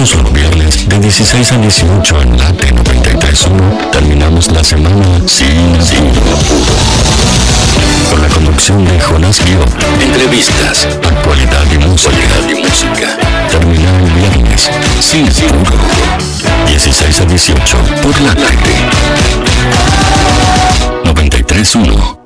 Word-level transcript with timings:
Todos 0.00 0.14
los 0.22 0.32
viernes 0.32 0.88
de 0.88 0.98
16 0.98 1.52
a 1.52 1.58
18 1.58 2.22
en 2.22 2.38
Late 2.38 2.72
93.1 2.72 3.90
terminamos 3.90 4.50
la 4.50 4.64
semana 4.64 5.20
sin, 5.26 5.76
apuro. 5.76 6.72
Con 8.08 8.22
la 8.22 8.28
conducción 8.28 8.82
de 8.86 8.98
Jonás 8.98 9.44
Guión. 9.44 9.68
Entrevistas, 10.00 10.88
actualidad 11.06 11.66
y 11.70 11.78
música. 11.86 12.16
y 12.48 12.54
música. 12.62 13.18
Terminar 13.50 14.00
el 14.00 14.10
viernes 14.12 14.70
sin 15.00 15.28
apuro. 15.28 15.76
16 16.66 17.20
a 17.20 17.24
18 17.26 17.78
por 18.02 18.18
Late 18.22 18.46
93.1. 21.04 22.19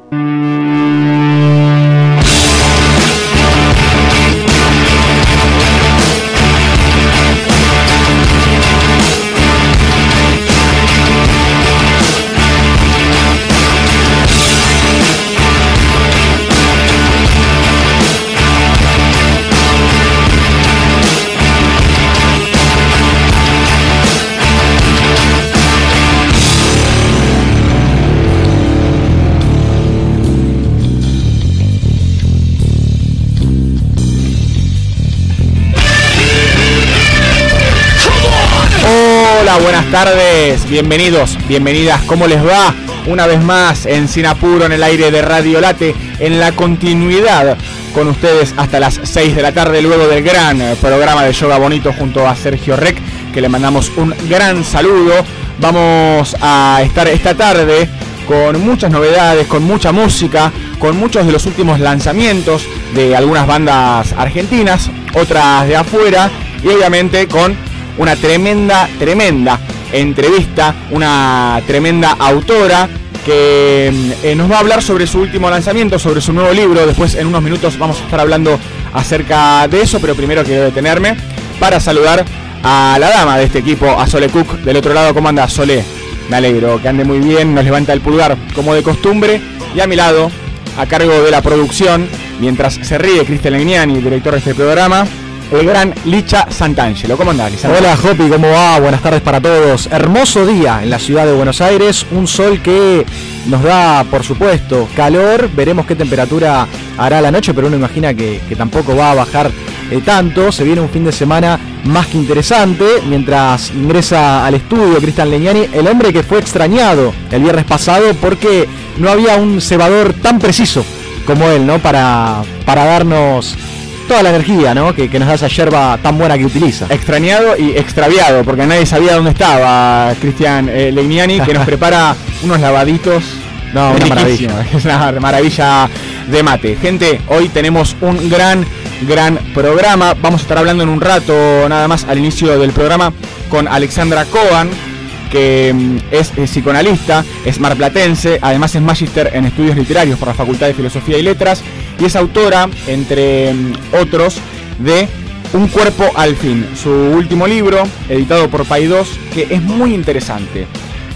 tardes, 39.95 40.69
bienvenidos, 40.69 41.39
bienvenidas, 41.47 42.03
¿cómo 42.03 42.27
les 42.27 42.45
va? 42.45 42.75
Una 43.07 43.29
vez 43.29 43.41
más 43.41 43.87
en 43.87 44.09
Sinapuro, 44.09 44.67
en 44.67 44.73
el 44.73 44.83
aire 44.83 45.13
de 45.13 45.23
Radio 45.23 45.61
Late, 45.61 45.95
en 46.19 46.41
la 46.41 46.51
continuidad 46.51 47.57
con 47.95 48.09
ustedes 48.09 48.55
hasta 48.57 48.81
las 48.81 48.99
6 49.01 49.37
de 49.37 49.43
la 49.43 49.53
tarde, 49.53 49.81
luego 49.83 50.09
del 50.09 50.25
gran 50.25 50.59
programa 50.81 51.23
de 51.23 51.33
Yoga 51.33 51.59
Bonito 51.59 51.93
junto 51.93 52.27
a 52.27 52.35
Sergio 52.35 52.75
Rec, 52.75 52.99
que 53.33 53.41
le 53.41 53.49
mandamos 53.49 53.93
un 53.97 54.13
gran 54.29 54.65
saludo. 54.65 55.15
Vamos 55.61 56.35
a 56.41 56.81
estar 56.83 57.07
esta 57.07 57.37
tarde 57.37 57.89
con 58.27 58.61
muchas 58.67 58.91
novedades, 58.91 59.47
con 59.47 59.63
mucha 59.63 59.93
música, 59.93 60.51
con 60.81 60.97
muchos 60.97 61.25
de 61.25 61.31
los 61.31 61.47
últimos 61.47 61.79
lanzamientos 61.79 62.67
de 62.97 63.15
algunas 63.15 63.47
bandas 63.47 64.13
argentinas, 64.19 64.91
otras 65.15 65.69
de 65.69 65.77
afuera 65.77 66.33
y 66.65 66.67
obviamente 66.67 67.29
con 67.29 67.57
una 67.97 68.17
tremenda, 68.17 68.89
tremenda 68.99 69.61
entrevista, 69.95 70.75
una 70.91 71.61
tremenda 71.67 72.17
autora 72.19 72.89
que 73.25 73.91
eh, 74.23 74.35
nos 74.35 74.51
va 74.51 74.57
a 74.57 74.61
hablar 74.61 74.83
sobre 74.83 75.07
su 75.07 75.21
último 75.21 75.49
lanzamiento, 75.49 75.99
sobre 75.99 76.21
su 76.21 76.33
nuevo 76.33 76.53
libro. 76.53 76.87
Después 76.87 77.15
en 77.15 77.27
unos 77.27 77.43
minutos 77.43 77.79
vamos 77.79 78.01
a 78.01 78.05
estar 78.05 78.21
hablando 78.21 78.59
acerca 78.93 79.67
de 79.69 79.81
eso, 79.81 80.01
pero 80.01 80.15
primero 80.15 80.45
quiero 80.45 80.63
detenerme 80.63 81.17
para 81.59 81.81
saludar 81.81 82.25
a 82.63 82.97
la 82.99 83.11
dama 83.11 83.39
de 83.39 83.45
este 83.45 83.61
equipo, 83.61 83.89
a 83.99 84.07
Sole 84.07 84.29
Cook. 84.29 84.61
Del 84.61 84.77
otro 84.77 84.93
lado, 84.95 85.15
¿cómo 85.15 85.29
anda 85.29 85.49
Sole? 85.49 85.85
Me 86.29 86.37
alegro, 86.37 86.81
que 86.81 86.89
ande 86.89 87.05
muy 87.05 87.19
bien, 87.19 87.55
nos 87.55 87.65
levanta 87.65 87.93
el 87.93 88.01
pulgar 88.01 88.37
como 88.55 88.75
de 88.75 88.83
costumbre. 88.83 89.41
Y 89.75 89.81
a 89.81 89.87
mi 89.87 89.97
lado, 89.97 90.31
a 90.79 90.87
cargo 90.87 91.23
de 91.23 91.31
la 91.31 91.43
producción, 91.43 92.09
mientras 92.41 92.75
se 92.75 92.99
ríe 92.99 93.25
Cristian 93.25 93.55
Legnani, 93.55 94.01
director 94.01 94.33
de 94.33 94.39
este 94.39 94.55
programa, 94.55 95.07
el 95.53 95.67
gran 95.67 95.95
Licha 96.05 96.47
Santangelo. 96.51 97.17
¿Cómo 97.17 97.31
andás, 97.31 97.53
Licha? 97.53 97.71
Hola, 97.71 97.97
Jopi, 97.97 98.29
¿cómo 98.29 98.49
va? 98.49 98.81
Buenas 98.81 99.03
tardes 99.03 99.21
para 99.21 99.41
todos. 99.41 99.87
Hermoso 99.87 100.47
día 100.47 100.81
en 100.83 100.91
la 100.91 100.99
ciudad 100.99 101.27
de 101.27 101.33
Buenos 101.33 101.61
Aires, 101.61 102.07
un 102.11 102.27
sol 102.27 102.61
que 102.61 103.05
nos 103.47 103.63
da, 103.63 104.05
por 104.05 104.25
supuesto, 104.25 104.89
calor. 104.97 105.51
Veremos 105.55 105.87
qué 105.87 105.95
temperatura 105.95 106.67
hará 106.97 107.21
la 107.21 107.31
noche, 107.31 107.53
pero 107.55 107.67
uno 107.67 107.77
imagina 107.77 108.15
que, 108.15 108.41
tampoco 108.57 108.97
va 108.97 109.13
a 109.13 109.15
bajar 109.15 109.51
eh, 109.91 110.01
tanto. 110.05 110.51
Se 110.51 110.65
viene 110.65 110.81
un 110.81 110.89
fin 110.89 111.05
de 111.05 111.13
semana 111.13 111.59
más 111.85 112.07
que 112.07 112.19
interesante. 112.19 112.85
Mientras 113.09 113.71
ingresa 113.71 114.47
al 114.47 114.55
estudio 114.55 114.99
Cristian 114.99 115.31
Leñani, 115.31 115.69
el 115.73 115.87
hombre 115.87 116.13
que 116.13 116.23
fue 116.23 116.39
extrañado 116.39 117.13
el 117.31 117.43
viernes 117.43 117.65
pasado 117.65 118.15
porque 118.21 118.69
no 118.99 119.11
había 119.11 119.37
un 119.37 119.61
cebador 119.61 120.15
tan 120.15 120.39
preciso 120.39 120.85
como 121.27 121.49
él, 121.49 121.67
¿no? 121.67 121.79
Para, 121.79 122.43
para 122.65 122.85
darnos 122.85 123.57
toda 124.05 124.23
la 124.23 124.31
energía 124.31 124.75
¿no? 124.75 124.95
que, 124.95 125.09
que, 125.09 125.19
nos 125.19 125.29
da 125.29 125.35
esa 125.35 125.49
yerba 125.49 125.99
tan 126.03 126.19
buena 126.19 126.39
que 126.39 126.45
utiliza. 126.47 126.87
Extrañado 126.89 127.57
y 127.57 127.71
extraviado, 127.77 128.45
porque 128.45 128.67
nadie 128.67 128.87
sabía 128.87 129.15
dónde 129.15 129.31
estaba 129.31 130.13
Cristian 130.21 130.69
eh, 130.69 130.93
Legnani, 130.93 131.41
que 131.41 131.55
nos 131.55 131.65
prepara 131.67 132.15
unos 132.43 132.61
lavaditos. 132.61 133.25
No, 133.73 133.93
una 133.93 134.07
maravilla. 134.07 134.65
Es 134.75 134.85
una 134.85 135.13
maravilla 135.13 135.89
de 136.31 136.43
mate. 136.43 136.77
Gente, 136.77 137.21
hoy 137.29 137.49
tenemos 137.49 137.97
un 138.01 138.31
gran, 138.31 138.65
gran 139.03 139.37
programa. 139.53 140.15
Vamos 140.15 140.41
a 140.41 140.43
estar 140.43 140.59
hablando 140.59 140.85
en 140.85 140.91
un 140.91 141.01
rato, 141.01 141.69
nada 141.69 141.89
más 141.89 142.05
al 142.05 142.19
inicio 142.19 142.59
del 142.59 142.71
programa, 142.71 143.13
con 143.51 143.67
Alexandra 143.67 144.25
Cohen 144.27 144.94
que 145.35 145.75
mm, 145.75 145.97
es, 146.13 146.31
psicoanalista, 146.31 147.25
es 147.45 147.59
marplatense, 147.59 148.39
además 148.41 148.73
es 148.77 148.83
magíster 148.83 149.33
en 149.35 149.47
estudios 149.47 149.77
literarios 149.77 150.17
por 150.17 150.29
la 150.29 150.35
Facultad 150.35 150.69
de 150.69 150.75
Filosofía 150.75 151.19
y 151.19 151.23
Letras 151.23 151.65
y 151.99 152.05
es 152.05 152.15
autora, 152.15 152.69
entre 152.87 153.53
mm, 153.53 153.73
otros, 154.01 154.39
de 154.79 155.09
Un 155.53 155.69
cuerpo 155.69 156.11
al 156.17 156.35
fin, 156.35 156.67
su 156.75 156.91
último 156.91 157.47
libro, 157.47 157.85
editado 158.09 158.49
por 158.49 158.65
Paidós, 158.65 159.09
que 159.33 159.47
es 159.51 159.63
muy 159.63 159.95
interesante. 159.95 160.67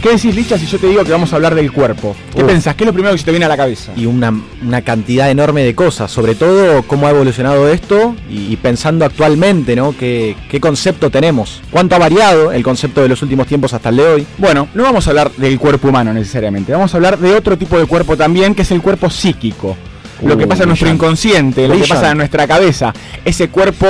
¿Qué 0.03 0.11
decís, 0.11 0.33
Licha, 0.37 0.57
si 0.57 0.67
yo 0.67 0.79
te 0.79 0.87
digo 0.87 1.03
que 1.03 1.11
vamos 1.11 1.33
a 1.33 1.37
hablar 1.37 1.57
del 1.57 1.73
cuerpo? 1.73 2.15
¿Qué 2.33 2.45
Uf. 2.45 2.49
pensás? 2.49 2.77
¿Qué 2.77 2.85
es 2.85 2.87
lo 2.87 2.93
primero 2.93 3.13
que 3.13 3.19
se 3.19 3.25
te 3.25 3.33
viene 3.33 3.47
a 3.47 3.49
la 3.49 3.57
cabeza? 3.57 3.93
Y 3.97 4.07
una, 4.07 4.33
una 4.65 4.83
cantidad 4.83 5.29
enorme 5.29 5.65
de 5.65 5.75
cosas, 5.75 6.13
sobre 6.13 6.37
todo 6.37 6.85
cómo 6.85 7.09
ha 7.09 7.11
evolucionado 7.11 7.69
esto 7.69 8.15
y, 8.31 8.53
y 8.53 8.57
pensando 8.57 9.05
actualmente, 9.05 9.75
¿no? 9.75 9.97
¿Qué, 9.99 10.37
¿Qué, 10.49 10.61
concepto 10.61 11.11
tenemos? 11.11 11.63
¿Cuánto 11.73 11.97
ha 11.97 11.99
variado 11.99 12.53
el 12.53 12.63
concepto 12.63 13.03
de 13.03 13.09
los 13.09 13.23
últimos 13.23 13.49
tiempos 13.49 13.75
hasta 13.75 13.89
el 13.89 13.97
de 13.97 14.07
hoy? 14.07 14.27
Bueno, 14.39 14.69
no 14.73 14.85
vamos 14.85 15.05
a 15.09 15.11
hablar 15.11 15.33
del 15.33 15.59
cuerpo 15.59 15.89
humano 15.89 16.13
necesariamente, 16.13 16.71
vamos 16.71 16.95
a 16.95 16.97
hablar 16.97 17.19
de 17.19 17.35
otro 17.35 17.59
tipo 17.59 17.77
de 17.77 17.87
cuerpo 17.87 18.17
también, 18.17 18.55
que 18.55 18.63
es 18.63 18.71
el 18.71 18.81
cuerpo 18.81 19.11
psíquico. 19.11 19.77
Lo 20.23 20.37
que 20.37 20.47
pasa 20.47 20.63
en 20.65 20.69
nuestro 20.71 20.89
inconsciente, 20.89 21.69
lo 21.69 21.75
que 21.75 21.87
pasa 21.87 22.11
en 22.11 22.19
nuestra 22.19 22.47
cabeza, 22.47 22.93
ese 23.25 23.49
cuerpo 23.49 23.87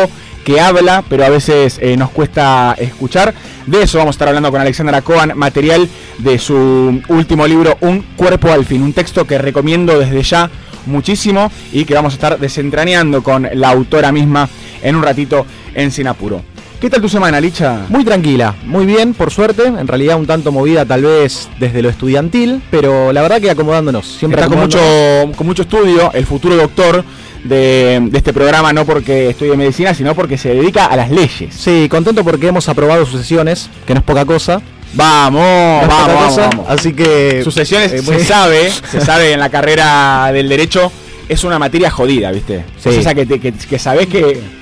que 0.48 0.62
habla, 0.62 1.04
pero 1.06 1.26
a 1.26 1.28
veces 1.28 1.78
eh, 1.78 1.94
nos 1.98 2.09
cuesta 2.09 2.75
escuchar. 2.78 3.34
De 3.66 3.82
eso 3.82 3.98
vamos 3.98 4.14
a 4.14 4.16
estar 4.16 4.28
hablando 4.28 4.50
con 4.50 4.59
Alexandra 4.59 5.03
Cohen, 5.03 5.36
material 5.36 5.86
de 6.16 6.38
su 6.38 7.03
último 7.09 7.47
libro, 7.47 7.76
Un 7.82 8.00
cuerpo 8.16 8.50
al 8.50 8.64
fin, 8.64 8.81
un 8.81 8.94
texto 8.94 9.26
que 9.26 9.37
recomiendo 9.37 9.98
desde 9.98 10.22
ya 10.22 10.50
muchísimo 10.87 11.53
y 11.70 11.84
que 11.84 11.92
vamos 11.92 12.14
a 12.14 12.16
estar 12.16 12.38
desentrañando 12.38 13.22
con 13.22 13.47
la 13.53 13.69
autora 13.69 14.10
misma 14.10 14.48
en 14.82 14.97
un 14.97 15.03
ratito 15.03 15.44
en 15.75 15.92
Sinapuro. 15.92 16.42
¿Qué 16.81 16.89
tal 16.89 17.03
tu 17.03 17.09
semana, 17.09 17.41
Licha? 17.41 17.87
Muy 17.89 18.05
tranquila, 18.05 18.55
muy 18.65 18.87
bien, 18.87 19.12
por 19.12 19.33
suerte. 19.33 19.66
En 19.66 19.89
realidad 19.89 20.16
un 20.16 20.28
tanto 20.28 20.53
movida 20.53 20.87
tal 20.87 21.03
vez 21.03 21.49
desde 21.59 21.83
lo 21.83 21.89
estudiantil, 21.89 22.62
pero 22.71 23.12
la 23.12 23.21
verdad 23.21 23.41
que 23.41 23.50
acomodándonos. 23.50 24.06
Siempre 24.06 24.41
Está 24.41 24.47
acomodándonos. 24.47 24.87
Con, 24.87 25.27
mucho, 25.27 25.38
con 25.38 25.47
mucho 25.49 25.62
estudio, 25.62 26.12
el 26.15 26.25
futuro 26.25 26.55
doctor 26.55 27.05
de, 27.43 27.99
de, 28.09 28.19
este 28.19 28.33
programa, 28.33 28.72
no 28.72 28.87
porque 28.87 29.31
estudie 29.31 29.56
medicina, 29.56 29.93
sino 29.93 30.15
porque 30.15 30.38
se 30.38 30.55
dedica 30.55 30.87
a 30.87 30.94
las 30.94 31.11
leyes. 31.11 31.53
Sí, 31.53 31.88
contento 31.91 32.22
porque 32.22 32.47
hemos 32.47 32.69
aprobado 32.69 33.05
sus 33.06 33.22
sesiones, 33.22 33.69
que 33.84 33.94
no 33.94 33.99
es 33.99 34.06
poca 34.06 34.25
cosa. 34.25 34.62
Vamos, 34.94 35.43
no 35.83 35.88
vamos, 35.88 36.28
cosa, 36.28 36.49
vamos, 36.49 36.67
Así 36.69 36.93
que... 36.93 37.41
Sus 37.43 37.55
sesiones 37.55 37.93
eh, 37.93 38.03
se 38.03 38.25
sabe, 38.25 38.71
se 38.88 39.00
sabe 39.00 39.33
en 39.33 39.41
la 39.41 39.50
carrera 39.50 40.31
del 40.33 40.49
derecho, 40.49 40.93
es 41.28 41.43
una 41.43 41.59
materia 41.59 41.91
jodida, 41.91 42.31
¿viste? 42.31 42.65
Sí. 42.78 42.91
Es 42.91 42.99
esa 42.99 43.17
que, 43.17 43.27
te, 43.27 43.41
que, 43.41 43.53
que 43.53 43.78
sabés 43.81 44.06
que 44.06 44.57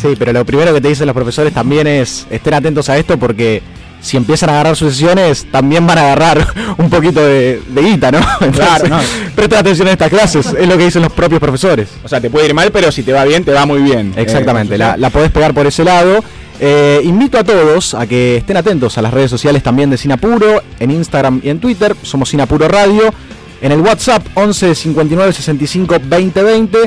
Sí, 0.00 0.14
pero 0.18 0.32
lo 0.32 0.44
primero 0.44 0.72
que 0.72 0.80
te 0.80 0.88
dicen 0.88 1.06
los 1.06 1.14
profesores 1.14 1.52
también 1.52 1.86
es 1.86 2.26
estén 2.30 2.54
atentos 2.54 2.88
a 2.88 2.96
esto 2.96 3.18
porque 3.18 3.62
si 4.00 4.16
empiezan 4.16 4.50
a 4.50 4.52
agarrar 4.52 4.76
sus 4.76 4.92
sesiones, 4.92 5.46
también 5.50 5.84
van 5.86 5.98
a 5.98 6.02
agarrar 6.02 6.46
un 6.78 6.88
poquito 6.88 7.20
de, 7.20 7.60
de 7.68 7.82
guita, 7.82 8.12
¿no? 8.12 8.18
Entonces, 8.40 8.56
claro, 8.56 8.88
no. 8.88 9.00
Presta 9.34 9.58
atención 9.58 9.88
a 9.88 9.92
estas 9.92 10.08
clases, 10.08 10.46
es 10.46 10.68
lo 10.68 10.76
que 10.78 10.84
dicen 10.84 11.02
los 11.02 11.12
propios 11.12 11.40
profesores. 11.40 11.88
O 12.04 12.08
sea, 12.08 12.20
te 12.20 12.30
puede 12.30 12.46
ir 12.46 12.54
mal, 12.54 12.70
pero 12.70 12.92
si 12.92 13.02
te 13.02 13.12
va 13.12 13.24
bien, 13.24 13.44
te 13.44 13.52
va 13.52 13.66
muy 13.66 13.82
bien. 13.82 14.12
Exactamente, 14.16 14.76
eh, 14.76 14.78
la, 14.78 14.96
la 14.96 15.10
podés 15.10 15.32
pegar 15.32 15.52
por 15.52 15.66
ese 15.66 15.82
lado. 15.84 16.22
Eh, 16.60 17.00
invito 17.04 17.38
a 17.38 17.44
todos 17.44 17.94
a 17.94 18.06
que 18.06 18.36
estén 18.36 18.56
atentos 18.56 18.98
a 18.98 19.02
las 19.02 19.12
redes 19.12 19.30
sociales 19.30 19.62
también 19.62 19.90
de 19.90 19.96
Sinapuro, 19.96 20.62
en 20.80 20.90
Instagram 20.90 21.40
y 21.42 21.50
en 21.50 21.60
Twitter, 21.60 21.94
somos 22.02 22.30
Sinapuro 22.30 22.66
Radio, 22.66 23.12
en 23.60 23.72
el 23.72 23.80
WhatsApp 23.80 24.24
11 24.34 24.74
59 24.74 25.32
65 25.32 25.96
20 26.04 26.42
20 26.42 26.78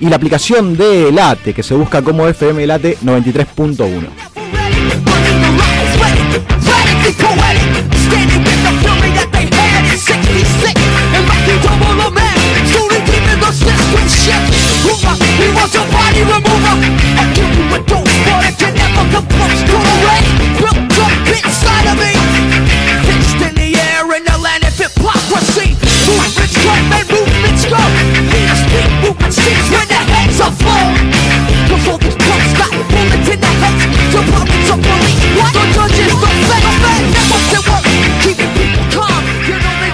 y 0.00 0.06
la 0.08 0.16
aplicación 0.16 0.76
de 0.76 1.12
Late, 1.12 1.52
que 1.52 1.62
se 1.62 1.74
busca 1.74 2.02
como 2.02 2.26
FM 2.26 2.66
Late 2.66 2.98
93.1. 3.04 4.30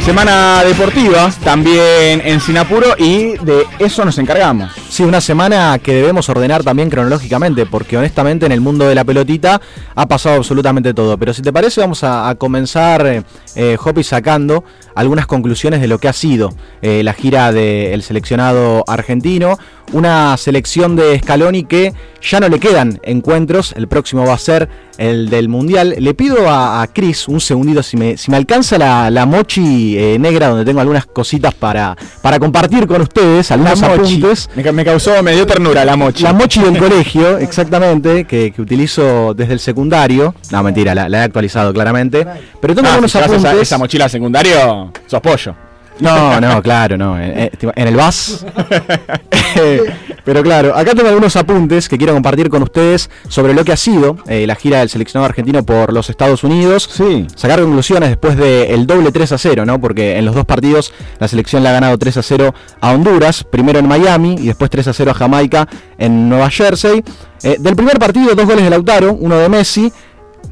Semana 0.06 0.62
deportiva 0.62 1.32
también 1.42 2.22
en 2.24 2.40
Sinapuro 2.40 2.94
y 2.96 3.36
de 3.38 3.66
eso 3.80 4.04
nos 4.04 4.16
encargamos. 4.18 4.85
Sí, 4.96 5.02
una 5.02 5.20
semana 5.20 5.78
que 5.78 5.92
debemos 5.92 6.26
ordenar 6.30 6.64
también 6.64 6.88
cronológicamente, 6.88 7.66
porque 7.66 7.98
honestamente 7.98 8.46
en 8.46 8.52
el 8.52 8.62
mundo 8.62 8.88
de 8.88 8.94
la 8.94 9.04
pelotita 9.04 9.60
ha 9.94 10.08
pasado 10.08 10.36
absolutamente 10.36 10.94
todo. 10.94 11.18
Pero 11.18 11.34
si 11.34 11.42
te 11.42 11.52
parece, 11.52 11.82
vamos 11.82 12.02
a, 12.02 12.34
comenzar, 12.38 13.06
eh, 13.06 13.22
eh, 13.56 13.76
Hopi, 13.78 14.02
sacando 14.02 14.64
algunas 14.94 15.26
conclusiones 15.26 15.82
de 15.82 15.86
lo 15.88 15.98
que 15.98 16.08
ha 16.08 16.14
sido 16.14 16.54
eh, 16.80 17.02
la 17.02 17.12
gira 17.12 17.52
del 17.52 18.02
seleccionado 18.02 18.84
argentino. 18.86 19.58
Una 19.92 20.36
selección 20.36 20.96
de 20.96 21.20
Scaloni 21.20 21.62
que 21.64 21.92
ya 22.20 22.40
no 22.40 22.48
le 22.48 22.58
quedan 22.58 22.98
encuentros. 23.04 23.72
El 23.76 23.86
próximo 23.86 24.24
va 24.24 24.32
a 24.32 24.38
ser 24.38 24.68
el 24.98 25.28
del 25.28 25.48
Mundial. 25.48 25.94
Le 25.98 26.14
pido 26.14 26.48
a, 26.48 26.84
Chris 26.92 27.28
un 27.28 27.40
segundito 27.40 27.84
si 27.84 27.96
me, 27.96 28.16
si 28.16 28.30
me 28.32 28.36
alcanza 28.36 28.78
la, 28.78 29.26
mochi 29.26 29.94
negra, 30.18 30.48
donde 30.48 30.64
tengo 30.64 30.80
algunas 30.80 31.06
cositas 31.06 31.54
para, 31.54 31.96
para 32.20 32.40
compartir 32.40 32.88
con 32.88 33.02
ustedes, 33.02 33.52
algunos 33.52 33.80
apuntes. 33.80 34.48
Me, 34.56 34.85
causó, 34.86 35.22
me 35.22 35.32
dio 35.32 35.46
ternura 35.46 35.84
la 35.84 35.96
mochi. 35.96 36.22
La 36.22 36.32
mochi 36.32 36.60
del 36.60 36.78
colegio, 36.78 37.38
exactamente, 37.38 38.24
que, 38.24 38.54
utilizo 38.56 39.34
desde 39.34 39.52
el 39.52 39.60
secundario. 39.60 40.34
No, 40.50 40.62
mentira, 40.62 40.94
la, 40.94 41.08
he 41.08 41.22
actualizado 41.22 41.74
claramente. 41.74 42.26
Pero 42.60 42.74
tengo 42.74 42.88
ah, 42.88 42.92
algunos 42.92 43.14
apuntes. 43.16 43.52
Esa, 43.62 43.78
mochila 43.78 44.08
secundario, 44.08 44.92
sos 45.06 45.20
pollo. 45.20 45.54
No, 45.98 46.40
no, 46.40 46.62
claro, 46.66 46.96
no. 46.96 47.18
En, 47.20 47.50
el 47.74 47.96
VAS. 47.96 48.46
Pero 50.26 50.42
claro, 50.42 50.76
acá 50.76 50.92
tengo 50.92 51.08
algunos 51.08 51.36
apuntes 51.36 51.88
que 51.88 51.96
quiero 51.96 52.12
compartir 52.12 52.50
con 52.50 52.60
ustedes 52.64 53.08
sobre 53.28 53.54
lo 53.54 53.64
que 53.64 53.70
ha 53.70 53.76
sido 53.76 54.16
eh, 54.26 54.44
la 54.44 54.56
gira 54.56 54.80
del 54.80 54.88
seleccionado 54.88 55.26
argentino 55.26 55.64
por 55.64 55.92
los 55.92 56.10
Estados 56.10 56.42
Unidos. 56.42 56.90
Sí. 56.92 57.28
Sacar 57.36 57.60
conclusiones 57.60 58.08
después 58.08 58.36
del 58.36 58.88
doble 58.88 59.12
3 59.12 59.30
a 59.30 59.38
0, 59.38 59.64
¿no? 59.64 59.80
Porque 59.80 60.18
en 60.18 60.24
los 60.24 60.34
dos 60.34 60.44
partidos 60.44 60.92
la 61.20 61.28
selección 61.28 61.62
le 61.62 61.68
ha 61.68 61.72
ganado 61.72 61.96
3 61.96 62.16
a 62.16 62.22
0 62.24 62.54
a 62.80 62.90
Honduras, 62.90 63.44
primero 63.44 63.78
en 63.78 63.86
Miami 63.86 64.34
y 64.40 64.48
después 64.48 64.68
3 64.68 64.88
a 64.88 64.92
0 64.92 65.12
a 65.12 65.14
Jamaica 65.14 65.68
en 65.96 66.28
Nueva 66.28 66.50
Jersey. 66.50 67.04
Eh, 67.44 67.58
del 67.60 67.76
primer 67.76 68.00
partido, 68.00 68.34
dos 68.34 68.46
goles 68.46 68.64
de 68.64 68.70
Lautaro, 68.70 69.12
uno 69.12 69.36
de 69.38 69.48
Messi 69.48 69.92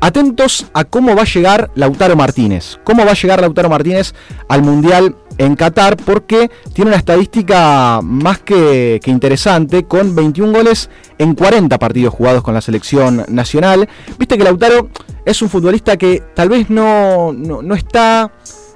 atentos 0.00 0.66
a 0.74 0.84
cómo 0.84 1.16
va 1.16 1.22
a 1.22 1.24
llegar 1.24 1.70
Lautaro 1.74 2.14
Martínez. 2.14 2.78
Cómo 2.84 3.04
va 3.04 3.12
a 3.12 3.14
llegar 3.14 3.40
Lautaro 3.40 3.70
Martínez 3.70 4.14
al 4.48 4.62
Mundial 4.62 5.16
en 5.38 5.56
Qatar 5.56 5.96
porque 5.96 6.50
tiene 6.72 6.90
una 6.90 6.98
estadística 6.98 8.00
más 8.02 8.40
que, 8.40 9.00
interesante 9.06 9.84
con 9.84 10.14
21 10.14 10.52
goles 10.52 10.90
en 11.18 11.34
40 11.34 11.78
partidos 11.78 12.14
jugados 12.14 12.42
con 12.42 12.54
la 12.54 12.60
selección 12.60 13.24
nacional. 13.28 13.88
Viste 14.18 14.36
que 14.38 14.44
Lautaro 14.44 14.88
es 15.24 15.42
un 15.42 15.48
futbolista 15.48 15.96
que 15.96 16.22
tal 16.34 16.48
vez 16.48 16.70
no, 16.70 17.32
no 17.32 17.74
está 17.74 18.32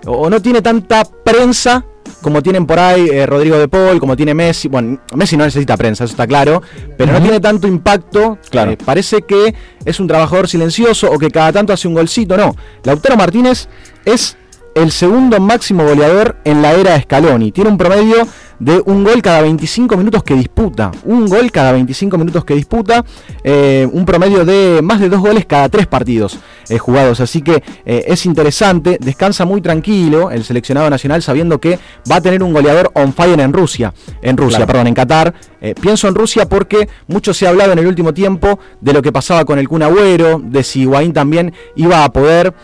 o 0.07 0.31
no 0.31 0.41
tiene 0.41 0.63
tanta 0.63 1.05
prensa 1.05 1.85
como 2.23 2.43
tienen 2.43 2.67
por 2.67 2.79
ahí 2.79 3.09
eh, 3.11 3.27
Rodrigo 3.27 3.59
de 3.59 3.69
Paul, 3.69 4.01
como 4.01 4.17
tiene 4.17 4.35
Messi. 4.35 4.69
Bueno, 4.69 5.01
Messi 5.15 5.37
no 5.37 5.45
necesita 5.45 5.77
prensa, 5.77 6.05
eso 6.05 6.13
está 6.13 6.27
claro, 6.27 6.63
pero 6.97 7.13
no 7.13 7.21
tiene 7.21 7.41
tanto 7.41 7.69
impacto. 7.69 8.39
Claro. 8.51 8.73
Eh, 8.73 8.79
parece 8.83 9.23
que 9.23 9.55
es 9.85 10.01
un 10.01 10.07
trabajador 10.07 10.49
silencioso 10.49 11.11
o 11.11 11.19
que 11.19 11.31
cada 11.31 11.53
tanto 11.53 11.73
hace 11.73 11.89
un 11.89 11.95
golcito. 11.95 12.37
No, 12.37 12.55
Lautaro 12.83 13.17
Martínez 13.17 13.69
es 14.05 14.37
el 14.79 14.93
segundo 14.93 15.41
máximo 15.41 15.85
goleador 15.85 16.37
en 16.45 16.63
la 16.63 16.73
era 16.73 16.93
de 16.93 17.03
Scaloni. 17.03 17.53
Tiene 17.53 17.71
un 17.71 17.79
promedio 17.79 18.27
de 18.59 18.83
un 18.87 19.05
gol 19.05 19.23
cada 19.23 19.43
25 19.43 19.97
minutos 19.97 20.23
que 20.23 20.35
disputa. 20.35 20.91
Un 21.05 21.27
gol 21.27 21.51
cada 21.51 21.73
25 21.73 22.19
minutos 22.19 22.45
que 22.45 22.55
disputa. 22.55 23.05
Eh, 23.45 23.89
un 23.93 24.05
promedio 24.05 24.45
de 24.45 24.81
más 24.83 25.01
de 25.01 25.09
dos 25.09 25.21
goles 25.21 25.47
cada 25.47 25.69
tres 25.69 25.87
partidos 25.87 26.39
eh, 26.69 26.79
jugados. 26.79 27.21
Así 27.21 27.43
que 27.43 27.63
eh, 27.85 28.05
es 28.07 28.27
interesante. 28.27 28.99
Descansa 29.01 29.45
muy 29.45 29.61
tranquilo 29.61 30.31
el 30.31 30.45
seleccionado 30.45 30.89
nacional 30.91 31.23
sabiendo 31.23 31.61
que 31.61 31.79
va 32.11 32.17
a 32.17 32.21
tener 32.21 32.43
un 32.43 32.53
goleador 32.53 32.91
on 32.95 33.13
fire 33.13 33.41
en 33.41 33.53
Rusia. 33.53 33.93
En 34.23 34.37
Rusia, 34.37 34.67
perdón, 34.67 34.89
en 34.89 34.95
Qatar. 34.95 35.35
pienso 35.81 36.09
en 36.09 36.15
Rusia 36.15 36.49
porque 36.49 36.89
mucho 37.07 37.35
se 37.35 37.47
ha 37.47 37.51
hablado 37.51 37.73
en 37.73 37.79
el 37.79 37.87
último 37.87 38.15
tiempo 38.15 38.59
de 38.81 38.93
lo 38.93 39.03
que 39.03 39.13
pasaba 39.13 39.45
con 39.45 39.59
el 39.59 39.69
Kun 39.69 39.83
Agüero, 39.83 40.41
de 40.43 40.63
si 40.63 40.83
Higuaín 40.83 41.13
también 41.13 41.53
iba 41.77 42.05
a 42.05 42.13
poder 42.13 42.55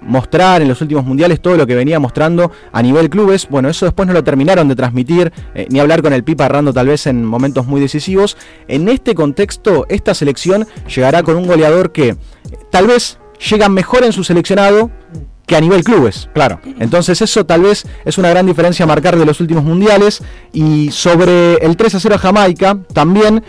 mostrar 0.00 0.62
en 0.62 0.68
los 0.68 0.80
últimos 0.80 1.04
mundiales 1.04 1.40
todo 1.40 1.56
lo 1.56 1.66
que 1.66 1.74
venía 1.74 1.98
mostrando 1.98 2.52
a 2.72 2.82
nivel 2.82 3.10
clubes. 3.10 3.48
Bueno, 3.48 3.68
eso 3.68 3.86
después 3.86 4.06
no 4.06 4.12
lo 4.12 4.24
terminaron 4.24 4.68
de 4.68 4.76
transmitir 4.76 5.32
eh, 5.54 5.66
ni 5.70 5.80
hablar 5.80 6.02
con 6.02 6.12
el 6.12 6.24
Pipa 6.24 6.46
errando 6.46 6.72
tal 6.72 6.88
vez 6.88 7.06
en 7.06 7.24
momentos 7.24 7.66
muy 7.66 7.80
decisivos. 7.80 8.36
En 8.68 8.88
este 8.88 9.14
contexto, 9.14 9.86
esta 9.88 10.14
selección 10.14 10.66
llegará 10.94 11.22
con 11.22 11.36
un 11.36 11.46
goleador 11.46 11.92
que 11.92 12.16
tal 12.70 12.86
vez 12.86 13.18
llega 13.50 13.68
mejor 13.68 14.04
en 14.04 14.12
su 14.12 14.24
seleccionado 14.24 14.90
que 15.46 15.56
a 15.56 15.60
nivel 15.60 15.82
clubes. 15.82 16.28
Claro. 16.34 16.60
Entonces 16.78 17.22
eso 17.22 17.46
tal 17.46 17.62
vez 17.62 17.86
es 18.04 18.18
una 18.18 18.28
gran 18.28 18.44
diferencia 18.46 18.84
a 18.84 18.86
marcar 18.86 19.16
de 19.18 19.24
los 19.24 19.40
últimos 19.40 19.64
mundiales. 19.64 20.22
Y 20.52 20.90
sobre 20.90 21.54
el 21.54 21.76
3 21.76 21.94
a 21.94 22.00
0 22.00 22.14
a 22.16 22.18
Jamaica, 22.18 22.78
también 22.92 23.42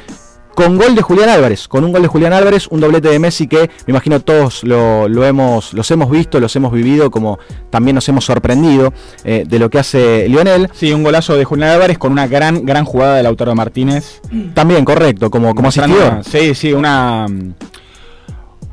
con 0.60 0.76
gol 0.76 0.94
de 0.94 1.02
Julián 1.02 1.30
Álvarez, 1.30 1.70
con 1.70 1.86
un 1.86 1.94
gol 1.94 2.02
de 2.02 2.10
Julián 2.10 2.34
Álvarez, 2.34 2.68
un 2.68 2.82
doblete 2.82 3.08
de 3.08 3.18
Messi 3.18 3.48
que 3.48 3.70
me 3.88 3.92
imagino 3.92 4.20
todos 4.20 4.66
lo, 4.66 5.08
hemos, 5.24 5.74
los 5.74 5.90
hemos 5.90 6.12
visto, 6.12 6.42
los 6.42 6.54
hemos 6.58 6.74
vivido, 6.74 7.10
como 7.10 7.40
también 7.70 7.96
nos 7.96 8.10
hemos 8.10 8.26
sorprendido 8.26 8.92
eh, 9.24 9.46
de 9.48 9.58
lo 9.58 9.70
que 9.70 9.80
hace 9.80 10.28
Lionel. 10.28 10.70
Sí, 10.74 10.92
un 10.92 11.02
golazo 11.02 11.38
de 11.38 11.46
Julián 11.46 11.70
Álvarez 11.70 11.98
con 11.98 12.12
una 12.12 12.28
gran, 12.28 12.66
gran 12.66 12.84
jugada 12.84 13.16
del 13.16 13.28
autor 13.28 13.48
de 13.48 13.56
Martínez. 13.56 14.20
También, 14.54 14.84
correcto, 14.84 15.32
como, 15.32 15.56
como. 15.56 15.72
Sí, 15.72 16.54
sí, 16.56 16.74
una 16.74 17.26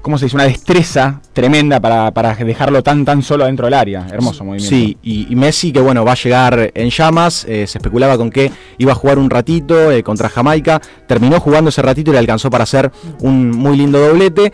¿cómo 0.06 0.18
se 0.18 0.26
dice? 0.26 0.36
Una 0.36 0.44
destreza 0.44 1.20
tremenda 1.32 1.80
para, 1.80 2.36
dejarlo 2.36 2.80
tan 2.80 3.04
tan 3.04 3.24
solo 3.24 3.44
dentro 3.44 3.66
del 3.66 3.74
área. 3.74 4.06
Hermoso 4.08 4.44
movimiento. 4.44 4.70
Sí, 4.70 4.96
y, 5.02 5.34
Messi 5.34 5.72
que 5.72 5.80
bueno, 5.80 6.04
va 6.04 6.12
a 6.12 6.14
llegar 6.14 6.70
en 6.72 6.90
llamas, 6.90 7.44
eh, 7.48 7.66
se 7.66 7.78
especulaba 7.78 8.16
con 8.16 8.30
que 8.30 8.52
iba 8.78 8.92
a 8.92 8.94
jugar 8.94 9.18
un 9.18 9.28
ratito 9.28 9.90
eh, 9.90 10.04
contra 10.04 10.28
Jamaica, 10.28 10.80
terminó 11.08 11.40
jugando 11.40 11.70
ese 11.70 11.82
ratito 11.82 12.12
y 12.12 12.12
le 12.12 12.20
alcanzó 12.20 12.50
para 12.50 12.62
hacer 12.62 12.92
un 13.18 13.50
muy 13.50 13.76
lindo 13.76 13.98
doblete. 13.98 14.52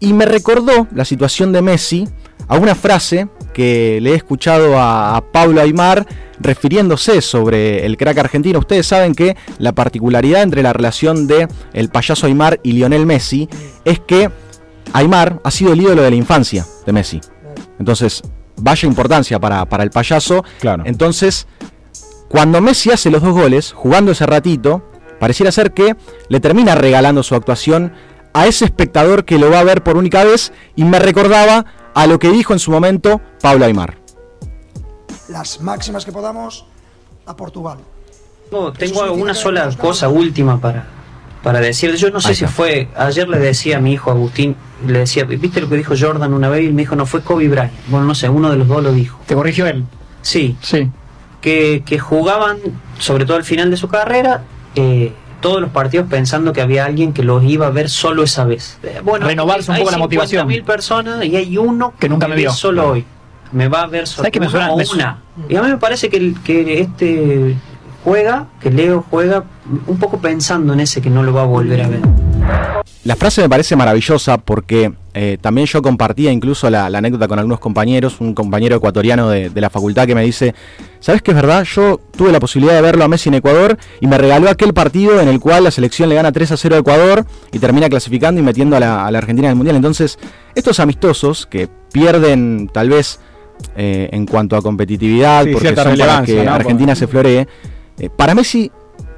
Y 0.00 0.14
me 0.14 0.24
recordó 0.24 0.86
la 0.94 1.04
situación 1.04 1.52
de 1.52 1.60
Messi 1.60 2.08
a 2.46 2.56
una 2.56 2.74
frase 2.74 3.28
que 3.52 3.98
le 4.00 4.12
he 4.12 4.14
escuchado 4.14 4.78
a, 4.78 5.22
Pablo 5.32 5.60
Aymar 5.60 6.06
refiriéndose 6.40 7.20
sobre 7.20 7.84
el 7.84 7.98
crack 7.98 8.16
argentino. 8.16 8.58
Ustedes 8.58 8.86
saben 8.86 9.14
que 9.14 9.36
la 9.58 9.72
particularidad 9.72 10.42
entre 10.42 10.62
la 10.62 10.72
relación 10.72 11.26
de 11.26 11.46
el 11.74 11.90
payaso 11.90 12.26
Aymar 12.26 12.58
y 12.62 12.72
Lionel 12.72 13.04
Messi 13.04 13.50
es 13.84 14.00
que 14.00 14.30
Aymar 14.92 15.40
ha 15.44 15.50
sido 15.50 15.72
el 15.72 15.80
ídolo 15.80 16.02
de 16.02 16.10
la 16.10 16.16
infancia 16.16 16.66
de 16.86 16.92
Messi. 16.92 17.20
Entonces, 17.78 18.22
vaya 18.56 18.88
importancia 18.88 19.38
para, 19.38 19.82
el 19.82 19.90
payaso. 19.90 20.44
Claro. 20.60 20.84
Entonces, 20.86 21.46
cuando 22.28 22.60
Messi 22.60 22.90
hace 22.90 23.10
los 23.10 23.22
dos 23.22 23.32
goles, 23.32 23.72
jugando 23.72 24.12
ese 24.12 24.26
ratito, 24.26 24.82
pareciera 25.18 25.52
ser 25.52 25.72
que 25.72 25.96
le 26.28 26.40
termina 26.40 26.74
regalando 26.74 27.22
su 27.22 27.34
actuación 27.34 27.92
a 28.32 28.46
ese 28.46 28.64
espectador 28.64 29.24
que 29.24 29.38
lo 29.38 29.50
va 29.50 29.60
a 29.60 29.64
ver 29.64 29.82
por 29.82 29.96
única 29.96 30.24
vez 30.24 30.52
y 30.76 30.84
me 30.84 30.98
recordaba 30.98 31.64
a 31.94 32.06
lo 32.06 32.18
que 32.18 32.30
dijo 32.30 32.52
en 32.52 32.58
su 32.58 32.70
momento 32.70 33.20
Pablo 33.40 33.64
Aymar. 33.64 33.98
Las 35.28 35.60
máximas 35.60 36.04
que 36.04 36.12
podamos 36.12 36.66
a 37.26 37.36
Portugal. 37.36 37.78
tengo 38.78 39.12
una 39.12 39.34
sola 39.34 39.70
cosa 39.76 40.08
última 40.08 40.60
para, 40.60 40.86
para 41.48 41.60
decir. 41.60 41.94
Yo 41.96 42.10
no 42.10 42.20
sé 42.20 42.34
si 42.34 42.44
fue, 42.44 42.88
ayer 42.94 43.26
le 43.26 43.38
decía 43.38 43.78
a 43.78 43.80
mi 43.80 43.94
hijo 43.94 44.10
Agustín, 44.10 44.54
le 44.86 44.98
decía, 44.98 45.24
¿viste 45.24 45.62
lo 45.62 45.68
que 45.70 45.76
dijo 45.76 45.94
Jordan 45.98 46.34
una 46.34 46.50
vez? 46.50 46.68
Y 46.68 46.72
me 46.74 46.82
dijo, 46.82 46.94
no, 46.94 47.06
fue 47.06 47.22
Kobe 47.22 47.48
Bryant. 47.48 47.72
Bueno, 47.86 48.04
no 48.04 48.14
sé, 48.14 48.28
uno 48.28 48.50
de 48.50 48.58
los 48.58 48.68
dos 48.68 48.82
lo 48.82 48.92
dijo. 48.92 49.18
¿Te 49.24 49.34
corrigió 49.34 49.66
él? 49.66 49.84
Sí. 50.20 50.58
Sí. 50.60 50.90
Que, 51.40 51.82
que 51.86 51.98
jugaban, 51.98 52.58
sobre 52.98 53.24
todo 53.24 53.38
al 53.38 53.44
final 53.44 53.70
de 53.70 53.78
su 53.78 53.88
carrera, 53.88 54.42
eh, 54.74 55.14
todos 55.40 55.62
los 55.62 55.70
partidos 55.70 56.06
pensando 56.10 56.52
que 56.52 56.60
había 56.60 56.84
alguien 56.84 57.14
que 57.14 57.22
los 57.22 57.42
iba 57.42 57.66
a 57.66 57.70
ver 57.70 57.88
solo 57.88 58.24
esa 58.24 58.44
vez. 58.44 58.78
Eh, 58.82 59.00
bueno, 59.02 59.26
renovarse 59.26 59.70
un 59.70 59.78
poco 59.78 59.90
la 59.90 59.96
motivación. 59.96 60.46
mil 60.46 60.64
personas 60.64 61.24
y 61.24 61.34
hay 61.34 61.56
uno 61.56 61.94
que 61.98 62.10
nunca 62.10 62.28
me 62.28 62.36
vio 62.36 62.52
solo 62.52 62.90
hoy. 62.90 63.06
Me 63.52 63.68
va 63.68 63.84
a 63.84 63.86
ver 63.86 64.06
solo 64.06 64.30
que 64.30 64.38
me 64.38 64.50
suena, 64.50 64.70
una. 64.70 65.22
Y 65.48 65.56
a 65.56 65.62
mí 65.62 65.68
me 65.70 65.78
parece 65.78 66.10
que, 66.10 66.34
que 66.44 66.82
este 66.82 67.56
juega, 68.04 68.46
que 68.60 68.70
Leo 68.70 69.04
juega 69.10 69.44
un 69.86 69.98
poco 69.98 70.18
pensando 70.18 70.72
en 70.72 70.80
ese 70.80 71.00
que 71.00 71.10
no 71.10 71.22
lo 71.22 71.32
va 71.32 71.42
a 71.42 71.46
volver 71.46 71.82
a 71.82 71.88
ver. 71.88 72.00
La 73.04 73.16
frase 73.16 73.40
me 73.42 73.48
parece 73.48 73.74
maravillosa 73.76 74.38
porque 74.38 74.92
eh, 75.14 75.38
también 75.40 75.66
yo 75.66 75.80
compartía 75.80 76.30
incluso 76.30 76.68
la, 76.68 76.86
anécdota 76.86 77.26
con 77.26 77.38
algunos 77.38 77.58
compañeros, 77.58 78.20
un 78.20 78.34
compañero 78.34 78.76
ecuatoriano 78.76 79.30
de, 79.30 79.50
la 79.54 79.70
facultad 79.70 80.06
que 80.06 80.14
me 80.14 80.22
dice, 80.22 80.54
¿sabes 81.00 81.22
qué 81.22 81.30
es 81.30 81.34
verdad? 81.36 81.64
Yo 81.64 82.00
tuve 82.16 82.32
la 82.32 82.40
posibilidad 82.40 82.74
de 82.74 82.82
verlo 82.82 83.04
a 83.04 83.08
Messi 83.08 83.28
en 83.28 83.36
Ecuador 83.36 83.78
y 84.00 84.06
me 84.06 84.18
regaló 84.18 84.50
aquel 84.50 84.74
partido 84.74 85.20
en 85.20 85.28
el 85.28 85.40
cual 85.40 85.64
la 85.64 85.70
selección 85.70 86.08
le 86.08 86.16
gana 86.16 86.32
3 86.32 86.52
a 86.52 86.56
0 86.56 86.76
a 86.76 86.78
Ecuador 86.80 87.26
y 87.52 87.58
termina 87.58 87.88
clasificando 87.88 88.40
y 88.40 88.44
metiendo 88.44 88.76
a 88.76 88.80
la, 88.80 89.06
Argentina 89.06 89.48
en 89.48 89.52
el 89.52 89.56
Mundial. 89.56 89.76
Entonces, 89.76 90.18
estos 90.54 90.78
amistosos 90.80 91.46
que 91.46 91.68
pierden 91.92 92.68
tal 92.72 92.90
vez 92.90 93.20
eh, 93.76 94.08
en 94.12 94.26
cuanto 94.26 94.56
a 94.56 94.62
competitividad, 94.62 95.46
porque 95.50 95.74
son 95.74 95.96
para 95.96 96.22
que 96.24 96.46
Argentina 96.46 96.94
se 96.94 97.06
floree, 97.06 97.48
eh, 97.98 98.10
para 98.10 98.34
Messi 98.34 98.70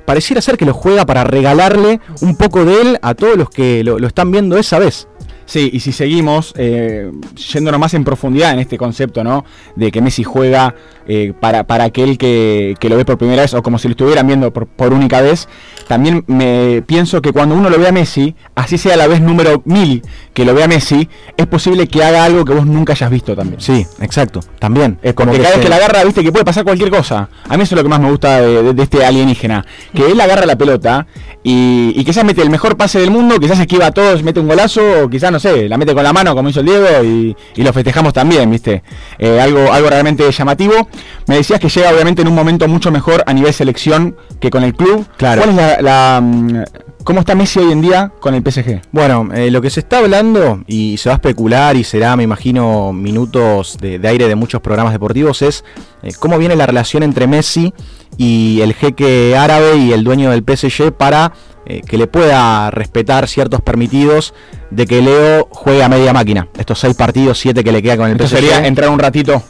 pareciera 0.07 0.43
ser 0.43 0.57
que 0.57 0.65
lo 0.65 0.75
juega 0.75 1.07
para 1.07 1.25
regalarle 1.25 2.01
un 2.21 2.37
poco 2.37 2.65
de 2.65 2.81
él 2.81 2.99
a 3.03 3.15
todos 3.15 3.37
los 3.37 3.49
que 3.49 3.85
lo, 3.85 4.05
están 4.07 4.31
viendo 4.31 4.57
esa 4.57 4.79
vez. 4.79 5.07
Sí, 5.51 5.69
y 5.73 5.81
si 5.81 5.91
seguimos 5.91 6.55
eh, 6.57 7.11
yéndonos 7.35 7.81
más 7.81 7.93
en 7.95 8.05
profundidad 8.05 8.53
en 8.53 8.61
este 8.61 8.79
concepto, 8.79 9.25
¿no? 9.25 9.45
De 9.75 9.91
que 9.91 10.01
Messi 10.01 10.23
juega 10.23 10.77
eh, 11.09 11.33
para, 11.41 11.65
para 11.65 11.83
aquel 11.83 12.19
que, 12.19 12.77
que, 12.79 12.89
lo 12.89 12.97
ve 12.97 13.05
por 13.05 13.19
primera 13.19 13.43
vez 13.43 13.53
o 13.55 13.61
como 13.61 13.77
si 13.77 13.89
lo 13.89 13.93
estuvieran 13.95 14.29
viendo 14.29 14.53
por, 14.53 14.69
por, 14.69 14.93
única 14.93 15.21
vez, 15.21 15.49
también 15.89 16.23
me 16.29 16.85
pienso 16.87 17.21
que 17.21 17.33
cuando 17.33 17.57
uno 17.57 17.69
lo 17.69 17.81
ve 17.81 17.89
a 17.89 17.91
Messi, 17.91 18.37
así 18.55 18.79
sea 18.79 18.97
la 18.97 19.09
vez 19.09 19.21
número 19.21 19.61
mil 19.65 20.03
que 20.35 20.45
lo 20.45 20.55
ve 20.55 20.63
a 20.63 20.69
Messi, 20.69 21.09
es 21.37 21.49
posible 21.49 21.89
que 21.89 22.05
haga 22.05 22.23
algo 22.23 22.45
que 22.45 22.55
vos 22.55 22.65
nunca 22.65 22.93
hayas 22.93 23.11
visto 23.11 23.35
también. 23.35 23.61
Sí, 23.61 23.85
exacto, 24.01 24.39
también. 24.61 25.01
Es 25.03 25.15
como 25.15 25.33
que 25.33 25.39
cada 25.39 25.57
vez 25.57 25.65
que 25.65 25.69
la 25.69 25.77
agarra, 25.77 26.05
viste 26.05 26.23
que 26.23 26.31
puede 26.31 26.45
pasar 26.45 26.63
cualquier 26.63 26.91
cosa. 26.91 27.29
A 27.49 27.57
mí 27.57 27.65
eso 27.65 27.75
es 27.75 27.77
lo 27.77 27.83
que 27.83 27.89
más 27.89 27.99
me 27.99 28.09
gusta 28.09 28.41
de, 28.41 28.73
de, 28.73 28.83
este 28.85 29.05
alienígena, 29.05 29.67
que 29.93 30.13
él 30.13 30.21
agarra 30.21 30.47
la 30.47 30.57
pelota 30.57 31.09
y, 31.43 31.93
y 31.97 32.05
quizás 32.05 32.25
mete 32.25 32.41
el 32.43 32.51
mejor 32.51 32.77
pase 32.77 33.01
del 33.01 33.11
mundo, 33.11 33.41
quizás 33.41 33.59
esquiva 33.59 33.87
a 33.87 33.91
todos, 33.91 34.23
mete 34.23 34.39
un 34.39 34.47
golazo, 34.47 35.03
o 35.03 35.11
quizás 35.11 35.33
no 35.33 35.40
sé, 35.41 35.69
la 35.69 35.77
mete 35.77 35.95
con 35.95 36.05
la 36.05 36.13
mano 36.13 36.35
como 36.35 36.49
hizo 36.49 36.61
el 36.61 36.67
Diego 36.67 36.87
y, 37.03 37.37
y 37.57 37.63
lo 37.63 37.73
festejamos 37.73 38.13
también, 38.13 38.51
viste. 38.51 38.83
Eh, 39.19 39.41
algo, 39.41 39.73
algo 39.73 39.91
realmente 39.91 40.31
llamativo. 40.31 40.89
Me 41.27 41.37
decías 41.37 41.59
que 41.59 41.69
llega 41.69 41.91
obviamente 41.91 42.23
en 42.23 42.29
un 42.29 42.35
momento 42.35 42.69
mucho 42.69 42.91
mejor 42.91 43.23
a 43.27 43.33
nivel 43.33 43.53
selección 43.53 44.17
que 44.39 44.51
con 44.51 44.63
el 44.63 44.75
club. 44.75 45.07
Claro. 45.17 45.43
¿Cuál 45.43 45.51
es 45.51 45.57
la, 45.57 45.83
la 45.83 46.21
mm, 46.23 46.63
¿Cómo 47.05 47.21
está 47.21 47.35
Messi 47.35 47.59
hoy 47.59 47.73
en 47.73 47.81
día 47.81 48.13
con 48.21 48.35
el 48.35 48.43
PSG? 48.43 48.83
Bueno, 48.93 49.31
eh, 49.35 49.51
lo 49.51 49.63
que 49.63 49.71
se 49.71 49.81
está 49.81 49.99
hablando 49.99 50.63
y 50.67 50.99
se 50.99 51.09
va 51.09 51.15
a 51.15 51.17
especular 51.17 51.75
y 51.77 51.83
será, 51.83 52.15
me 52.15 52.23
imagino, 52.23 52.93
minutos 52.93 53.79
de, 53.81 53.99
de 53.99 54.09
aire 54.09 54.29
de 54.29 54.35
muchos 54.35 54.61
programas 54.61 54.93
deportivos 54.93 55.41
es 55.41 55.65
eh, 56.03 56.11
cómo 56.19 56.37
viene 56.37 56.57
la 56.57 56.67
relación 56.67 57.03
entre 57.03 57.27
Messi 57.27 57.73
y 58.19 58.61
el 58.61 58.75
jeque 58.75 59.35
árabe 59.37 59.77
y 59.77 59.93
el 59.93 60.05
dueño 60.05 60.31
del 60.31 60.45
PSG 60.45 60.93
para 60.93 61.33
eh, 61.67 61.83
que 61.83 61.99
le 61.99 62.07
pueda 62.07 62.71
respetar 62.71 63.29
ciertos 63.29 63.61
permitidos 63.61 64.35
de 64.71 64.87
que 64.87 65.03
Leo 65.03 65.49
juegue 65.51 65.83
a 65.83 65.89
media 65.89 66.13
máquina. 66.13 66.49
Estos 66.59 66.79
seis 66.81 66.95
partidos, 66.95 67.39
siete 67.39 67.63
que 67.63 67.73
le 67.73 67.83
queda 67.83 67.97
con 67.97 68.11
el 68.11 68.19
PSG. 68.19 68.29
sería 68.29 68.67
entrar 68.67 68.91
un 68.91 68.99
ratito. 68.99 69.43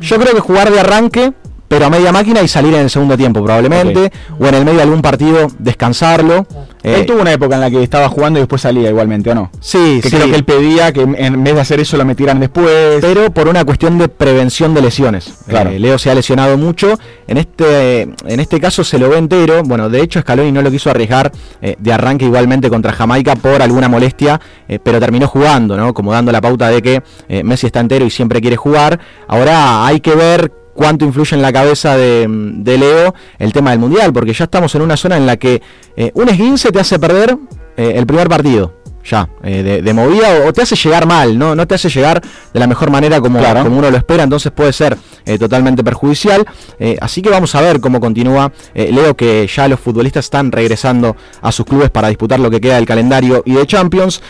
Yo 0.00 0.18
creo 0.18 0.34
que 0.34 0.40
jugar 0.40 0.70
de 0.70 0.80
arranque, 0.80 1.32
pero 1.68 1.86
a 1.86 1.90
media 1.90 2.12
máquina 2.12 2.42
y 2.42 2.48
salir 2.48 2.74
en 2.74 2.80
el 2.80 2.90
segundo 2.90 3.16
tiempo 3.16 3.42
probablemente, 3.42 4.12
o 4.38 4.46
en 4.46 4.54
el 4.54 4.64
medio 4.64 4.78
de 4.78 4.82
algún 4.82 5.02
partido 5.02 5.48
descansarlo. 5.58 6.46
Él 6.84 7.00
Eh, 7.00 7.04
tuvo 7.04 7.22
una 7.22 7.32
época 7.32 7.54
en 7.54 7.62
la 7.62 7.70
que 7.70 7.82
estaba 7.82 8.08
jugando 8.10 8.38
y 8.38 8.42
después 8.42 8.60
salía 8.62 8.90
igualmente, 8.90 9.30
¿o 9.30 9.34
no? 9.34 9.50
sí, 9.58 10.00
Que 10.02 10.10
sí, 10.10 10.16
creo 10.16 10.28
que 10.28 10.36
él 10.36 10.44
pedía 10.44 10.92
que 10.92 11.00
en 11.00 11.42
vez 11.42 11.54
de 11.54 11.60
hacer 11.62 11.80
eso 11.80 11.96
lo 11.96 12.04
metieran 12.04 12.38
después. 12.40 12.98
pero 13.00 13.32
por 13.32 13.48
una 13.48 13.64
cuestión 13.64 13.96
de 13.98 14.08
prevención 14.08 14.74
de 14.74 14.82
lesiones. 14.82 15.32
Claro. 15.48 15.70
Eh, 15.70 15.78
Leo 15.78 15.98
se 15.98 16.10
ha 16.10 16.14
lesionado 16.14 16.58
mucho. 16.58 16.98
En 17.26 17.38
este, 17.38 18.02
en 18.02 18.38
este 18.40 18.60
caso 18.60 18.84
se 18.84 18.98
lo 18.98 19.08
ve 19.08 19.16
entero. 19.16 19.62
Bueno, 19.64 19.88
de 19.88 20.02
hecho 20.02 20.20
Scaloni 20.20 20.52
no 20.52 20.60
lo 20.60 20.70
quiso 20.70 20.90
arriesgar 20.90 21.32
eh, 21.62 21.74
de 21.78 21.92
arranque 21.92 22.26
igualmente 22.26 22.68
contra 22.68 22.92
Jamaica 22.92 23.34
por 23.34 23.62
alguna 23.62 23.88
molestia, 23.88 24.38
pero 24.82 25.00
terminó 25.00 25.26
jugando, 25.26 25.76
¿no? 25.76 25.94
Como 25.94 26.12
dando 26.12 26.30
la 26.32 26.40
pauta 26.42 26.68
de 26.68 26.82
que 26.82 27.02
Messi 27.42 27.66
está 27.66 27.80
entero 27.80 28.04
y 28.04 28.10
siempre 28.10 28.40
quiere 28.42 28.56
jugar. 28.56 29.00
Ahora 29.26 29.86
hay 29.86 30.00
que 30.00 30.14
ver 30.14 30.52
cuánto 30.74 31.04
influye 31.04 31.34
en 31.34 31.42
la 31.42 31.52
cabeza 31.52 31.96
de, 31.96 32.76
Leo 32.78 33.14
el 33.38 33.52
tema 33.52 33.70
del 33.70 33.78
Mundial, 33.78 34.12
porque 34.12 34.32
ya 34.32 34.44
estamos 34.44 34.74
en 34.74 34.82
una 34.82 34.96
zona 34.96 35.16
en 35.16 35.26
la 35.26 35.36
que 35.36 35.62
eh, 35.96 36.10
un 36.14 36.28
esguince 36.28 36.70
te 36.70 36.80
hace 36.80 36.98
perder 36.98 37.36
eh, 37.76 37.94
el 37.96 38.06
primer 38.06 38.28
partido. 38.28 38.83
Ya, 39.06 39.28
eh, 39.42 39.62
de, 39.62 39.82
de 39.82 39.92
movida 39.92 40.28
o, 40.44 40.48
o 40.48 40.52
te 40.54 40.62
hace 40.62 40.76
llegar 40.76 41.06
mal, 41.06 41.38
¿no? 41.38 41.54
No 41.54 41.66
te 41.66 41.74
hace 41.74 41.90
llegar 41.90 42.22
de 42.54 42.58
la 42.60 42.66
mejor 42.66 42.90
manera 42.90 43.20
como, 43.20 43.38
Claro. 43.38 43.62
como 43.62 43.78
uno 43.78 43.90
lo 43.90 43.96
espera, 43.98 44.22
entonces 44.22 44.50
puede 44.50 44.72
ser 44.72 44.96
eh, 45.26 45.38
totalmente 45.38 45.84
perjudicial. 45.84 46.46
Eh, 46.78 46.96
así 47.00 47.20
que 47.20 47.28
vamos 47.28 47.54
a 47.54 47.60
ver 47.60 47.80
cómo 47.80 48.00
continúa. 48.00 48.50
Eh, 48.74 48.90
Leo 48.92 49.14
que 49.14 49.46
ya 49.54 49.68
los 49.68 49.78
futbolistas 49.78 50.24
están 50.24 50.50
regresando 50.50 51.16
a 51.42 51.52
sus 51.52 51.66
clubes 51.66 51.90
para 51.90 52.08
disputar 52.08 52.40
lo 52.40 52.50
que 52.50 52.60
queda 52.62 52.76
del 52.76 52.86
calendario 52.86 53.42
y 53.44 53.52
de 53.54 53.66
Champions. 53.66 54.22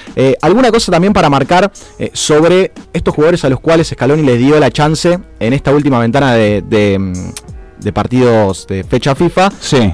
Alguna 0.43 0.71
cosa 0.73 0.91
también 0.91 1.13
para 1.13 1.31
marcar 1.31 1.71
sobre 2.13 2.73
estos 2.93 3.15
jugadores 3.15 3.45
a 3.45 3.49
los 3.51 3.61
cuales 3.61 3.89
Scaloni 3.89 4.23
les 4.23 4.39
dio 4.39 4.59
la 4.59 4.71
chance 4.71 5.19
en 5.39 5.53
esta 5.53 5.71
última 5.73 5.99
ventana 6.01 6.35
de, 6.35 6.63
de, 6.67 6.99
mm, 6.99 7.13
de 7.81 7.93
partidos 7.93 8.67
de 8.67 8.83
fecha 8.85 9.15
FIFA. 9.15 9.51
Sí. 9.61 9.93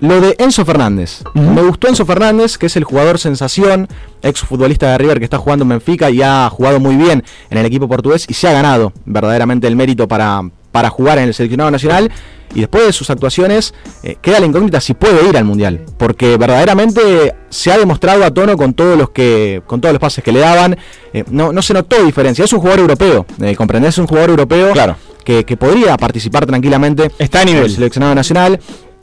Lo 0.00 0.20
de 0.20 0.36
Enzo 0.38 0.64
Fernández. 0.64 1.22
Me 1.34 1.62
gustó 1.62 1.88
Enzo 1.88 2.06
Fernández, 2.06 2.56
que 2.56 2.66
es 2.66 2.76
el 2.76 2.84
jugador 2.84 3.18
sensación, 3.18 3.88
ex 4.22 4.40
futbolista 4.40 4.92
de 4.92 4.98
River 4.98 5.18
que 5.18 5.24
está 5.24 5.38
jugando 5.38 5.64
en 5.64 5.70
Benfica 5.70 6.08
y 6.10 6.22
ha 6.22 6.48
jugado 6.50 6.78
muy 6.78 6.94
bien 6.96 7.24
en 7.50 7.58
el 7.58 7.66
equipo 7.66 7.88
portugués 7.88 8.24
y 8.28 8.34
se 8.34 8.46
ha 8.48 8.52
ganado 8.52 8.92
verdaderamente 9.06 9.66
el 9.66 9.74
mérito 9.74 10.06
para, 10.06 10.42
para 10.70 10.88
jugar 10.90 11.18
en 11.18 11.24
el 11.24 11.34
seleccionado 11.34 11.70
nacional. 11.72 12.10
Y 12.54 12.60
después 12.60 12.86
de 12.86 12.92
sus 12.94 13.10
actuaciones, 13.10 13.74
eh, 14.02 14.16
queda 14.22 14.40
la 14.40 14.46
incógnita 14.46 14.80
si 14.80 14.94
puede 14.94 15.28
ir 15.28 15.36
al 15.36 15.44
mundial. 15.44 15.84
Porque 15.98 16.38
verdaderamente 16.38 17.34
se 17.50 17.70
ha 17.70 17.76
demostrado 17.76 18.24
a 18.24 18.30
tono 18.30 18.56
con 18.56 18.72
todos 18.72 18.96
los 18.96 19.10
que. 19.10 19.62
con 19.66 19.80
todos 19.82 19.92
los 19.92 20.00
pases 20.00 20.24
que 20.24 20.32
le 20.32 20.40
daban. 20.40 20.78
Eh, 21.12 21.24
no, 21.30 21.52
no 21.52 21.60
se 21.60 21.74
notó 21.74 22.02
diferencia. 22.04 22.44
Es 22.46 22.52
un 22.54 22.60
jugador 22.60 22.80
europeo. 22.80 23.26
Eh, 23.42 23.54
¿Comprendés? 23.54 23.90
Es 23.94 23.98
un 23.98 24.06
jugador 24.06 24.30
europeo 24.30 24.72
Claro. 24.72 24.96
que, 25.24 25.44
que 25.44 25.58
podría 25.58 25.94
participar 25.98 26.46
tranquilamente 26.46 27.10
Está 27.18 27.40
a 27.40 27.42
en 27.42 27.48
nivel. 27.48 27.64
el 27.64 27.70
seleccionado 27.70 28.14
nacional. 28.14 28.58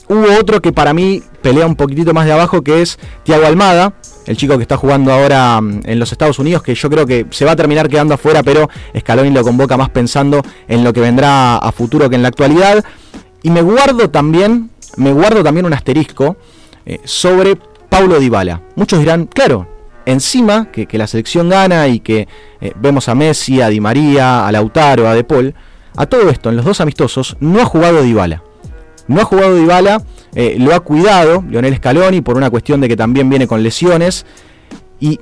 Hubo 0.07 0.39
otro 0.39 0.62
que 0.62 0.71
para 0.71 0.93
mí 0.93 1.24
pelea 1.41 1.65
un 1.65 1.75
poquitito 1.75 2.13
más 2.13 2.25
de 2.25 2.31
abajo, 2.31 2.62
que 2.62 2.81
es 2.81 3.00
Tiago 3.24 3.45
Almada, 3.45 3.93
el 4.27 4.38
chico 4.38 4.55
que 4.57 4.62
está 4.62 4.77
jugando 4.77 5.12
ahora 5.12 5.59
mm, 5.62 5.81
en 5.85 6.00
los 6.00 6.12
Estados 6.12 6.39
Unidos, 6.39 6.62
que 6.62 6.75
yo 6.75 6.89
creo 6.89 7.05
que 7.05 7.25
se 7.31 7.45
va 7.45 7.51
a 7.51 7.55
terminar 7.55 7.89
quedando 7.89 8.13
afuera, 8.13 8.43
pero 8.43 8.69
Scaloni 8.97 9.31
lo 9.31 9.43
convoca 9.43 9.77
más 9.77 9.89
pensando 9.89 10.41
en 10.67 10.83
lo 10.83 10.93
que 10.93 11.01
vendrá 11.01 11.57
a 11.57 11.71
futuro 11.71 12.09
que 12.09 12.15
en 12.15 12.21
la 12.21 12.27
actualidad. 12.27 12.83
Y 13.41 13.50
me 13.50 13.62
guardo 13.62 14.09
también, 14.09 14.69
me 14.97 15.12
guardo 15.12 15.43
también 15.43 15.65
un 15.65 15.74
asterisco 15.74 16.38
eh, 16.85 17.00
sobre 17.03 17.57
Paulo 17.89 18.19
Dybala. 18.19 18.62
Muchos 18.75 19.00
dirán, 19.00 19.25
claro, 19.25 19.67
encima 20.05 20.71
que, 20.71 20.88
la 20.97 21.07
selección 21.07 21.50
gana 21.50 21.88
y 21.88 22.00
que 22.00 22.27
eh, 22.62 22.74
vemos 22.75 23.09
a 23.09 23.15
Messi, 23.15 23.62
a 23.62 23.69
Di 23.69 23.79
María, 23.79 24.47
a 24.47 24.51
Lautaro, 24.51 25.07
a 25.07 25.13
De 25.13 25.24
Paul, 25.24 25.53
a 25.95 26.05
todo 26.05 26.29
esto 26.29 26.50
en 26.50 26.57
los 26.57 26.65
dos 26.65 26.81
amistosos 26.81 27.38
no 27.39 27.62
ha 27.62 27.65
jugado 27.65 28.01
Dybala. 28.01 28.44
No 29.07 29.21
ha 29.21 29.25
jugado 29.25 29.55
Dybala, 29.55 30.01
eh, 30.33 30.55
lo 30.59 30.74
ha 30.74 30.79
cuidado 30.79 31.43
Lionel 31.47 31.77
Scaloni 31.77 32.21
por 32.21 32.38
una 32.38 32.50
cuestión 32.50 32.81
de 32.81 32.88
que 32.88 32.97
también 32.97 33.29
viene 33.29 33.47
con 33.47 33.62
lesiones. 33.62 34.25
Y 35.00 35.19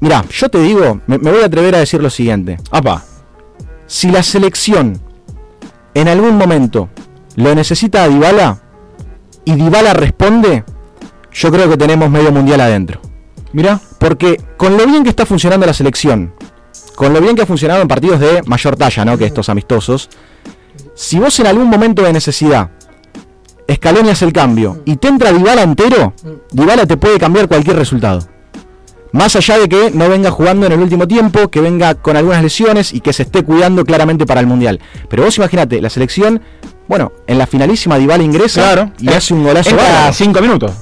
mira, 0.00 0.24
yo 0.30 0.48
te 0.48 0.58
digo, 0.58 1.00
me, 1.06 1.18
me 1.18 1.30
voy 1.30 1.42
a 1.42 1.46
atrever 1.46 1.74
a 1.74 1.78
decir 1.78 2.02
lo 2.02 2.10
siguiente. 2.10 2.58
Apa. 2.70 3.04
Si 3.86 4.10
la 4.10 4.22
selección 4.22 5.00
en 5.94 6.08
algún 6.08 6.36
momento 6.36 6.88
lo 7.36 7.54
necesita 7.54 8.04
a 8.04 8.08
Dybala 8.08 8.62
y 9.44 9.54
Dybala 9.54 9.94
responde, 9.94 10.64
yo 11.32 11.50
creo 11.50 11.68
que 11.68 11.76
tenemos 11.76 12.10
medio 12.10 12.32
mundial 12.32 12.60
adentro. 12.60 13.00
Mira. 13.52 13.80
Porque 13.98 14.40
con 14.56 14.76
lo 14.76 14.84
bien 14.84 15.04
que 15.04 15.10
está 15.10 15.24
funcionando 15.24 15.64
la 15.64 15.72
selección, 15.72 16.34
con 16.96 17.12
lo 17.12 17.20
bien 17.20 17.36
que 17.36 17.42
ha 17.42 17.46
funcionado 17.46 17.80
en 17.80 17.86
partidos 17.86 18.18
de 18.18 18.42
mayor 18.46 18.76
talla, 18.76 19.04
¿no? 19.04 19.16
Que 19.16 19.26
estos 19.26 19.48
amistosos, 19.48 20.10
si 20.94 21.20
vos 21.20 21.38
en 21.38 21.46
algún 21.46 21.68
momento 21.68 22.02
de 22.02 22.12
necesidad 22.12 22.70
Scaloni 23.70 24.10
hace 24.10 24.24
el 24.24 24.32
cambio 24.32 24.82
y 24.84 24.96
te 24.96 25.08
entra 25.08 25.32
Dybala 25.32 25.62
entero, 25.62 26.12
Dybala 26.50 26.86
te 26.86 26.96
puede 26.96 27.18
cambiar 27.18 27.48
cualquier 27.48 27.76
resultado. 27.76 28.20
Más 29.12 29.36
allá 29.36 29.58
de 29.58 29.68
que 29.68 29.90
no 29.92 30.08
venga 30.08 30.30
jugando 30.30 30.64
en 30.66 30.72
el 30.72 30.80
último 30.80 31.06
tiempo, 31.06 31.48
que 31.48 31.60
venga 31.60 31.94
con 31.94 32.16
algunas 32.16 32.42
lesiones 32.42 32.94
y 32.94 33.00
que 33.00 33.12
se 33.12 33.24
esté 33.24 33.42
cuidando 33.42 33.84
claramente 33.84 34.24
para 34.24 34.40
el 34.40 34.46
Mundial. 34.46 34.80
Pero 35.10 35.22
vos 35.24 35.36
imagínate, 35.36 35.82
la 35.82 35.90
selección, 35.90 36.40
bueno, 36.88 37.12
en 37.26 37.36
la 37.36 37.46
finalísima 37.46 37.98
Dybala 37.98 38.22
ingresa 38.22 38.62
Claro. 38.62 38.92
y 38.98 39.08
hace 39.10 39.34
un 39.34 39.44
golazo 39.44 39.76
bárbaro. 39.76 40.12
cinco 40.14 40.40
minutos. 40.40 40.72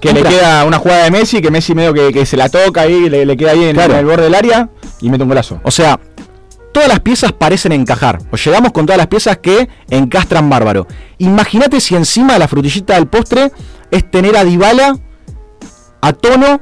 Que 0.00 0.10
Entra. 0.10 0.30
le 0.30 0.36
queda 0.36 0.64
una 0.64 0.78
jugada 0.78 1.04
de 1.04 1.10
Messi, 1.10 1.40
que 1.40 1.50
Messi 1.50 1.74
medio 1.74 1.92
que, 1.94 2.12
que 2.12 2.24
se 2.26 2.36
la 2.36 2.48
toca 2.50 2.82
ahí, 2.82 3.08
le, 3.08 3.24
le 3.26 3.36
queda 3.38 3.52
ahí 3.52 3.64
en, 3.64 3.74
Claro. 3.74 3.94
en 3.94 4.00
el 4.00 4.04
borde 4.06 4.24
del 4.24 4.34
área 4.34 4.68
y 5.00 5.08
mete 5.10 5.22
un 5.24 5.30
golazo. 5.30 5.58
O 5.64 5.70
sea, 5.70 5.98
todas 6.72 6.88
las 6.88 7.00
piezas 7.00 7.32
parecen 7.32 7.72
encajar. 7.72 8.18
O 8.30 8.36
llegamos 8.36 8.72
con 8.72 8.86
todas 8.86 8.98
las 8.98 9.08
piezas 9.08 9.38
que 9.38 9.68
encastran 9.90 10.48
bárbaro. 10.48 10.86
Imagínate 11.18 11.80
si 11.80 11.94
encima 11.94 12.38
la 12.38 12.48
frutillita 12.48 12.94
del 12.94 13.06
postre 13.06 13.52
es 13.90 14.10
tener 14.10 14.36
a 14.36 14.44
Dybala 14.44 14.98
a 16.00 16.12
tono 16.12 16.60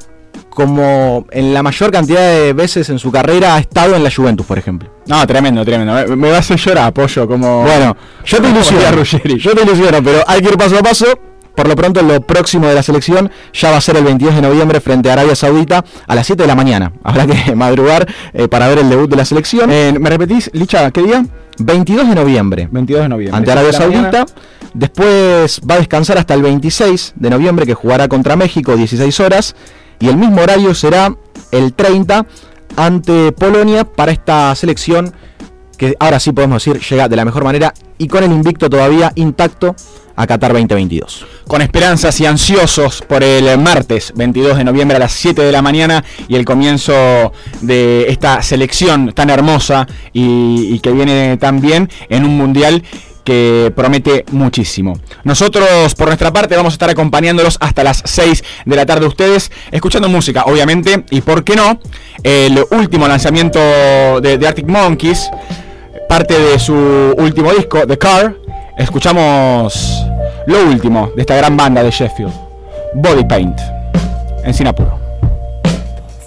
como 0.51 1.27
en 1.33 1.53
la 1.53 1.63
mayor 1.63 1.91
cantidad 1.91 2.31
de 2.31 2.55
veces 2.55 2.89
en 2.89 2.99
su 2.99 3.13
carrera 3.13 3.57
ha 3.57 3.59
estado 3.59 3.95
en 3.95 4.03
la 4.03 4.11
Juventus, 4.11 4.47
por 4.47 4.59
ejemplo. 4.59 4.91
No, 5.07 5.27
tremendo, 5.27 5.65
tremendo. 5.65 5.93
Me, 5.93 6.17
me 6.17 6.31
va 6.31 6.37
a 6.37 6.41
hacer 6.41 6.57
llorar, 6.57 6.93
pollo, 6.95 7.29
como. 7.29 7.63
Bueno, 7.63 7.95
yo 8.25 8.41
te 8.41 8.49
ilusiono, 8.49 8.91
Ruggeri. 8.93 9.39
yo 9.39 9.55
te 9.55 9.63
ilusiono, 9.63 10.03
pero 10.03 10.25
hay 10.27 10.41
que 10.41 10.49
ir 10.49 10.57
paso 10.57 10.79
a 10.79 10.83
paso. 10.83 11.07
Por 11.57 11.69
lo 11.69 11.75
pronto, 11.75 12.03
lo 12.03 12.21
próximo 12.21 12.67
de 12.69 12.75
la 12.75 12.83
selección 12.83 13.31
ya 13.53 13.71
va 13.71 13.79
a 13.79 13.81
ser 13.81 13.97
el 13.97 14.05
22 14.05 14.35
de 14.35 14.43
noviembre 14.43 14.81
frente 14.81 15.09
a 15.09 15.15
Arabia 15.15 15.35
Saudita 15.35 15.85
a 16.07 16.15
las 16.15 16.27
7 16.27 16.43
de 16.43 16.47
la 16.47 16.55
mañana. 16.55 16.93
Habrá 17.03 17.27
que 17.27 17.55
madrugar 17.55 18.07
eh, 18.35 18.47
para 18.47 18.69
ver 18.69 18.79
el 18.79 18.91
debut 18.91 19.09
de 19.09 19.17
la 19.17 19.25
selección. 19.25 19.71
Eh, 19.73 19.95
¿Me 19.99 20.11
repetís, 20.11 20.51
Licha, 20.53 20.91
qué 20.91 21.03
día? 21.03 21.25
22 21.59 22.09
de 22.11 22.15
noviembre 22.15 22.69
22 22.71 23.03
de 23.05 23.09
noviembre. 23.09 23.37
ante 23.39 23.51
Arabia 23.51 23.73
De 23.73 23.79
la 23.79 23.87
mañana. 23.87 24.13
Saudita. 24.13 24.33
Después 24.75 25.63
va 25.69 25.77
a 25.77 25.79
descansar 25.79 26.19
hasta 26.19 26.35
el 26.35 26.43
26 26.43 27.15
de 27.17 27.31
noviembre 27.31 27.65
que 27.65 27.73
jugará 27.73 28.09
contra 28.09 28.37
México 28.37 28.77
16 28.77 29.21
horas. 29.21 29.57
Y 29.99 30.09
el 30.09 30.19
mismo 30.19 30.43
horario 30.43 30.75
será 30.75 31.17
el 31.51 31.73
30 31.73 32.27
ante 32.77 33.33
Polonia 33.33 33.85
para 33.85 34.13
esta 34.13 34.55
selección 34.55 35.15
que 35.79 35.97
ahora 35.99 36.21
sí 36.21 36.33
podemos 36.33 36.63
decir 36.63 36.83
llega 36.83 37.09
de 37.09 37.17
la 37.17 37.25
mejor 37.25 37.45
manera 37.45 37.73
y 37.99 38.09
con 38.09 38.25
el 38.25 38.33
invicto 38.33 38.69
todavía 38.69 39.13
intacto 39.15 39.75
a 40.17 40.27
Qatar 40.27 40.53
2022. 40.53 41.27
Con 41.47 41.63
esperanzas 41.63 42.19
y 42.21 42.27
ansiosos 42.27 43.03
por 43.03 43.23
el 43.23 43.59
martes 43.59 44.13
22 44.17 44.57
de 44.59 44.65
noviembre 44.65 44.97
a 44.97 45.01
las 45.01 45.13
7 45.13 45.43
de 45.43 45.53
la 45.53 45.63
mañana 45.63 46.05
y 46.27 46.35
el 46.35 46.45
comienzo 46.45 47.33
de 47.61 48.07
esta 48.09 48.43
selección 48.43 49.13
tan 49.13 49.31
hermosa 49.31 49.87
y, 50.13 50.79
que 50.81 50.93
viene 50.93 51.37
tan 51.37 51.61
bien 51.61 51.91
en 52.09 52.25
un 52.25 52.37
mundial 52.37 52.83
que 53.25 53.73
promete 53.75 54.25
muchísimo. 54.31 54.99
Nosotros, 55.25 55.95
por 55.97 56.07
nuestra 56.07 56.33
parte, 56.33 56.57
vamos 56.57 56.75
a 56.75 56.77
estar 56.77 56.91
acompañándolos 56.91 57.59
hasta 57.61 57.83
las 57.83 58.03
6 58.05 58.45
de 58.65 58.77
la 58.77 58.87
tarde 58.87 59.07
ustedes, 59.07 59.51
escuchando 59.73 60.09
música, 60.09 60.45
obviamente, 60.45 61.05
y 61.11 61.23
por 61.23 61.43
qué 61.43 61.57
no, 61.57 61.81
el 62.23 62.65
último 62.71 63.09
lanzamiento 63.09 63.59
de, 64.21 64.39
de 64.39 64.47
Arctic 64.47 64.69
Monkeys, 64.69 65.29
parte 66.09 66.39
de 66.39 66.59
su 66.61 66.75
último 67.19 67.53
disco, 67.53 67.85
The 67.85 67.99
Car, 67.99 68.37
escuchamos 68.77 70.05
lo 70.47 70.67
último 70.69 71.11
de 71.15 71.23
esta 71.23 71.37
gran 71.37 71.57
banda 71.57 71.83
de 71.83 71.91
Sheffield, 71.91 72.33
Body 72.95 73.25
Paint, 73.25 73.59
en 74.45 74.55
Singapur. 74.55 74.87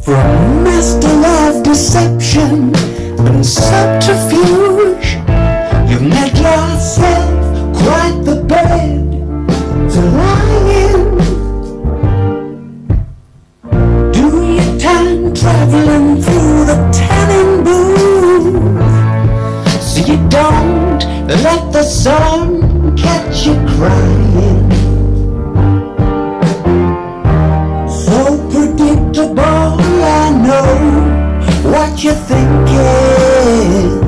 From 0.01 0.63
master 0.63 1.09
of 1.09 1.63
deception 1.63 2.71
and 3.19 3.45
subterfuge, 3.45 5.17
you've 5.87 6.01
made 6.01 6.37
yourself 6.37 7.29
quite 7.73 8.23
the 8.23 8.35
bed 8.47 9.11
to 9.91 10.01
lie 10.17 10.71
in. 10.83 11.17
Do 14.11 14.53
your 14.55 14.79
time 14.79 15.33
traveling 15.33 16.21
through 16.21 16.65
the 16.65 16.75
tanning 16.91 17.63
booth, 17.63 18.83
so 19.81 19.99
you 20.01 20.17
don't 20.29 20.78
let 21.35 21.71
the 21.71 21.83
sun 21.83 22.97
catch 22.97 23.45
you 23.45 23.53
crying. 23.75 24.69
So 27.87 28.49
predictable, 28.49 29.77
I 30.01 30.31
know 30.47 31.69
what 31.69 32.03
you're 32.03 32.15
thinking. 32.15 33.99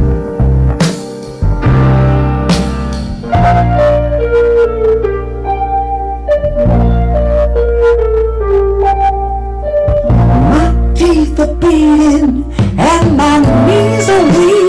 My 10.50 10.94
teeth 10.96 11.40
are 11.40 11.56
beating 11.56 12.52
and 12.80 13.16
my 13.16 13.38
knees 13.68 14.10
are 14.10 14.40
weak. 14.40 14.61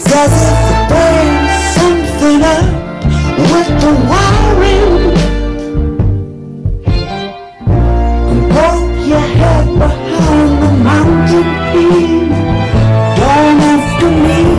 It's 0.00 0.14
as 0.14 0.30
if 0.30 0.60
there's 0.90 1.56
something 1.74 2.40
up 2.56 2.66
with 3.50 3.70
the 3.82 3.92
wiring. 4.08 4.90
And 8.30 8.42
poke 8.52 8.94
your 9.08 9.26
head 9.40 9.66
behind 9.82 10.52
the 10.62 10.72
mountain 10.90 11.48
peak. 11.72 12.30
Don't 13.18 13.58
have 13.66 13.88
to 14.00 14.08
mean 14.26 14.58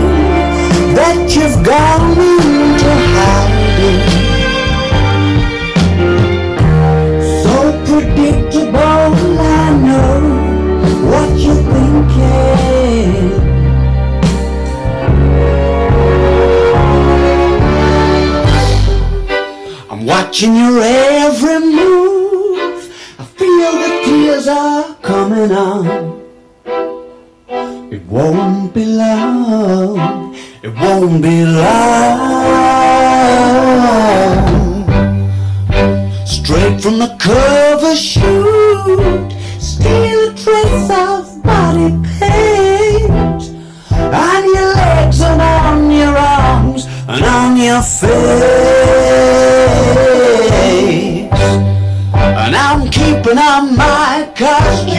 that 0.97 1.17
you've 1.33 1.59
gone 1.63 2.19
into 2.19 2.91
hiding. 3.15 4.01
So 7.43 7.55
predictable, 7.87 9.11
I 9.39 9.71
know 9.87 10.19
what 11.09 11.29
you're 11.39 11.63
thinking. 11.63 12.78
Watching 20.29 20.55
your 20.55 20.79
every 20.79 21.59
move. 21.59 22.93
I 23.17 23.23
feel 23.23 23.71
the 23.71 24.01
tears 24.05 24.47
are 24.47 24.93
coming 25.01 25.51
on. 25.51 25.87
It 27.91 28.05
won't 28.05 28.71
be 28.71 28.85
long. 28.85 30.35
It 30.61 30.71
won't 30.75 31.23
be 31.23 31.45
long. 31.45 32.19
Straight 36.27 36.79
from 36.79 36.99
the 36.99 37.15
cover 37.17 37.95
shoot, 37.95 39.31
steal 39.59 40.29
a 40.29 40.33
trace 40.35 40.91
of 40.91 41.41
body 41.41 41.89
paint 42.19 43.41
on 44.13 44.45
your 44.53 44.75
legs 44.75 45.21
and 45.21 45.41
on 45.41 45.89
your 45.89 46.15
arms 46.15 46.85
and 47.07 47.25
on 47.25 47.57
your 47.57 47.81
face. 47.81 48.78
I'm 53.31 53.35
keeping 53.35 53.45
on 53.45 53.77
my 53.77 54.31
costume 54.35 54.97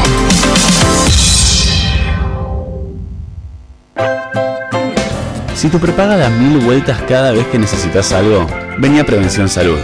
Si 5.54 5.68
tu 5.68 5.78
prepaga 5.78 6.16
da 6.16 6.30
mil 6.30 6.58
vueltas 6.58 7.00
cada 7.02 7.32
vez 7.32 7.46
que 7.46 7.58
necesitas 7.58 8.12
algo, 8.12 8.46
vení 8.78 8.98
a 8.98 9.04
Prevención 9.04 9.48
Salud. 9.48 9.78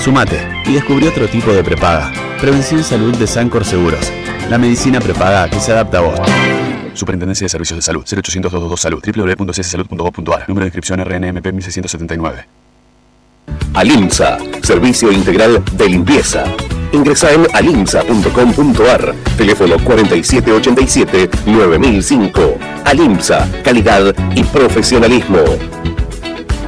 Sumate 0.00 0.46
y 0.66 0.74
descubrí 0.74 1.06
otro 1.06 1.26
tipo 1.28 1.52
de 1.52 1.64
prepaga. 1.64 2.12
Prevención 2.40 2.84
Salud 2.84 3.16
de 3.16 3.26
Sancor 3.26 3.64
Seguros. 3.64 4.12
La 4.50 4.58
medicina 4.58 5.00
prepaga 5.00 5.48
que 5.48 5.60
se 5.60 5.72
adapta 5.72 5.98
a 5.98 6.02
vos. 6.02 6.20
Superintendencia 6.92 7.46
de 7.46 7.48
Servicios 7.48 7.78
de 7.78 7.82
Salud. 7.82 8.02
0800 8.02 8.52
222 8.52 8.80
Salud. 8.80 9.02
www.cssalud.gov.ar. 9.02 10.48
Número 10.48 10.64
de 10.64 10.68
inscripción 10.68 11.00
RNMP 11.00 11.52
1679. 11.52 12.46
Alimsa, 13.74 14.38
servicio 14.62 15.10
integral 15.12 15.62
de 15.72 15.88
limpieza. 15.88 16.44
Ingresa 16.92 17.32
en 17.32 17.46
alimsa.com.ar, 17.52 19.14
teléfono 19.36 19.76
4787-9005. 19.76 22.56
Alimsa, 22.84 23.48
calidad 23.62 24.14
y 24.34 24.42
profesionalismo. 24.44 25.44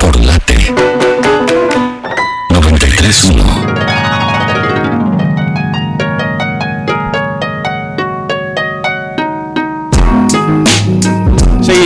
por 0.00 0.18
Late 0.18 0.87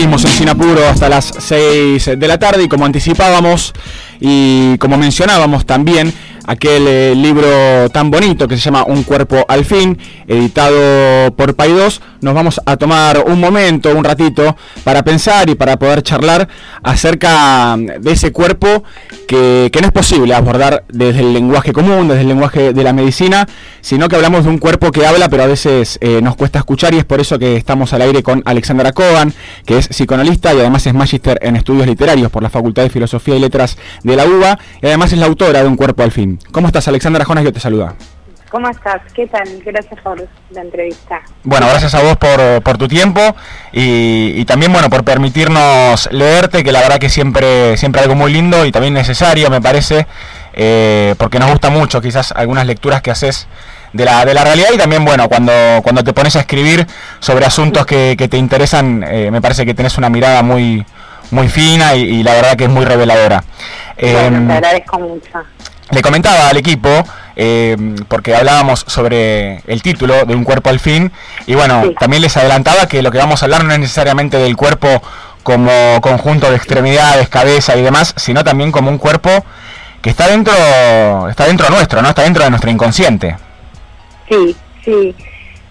Seguimos 0.03 0.25
en 0.25 0.31
Sinapuro 0.31 0.85
hasta 0.85 1.07
las 1.07 1.33
6 1.39 2.19
de 2.19 2.27
la 2.27 2.37
tarde 2.37 2.61
y 2.63 2.67
como 2.67 2.85
anticipábamos 2.85 3.71
y 4.19 4.77
como 4.77 4.97
mencionábamos 4.97 5.65
también, 5.65 6.13
aquel 6.45 6.87
eh, 6.87 7.15
libro 7.15 7.89
tan 7.91 8.11
bonito 8.11 8.47
que 8.47 8.57
se 8.57 8.63
llama 8.63 8.83
Un 8.85 9.03
cuerpo 9.03 9.45
al 9.47 9.65
fin, 9.65 9.97
editado 10.27 11.33
por 11.35 11.55
Paidós, 11.55 12.01
nos 12.21 12.33
vamos 12.33 12.61
a 12.65 12.77
tomar 12.77 13.23
un 13.27 13.39
momento, 13.39 13.95
un 13.95 14.03
ratito, 14.03 14.55
para 14.83 15.03
pensar 15.03 15.49
y 15.49 15.55
para 15.55 15.77
poder 15.77 16.01
charlar 16.03 16.47
acerca 16.81 17.75
de 17.77 18.11
ese 18.11 18.31
cuerpo 18.31 18.83
que, 19.27 19.69
no 19.81 19.87
es 19.87 19.91
posible 19.91 20.33
abordar 20.33 20.85
desde 20.87 21.19
el 21.19 21.33
lenguaje 21.33 21.73
común, 21.73 22.07
desde 22.07 22.21
el 22.21 22.29
lenguaje 22.29 22.73
de 22.73 22.83
la 22.83 22.93
medicina, 22.93 23.47
sino 23.81 24.07
que 24.07 24.15
hablamos 24.15 24.45
de 24.45 24.49
un 24.49 24.57
cuerpo 24.57 24.91
que 24.91 25.05
habla, 25.05 25.27
pero 25.29 25.43
a 25.43 25.47
veces 25.47 25.97
eh, 26.01 26.21
nos 26.21 26.37
cuesta 26.37 26.59
escuchar 26.59 26.93
y 26.93 26.99
es 26.99 27.05
por 27.05 27.19
eso 27.19 27.37
que 27.37 27.57
estamos 27.57 27.91
al 27.91 28.01
aire 28.01 28.23
con 28.23 28.41
Alexandra 28.45 28.93
Kogan, 28.93 29.33
que 29.65 29.77
es 29.77 29.89
psicoanalista 29.89 30.53
y 30.53 30.59
además 30.59 30.85
es 30.87 30.93
magíster 30.93 31.39
en 31.41 31.57
estudios 31.57 31.87
literarios 31.87 32.31
por 32.31 32.41
la 32.41 32.49
Facultad 32.49 32.83
de 32.83 32.89
Filosofía 32.89 33.35
y 33.35 33.39
Letras 33.39 33.77
de 34.03 34.15
la 34.15 34.25
UBA 34.25 34.59
y 34.81 34.87
además 34.87 35.11
es 35.11 35.19
la 35.19 35.25
autora 35.25 35.61
de 35.61 35.67
Un 35.67 35.75
cuerpo 35.75 36.03
al 36.03 36.11
fin. 36.11 36.32
¿Cómo 36.51 36.67
estás, 36.67 36.87
Alexandra 36.87 37.25
Jonas? 37.25 37.43
Yo 37.43 37.53
te 37.53 37.59
saluda. 37.59 37.95
¿Cómo 38.53 38.69
estás? 38.69 39.01
¿Qué 39.15 39.25
tal? 39.25 39.47
Gracias 39.65 39.99
por 40.01 40.29
la 40.51 40.61
entrevista. 40.61 41.21
Bueno, 41.43 41.65
gracias 41.67 41.95
a 41.95 42.03
vos 42.03 42.17
por, 42.17 42.61
por 42.61 42.77
tu 42.77 42.87
tiempo 42.87 43.19
y, 43.71 44.33
y, 44.35 44.45
también, 44.45 44.71
bueno, 44.71 44.91
por 44.91 45.03
permitirnos 45.03 46.07
leerte, 46.11 46.63
que 46.63 46.71
la 46.71 46.81
verdad 46.81 46.99
que 46.99 47.09
siempre, 47.09 47.75
siempre 47.77 48.01
algo 48.03 48.13
muy 48.13 48.31
lindo 48.31 48.63
y 48.63 48.71
también 48.71 48.93
necesario, 48.93 49.49
me 49.49 49.59
parece, 49.59 50.05
eh, 50.53 51.15
porque 51.17 51.39
nos 51.39 51.49
gusta 51.49 51.71
mucho 51.71 51.99
quizás 51.99 52.31
algunas 52.31 52.67
lecturas 52.67 53.01
que 53.01 53.09
haces 53.09 53.47
de 53.91 54.05
la, 54.05 54.23
de 54.23 54.35
la 54.35 54.43
realidad 54.43 54.69
y 54.71 54.77
también, 54.77 55.03
bueno, 55.03 55.27
cuando, 55.29 55.51
cuando 55.81 56.03
te 56.03 56.13
pones 56.13 56.35
a 56.35 56.41
escribir 56.41 56.85
sobre 57.21 57.47
asuntos 57.47 57.87
que, 57.87 58.13
que 58.15 58.27
te 58.27 58.37
interesan, 58.37 59.03
eh, 59.03 59.31
me 59.31 59.41
parece 59.41 59.65
que 59.65 59.73
tenés 59.73 59.97
una 59.97 60.11
mirada 60.11 60.43
muy, 60.43 60.85
muy 61.31 61.47
fina 61.47 61.95
y, 61.95 62.03
y, 62.03 62.23
la 62.23 62.33
verdad 62.33 62.55
que 62.55 62.65
es 62.65 62.69
muy 62.69 62.85
reveladora. 62.85 63.43
Bueno, 63.99 64.37
eh, 64.37 64.47
te 64.47 64.53
agradezco 64.53 64.99
mucho. 64.99 65.39
Le 65.93 66.01
comentaba 66.01 66.49
al 66.49 66.57
equipo, 66.57 66.89
eh, 67.35 67.77
porque 68.07 68.35
hablábamos 68.35 68.83
sobre 68.87 69.61
el 69.67 69.81
título 69.83 70.25
de 70.25 70.35
Un 70.35 70.43
cuerpo 70.43 70.69
al 70.69 70.79
fin, 70.79 71.11
y 71.45 71.53
bueno, 71.53 71.83
sí. 71.83 71.95
también 71.99 72.23
les 72.23 72.35
adelantaba 72.35 72.87
que 72.87 73.01
lo 73.03 73.11
que 73.11 73.19
vamos 73.19 73.41
a 73.41 73.45
hablar 73.45 73.63
no 73.63 73.73
es 73.73 73.79
necesariamente 73.79 74.37
del 74.37 74.55
cuerpo 74.55 75.01
como 75.43 75.71
conjunto 76.01 76.49
de 76.49 76.55
extremidades, 76.55 77.29
cabeza 77.29 77.75
y 77.75 77.83
demás, 77.83 78.13
sino 78.17 78.43
también 78.43 78.71
como 78.71 78.89
un 78.89 78.97
cuerpo 78.97 79.29
que 80.01 80.09
está 80.09 80.27
dentro, 80.27 80.53
está 81.29 81.45
dentro 81.45 81.69
nuestro, 81.69 82.01
¿no? 82.01 82.09
Está 82.09 82.23
dentro 82.23 82.43
de 82.43 82.49
nuestro 82.49 82.71
inconsciente. 82.71 83.37
Sí, 84.27 84.55
sí. 84.83 85.15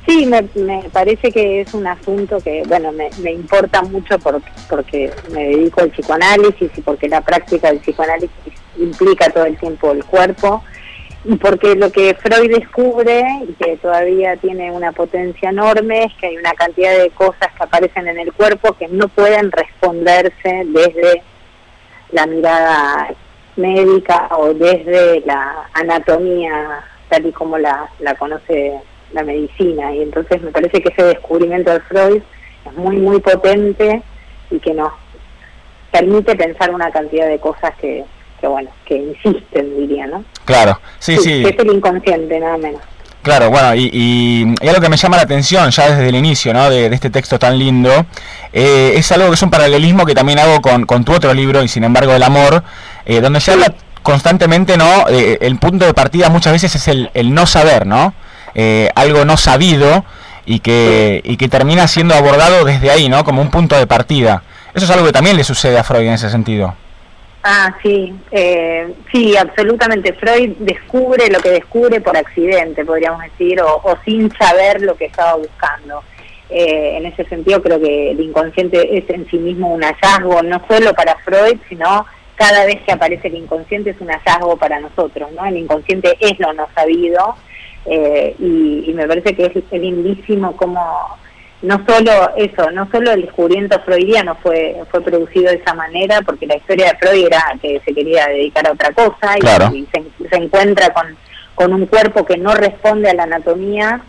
Sí, 0.07 0.27
me, 0.27 0.43
me 0.57 0.83
parece 0.93 1.31
que 1.31 1.61
es 1.61 1.75
un 1.75 1.87
asunto 1.87 2.39
que, 2.41 2.63
bueno, 2.67 2.91
me, 2.93 3.09
me 3.23 3.33
importa 3.33 3.83
mucho 3.83 4.19
por, 4.19 4.43
porque 4.69 5.13
me 5.33 5.45
dedico 5.45 5.81
al 5.81 5.91
psicoanálisis 5.91 6.71
y 6.77 6.81
porque 6.81 7.09
la 7.09 7.21
práctica 7.21 7.69
del 7.69 7.79
psicoanálisis 7.79 8.53
implica 8.79 9.31
todo 9.31 9.45
el 9.45 9.57
tiempo 9.59 9.93
el 9.93 10.05
cuerpo 10.05 10.63
y 11.25 11.37
porque 11.37 11.77
lo 11.77 11.93
que 11.93 12.15
Freud 12.15 12.51
descubre 12.51 13.25
y 13.49 13.53
que 13.53 13.77
todavía 13.77 14.37
tiene 14.37 14.73
una 14.73 14.91
potencia 14.91 15.51
enorme 15.51 16.05
es 16.05 16.15
que 16.15 16.27
hay 16.27 16.37
una 16.37 16.53
cantidad 16.53 16.99
de 16.99 17.11
cosas 17.11 17.53
que 17.57 17.63
aparecen 17.63 18.09
en 18.09 18.19
el 18.19 18.33
cuerpo 18.33 18.77
que 18.77 18.89
no 18.89 19.07
pueden 19.07 19.53
responderse 19.53 20.65
desde 20.67 21.23
la 22.11 22.27
mirada 22.27 23.15
médica 23.55 24.31
o 24.37 24.53
desde 24.53 25.21
la 25.25 25.69
anatomía 25.75 26.83
tal 27.09 27.27
y 27.27 27.33
como 27.33 27.57
la, 27.57 27.89
la 28.01 28.17
conoce 28.17 28.81
la 29.13 29.23
medicina. 29.23 29.95
Y 29.95 30.03
entonces 30.03 30.43
me 30.43 30.51
parece 30.51 30.83
que 30.83 30.89
ese 30.89 31.05
descubrimiento 31.05 31.71
de 31.71 31.81
Freud 31.81 32.23
es 32.67 32.73
muy 32.75 32.97
muy 32.97 33.21
potente 33.21 34.03
y 34.51 34.59
que 34.59 34.75
nos 34.75 34.93
permite 35.93 36.35
pensar 36.35 36.75
una 36.75 36.91
cantidad 36.91 37.29
de 37.29 37.39
cosas 37.39 37.77
que, 37.77 38.05
que 38.43 38.47
bueno, 38.47 38.69
que 38.85 38.97
insisten 38.97 39.79
diría, 39.79 40.07
¿no? 40.07 40.23
Claro, 40.45 40.79
sí, 40.99 41.17
sí. 41.17 41.43
es 41.43 41.59
el 41.59 41.73
inconsciente 41.73 42.39
nada 42.39 42.59
menos. 42.59 42.83
Claro, 43.23 43.49
bueno, 43.51 43.75
y, 43.75 43.89
y, 43.91 44.55
y, 44.61 44.69
algo 44.69 44.83
que 44.83 44.91
me 44.91 44.97
llama 44.99 45.17
la 45.17 45.23
atención 45.23 45.71
ya 45.71 45.89
desde 45.89 46.09
el 46.09 46.17
inicio 46.17 46.53
¿no? 46.53 46.69
de, 46.69 46.91
de 46.91 46.95
este 46.95 47.09
texto 47.09 47.39
tan 47.39 47.57
lindo, 47.57 48.05
eh, 48.53 48.93
es 48.97 49.11
algo 49.13 49.29
que 49.29 49.35
es 49.35 49.43
un 49.43 49.51
paralelismo 49.51 50.05
que 50.05 50.15
también 50.15 50.41
hago 50.41 50.61
con, 50.61 50.85
con 50.87 51.05
tu 51.05 51.13
otro 51.13 51.33
libro, 51.33 51.63
y 51.63 51.69
sin 51.69 51.85
embargo 51.85 52.13
el 52.13 52.23
amor, 52.23 52.63
eh, 53.07 53.21
donde 53.21 53.41
se 53.41 53.53
habla 53.53 53.73
constantemente, 54.03 54.77
¿no? 54.77 55.09
Eh, 55.09 55.39
el 55.41 55.57
punto 55.59 55.87
de 55.87 55.95
partida 55.95 56.29
muchas 56.29 56.53
veces 56.53 56.75
es 56.75 56.89
el, 56.89 57.11
el 57.15 57.33
no 57.33 57.47
saber, 57.47 57.87
¿no? 57.87 58.13
eh, 58.55 58.91
algo 58.95 59.25
no 59.25 59.37
sabido 59.37 60.05
y 60.45 60.61
que, 60.61 61.21
y 61.25 61.37
que 61.37 61.49
termina 61.49 61.87
siendo 61.87 62.15
abordado 62.15 62.65
desde 62.65 62.91
ahí, 62.91 63.09
¿no? 63.09 63.25
Como 63.25 63.43
un 63.43 63.51
punto 63.51 63.77
de 63.77 63.87
partida. 63.87 64.43
Eso 64.75 64.85
es 64.87 64.91
algo 64.91 65.07
que 65.07 65.13
también 65.13 65.37
le 65.37 65.45
sucede 65.45 65.79
a 65.79 65.85
Freud 65.85 66.07
en 66.07 66.15
ese 66.15 66.31
sentido. 66.31 66.75
Ah, 67.45 67.75
sí, 67.83 68.15
eh, 68.31 68.95
sí, 69.11 69.37
absolutamente. 69.37 70.13
Freud 70.13 70.53
descubre 70.59 71.29
lo 71.29 71.41
que 71.41 71.51
descubre 71.51 72.01
por 72.01 72.17
accidente, 72.17 72.85
podríamos 72.85 73.21
decir, 73.23 73.61
o, 73.61 73.97
sin 74.05 74.31
saber 74.37 74.81
lo 74.83 74.97
que 74.97 75.07
estaba 75.07 75.35
buscando. 75.35 76.03
Eh, 76.49 76.99
en 76.99 77.07
ese 77.07 77.25
sentido 77.25 77.63
creo 77.63 77.81
que 77.81 78.11
el 78.11 78.21
inconsciente 78.21 78.97
es 78.97 79.09
en 79.11 79.29
sí 79.29 79.39
mismo 79.39 79.73
un 79.73 79.83
hallazgo, 79.83 80.43
no 80.43 80.63
solo 80.69 80.93
para 80.95 81.17
Freud, 81.17 81.59
sino 81.69 82.07
cada 82.37 82.65
vez 82.67 82.81
que 82.83 82.93
aparece 82.93 83.29
el 83.29 83.37
inconsciente 83.37 83.91
es 83.91 84.01
un 84.01 84.09
hallazgo 84.09 84.57
para 84.57 84.79
nosotros, 84.79 85.33
¿no? 85.33 85.45
El 85.47 85.57
inconsciente 85.57 86.17
es 86.21 86.39
lo 86.39 86.53
no 86.53 86.69
sabido, 86.75 87.37
eh, 87.87 88.37
y, 88.39 88.93
me 88.95 89.09
parece 89.09 89.35
que 89.35 89.47
es, 89.47 89.57
es 89.57 89.81
lindísimo 89.81 90.57
como 90.57 91.19
no 91.63 91.85
solo 91.87 92.31
eso, 92.37 92.71
no 92.73 92.89
solo 92.91 93.13
el 93.13 93.23
descubrimiento 93.23 93.81
freudiano 93.81 94.37
fue 94.43 94.77
fue 94.91 95.01
producido 95.01 95.51
de 95.51 95.59
esa 95.59 95.75
manera, 95.75 96.21
porque 96.23 96.47
la 96.47 96.57
historia 96.57 96.91
de 96.91 96.99
Freud 96.99 97.27
era 97.27 97.43
que 97.61 97.81
se 97.85 97.95
quería 97.95 98.27
dedicar 98.27 98.67
a 98.67 98.73
otra 98.73 98.93
cosa 98.93 99.37
y, 99.37 99.41
claro. 99.41 99.75
y 99.75 99.87
se, 99.93 100.29
se, 100.29 100.37
encuentra 100.37 100.93
con, 100.93 101.17
con 101.55 101.73
un 101.73 101.87
cuerpo 101.87 102.25
que 102.27 102.37
no 102.37 102.55
responde 102.55 103.09
a 103.09 103.15
la 103.15 103.23
anatomía 103.23 104.03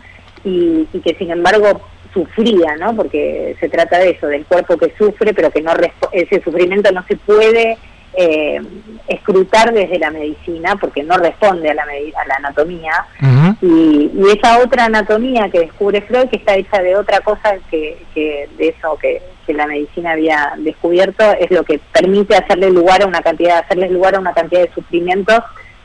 y, 0.44 0.88
y, 0.92 1.00
que 1.00 1.14
sin 1.14 1.30
embargo 1.30 1.80
sufría, 2.12 2.76
¿no? 2.76 2.94
Porque 2.94 3.56
se 3.60 3.68
trata 3.68 3.98
de 3.98 4.10
eso, 4.10 4.26
del 4.26 4.44
cuerpo 4.44 4.76
que 4.76 4.92
sufre, 4.98 5.32
pero 5.32 5.50
que 5.50 5.62
no 5.62 5.72
ese 6.12 6.42
sufrimiento 6.42 6.90
no 6.92 7.04
se 7.06 7.16
puede 7.16 7.78
eh, 8.16 8.60
escrutar 9.08 9.72
desde 9.72 9.98
la 9.98 10.10
medicina 10.10 10.76
porque 10.76 11.02
no 11.02 11.16
responde 11.16 11.70
a 11.70 11.74
la, 11.74 11.82
a 11.82 12.26
la 12.26 12.34
anatomía 12.36 12.92
uh 13.20 13.24
-huh. 13.24 13.56
y, 13.60 14.10
y, 14.14 14.38
esa 14.38 14.58
otra 14.58 14.84
anatomía 14.84 15.48
que 15.50 15.60
descubre 15.60 16.00
Freud 16.02 16.28
que 16.28 16.36
está 16.36 16.54
hecha 16.54 16.80
de 16.80 16.96
otra 16.96 17.20
cosa 17.20 17.56
que, 17.70 17.98
que 18.14 18.48
de 18.56 18.68
eso 18.68 18.96
que, 19.00 19.20
que, 19.46 19.52
la 19.52 19.66
medicina 19.66 20.12
había 20.12 20.54
descubierto 20.58 21.24
es 21.32 21.50
lo 21.50 21.64
que 21.64 21.80
permite 21.92 22.36
hacerle 22.36 22.70
lugar 22.70 23.02
a 23.02 23.06
una 23.06 23.20
cantidad 23.20 23.58
hacerle 23.58 23.90
lugar 23.90 24.14
a 24.14 24.20
una 24.20 24.32
cantidad 24.32 24.62
de 24.62 24.72
sufrimientos 24.72 25.40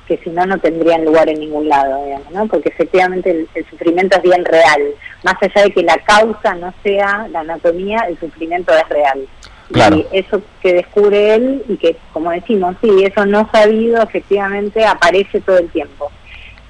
que 0.07 0.17
si 0.17 0.29
no 0.29 0.45
no 0.45 0.57
tendrían 0.59 1.05
lugar 1.05 1.29
en 1.29 1.39
ningún 1.39 1.67
lado 1.67 2.03
digamos, 2.05 2.31
¿no? 2.31 2.47
porque 2.47 2.69
efectivamente 2.69 3.31
el, 3.31 3.49
el 3.55 3.65
sufrimiento 3.69 4.17
es 4.17 4.23
bien 4.23 4.45
real 4.45 4.81
más 5.23 5.35
allá 5.41 5.63
de 5.63 5.71
que 5.71 5.83
la 5.83 5.97
causa 5.97 6.55
no 6.55 6.73
sea 6.83 7.27
la 7.31 7.41
anatomía 7.41 8.05
el 8.07 8.19
sufrimiento 8.19 8.73
es 8.73 8.87
real 8.89 9.27
Y 9.69 10.05
eso 10.11 10.41
que 10.61 10.73
descubre 10.73 11.35
él 11.35 11.63
y 11.67 11.77
que, 11.77 11.95
como 12.11 12.31
decimos, 12.31 12.75
sí, 12.81 12.89
eso 13.03 13.25
no 13.25 13.47
sabido 13.51 14.01
efectivamente 14.01 14.83
aparece 14.85 15.41
todo 15.41 15.59
el 15.59 15.69
tiempo. 15.69 16.11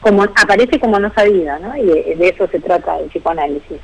Como 0.02 0.24
aparece 0.24 0.80
como 0.80 1.00
no 1.00 1.14
sabido, 1.14 1.58
¿no? 1.60 1.76
Y 1.78 1.86
de, 1.86 2.16
de 2.18 2.30
eso 2.30 2.48
se 2.48 2.60
trata 2.60 3.00
el 3.00 3.08
psicoanálisis. 3.08 3.80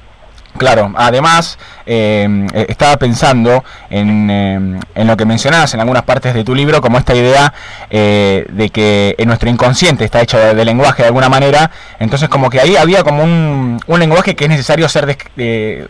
Claro, 0.58 0.94
además 0.96 1.58
eh, 1.86 2.48
estaba 2.70 2.96
pensando 2.98 3.64
en, 3.90 4.30
eh, 4.30 4.80
en, 4.96 5.08
lo 5.08 5.18
que 5.18 5.26
mencionabas 5.26 5.74
en 5.74 5.82
algunas 5.82 6.04
partes 6.04 6.34
de 6.34 6.46
tu 6.46 6.56
libro, 6.56 6.80
como 6.80 6.98
esta 6.98 7.14
idea 7.14 7.54
eh, 7.90 8.46
de 8.50 8.70
que 8.70 9.16
en 9.18 9.28
nuestro 9.28 9.50
inconsciente 9.50 10.06
está 10.06 10.22
hecho 10.22 10.38
de, 10.38 10.66
lenguaje 10.66 11.04
de 11.04 11.08
alguna 11.08 11.28
manera, 11.28 11.72
entonces 12.00 12.30
como 12.30 12.50
que 12.50 12.62
ahí 12.62 12.78
había 12.78 13.04
como 13.04 13.24
un, 13.24 13.82
un 13.86 14.00
lenguaje 14.00 14.36
que 14.36 14.46
es 14.46 14.50
necesario 14.50 14.88
ser 14.88 15.18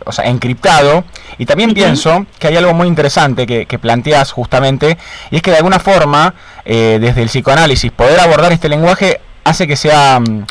o 0.04 0.12
sea, 0.12 0.26
encriptado, 0.26 1.04
y 1.38 1.46
también 1.46 1.74
pienso 1.74 2.26
que 2.40 2.48
hay 2.48 2.58
algo 2.58 2.74
muy 2.74 2.88
interesante 2.88 3.46
que, 3.46 3.68
que, 3.68 3.78
planteas 3.78 4.32
justamente, 4.32 4.98
y 5.30 5.38
es 5.38 5.42
que 5.44 5.52
de 5.52 5.58
alguna 5.58 5.80
forma, 5.80 6.34
desde 6.66 7.22
el 7.22 7.28
psicoanálisis, 7.28 7.92
poder 7.92 8.20
abordar 8.20 8.52
este 8.52 8.68
lenguaje 8.68 9.22
hace 9.44 9.68
que 9.68 9.76
sea... 9.76 10.20
Mm, 10.20 10.46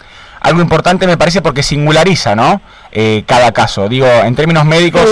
algo 0.44 0.60
importante 0.60 1.06
me 1.06 1.16
parece 1.16 1.40
porque 1.40 1.62
singulariza, 1.62 2.36
¿no? 2.36 2.60
Eh, 2.96 3.24
cada 3.26 3.52
caso. 3.52 3.88
Digo, 3.88 4.06
en 4.06 4.36
términos 4.36 4.64
médicos 4.64 5.04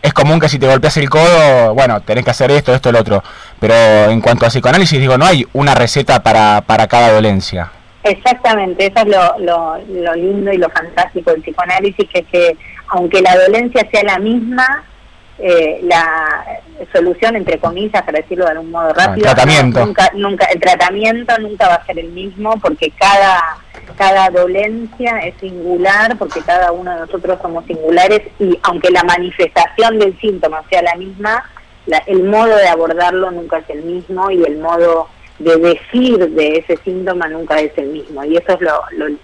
es 0.00 0.14
común 0.14 0.40
que 0.40 0.48
si 0.48 0.58
te 0.58 0.66
golpeas 0.66 0.96
el 0.96 1.10
codo, 1.10 1.74
bueno, 1.74 2.00
tenés 2.00 2.24
que 2.24 2.30
hacer 2.30 2.50
esto, 2.50 2.74
esto, 2.74 2.88
el 2.88 2.96
otro. 2.96 3.22
Pero 3.60 3.74
en 4.10 4.22
cuanto 4.22 4.46
a 4.46 4.48
psicoanálisis, 4.48 4.98
digo, 4.98 5.18
no 5.18 5.26
hay 5.26 5.46
una 5.52 5.74
receta 5.74 6.22
para, 6.22 6.62
para 6.62 6.86
cada 6.86 7.12
dolencia. 7.12 7.70
Exactamente, 8.02 8.86
eso 8.86 9.00
es 9.00 9.06
lo, 9.08 9.38
lo, 9.40 9.78
lo 9.88 10.14
lindo 10.14 10.50
y 10.50 10.56
lo 10.56 10.70
fantástico 10.70 11.32
del 11.32 11.42
psicoanálisis, 11.42 12.08
que 12.08 12.22
que 12.22 12.56
aunque 12.88 13.20
la 13.20 13.36
dolencia 13.36 13.86
sea 13.90 14.04
la 14.04 14.18
misma, 14.18 14.84
eh, 15.38 15.80
la 15.82 16.44
solución, 16.92 17.36
entre 17.36 17.58
comillas, 17.58 18.02
para 18.02 18.20
decirlo 18.20 18.44
de 18.44 18.52
algún 18.52 18.70
modo 18.70 18.92
rápido, 18.92 19.26
tratamiento. 19.26 19.84
nunca, 19.84 20.10
nunca, 20.14 20.46
el 20.46 20.60
tratamiento 20.60 21.38
nunca 21.38 21.68
va 21.68 21.74
a 21.74 21.86
ser 21.86 21.98
el 21.98 22.08
mismo 22.08 22.58
porque 22.60 22.90
cada 22.90 23.40
cada 23.96 24.28
dolencia 24.30 25.18
es 25.20 25.34
singular 25.40 26.16
porque 26.18 26.40
cada 26.42 26.72
uno 26.72 26.92
de 26.92 27.00
nosotros 27.00 27.38
somos 27.40 27.64
singulares 27.66 28.22
y 28.38 28.58
aunque 28.62 28.90
la 28.90 29.02
manifestación 29.04 29.98
del 29.98 30.18
síntoma 30.20 30.62
sea 30.68 30.82
la 30.82 30.94
misma, 30.96 31.44
el 32.06 32.24
modo 32.24 32.56
de 32.56 32.68
abordarlo 32.68 33.30
nunca 33.30 33.58
es 33.58 33.70
el 33.70 33.82
mismo 33.82 34.30
y 34.30 34.42
el 34.42 34.58
modo 34.58 35.08
de 35.38 35.56
decir 35.56 36.18
de 36.18 36.58
ese 36.58 36.76
síntoma 36.78 37.28
nunca 37.28 37.60
es 37.60 37.72
el 37.76 37.88
mismo. 37.88 38.24
Y 38.24 38.36
eso 38.36 38.52
es 38.54 38.60
lo, 38.60 38.80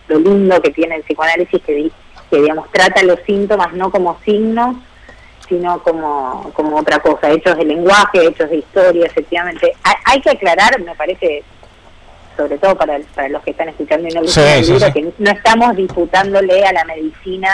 lo, 0.08 0.18
lindo 0.18 0.60
que 0.60 0.70
tiene 0.70 0.96
el 0.96 1.02
psicoanálisis, 1.02 1.60
que, 1.62 1.90
que 2.30 2.40
digamos 2.40 2.70
trata 2.70 3.02
los 3.02 3.18
síntomas 3.26 3.72
no 3.72 3.90
como 3.90 4.18
signos, 4.24 4.76
sino 5.52 5.82
como, 5.82 6.50
como 6.54 6.78
otra 6.78 6.98
cosa, 6.98 7.30
hechos 7.30 7.58
de 7.58 7.64
lenguaje, 7.66 8.26
hechos 8.26 8.48
de 8.48 8.56
historia, 8.56 9.04
efectivamente. 9.04 9.70
Hay, 9.82 9.94
hay 10.06 10.20
que 10.22 10.30
aclarar, 10.30 10.80
me 10.80 10.94
parece 10.94 11.44
sobre 12.34 12.56
todo 12.56 12.74
para, 12.74 12.98
para 13.14 13.28
los 13.28 13.42
que 13.42 13.50
están 13.50 13.68
escuchando 13.68 14.08
y 14.08 14.12
no 14.12 14.22
que 14.22 15.12
no 15.18 15.30
estamos 15.30 15.76
disputándole 15.76 16.64
a 16.64 16.72
la 16.72 16.84
medicina 16.84 17.50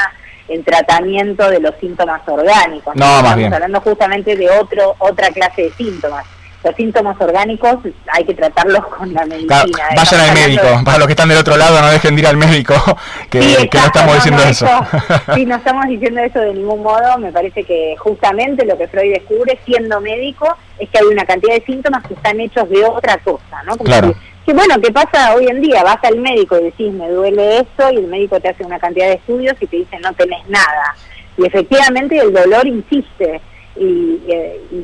el 0.46 0.64
tratamiento 0.64 1.50
de 1.50 1.58
los 1.58 1.74
síntomas 1.80 2.22
orgánicos. 2.28 2.94
No, 2.94 3.18
estamos 3.18 3.52
hablando 3.52 3.80
justamente 3.80 4.36
de 4.36 4.48
otro 4.50 4.94
otra 5.00 5.30
clase 5.30 5.62
de 5.62 5.72
síntomas. 5.72 6.24
Los 6.64 6.74
síntomas 6.74 7.16
orgánicos 7.20 7.76
hay 8.12 8.24
que 8.24 8.34
tratarlos 8.34 8.84
con 8.86 9.12
la 9.14 9.24
medicina. 9.26 9.62
vayan 9.94 10.20
al 10.20 10.34
médico, 10.34 10.66
para 10.84 10.98
los 10.98 11.06
que 11.06 11.12
están 11.12 11.28
del 11.28 11.38
otro 11.38 11.56
lado 11.56 11.80
no 11.80 11.88
dejen 11.88 12.16
de 12.16 12.22
ir 12.22 12.26
al 12.26 12.36
médico, 12.36 12.74
que, 13.30 13.38
no 13.72 13.86
estamos 13.86 14.14
diciendo 14.16 14.42
eso. 14.42 14.66
sí, 15.34 15.46
no 15.46 15.56
estamos 15.56 15.86
diciendo 15.86 16.20
eso 16.20 16.40
de 16.40 16.54
ningún 16.54 16.82
modo, 16.82 17.18
me 17.18 17.30
parece 17.32 17.62
que 17.62 17.94
justamente 17.98 18.66
lo 18.66 18.76
que 18.76 18.88
Freud 18.88 19.12
descubre 19.12 19.58
siendo 19.64 20.00
médico 20.00 20.56
es 20.78 20.88
que 20.90 20.98
hay 20.98 21.04
una 21.04 21.24
cantidad 21.24 21.54
de 21.54 21.64
síntomas 21.64 22.04
que 22.06 22.14
están 22.14 22.40
hechos 22.40 22.68
de 22.68 22.84
otra 22.84 23.18
cosa, 23.18 23.62
¿no? 23.64 23.76
claro 23.76 24.14
que 24.48 24.54
bueno, 24.54 24.80
¿qué 24.80 24.90
pasa 24.90 25.34
hoy 25.34 25.46
en 25.46 25.60
día? 25.60 25.82
Vas 25.82 26.02
al 26.04 26.16
médico 26.16 26.58
y 26.58 26.64
decís, 26.64 26.90
me 26.90 27.06
duele 27.10 27.58
eso, 27.58 27.92
y 27.92 27.96
el 27.96 28.06
médico 28.06 28.40
te 28.40 28.48
hace 28.48 28.64
una 28.64 28.78
cantidad 28.78 29.08
de 29.08 29.16
estudios 29.16 29.54
y 29.60 29.66
te 29.66 29.76
dice, 29.76 29.98
no 29.98 30.10
tenés 30.14 30.48
nada. 30.48 30.96
Y 31.36 31.44
efectivamente 31.44 32.16
el 32.16 32.32
dolor 32.32 32.66
insiste. 32.66 33.42
Y, 33.78 34.20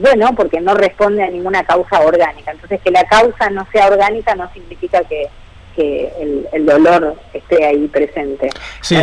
bueno, 0.00 0.34
porque 0.36 0.60
no 0.60 0.74
responde 0.74 1.22
a 1.22 1.30
ninguna 1.30 1.64
causa 1.64 2.00
orgánica. 2.00 2.52
Entonces, 2.52 2.80
que 2.82 2.90
la 2.90 3.04
causa 3.04 3.50
no 3.50 3.66
sea 3.72 3.88
orgánica 3.88 4.34
no 4.34 4.50
significa 4.52 5.02
que, 5.04 5.28
el, 5.76 6.66
dolor 6.66 7.16
esté 7.32 7.64
ahí 7.64 7.88
presente. 7.88 8.48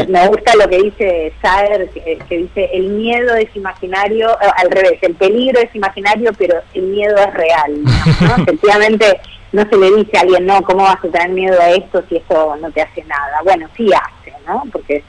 Me 0.07 0.27
gusta 0.29 0.55
lo 0.55 0.69
que 0.69 0.77
dice 0.77 1.33
Saer, 1.41 1.89
que, 1.89 2.37
dice, 2.37 2.69
el 2.71 2.87
miedo 2.89 3.35
es 3.35 3.53
imaginario, 3.57 4.29
eh, 4.41 4.47
al 4.55 4.71
revés, 4.71 4.97
el 5.01 5.15
peligro 5.15 5.59
es 5.59 5.75
imaginario, 5.75 6.31
pero 6.37 6.61
el 6.73 6.83
miedo 6.83 7.17
es 7.17 7.33
real. 7.33 7.83
Efectivamente, 8.41 9.19
no 9.51 9.67
se 9.67 9.75
le 9.75 9.91
dice 9.97 10.17
a 10.17 10.21
alguien, 10.21 10.45
no, 10.45 10.61
¿cómo 10.61 10.83
vas 10.83 11.03
a 11.03 11.09
tener 11.09 11.29
miedo 11.29 11.59
a 11.59 11.71
esto 11.71 12.03
si 12.07 12.15
esto 12.15 12.55
no 12.55 12.71
te 12.71 12.81
hace 12.81 13.03
nada? 13.03 13.41
Bueno, 13.43 13.67
sí 13.75 13.89
hace, 13.93 14.33
¿no? 14.47 14.63
Porque 14.71 15.03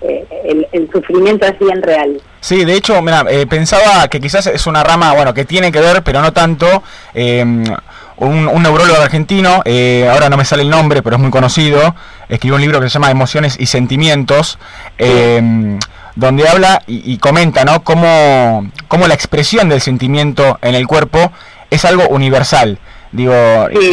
eh, 0.00 0.66
el, 0.72 0.90
sufrimiento 0.92 1.46
es 1.46 1.58
bien 1.58 1.82
real. 1.82 2.20
Sí, 2.40 2.64
de 2.64 2.74
hecho, 2.74 3.00
mira, 3.02 3.24
eh, 3.28 3.46
pensaba 3.46 4.08
que 4.08 4.20
quizás 4.20 4.46
es 4.46 4.66
una 4.66 4.84
rama, 4.84 5.12
bueno, 5.14 5.34
que 5.34 5.44
tiene 5.44 5.72
que 5.72 5.80
ver, 5.80 6.02
pero 6.02 6.20
no 6.22 6.32
tanto. 6.32 6.82
Em, 7.14 7.64
un, 8.16 8.62
neurólogo 8.62 9.00
argentino, 9.00 9.62
eh, 9.64 10.08
ahora 10.10 10.28
no 10.28 10.36
me 10.36 10.44
sale 10.44 10.62
el 10.62 10.70
nombre, 10.70 11.02
pero 11.02 11.16
es 11.16 11.22
muy 11.22 11.30
conocido, 11.30 11.94
escribió 12.28 12.56
un 12.56 12.62
libro 12.62 12.80
que 12.80 12.88
se 12.88 12.94
llama 12.94 13.10
Emociones 13.10 13.56
y 13.58 13.66
Sentimientos, 13.66 14.58
donde 16.16 16.48
habla 16.48 16.82
y, 16.88 17.12
y, 17.12 17.18
comenta, 17.18 17.64
¿no? 17.64 17.84
Cómo, 17.84 18.68
cómo 18.88 19.06
la 19.06 19.14
expresión 19.14 19.68
del 19.68 19.80
sentimiento 19.80 20.58
en 20.62 20.74
el 20.74 20.88
cuerpo 20.88 21.32
es 21.70 21.84
algo 21.84 22.08
universal. 22.08 22.78
Digo, 23.10 23.34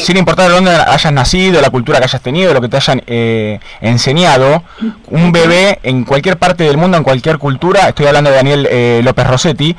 sin 0.02 0.18
importar 0.18 0.50
de 0.50 0.56
dónde 0.56 0.72
hayas 0.72 1.12
nacido, 1.14 1.62
la 1.62 1.70
cultura 1.70 2.00
que 2.00 2.06
hayas 2.06 2.22
tenido, 2.22 2.54
lo 2.54 2.60
que 2.60 2.68
te 2.68 2.78
hayan 2.78 3.02
eh, 3.08 3.60
enseñado, 3.80 4.64
un 5.08 5.32
bebé 5.32 5.80
en 5.84 6.04
cualquier 6.04 6.38
parte 6.38 6.64
del 6.64 6.78
mundo, 6.78 6.98
en 6.98 7.04
cualquier 7.04 7.38
cultura, 7.38 7.88
estoy 7.88 8.08
hablando 8.08 8.30
de 8.30 8.36
Daniel 8.36 8.68
eh, 8.70 9.02
López 9.04 9.26
Rossetti, 9.26 9.76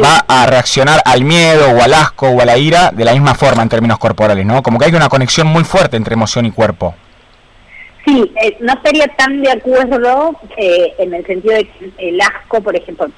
va 0.00 0.24
a 0.28 0.46
reaccionar 0.46 1.00
al 1.04 1.24
miedo 1.24 1.68
o 1.70 1.82
al 1.82 1.92
asco 1.94 2.28
o 2.28 2.40
a 2.40 2.44
la 2.44 2.56
ira 2.56 2.92
de 2.92 3.04
la 3.04 3.12
misma 3.12 3.34
forma 3.34 3.62
en 3.62 3.68
términos 3.68 3.98
corporales, 3.98 4.46
¿no? 4.46 4.62
Como 4.62 4.78
que 4.78 4.84
hay 4.84 4.94
una 4.94 5.08
conexión 5.08 5.48
muy 5.48 5.64
fuerte 5.64 5.96
entre 5.96 6.14
emoción 6.14 6.46
y 6.46 6.52
cuerpo. 6.52 6.94
Sí, 8.06 8.32
eh, 8.40 8.56
no 8.60 8.72
estaría 8.72 9.08
tan 9.08 9.42
de 9.42 9.50
acuerdo 9.50 10.36
en 10.56 11.12
el 11.12 11.26
sentido 11.26 11.54
de 11.54 11.64
que 11.64 11.92
el 11.98 12.20
asco, 12.20 12.60
por 12.60 12.76
ejemplo, 12.76 13.08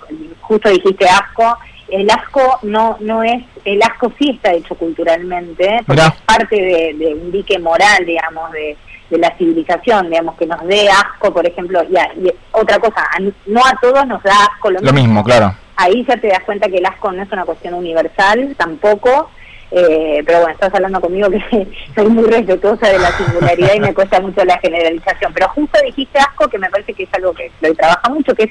justo 0.40 0.70
dijiste 0.70 1.06
asco, 1.06 1.58
el 1.92 2.11
asco 2.11 2.59
no 2.62 2.96
no 3.00 3.22
es 3.22 3.42
el 3.64 3.83
asco 3.83 4.12
sí 4.18 4.31
está 4.31 4.52
hecho 4.52 4.74
culturalmente 4.74 5.81
porque 5.87 6.02
es 6.02 6.12
parte 6.26 6.57
de, 6.98 7.14
un 7.14 7.31
dique 7.31 7.59
moral 7.59 8.05
digamos 8.05 8.50
de, 8.52 8.76
la 9.11 9.37
civilización 9.37 10.09
digamos 10.09 10.37
que 10.37 10.46
nos 10.46 10.64
dé 10.66 10.88
asco 10.88 11.33
por 11.33 11.46
ejemplo 11.46 11.83
y, 11.85 11.94
y 12.26 12.33
otra 12.52 12.78
cosa 12.78 13.07
no 13.46 13.61
a 13.61 13.78
todos 13.81 14.07
nos 14.07 14.22
da 14.22 14.33
asco 14.50 14.70
lo, 14.70 14.92
mismo, 14.92 15.22
claro. 15.22 15.55
Ahí 15.76 16.05
ya 16.09 16.16
te 16.16 16.28
das 16.28 16.42
cuenta 16.44 16.68
que 16.68 16.78
el 16.78 16.87
asco 16.87 17.12
no 17.12 17.22
es 17.22 17.31
una 17.31 17.44
cuestión 17.44 17.74
universal 17.74 18.55
tampoco 18.57 19.28
eh, 19.74 20.22
pero 20.26 20.40
bueno, 20.40 20.52
estás 20.52 20.74
hablando 20.74 21.00
conmigo 21.00 21.31
que 21.31 21.66
soy 21.94 22.07
muy 22.09 22.24
respetuosa 22.24 22.88
de 22.88 22.98
la 22.98 23.11
singularidad 23.12 23.74
y 23.74 23.81
me 23.81 23.94
cuesta 23.94 24.20
mucho 24.20 24.44
la 24.44 24.59
generalización. 24.59 25.33
Pero 25.33 25.48
justo 25.48 25.78
dijiste 25.83 26.18
asco, 26.18 26.46
que 26.48 26.59
me 26.59 26.68
parece 26.68 26.92
que 26.92 27.05
es 27.05 27.14
algo 27.14 27.33
que 27.33 27.50
lo 27.62 27.74
trabaja 27.74 28.11
mucho, 28.11 28.35
que 28.35 28.44
es 28.44 28.50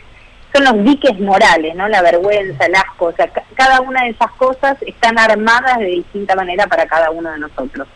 son 0.53 0.63
los 0.63 0.83
diques 0.83 1.19
morales, 1.19 1.75
¿no? 1.75 1.87
La 1.87 2.01
vergüenza, 2.01 2.65
el 2.65 2.75
asco, 2.75 3.05
o 3.05 3.11
sea, 3.13 3.29
cada 3.55 3.81
una 3.81 4.03
de 4.03 4.09
esas 4.09 4.31
cosas 4.31 4.77
están 4.81 5.17
armadas 5.17 5.79
de 5.79 5.85
distinta 5.85 6.35
manera 6.35 6.67
para 6.67 6.85
cada 6.85 7.11
uno 7.11 7.31
de 7.31 7.39
nosotros. 7.39 7.87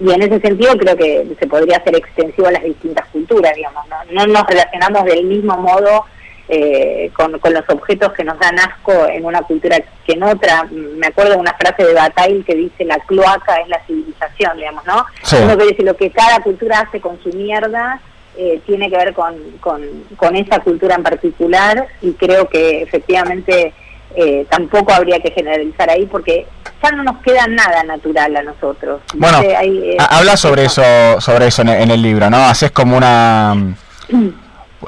Y 0.00 0.10
en 0.10 0.22
ese 0.22 0.40
sentido 0.40 0.76
creo 0.76 0.96
que 0.96 1.26
se 1.38 1.46
podría 1.46 1.76
hacer 1.78 1.96
extensivo 1.96 2.48
a 2.48 2.52
las 2.52 2.62
distintas 2.62 3.06
culturas, 3.06 3.54
digamos, 3.54 3.84
¿no? 3.88 3.96
No 4.12 4.26
nos 4.26 4.46
relacionamos 4.46 5.04
del 5.04 5.24
mismo 5.24 5.56
modo 5.56 6.06
eh, 6.48 7.12
con, 7.14 7.32
los 7.32 7.68
objetos 7.68 8.12
que 8.12 8.24
nos 8.24 8.38
dan 8.40 8.58
asco 8.58 9.06
en 9.06 9.24
una 9.24 9.42
cultura 9.42 9.78
que 10.04 10.12
en 10.14 10.22
otra. 10.24 10.64
Me 10.70 11.06
acuerdo 11.06 11.32
de 11.32 11.38
una 11.38 11.54
frase 11.54 11.84
de 11.84 11.94
Bataille 11.94 12.44
que 12.44 12.54
dice 12.54 12.84
la 12.84 12.98
cloaca 13.00 13.56
es 13.56 13.68
la 13.68 13.80
civilización, 13.86 14.56
digamos, 14.56 14.84
¿no? 14.86 15.04
Uno 15.44 15.56
que 15.56 15.66
dice 15.66 15.84
lo 15.84 15.96
que 15.96 16.10
cada 16.10 16.40
cultura 16.40 16.80
hace 16.80 17.00
con 17.00 17.22
su 17.22 17.28
mierda 17.30 18.00
eh, 18.42 18.58
tiene 18.64 18.88
que 18.88 18.96
ver 18.96 19.12
con, 19.12 19.34
con, 19.60 20.34
esa 20.34 20.60
cultura 20.60 20.94
en 20.94 21.02
particular 21.02 21.86
y 22.00 22.12
creo 22.14 22.48
que 22.48 22.80
efectivamente 22.80 23.74
eh, 24.16 24.46
tampoco 24.48 24.94
habría 24.94 25.20
que 25.20 25.30
generalizar 25.30 25.90
ahí 25.90 26.06
porque 26.06 26.46
ya 26.82 26.90
no 26.92 27.02
nos 27.02 27.18
queda 27.18 27.46
nada 27.48 27.82
natural 27.82 28.34
a 28.34 28.42
nosotros. 28.42 29.02
Bueno, 29.12 29.42
eh, 29.42 29.98
habla 30.08 30.38
sobre 30.38 30.64
eso, 30.64 30.82
sobre 31.20 31.48
eso 31.48 31.60
en 31.60 31.90
el, 31.90 32.00
libro, 32.00 32.30
¿no? 32.30 32.38
Haces 32.38 32.70
como 32.70 32.96
una 32.96 33.76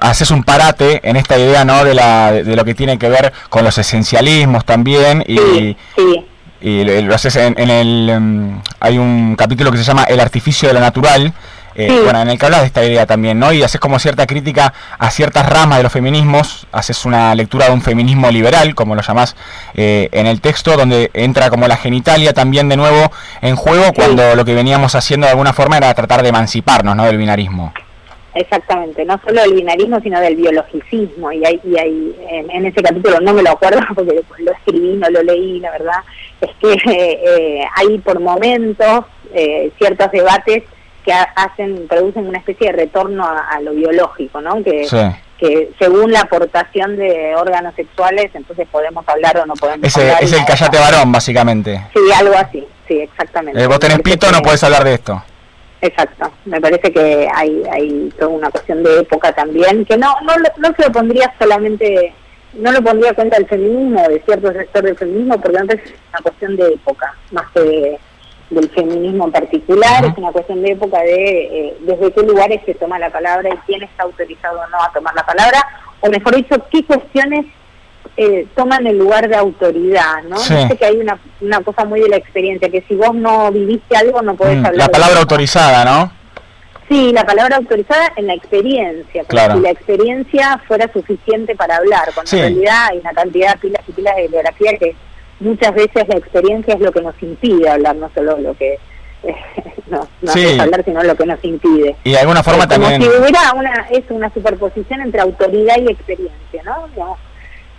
haces 0.01 0.31
un 0.31 0.45
parate 0.45 1.07
en 1.07 1.17
esta 1.17 1.39
idea, 1.39 1.67
¿no? 1.67 1.85
De, 1.85 1.93
la, 1.93 2.33
de 2.33 2.57
lo 2.57 2.65
que 2.65 2.75
tiene 2.75 2.99
que 2.99 3.11
ver 3.11 3.35
con 3.51 3.65
los 3.65 3.77
esencialismos 3.77 4.65
también 4.65 5.23
y, 5.27 5.77
y 6.63 6.85
lo, 7.03 7.15
haces 7.15 7.37
en, 7.37 7.55
en 7.59 7.69
el 7.69 8.09
em, 8.09 8.63
hay 8.81 8.97
un 8.97 9.37
capítulo 9.37 9.71
que 9.71 9.77
se 9.77 9.85
llama 9.85 10.05
El 10.05 10.21
artificio 10.21 10.69
de 10.69 10.75
lo 10.75 10.81
natural 10.81 11.35
eh, 11.75 12.01
bueno, 12.03 12.21
en 12.21 12.29
el 12.29 12.39
que 12.39 12.47
hablas 12.47 12.61
de 12.61 12.67
esta 12.67 12.85
idea 12.85 13.07
también, 13.07 13.39
¿no? 13.39 13.53
Y 13.53 13.63
haces 13.63 13.81
como 13.81 13.99
cierta 13.99 14.27
crítica 14.27 14.73
a 14.99 15.11
ciertas 15.11 15.49
ramas 15.49 15.79
de 15.79 15.85
los 15.85 15.93
feminismos, 15.93 16.67
haces 16.73 17.05
una 17.05 17.35
lectura 17.35 17.67
de 17.67 17.73
un 17.73 17.83
feminismo 17.83 18.31
liberal, 18.31 18.75
como 18.75 18.95
lo 18.95 19.03
llamás 19.03 19.37
eh, 19.75 20.09
en 20.13 20.27
el 20.27 20.41
texto, 20.41 20.77
donde 20.77 21.11
entra 21.15 21.51
como 21.51 21.67
la 21.69 21.77
genitalia 21.77 22.33
también 22.33 22.69
de 22.69 22.77
nuevo 22.77 23.11
en 23.41 23.57
juego, 23.57 23.93
cuando 23.95 24.35
lo 24.35 24.45
que 24.45 24.55
veníamos 24.55 24.95
haciendo 24.95 25.27
de 25.27 25.31
alguna 25.31 25.53
forma 25.53 25.79
era 25.79 25.93
tratar 25.95 26.23
de 26.23 26.29
emanciparnos, 26.29 26.95
¿no? 26.95 27.05
Del 27.05 27.17
binarismo. 27.17 27.73
exactamente, 28.35 29.05
no 29.05 29.19
solo 29.25 29.43
del 29.43 29.55
binarismo, 29.55 30.01
sino 30.01 30.21
del 30.21 30.37
biologicismo. 30.37 31.33
Y 31.33 31.45
hay, 31.45 31.61
y 31.65 31.79
hay 31.79 32.17
en, 32.51 32.67
ese 32.67 32.83
capítulo, 32.83 33.21
no 33.21 33.33
me 33.33 33.43
lo 33.43 33.51
acuerdo 33.51 33.81
porque 33.95 34.21
lo 34.39 34.53
escribí, 34.53 34.97
no 34.97 35.09
lo 35.09 35.23
leí, 35.23 35.61
la 35.61 35.71
verdad, 35.71 36.01
es 36.41 36.51
que 36.61 36.73
eh, 36.91 37.65
hay 37.77 37.99
por 37.99 38.21
momentos 38.21 39.07
eh, 39.35 39.71
ciertos 39.79 40.11
debates 40.13 40.65
que 41.05 41.13
hacen 41.13 41.89
producen 41.89 42.29
una 42.29 42.39
especie 42.39 42.69
de 42.69 42.73
retorno 42.73 43.27
a, 43.27 43.61
lo 43.61 43.73
biológico, 43.73 44.41
¿no? 44.41 44.63
Que, 44.63 44.87
que 45.39 45.73
según 45.79 46.13
la 46.13 46.21
aportación 46.21 46.97
de 46.97 47.35
órganos 47.35 47.75
sexuales, 47.75 48.31
entonces 48.35 48.69
podemos 48.71 49.07
hablar 49.09 49.39
o 49.39 49.47
no 49.47 49.55
podemos 49.55 49.87
Ese, 49.87 50.03
hablar. 50.03 50.23
Es 50.23 50.33
el 50.33 50.45
callate 50.45 50.79
varón, 50.79 51.11
básicamente. 51.11 51.83
Sí, 51.93 52.01
algo 52.15 52.35
así, 52.37 52.65
sí, 52.87 53.01
exactamente. 53.01 53.61
Eh, 53.61 53.67
vos 53.67 53.81
tenés 53.81 54.01
pito, 54.01 54.31
no 54.31 54.41
puedes 54.41 54.63
hablar 54.63 54.85
de 54.85 54.95
esto. 54.95 55.23
Exacto, 55.81 56.31
me 56.45 56.61
parece 56.61 56.93
que 56.93 57.29
hay, 57.35 57.61
hay 57.73 58.13
toda 58.17 58.29
una 58.29 58.51
cuestión 58.51 58.85
de 58.85 59.01
época 59.01 59.33
también, 59.33 59.85
que 59.85 59.97
no, 59.97 60.15
no, 60.23 60.33
no 60.59 60.75
se 60.77 60.83
lo 60.85 60.93
pondría 60.93 61.35
solamente, 61.41 62.15
no 62.53 62.71
lo 62.71 62.81
pondría 62.83 63.13
cuenta 63.15 63.37
del 63.37 63.49
feminismo, 63.49 64.01
de 64.09 64.21
cierto 64.21 64.53
sector 64.53 64.85
del 64.85 64.97
feminismo, 64.97 65.41
porque 65.41 65.59
antes 65.59 65.81
es 65.85 65.93
una 66.11 66.23
cuestión 66.23 66.57
de 66.57 66.75
época, 66.75 67.17
más 67.33 67.51
que 67.51 67.99
del 68.51 68.69
feminismo 68.71 69.25
en 69.27 69.33
particular, 69.33 70.05
es 70.05 70.17
una 70.17 70.33
cuestión 70.33 70.63
de 70.63 70.73
época 70.73 71.01
de 71.01 71.69
eh, 71.69 71.77
desde 71.81 72.13
qué 72.13 72.23
lugares 72.23 72.61
se 72.67 72.75
toma 72.75 72.99
la 72.99 73.11
palabra 73.11 73.49
y 73.49 73.57
quién 73.67 73.83
está 73.83 74.03
autorizado 74.03 74.61
o 74.61 74.69
no 74.69 74.83
a 74.83 74.93
tomar 74.93 75.15
la 75.15 75.25
palabra, 75.25 75.59
o 76.01 76.09
mejor 76.09 76.37
dicho, 76.37 76.57
qué 76.71 76.85
cuestiones 76.85 77.47
eh, 78.17 78.47
toman 78.55 78.87
el 78.87 78.99
lugar 78.99 79.29
de 79.29 79.37
autoridad, 79.37 80.23
¿no? 80.29 80.37
Sé 80.37 80.77
que 80.79 80.85
hay 80.85 80.97
una, 80.97 81.19
una 81.41 81.61
cosa 81.61 81.85
muy 81.85 82.01
de 82.01 82.09
la 82.09 82.17
experiencia, 82.17 82.69
que 82.69 82.83
si 82.83 82.95
vos 82.95 83.15
no 83.15 83.51
viviste 83.51 83.97
algo 83.97 84.21
no 84.21 84.35
podés 84.35 84.59
mm, 84.59 84.67
hablar. 84.67 84.89
La 84.89 84.93
palabra 84.93 85.21
autorizada, 85.21 85.85
¿no? 85.85 86.13
Sí, 86.89 87.11
la 87.13 87.25
palabra 87.25 87.57
autorizada 87.57 88.13
en 88.17 88.27
la 88.27 88.35
experiencia, 88.35 89.25
como 89.25 89.57
si 89.57 89.61
la 89.61 89.71
experiencia 89.71 90.61
fuera 90.69 90.93
suficiente 90.93 91.55
para 91.55 91.77
hablar, 91.77 92.11
cuando 92.13 92.37
en 92.37 92.43
realidad 92.43 92.89
hay 92.91 92.99
una 92.99 93.13
cantidad 93.13 93.55
de 93.55 93.61
pilas 93.61 93.83
y 93.89 93.93
pilas 93.93 94.17
de 94.17 94.23
bibliografía 94.23 94.77
que 94.77 94.95
muchas 95.43 95.75
veces 95.75 96.09
la 96.09 96.17
experiencia 96.17 96.75
es 96.75 96.81
lo 96.81 96.93
que 96.93 97.03
nos 97.03 97.21
impide 97.23 97.69
hablar, 97.69 97.97
no 97.97 98.11
solo 98.15 98.39
lo 98.39 98.55
que 98.55 98.79
no, 99.89 100.09
no 100.21 100.33
hablar, 100.63 100.85
sino 100.85 101.03
lo 101.03 101.15
que 101.15 101.27
nos 101.27 101.45
impide. 101.45 101.97
Y 102.05 102.13
de 102.13 102.19
alguna 102.19 102.43
forma 102.43 102.67
también... 102.67 103.01
Como 103.01 103.13
si 103.13 103.21
hubiera 103.21 103.53
una, 103.55 103.87
es 103.91 104.05
una 104.11 104.33
superposición 104.33 105.01
entre 105.01 105.21
autoridad 105.21 105.77
y 105.79 105.91
experiencia, 105.91 106.63
¿no? 106.65 107.17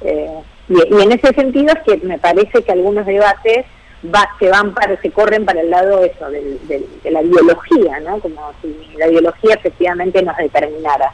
Eh, 0.02 0.40
y, 0.70 1.02
en 1.02 1.12
ese 1.12 1.34
sentido 1.34 1.74
es 1.74 1.80
que 1.84 2.06
me 2.06 2.18
parece 2.18 2.64
que 2.64 2.72
algunos 2.72 3.06
debates 3.06 3.66
va, 4.14 4.28
se 4.40 4.48
van 4.50 4.74
para, 4.74 5.00
se 5.02 5.12
corren 5.12 5.46
para 5.46 5.62
el 5.62 5.70
lado 5.70 6.04
eso, 6.04 6.30
de 6.30 7.12
la 7.12 7.22
biología, 7.22 8.00
¿no? 8.02 8.20
Como 8.20 8.54
si 8.62 8.98
la 8.98 9.08
biología 9.08 9.56
efectivamente 9.56 10.22
nos 10.22 10.38
determinara. 10.38 11.12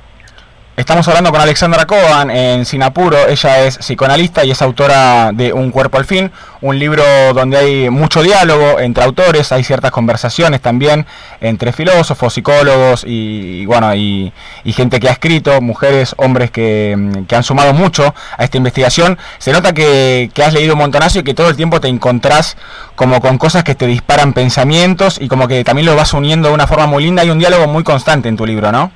Estamos 0.80 1.06
hablando 1.10 1.32
con 1.32 1.42
Alexandra 1.42 1.86
Coban 1.86 2.32
en 2.32 2.64
Sinapuro. 2.64 3.28
Ella 3.28 3.66
es 3.66 3.80
psicoanalista 3.80 4.46
y 4.46 4.52
es 4.52 4.62
autora 4.62 5.34
de 5.34 5.52
Un 5.52 5.72
cuerpo 5.72 5.98
al 5.98 6.06
fin, 6.06 6.32
un 6.62 6.80
libro 6.80 7.04
donde 7.34 7.58
hay 7.58 7.90
mucho 7.90 8.24
diálogo 8.24 8.80
entre 8.80 9.04
autores, 9.04 9.52
hay 9.52 9.66
ciertas 9.66 9.92
conversaciones 9.92 10.62
también 10.62 11.06
entre 11.42 11.74
filósofos, 11.74 12.34
psicólogos 12.34 13.04
y, 13.06 13.66
bueno 13.66 13.94
y, 13.94 14.32
gente 14.68 15.02
que 15.02 15.10
ha 15.10 15.12
escrito, 15.12 15.60
mujeres, 15.60 16.16
hombres 16.16 16.50
que, 16.50 16.94
han 17.30 17.44
sumado 17.44 17.74
mucho 17.74 18.16
a 18.38 18.46
esta 18.46 18.56
investigación. 18.56 19.18
Se 19.38 19.52
nota 19.52 19.74
que, 19.74 20.32
que 20.34 20.44
has 20.46 20.54
leído 20.54 20.76
un 20.76 20.80
montonazo 20.80 21.20
y 21.20 21.24
que 21.24 21.34
todo 21.34 21.50
el 21.50 21.58
tiempo 21.58 21.82
te 21.82 21.90
encontrás 21.90 22.56
como 22.96 23.20
con 23.20 23.38
cosas 23.38 23.66
que 23.66 23.76
te 23.76 23.86
disparan 23.86 24.32
pensamientos 24.32 25.20
y 25.20 25.28
como 25.28 25.50
que 25.50 25.66
también 25.66 25.88
lo 25.88 25.98
vas 25.98 26.14
uniendo 26.14 26.48
de 26.48 26.54
una 26.54 26.68
forma 26.68 26.88
muy 26.88 27.04
linda. 27.04 27.24
Hay 27.24 27.32
un 27.32 27.40
diálogo 27.40 27.68
muy 27.68 27.84
constante 27.84 28.30
en 28.30 28.38
tu 28.38 28.46
libro, 28.46 28.72
¿no? 28.72 28.94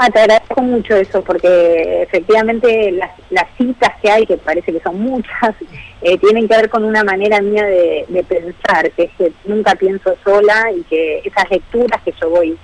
Ah, 0.00 0.10
te 0.10 0.20
agradezco 0.20 0.62
mucho 0.62 0.94
eso, 0.94 1.22
porque 1.24 2.02
efectivamente 2.02 2.92
las, 2.92 3.10
las 3.30 3.46
citas 3.56 3.90
que 4.00 4.08
hay, 4.08 4.26
que 4.26 4.36
parece 4.36 4.72
que 4.72 4.78
son 4.78 5.00
muchas, 5.00 5.56
eh, 6.02 6.16
tienen 6.18 6.46
que 6.46 6.56
ver 6.56 6.70
con 6.70 6.84
una 6.84 7.02
manera 7.02 7.40
mía 7.40 7.66
de, 7.66 8.24
pensar, 8.28 8.92
que 8.92 9.04
es 9.04 9.10
que 9.18 9.32
nunca 9.44 9.74
pienso 9.74 10.14
sola 10.22 10.70
y 10.70 10.82
que 10.84 11.18
esas 11.24 11.50
lecturas 11.50 12.00
que 12.04 12.14
yo 12.20 12.30
voy 12.30 12.56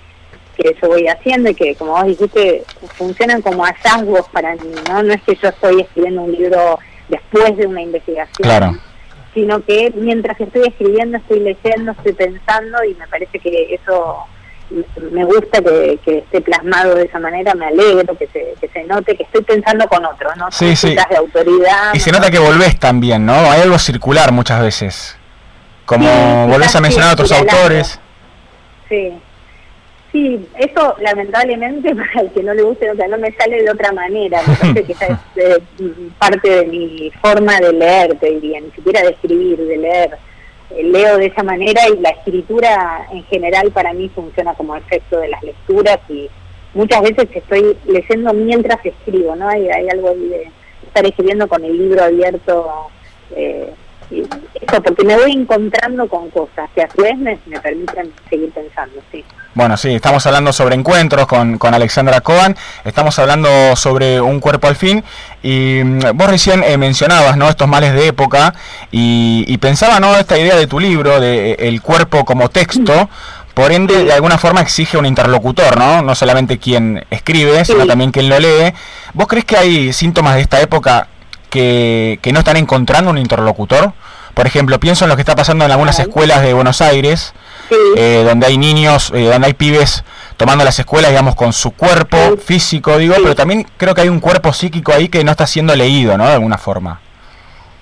que 0.56 0.76
yo 0.80 0.86
voy 0.86 1.08
haciendo 1.08 1.50
y 1.50 1.54
que, 1.56 1.74
como 1.74 1.94
vos 1.94 2.06
dijiste, 2.06 2.62
funcionan 2.94 3.42
como 3.42 3.64
hallazgos 3.64 4.28
para 4.28 4.54
mí, 4.54 4.70
¿no? 4.88 5.02
No 5.02 5.12
es 5.12 5.20
que 5.22 5.34
yo 5.34 5.48
estoy 5.48 5.80
escribiendo 5.80 6.22
un 6.22 6.30
libro 6.30 6.78
después 7.08 7.56
de 7.56 7.66
una 7.66 7.82
investigación, 7.82 8.80
sino 9.34 9.64
que 9.64 9.92
mientras 9.96 10.40
estoy 10.40 10.68
escribiendo, 10.68 11.18
estoy 11.18 11.40
leyendo, 11.40 11.90
estoy 11.90 12.12
pensando 12.12 12.84
y 12.84 12.94
me 12.94 13.08
parece 13.08 13.40
que 13.40 13.74
eso 13.74 14.28
me 15.10 15.24
gusta 15.24 15.62
que, 15.62 16.18
esté 16.18 16.40
plasmado 16.40 16.94
de 16.94 17.04
esa 17.04 17.18
manera, 17.18 17.54
me 17.54 17.66
alegro 17.66 18.16
que 18.16 18.26
se, 18.28 18.54
que 18.60 18.68
se 18.68 18.84
note 18.84 19.16
que 19.16 19.22
estoy 19.24 19.42
pensando 19.42 19.86
con 19.88 20.04
otros, 20.04 20.36
¿no? 20.36 20.50
Sí, 20.50 20.74
sí. 20.74 20.94
de 20.94 21.16
autoridad. 21.16 21.94
Y 21.94 22.00
se 22.00 22.10
nota 22.10 22.30
que 22.30 22.38
volvés 22.38 22.78
también, 22.78 23.26
¿no? 23.26 23.34
Hay 23.34 23.62
algo 23.62 23.78
circular 23.78 24.32
muchas 24.32 24.60
veces. 24.60 25.16
Como 25.84 26.46
volvés 26.48 26.74
a 26.74 26.80
mencionar 26.80 27.10
a 27.10 27.12
otros 27.12 27.32
autores. 27.32 28.00
Sí. 28.88 29.12
Sí, 30.12 30.48
eso 30.56 30.94
lamentablemente 31.00 31.92
para 31.96 32.20
el 32.20 32.30
que 32.30 32.42
no 32.44 32.54
le 32.54 32.62
guste, 32.62 32.88
o 32.88 32.94
sea, 32.94 33.08
no 33.08 33.18
me 33.18 33.32
sale 33.32 33.62
de 33.62 33.70
otra 33.70 33.92
manera. 33.92 34.40
Me 34.46 34.54
parece 34.54 34.84
que 34.84 34.92
esa 34.92 35.06
es 35.06 35.18
eh, 35.36 35.62
parte 36.18 36.48
de 36.48 36.66
mi 36.66 37.12
forma 37.20 37.58
de 37.58 37.72
leer, 37.72 38.16
te 38.20 38.30
diría, 38.30 38.60
ni 38.60 38.70
siquiera 38.70 39.02
de 39.02 39.08
escribir, 39.08 39.58
de 39.58 39.76
leer 39.76 40.18
leo 40.82 41.18
de 41.18 41.26
esa 41.26 41.42
manera 41.42 41.82
y 41.88 42.00
la 42.00 42.10
escritura 42.10 43.06
en 43.12 43.24
general 43.24 43.70
para 43.72 43.92
mí 43.92 44.08
funciona 44.14 44.54
como 44.54 44.76
efecto 44.76 45.18
de 45.18 45.28
las 45.28 45.42
lecturas 45.42 45.98
y 46.08 46.28
muchas 46.74 47.02
veces 47.02 47.28
estoy 47.32 47.76
leyendo 47.86 48.32
mientras 48.32 48.84
escribo, 48.84 49.36
¿no? 49.36 49.48
Hay, 49.48 49.68
hay 49.68 49.88
algo 49.88 50.14
de 50.14 50.50
estar 50.86 51.06
escribiendo 51.06 51.48
con 51.48 51.64
el 51.64 51.76
libro 51.76 52.02
abierto, 52.02 52.90
eh, 53.36 53.70
eso, 54.20 54.82
porque 54.82 55.04
me 55.04 55.16
voy 55.16 55.32
encontrando 55.32 56.08
con 56.08 56.30
cosas 56.30 56.68
que 56.74 56.82
a 56.82 56.90
su 56.90 57.02
vez 57.02 57.16
me, 57.18 57.38
me 57.46 57.60
permiten 57.60 58.12
seguir 58.28 58.50
pensando, 58.50 59.00
sí. 59.10 59.24
Bueno, 59.54 59.76
sí, 59.76 59.94
estamos 59.94 60.26
hablando 60.26 60.52
sobre 60.52 60.74
encuentros 60.74 61.28
con, 61.28 61.58
con 61.58 61.74
Alexandra 61.74 62.20
Cohen, 62.22 62.56
estamos 62.84 63.16
hablando 63.20 63.76
sobre 63.76 64.20
un 64.20 64.40
cuerpo 64.40 64.66
al 64.66 64.74
fin 64.74 65.04
y 65.44 65.80
mm, 65.84 66.00
vos 66.14 66.28
recién 66.28 66.64
eh, 66.64 66.76
mencionabas 66.76 67.36
¿no? 67.36 67.48
estos 67.48 67.68
males 67.68 67.94
de 67.94 68.08
época 68.08 68.52
y, 68.90 69.56
pensaba 69.58 70.00
¿no? 70.00 70.16
esta 70.16 70.36
idea 70.36 70.56
de 70.56 70.66
tu 70.66 70.80
libro, 70.80 71.20
de 71.20 71.52
eh, 71.52 71.56
el 71.68 71.82
cuerpo 71.82 72.24
como 72.24 72.48
texto, 72.48 73.08
por 73.54 73.70
ende 73.70 74.04
de 74.04 74.12
alguna 74.12 74.38
forma 74.38 74.60
exige 74.60 74.98
un 74.98 75.06
interlocutor, 75.06 75.78
¿no? 75.78 76.02
No 76.02 76.16
solamente 76.16 76.58
quien 76.58 77.04
escribe, 77.08 77.64
sino 77.64 77.86
también 77.86 78.10
quien 78.10 78.28
lo 78.28 78.40
lee. 78.40 78.74
¿Vos 79.12 79.28
crees 79.28 79.44
que 79.44 79.56
hay 79.56 79.92
síntomas 79.92 80.34
de 80.34 80.40
esta 80.40 80.60
época 80.60 81.06
que, 81.48 82.18
que 82.20 82.32
no 82.32 82.40
están 82.40 82.56
encontrando 82.56 83.12
un 83.12 83.18
interlocutor? 83.18 83.92
Por 84.34 84.46
ejemplo, 84.46 84.80
pienso 84.80 85.04
en 85.04 85.10
lo 85.10 85.16
que 85.16 85.22
está 85.22 85.36
pasando 85.36 85.64
en 85.64 85.70
algunas 85.70 85.98
escuelas 86.00 86.42
de 86.42 86.52
Buenos 86.54 86.80
Aires, 86.80 87.32
eh, 87.96 88.24
donde 88.26 88.46
hay 88.46 88.58
niños, 88.58 89.12
eh, 89.14 89.26
donde 89.26 89.46
hay 89.46 89.54
pibes 89.54 90.04
tomando 90.36 90.64
las 90.64 90.78
escuelas, 90.78 91.10
digamos, 91.10 91.36
con 91.36 91.52
su 91.52 91.70
cuerpo 91.70 92.16
físico, 92.36 92.98
digo, 92.98 93.14
pero 93.22 93.36
también 93.36 93.66
creo 93.76 93.94
que 93.94 94.00
hay 94.00 94.08
un 94.08 94.20
cuerpo 94.20 94.52
psíquico 94.52 94.92
ahí 94.92 95.08
que 95.08 95.22
no 95.22 95.30
está 95.30 95.46
siendo 95.46 95.74
leído, 95.76 96.18
¿no? 96.18 96.26
De 96.26 96.32
alguna 96.32 96.58
forma. 96.58 97.00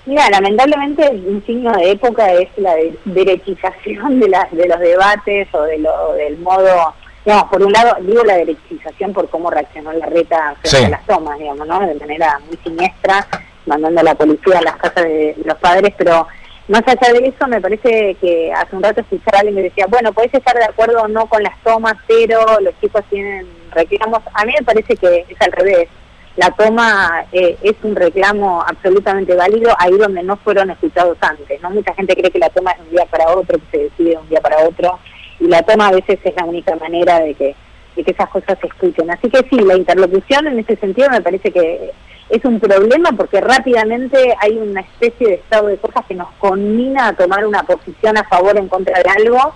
Mira, 0.05 0.29
lamentablemente 0.29 1.09
un 1.09 1.43
signo 1.45 1.71
de 1.71 1.91
época 1.91 2.31
es 2.33 2.49
la 2.57 2.75
derechización 3.05 4.19
de, 4.19 4.27
de 4.51 4.67
los 4.67 4.79
debates 4.79 5.47
o 5.53 5.61
de 5.63 5.79
lo, 5.79 6.13
del 6.13 6.37
modo, 6.39 6.93
digamos, 7.25 7.49
por 7.49 7.63
un 7.63 7.71
lado, 7.71 7.95
digo 8.01 8.23
la 8.23 8.35
derechización 8.35 9.13
por 9.13 9.29
cómo 9.29 9.49
reaccionó 9.49 9.91
la 9.93 10.05
reta 10.05 10.55
frente 10.61 10.87
a 10.87 10.89
las 10.89 11.05
tomas, 11.05 11.39
digamos, 11.39 11.65
¿no? 11.67 11.79
De 11.79 11.95
manera 11.95 12.39
muy 12.47 12.57
siniestra, 12.63 13.25
mandando 13.65 14.01
a 14.01 14.03
la 14.03 14.15
policía 14.15 14.59
a 14.59 14.61
las 14.61 14.75
casas 14.75 15.05
de 15.05 15.35
los 15.45 15.57
padres, 15.57 15.93
pero 15.97 16.27
más 16.67 16.83
allá 16.87 17.13
de 17.13 17.27
eso, 17.27 17.47
me 17.47 17.59
parece 17.59 18.15
que 18.21 18.53
hace 18.53 18.75
un 18.75 18.83
rato 18.83 19.01
escuchaba 19.01 19.37
a 19.37 19.39
alguien 19.41 19.57
que 19.57 19.63
decía, 19.63 19.85
bueno, 19.87 20.13
podés 20.13 20.33
estar 20.33 20.55
de 20.55 20.63
acuerdo 20.63 21.01
o 21.01 21.07
no 21.07 21.25
con 21.25 21.43
las 21.43 21.57
tomas, 21.61 21.95
pero 22.07 22.59
los 22.61 22.79
chicos 22.79 23.03
tienen 23.09 23.45
reclamos. 23.71 24.21
A 24.33 24.45
mí 24.45 24.53
me 24.57 24.65
parece 24.65 24.95
que 24.95 25.25
es 25.27 25.41
al 25.41 25.51
revés. 25.51 25.89
La 26.35 26.49
toma 26.51 27.25
eh, 27.31 27.57
es 27.61 27.75
un 27.83 27.95
reclamo 27.95 28.63
absolutamente 28.65 29.35
válido 29.35 29.71
ahí 29.77 29.91
donde 29.91 30.23
no 30.23 30.37
fueron 30.37 30.71
escuchados 30.71 31.17
antes. 31.21 31.61
no 31.61 31.69
Mucha 31.69 31.93
gente 31.93 32.15
cree 32.15 32.31
que 32.31 32.39
la 32.39 32.49
toma 32.49 32.71
es 32.71 32.79
un 32.79 32.89
día 32.89 33.05
para 33.05 33.29
otro, 33.29 33.59
que 33.59 33.77
se 33.77 33.83
decide 33.83 34.11
de 34.11 34.17
un 34.17 34.29
día 34.29 34.41
para 34.41 34.67
otro, 34.67 34.99
y 35.39 35.47
la 35.47 35.61
toma 35.63 35.89
a 35.89 35.91
veces 35.91 36.19
es 36.23 36.35
la 36.35 36.45
única 36.45 36.75
manera 36.77 37.19
de 37.19 37.35
que, 37.35 37.55
de 37.95 38.03
que 38.03 38.11
esas 38.11 38.29
cosas 38.29 38.57
se 38.59 38.67
escuchen. 38.67 39.11
Así 39.11 39.29
que 39.29 39.45
sí, 39.49 39.57
la 39.59 39.75
interlocución 39.75 40.47
en 40.47 40.59
ese 40.59 40.75
sentido 40.77 41.09
me 41.09 41.21
parece 41.21 41.51
que 41.51 41.91
es 42.29 42.43
un 42.45 42.59
problema 42.59 43.11
porque 43.11 43.41
rápidamente 43.41 44.35
hay 44.39 44.57
una 44.57 44.81
especie 44.81 45.27
de 45.27 45.33
estado 45.35 45.67
de 45.67 45.77
cosas 45.77 46.05
que 46.07 46.15
nos 46.15 46.29
conmina 46.39 47.07
a 47.07 47.13
tomar 47.13 47.45
una 47.45 47.63
posición 47.63 48.17
a 48.17 48.23
favor 48.23 48.55
o 48.55 48.59
en 48.59 48.67
contra 48.67 49.01
de 49.01 49.09
algo. 49.09 49.53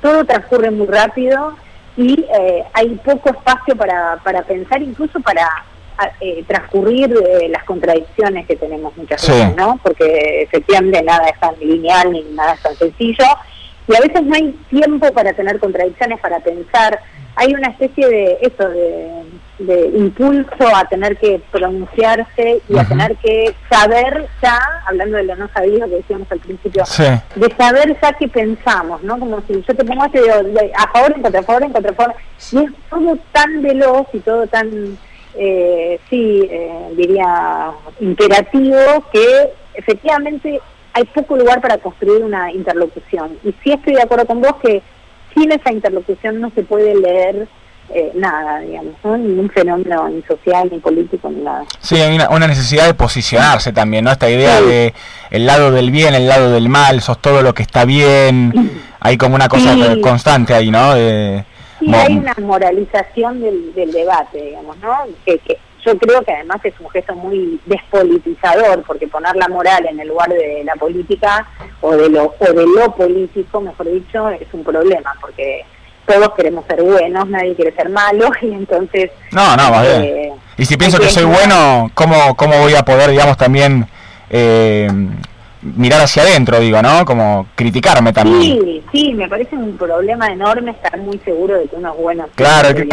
Todo 0.00 0.24
transcurre 0.24 0.70
muy 0.70 0.86
rápido 0.86 1.54
y 1.96 2.26
eh, 2.38 2.64
hay 2.72 2.94
poco 2.96 3.30
espacio 3.30 3.76
para, 3.76 4.18
para 4.22 4.42
pensar, 4.42 4.82
incluso 4.82 5.20
para 5.20 5.48
eh, 6.20 6.44
transcurrir 6.46 7.10
eh, 7.10 7.48
las 7.48 7.64
contradicciones 7.64 8.46
que 8.46 8.56
tenemos 8.56 8.94
muchas 8.96 9.26
veces, 9.26 9.56
¿no? 9.56 9.80
Porque 9.82 10.42
efectivamente 10.42 11.02
nada 11.02 11.28
es 11.28 11.40
tan 11.40 11.54
lineal 11.58 12.12
ni 12.12 12.22
nada 12.34 12.52
es 12.54 12.62
tan 12.62 12.76
sencillo 12.76 13.24
y 13.88 13.94
a 13.94 14.00
veces 14.00 14.22
no 14.24 14.34
hay 14.34 14.52
tiempo 14.68 15.12
para 15.12 15.32
tener 15.32 15.58
contradicciones, 15.58 16.20
para 16.20 16.40
pensar, 16.40 17.00
hay 17.36 17.54
una 17.54 17.68
especie 17.68 18.08
de 18.08 18.38
eso, 18.40 18.68
de, 18.68 19.22
de 19.58 19.86
impulso 19.98 20.74
a 20.74 20.86
tener 20.86 21.16
que 21.18 21.40
pronunciarse 21.50 22.62
y 22.68 22.78
a 22.78 22.84
tener 22.84 23.16
que 23.16 23.54
saber 23.70 24.26
ya, 24.42 24.58
hablando 24.86 25.18
de 25.18 25.24
lo 25.24 25.36
no 25.36 25.48
sabido 25.48 25.86
que 25.88 25.96
decíamos 25.96 26.30
al 26.32 26.40
principio, 26.40 26.84
de 27.36 27.54
saber 27.56 27.96
ya 28.00 28.12
qué 28.14 28.28
pensamos, 28.28 29.02
¿no? 29.02 29.18
Como 29.18 29.40
si 29.46 29.62
yo 29.62 29.74
te 29.74 29.84
pongo 29.84 30.04
este 30.06 30.20
de, 30.20 30.72
a 30.74 30.90
favor, 30.90 31.12
en 31.14 31.22
contra, 31.22 31.40
a 31.40 31.44
favor, 31.44 31.62
en 31.62 31.72
contra, 31.72 31.92
a 31.92 31.94
favor, 31.94 32.14
y 32.52 32.58
es 32.64 32.70
todo 32.90 33.18
tan 33.32 33.62
veloz 33.62 34.06
y 34.12 34.20
todo 34.20 34.46
tan, 34.46 34.98
eh, 35.34 36.00
sí, 36.08 36.48
eh, 36.50 36.88
diría, 36.96 37.70
imperativo 38.00 38.78
que 39.12 39.52
efectivamente 39.74 40.60
hay 40.96 41.04
poco 41.04 41.36
lugar 41.36 41.60
para 41.60 41.76
construir 41.76 42.24
una 42.24 42.50
interlocución. 42.50 43.36
Y 43.44 43.52
sí 43.62 43.70
estoy 43.70 43.94
de 43.94 44.02
acuerdo 44.02 44.24
con 44.24 44.40
vos 44.40 44.54
que 44.62 44.82
sin 45.34 45.52
esa 45.52 45.70
interlocución 45.70 46.40
no 46.40 46.50
se 46.54 46.62
puede 46.62 46.94
leer 46.94 47.46
eh, 47.90 48.12
nada, 48.14 48.60
digamos, 48.60 48.94
¿no? 49.04 49.18
ningún 49.18 49.50
fenómeno 49.50 50.08
ni 50.08 50.22
social, 50.22 50.70
ni 50.72 50.78
político, 50.78 51.28
ni 51.28 51.42
nada. 51.42 51.64
Sí, 51.80 51.96
hay 51.96 52.16
una, 52.16 52.46
necesidad 52.46 52.86
de 52.86 52.94
posicionarse 52.94 53.74
también, 53.74 54.04
¿no? 54.06 54.10
Esta 54.10 54.30
idea 54.30 54.62
de 54.62 54.94
el 55.30 55.44
lado 55.44 55.70
del 55.70 55.90
bien, 55.90 56.14
el 56.14 56.26
lado 56.26 56.50
del 56.50 56.70
mal, 56.70 57.02
sos 57.02 57.20
todo 57.20 57.42
lo 57.42 57.52
que 57.52 57.62
está 57.62 57.84
bien, 57.84 58.80
hay 58.98 59.18
como 59.18 59.34
una 59.34 59.48
cosa 59.48 59.76
constante 60.00 60.54
ahí, 60.54 60.70
¿no? 60.70 60.94
De, 60.94 61.44
sí, 61.78 61.94
hay 61.94 62.16
una 62.16 62.34
moralización 62.40 63.42
del, 63.42 63.74
del 63.74 63.92
debate, 63.92 64.40
digamos, 64.46 64.78
¿no? 64.78 64.96
Que, 65.26 65.38
que 65.40 65.58
yo 65.86 65.96
creo 65.98 66.22
que 66.22 66.32
además 66.32 66.58
es 66.64 66.74
un 66.80 66.90
gesto 66.90 67.14
muy 67.14 67.60
despolitizador, 67.64 68.82
porque 68.82 69.06
poner 69.06 69.36
la 69.36 69.46
moral 69.48 69.86
en 69.86 70.00
el 70.00 70.08
lugar 70.08 70.28
de 70.28 70.62
la 70.64 70.74
política 70.74 71.46
o 71.80 71.92
de 71.92 72.08
lo, 72.08 72.34
o 72.38 72.52
de 72.52 72.66
lo 72.66 72.92
político, 72.94 73.60
mejor 73.60 73.92
dicho, 73.92 74.28
es 74.30 74.48
un 74.52 74.64
problema, 74.64 75.14
porque 75.20 75.64
todos 76.04 76.32
queremos 76.34 76.64
ser 76.66 76.82
buenos, 76.82 77.28
nadie 77.28 77.54
quiere 77.54 77.74
ser 77.74 77.88
malo, 77.88 78.30
y 78.42 78.52
entonces... 78.52 79.12
No, 79.30 79.56
no, 79.56 79.84
eh, 79.84 80.32
Y 80.56 80.64
si 80.64 80.76
pienso 80.76 80.98
que 80.98 81.08
soy 81.08 81.24
bueno, 81.24 81.90
¿cómo, 81.94 82.36
¿cómo 82.36 82.58
voy 82.58 82.74
a 82.74 82.82
poder, 82.82 83.10
digamos, 83.10 83.36
también... 83.36 83.86
Eh, 84.28 84.88
mirar 85.62 86.02
hacia 86.02 86.22
adentro, 86.22 86.60
digo, 86.60 86.80
¿no? 86.82 87.04
Como 87.04 87.46
criticarme 87.54 88.12
también. 88.12 88.40
Sí, 88.42 88.84
sí, 88.92 89.14
me 89.14 89.28
parece 89.28 89.56
un 89.56 89.76
problema 89.76 90.28
enorme 90.28 90.72
estar 90.72 90.96
muy 90.98 91.18
seguro 91.18 91.58
de 91.58 91.66
que 91.66 91.76
uno 91.76 91.92
es 91.92 91.98
bueno. 91.98 92.28
Claro, 92.34 92.74
que, 92.74 92.88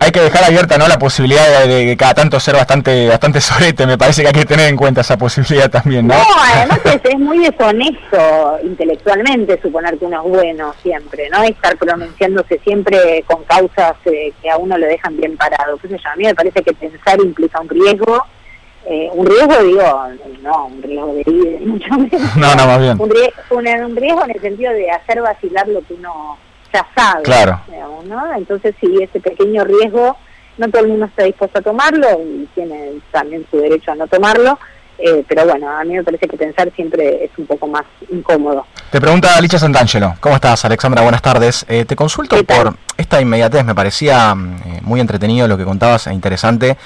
hay 0.00 0.10
que 0.10 0.20
dejar 0.20 0.44
abierta, 0.44 0.78
¿no? 0.78 0.88
La 0.88 0.98
posibilidad 0.98 1.66
de, 1.66 1.86
de, 1.86 1.96
cada 1.96 2.14
tanto 2.14 2.40
ser 2.40 2.54
bastante 2.54 3.08
bastante 3.08 3.40
sorete, 3.40 3.86
me 3.86 3.98
parece 3.98 4.22
que 4.22 4.28
hay 4.28 4.34
que 4.34 4.44
tener 4.44 4.68
en 4.68 4.76
cuenta 4.76 5.00
esa 5.00 5.16
posibilidad 5.16 5.70
también, 5.70 6.06
¿no? 6.06 6.14
No, 6.14 6.24
además 6.54 6.80
es, 6.84 7.18
muy 7.18 7.38
deshonesto 7.38 8.58
intelectualmente 8.64 9.60
suponer 9.60 9.98
que 9.98 10.06
uno 10.06 10.22
es 10.24 10.28
bueno 10.30 10.74
siempre, 10.82 11.28
¿no? 11.30 11.42
Estar 11.42 11.76
pronunciándose 11.76 12.58
siempre 12.64 13.24
con 13.26 13.44
causas 13.44 13.94
eh, 14.06 14.32
que 14.40 14.50
a 14.50 14.56
uno 14.56 14.76
lo 14.78 14.86
dejan 14.86 15.16
bien 15.16 15.36
parado. 15.36 15.78
Qué 15.78 15.94
a 16.04 16.16
mí 16.16 16.24
me 16.24 16.34
parece 16.34 16.62
que 16.62 16.72
pensar 16.72 17.20
implica 17.20 17.60
un 17.60 17.68
riesgo 17.68 18.24
eh, 18.86 19.08
un 19.12 19.26
riesgo, 19.26 19.62
digo, 19.62 20.06
no, 20.42 20.66
un 20.66 20.82
riesgo 20.82 21.14
de 21.14 21.22
vida, 21.24 21.58
mucho 21.66 21.94
menos. 21.94 22.36
No, 22.36 22.54
no, 22.54 22.66
más 22.66 22.80
bien. 22.80 23.00
Un, 23.00 23.10
riesgo, 23.96 24.24
en 24.24 24.30
el 24.30 24.40
sentido 24.40 24.72
de 24.72 24.90
hacer 24.90 25.20
vacilar 25.20 25.68
lo 25.68 25.82
que 25.82 25.94
uno 25.94 26.36
ya 26.72 26.86
sabe. 26.94 27.22
Claro. 27.22 27.60
¿no? 28.06 28.34
Entonces, 28.34 28.74
sí, 28.80 28.98
ese 29.00 29.20
pequeño 29.20 29.64
riesgo, 29.64 30.16
no 30.58 30.68
todo 30.68 30.82
el 30.82 30.88
mundo 30.88 31.06
está 31.06 31.24
dispuesto 31.24 31.60
a 31.60 31.62
tomarlo 31.62 32.08
y 32.22 32.48
tiene 32.54 32.92
también 33.10 33.46
su 33.50 33.58
derecho 33.58 33.92
a 33.92 33.94
no 33.94 34.06
tomarlo. 34.06 34.58
Eh, 34.98 35.24
pero 35.26 35.44
bueno, 35.46 35.68
a 35.68 35.82
mí 35.84 35.94
me 35.94 36.04
parece 36.04 36.28
que 36.28 36.36
pensar 36.36 36.70
siempre 36.76 37.24
es 37.24 37.30
un 37.36 37.46
poco 37.46 37.66
más 37.66 37.82
incómodo. 38.10 38.66
Te 38.90 39.00
pregunta 39.00 39.36
Alicia 39.36 39.58
Santangelo. 39.58 40.14
¿Cómo 40.20 40.36
estás, 40.36 40.64
Alexandra? 40.64 41.02
Buenas 41.02 41.22
tardes. 41.22 41.64
Eh, 41.68 41.84
te 41.84 41.96
consulto 41.96 42.36
por 42.44 42.74
esta 42.96 43.20
inmediatez. 43.20 43.64
Me 43.64 43.74
parecía 43.74 44.34
muy 44.34 45.00
entretenido 45.00 45.48
lo 45.48 45.56
que 45.56 45.64
contabas 45.64 46.06
e 46.06 46.12
interesante 46.12 46.76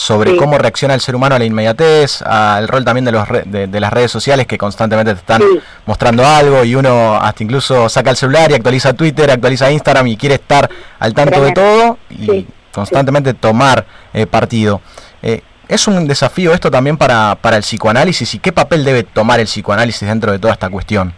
sobre 0.00 0.34
cómo 0.34 0.56
reacciona 0.56 0.94
el 0.94 1.02
ser 1.02 1.14
humano 1.14 1.34
a 1.34 1.38
la 1.38 1.44
inmediatez, 1.44 2.22
al 2.22 2.66
rol 2.68 2.86
también 2.86 3.04
de, 3.04 3.12
los 3.12 3.28
de, 3.44 3.80
las 3.80 3.92
redes 3.92 4.10
sociales 4.10 4.46
que 4.46 4.56
constantemente 4.56 5.12
te 5.12 5.20
están 5.20 5.42
mostrando 5.84 6.26
algo 6.26 6.64
y 6.64 6.74
uno 6.74 7.16
hasta 7.16 7.44
incluso 7.44 7.86
saca 7.90 8.08
el 8.08 8.16
celular 8.16 8.50
y 8.50 8.54
actualiza 8.54 8.94
Twitter, 8.94 9.30
actualiza 9.30 9.70
Instagram 9.70 10.06
y 10.06 10.16
quiere 10.16 10.36
estar 10.36 10.70
al 10.98 11.12
tanto 11.12 11.42
de 11.42 11.52
todo 11.52 11.98
y 12.08 12.46
constantemente 12.72 13.34
tomar 13.34 13.84
eh, 14.14 14.26
partido. 14.26 14.80
Eh, 15.22 15.42
¿Es 15.68 15.86
un 15.86 16.08
desafío 16.08 16.54
esto 16.54 16.70
también 16.70 16.96
para, 16.96 17.36
para 17.38 17.58
el 17.58 17.62
psicoanálisis 17.62 18.34
y 18.34 18.38
qué 18.38 18.52
papel 18.52 18.84
debe 18.84 19.02
tomar 19.02 19.38
el 19.38 19.46
psicoanálisis 19.46 20.08
dentro 20.08 20.32
de 20.32 20.38
toda 20.38 20.54
esta 20.54 20.70
cuestión? 20.70 21.12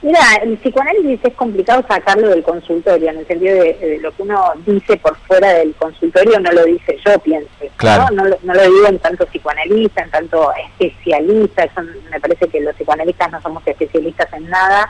Mira, 0.00 0.20
el 0.42 0.56
psicoanálisis 0.58 1.18
es 1.24 1.34
complicado 1.34 1.84
sacarlo 1.88 2.28
del 2.28 2.44
consultorio, 2.44 3.10
en 3.10 3.18
el 3.18 3.26
sentido 3.26 3.56
de, 3.56 3.98
lo 4.00 4.12
que 4.12 4.22
uno 4.22 4.52
dice 4.64 4.96
por 4.96 5.16
fuera 5.16 5.54
del 5.54 5.74
consultorio 5.74 6.38
no 6.38 6.52
lo 6.52 6.64
dice 6.64 6.96
yo, 7.04 7.18
pienso. 7.18 7.48
Claro. 7.76 8.14
¿no? 8.14 8.24
No, 8.42 8.54
lo 8.54 8.62
digo 8.62 8.86
en 8.86 8.98
tanto 9.00 9.26
psicoanalista, 9.26 10.02
en 10.02 10.10
tanto 10.10 10.52
especialista, 10.78 11.64
eso 11.64 11.82
me 12.10 12.20
parece 12.20 12.46
que 12.48 12.60
los 12.60 12.76
psicoanalistas 12.76 13.32
no 13.32 13.42
somos 13.42 13.66
especialistas 13.66 14.32
en 14.34 14.48
nada, 14.48 14.88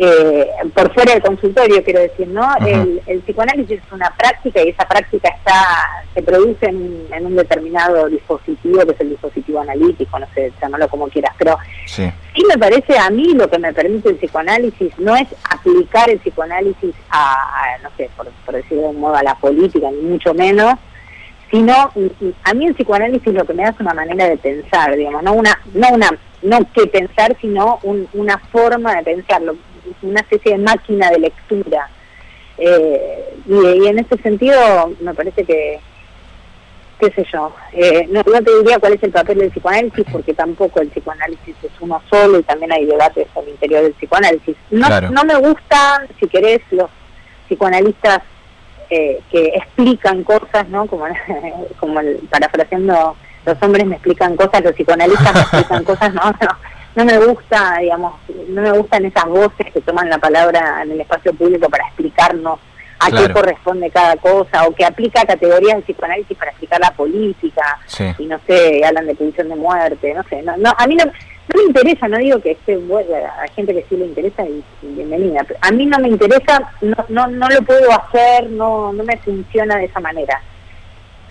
eh, 0.00 0.48
por 0.74 0.94
fuera 0.94 1.12
del 1.12 1.22
consultorio, 1.22 1.82
quiero 1.82 2.00
decir, 2.00 2.28
¿no? 2.28 2.48
el, 2.64 3.20
psicoanálisis 3.22 3.80
es 3.80 3.92
una 3.92 4.10
práctica 4.16 4.62
y 4.62 4.68
esa 4.68 4.86
práctica 4.86 5.28
está 5.28 5.54
se 6.14 6.22
produce 6.22 6.66
en, 6.66 7.26
un 7.26 7.36
determinado 7.36 8.08
dispositivo, 8.08 8.84
que 8.84 8.92
es 8.92 9.00
el 9.00 9.10
dispositivo 9.10 9.60
analítico, 9.60 10.18
no 10.18 10.26
sé, 10.34 10.52
llamarlo 10.60 10.88
como 10.88 11.08
quieras, 11.08 11.34
pero 11.36 11.58
sí. 11.86 12.10
me 12.48 12.58
parece 12.58 12.96
a 12.96 13.10
mí 13.10 13.34
lo 13.34 13.50
que 13.50 13.58
me 13.58 13.72
permite 13.72 14.10
el 14.10 14.16
psicoanálisis 14.16 14.96
no 14.98 15.16
es 15.16 15.28
aplicar 15.50 16.08
el 16.10 16.18
psicoanálisis 16.20 16.94
a, 17.10 17.76
no 17.82 17.90
sé, 17.96 18.08
por, 18.16 18.28
por 18.46 18.54
decirlo 18.54 18.84
de 18.84 18.88
un 18.90 19.00
modo, 19.00 19.16
a 19.16 19.22
la 19.22 19.34
política, 19.34 19.90
ni 19.90 20.02
mucho 20.02 20.32
menos, 20.32 20.74
sino 21.50 21.74
a 22.44 22.54
mí 22.54 22.66
el 22.66 22.74
psicoanálisis 22.74 23.32
lo 23.32 23.44
que 23.44 23.54
me 23.54 23.64
da 23.64 23.70
es 23.70 23.80
una 23.80 23.94
manera 23.94 24.28
de 24.28 24.36
pensar, 24.36 24.94
digamos, 24.94 25.22
no 25.22 25.32
una, 25.32 25.58
no 25.74 25.88
una, 25.90 26.10
no 26.42 26.58
que 26.72 26.86
pensar, 26.86 27.36
sino 27.40 27.80
una 28.12 28.38
forma 28.38 28.94
de 28.96 29.02
pensarlo 29.02 29.56
una 30.02 30.20
especie 30.20 30.52
de 30.52 30.58
máquina 30.58 31.10
de 31.10 31.18
lectura. 31.18 31.88
Eh, 32.56 33.34
y, 33.46 33.86
en 33.86 33.98
ese 33.98 34.16
sentido 34.18 34.92
me 35.00 35.14
parece 35.14 35.44
que, 35.44 35.78
qué 36.98 37.10
sé 37.12 37.24
yo, 37.32 37.54
eh, 37.72 38.08
no, 38.10 38.24
te 38.24 38.58
diría 38.58 38.80
cuál 38.80 38.94
es 38.94 39.02
el 39.02 39.12
papel 39.12 39.38
del 39.38 39.50
psicoanálisis 39.50 40.04
porque 40.10 40.34
tampoco 40.34 40.80
el 40.80 40.88
psicoanálisis 40.88 41.54
es 41.62 41.70
uno 41.80 42.02
solo 42.10 42.40
y 42.40 42.42
también 42.42 42.72
hay 42.72 42.84
debates 42.84 43.28
al 43.36 43.48
interior 43.48 43.82
del 43.82 43.92
psicoanálisis. 43.92 44.56
No, 44.70 44.88
no 45.00 45.24
me 45.24 45.36
gustan, 45.36 46.08
si 46.18 46.26
querés, 46.26 46.60
los 46.72 46.90
psicoanalistas 47.46 48.22
eh, 48.90 49.20
que 49.30 49.46
explican 49.54 50.24
cosas, 50.24 50.68
¿no? 50.68 50.86
Como, 50.86 51.06
como 51.80 52.00
el, 52.00 52.16
parafraseando, 52.30 53.16
los 53.46 53.62
hombres 53.62 53.86
me 53.86 53.94
explican 53.94 54.34
cosas, 54.36 54.64
los 54.64 54.74
psicoanalistas 54.74 55.34
me 55.34 55.40
explican 55.40 55.84
cosas, 55.84 56.14
no, 56.14 56.22
no 56.22 56.77
no 56.98 57.04
me 57.04 57.16
gusta, 57.16 57.78
digamos, 57.80 58.14
no 58.48 58.60
me 58.60 58.72
gustan 58.72 59.04
esas 59.04 59.26
voces 59.26 59.72
que 59.72 59.80
toman 59.82 60.10
la 60.10 60.18
palabra 60.18 60.82
en 60.82 60.90
el 60.90 61.00
espacio 61.00 61.32
público 61.32 61.68
para 61.70 61.86
explicarnos 61.86 62.58
a 62.98 63.10
qué 63.12 63.32
corresponde 63.32 63.88
cada 63.90 64.16
cosa, 64.16 64.66
o 64.66 64.74
que 64.74 64.84
aplica 64.84 65.24
categorías 65.24 65.76
de 65.76 65.82
psicoanálisis 65.82 66.36
para 66.36 66.50
explicar 66.50 66.80
la 66.80 66.90
política, 66.90 67.78
y 68.18 68.26
no 68.26 68.40
sé, 68.44 68.84
hablan 68.84 69.06
de 69.06 69.14
punición 69.14 69.48
de 69.48 69.54
muerte, 69.54 70.12
no 70.12 70.24
sé, 70.24 70.42
no, 70.42 70.56
no 70.56 70.74
a 70.76 70.86
mí 70.88 70.96
no, 70.96 71.04
me 71.04 71.62
interesa, 71.68 72.08
no 72.08 72.18
digo 72.18 72.40
que 72.40 72.50
esté 72.50 72.76
bueno, 72.76 73.14
a 73.14 73.46
gente 73.54 73.72
que 73.72 73.86
sí 73.88 73.96
le 73.96 74.06
interesa 74.06 74.42
y, 74.42 74.64
bienvenida, 74.82 75.46
a 75.60 75.70
mí 75.70 75.86
no 75.86 76.00
me 76.00 76.08
interesa, 76.08 76.72
no, 76.80 76.96
no, 77.10 77.28
no 77.28 77.48
lo 77.48 77.62
puedo 77.62 77.92
hacer, 77.92 78.50
no, 78.50 78.92
no 78.92 79.04
me 79.04 79.16
funciona 79.18 79.76
de 79.76 79.84
esa 79.84 80.00
manera. 80.00 80.42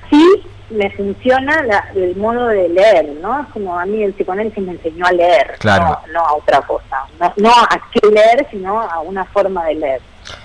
Sí, 0.09 0.43
me 0.69 0.89
funciona 0.91 1.63
el 1.95 2.15
modo 2.15 2.47
de 2.47 2.69
leer, 2.69 3.09
¿no? 3.21 3.41
Es 3.41 3.47
como 3.47 3.79
a 3.79 3.85
mí 3.85 4.03
el 4.03 4.13
psicoanálisis 4.13 4.63
me 4.63 4.73
enseñó 4.73 5.05
a 5.05 5.11
leer, 5.11 5.57
no, 5.63 6.19
a 6.19 6.33
otra 6.33 6.61
cosa. 6.61 7.03
No, 7.37 7.49
a 7.49 7.79
qué 7.91 8.07
leer, 8.07 8.47
sino 8.51 8.79
a 8.81 8.99
una 8.99 9.23
forma 9.25 9.65
de 9.65 9.75
leer. 9.75 10.01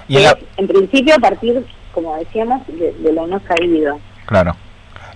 Y 0.07 0.19
en, 0.57 0.69
principio 0.69 1.17
a 1.17 1.19
partir, 1.19 1.65
como 1.93 2.17
decíamos, 2.17 2.63
de, 2.69 2.95
lo 3.13 3.27
no 3.27 3.41
sabido. 3.49 3.99
Claro. 4.27 4.57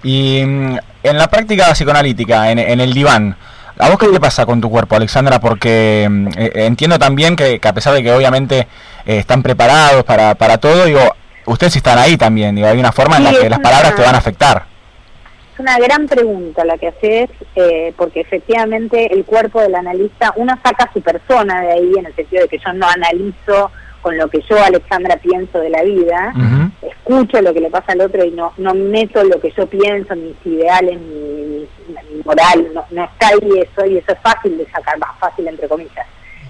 Y 0.03 0.43
mm, 0.45 0.79
en 1.05 1.19
la 1.19 1.29
práctica 1.29 1.73
psicoanalítica, 1.73 2.51
en, 2.51 2.81
el 2.81 2.93
diván, 2.93 3.37
¿A 3.79 3.91
vos 3.91 3.99
qué 3.99 4.09
te 4.09 4.19
pasa 4.19 4.47
con 4.47 4.59
tu 4.59 4.71
cuerpo, 4.71 4.97
Alexandra? 4.97 5.39
Porque 5.39 6.09
mm, 6.11 6.29
eh, 6.39 6.51
entiendo 6.55 6.99
también 6.99 7.37
que, 7.37 7.61
a 7.63 7.73
pesar 7.75 7.93
de 7.93 8.03
que 8.03 8.11
obviamente 8.11 8.61
eh, 9.05 9.19
están 9.19 9.43
preparados 9.43 10.03
para, 10.05 10.35
para 10.35 10.57
todo, 10.57 10.87
digo, 10.87 11.15
ustedes 11.45 11.77
están 11.77 11.99
ahí 11.99 12.17
también, 12.17 12.57
digo, 12.57 12.67
hay 12.67 12.79
una 12.79 12.91
forma 12.91 13.19
en 13.19 13.25
la 13.25 13.33
que 13.33 13.51
las 13.51 13.61
palabras 13.61 13.95
te 13.95 14.03
van 14.03 14.15
a 14.15 14.19
afectar 14.19 14.76
una 15.59 15.79
gran 15.79 16.07
pregunta 16.07 16.65
la 16.65 16.79
que 16.79 16.89
haces, 16.89 17.31
eh, 17.55 17.93
porque 17.97 18.21
efectivamente 18.21 19.13
el 19.13 19.25
cuerpo 19.25 19.61
del 19.61 19.75
analista, 19.75 20.33
uno 20.37 20.55
saca 20.63 20.91
su 20.93 21.01
persona 21.01 21.63
de 21.63 21.73
ahí, 21.73 21.93
en 21.97 22.07
el 22.07 22.15
sentido 22.15 22.43
de 22.43 22.49
que 22.49 22.59
yo 22.59 22.73
no 22.73 22.87
analizo 22.89 23.71
con 24.03 24.17
lo 24.17 24.29
que 24.29 24.41
yo, 24.49 24.57
Alexandra, 24.63 25.17
pienso 25.17 25.59
de 25.59 25.69
la 25.69 25.83
vida, 25.83 26.33
escucho 26.81 27.43
lo 27.43 27.53
que 27.53 27.61
le 27.61 27.71
pasa 27.71 27.93
al 27.93 28.03
otro 28.03 28.25
y 28.25 28.31
no, 28.31 28.53
no 28.57 28.73
meto 28.73 29.25
lo 29.25 29.41
que 29.41 29.51
yo 29.51 29.67
pienso, 29.67 30.15
mis 30.15 30.37
ideales, 30.45 31.01
mi, 31.01 31.67
moral, 32.25 32.69
no, 32.73 32.85
no, 32.91 33.05
está 33.05 33.29
ahí 33.29 33.51
eso, 33.59 33.85
y 33.85 33.99
eso 33.99 34.13
es 34.13 34.19
fácil 34.21 34.59
de 34.59 34.67
sacar, 34.71 34.97
más 34.99 35.19
fácil 35.19 35.49
entre 35.49 35.67
comillas. 35.67 36.07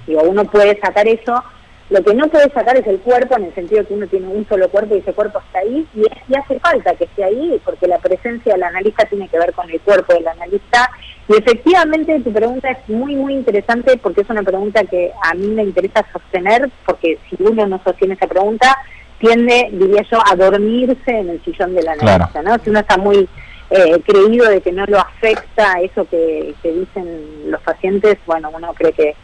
Digo, 0.07 0.23
uno 0.23 0.45
puede 0.45 0.79
sacar 0.81 1.09
eso, 1.09 1.43
lo 1.89 2.03
que 2.03 2.15
no 2.15 2.29
puede 2.29 2.51
sacar 2.51 2.77
es 2.77 2.87
el 2.87 2.99
cuerpo 2.99 3.37
en 3.37 3.45
el 3.45 3.55
sentido 3.55 3.87
que 3.87 3.95
uno 3.95 4.07
tiene 4.07 4.27
un 4.27 4.47
solo 4.49 4.69
cuerpo 4.69 4.95
y 4.95 4.99
ese 4.99 5.13
cuerpo 5.13 5.39
está 5.39 5.61
ahí 5.61 5.87
y, 5.95 6.01
y 6.01 6.37
hace 6.37 6.59
falta 6.59 6.95
que 6.95 7.05
esté 7.05 7.25
ahí 7.25 7.61
porque 7.65 7.87
la 7.87 7.99
presencia 7.99 8.55
del 8.55 8.63
analista 8.65 9.05
tiene 9.05 9.29
que 9.29 9.39
ver 9.39 9.53
con 9.53 9.71
el 9.71 9.81
cuerpo 9.81 10.15
del 10.15 10.27
analista 10.27 10.91
y 11.29 11.37
efectivamente 11.37 12.21
tu 12.21 12.33
pregunta 12.33 12.71
es 12.71 12.89
muy 12.89 13.15
muy 13.15 13.35
interesante 13.35 13.97
porque 13.99 14.23
es 14.23 14.31
una 14.31 14.43
pregunta 14.43 14.85
que 14.85 15.13
a 15.23 15.35
mí 15.35 15.47
me 15.49 15.63
interesa 15.63 16.05
sostener 16.13 16.69
porque 16.85 17.19
si 17.31 17.37
uno 17.41 17.67
no 17.67 17.81
sostiene 17.85 18.15
esa 18.15 18.27
pregunta 18.27 18.77
tiende, 19.19 19.69
diría 19.73 20.03
yo, 20.11 20.19
a 20.25 20.37
dormirse 20.37 21.11
en 21.11 21.31
el 21.31 21.45
sillón 21.45 21.75
del 21.75 21.89
analista, 21.89 22.43
¿no? 22.43 22.59
Si 22.63 22.71
uno 22.71 22.81
está 22.81 22.97
muy 22.97 23.29
eh, 23.71 24.01
creído 24.07 24.49
de 24.49 24.61
que 24.61 24.73
no 24.73 24.85
lo 24.87 24.99
afecta 24.99 25.81
eso 25.81 26.07
que, 26.09 26.55
que 26.63 26.73
dicen 26.73 27.51
los 27.51 27.61
pacientes, 27.63 28.19
bueno, 28.27 28.51
uno 28.55 28.75
cree 28.75 28.93
que, 28.93 29.15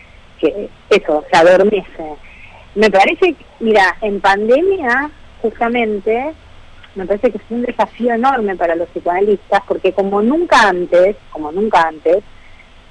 que 0.40 0.68
eso, 0.90 1.24
se 1.30 1.36
adormece. 1.36 2.16
Me 2.74 2.90
parece, 2.90 3.36
mira, 3.60 3.96
en 4.00 4.20
pandemia, 4.20 5.10
justamente, 5.40 6.32
me 6.94 7.06
parece 7.06 7.30
que 7.30 7.38
es 7.38 7.44
un 7.50 7.62
desafío 7.62 8.14
enorme 8.14 8.56
para 8.56 8.74
los 8.74 8.88
psicoanalistas, 8.88 9.62
porque 9.66 9.92
como 9.92 10.22
nunca 10.22 10.68
antes, 10.68 11.16
como 11.30 11.52
nunca 11.52 11.88
antes, 11.88 12.22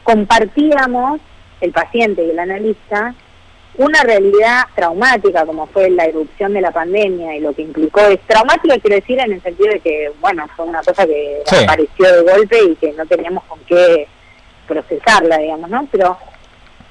compartíamos, 0.03 1.19
el 1.61 1.71
paciente 1.71 2.25
y 2.25 2.31
el 2.31 2.39
analista, 2.39 3.13
una 3.77 4.03
realidad 4.03 4.63
traumática 4.75 5.45
como 5.45 5.65
fue 5.67 5.89
la 5.89 6.05
erupción 6.05 6.53
de 6.53 6.61
la 6.61 6.71
pandemia 6.71 7.35
y 7.35 7.39
lo 7.39 7.53
que 7.53 7.61
implicó 7.61 8.01
es 8.01 8.19
traumática 8.21 8.77
quiero 8.79 8.97
decir 8.97 9.19
en 9.19 9.31
el 9.31 9.41
sentido 9.41 9.71
de 9.71 9.79
que 9.79 10.11
bueno 10.19 10.45
fue 10.55 10.65
una 10.65 10.81
cosa 10.83 11.05
que 11.05 11.41
apareció 11.63 12.11
de 12.13 12.31
golpe 12.31 12.63
y 12.63 12.75
que 12.75 12.91
no 12.93 13.05
teníamos 13.05 13.43
con 13.45 13.59
qué 13.61 14.07
procesarla 14.67 15.37
digamos 15.37 15.69
no 15.69 15.87
pero 15.89 16.17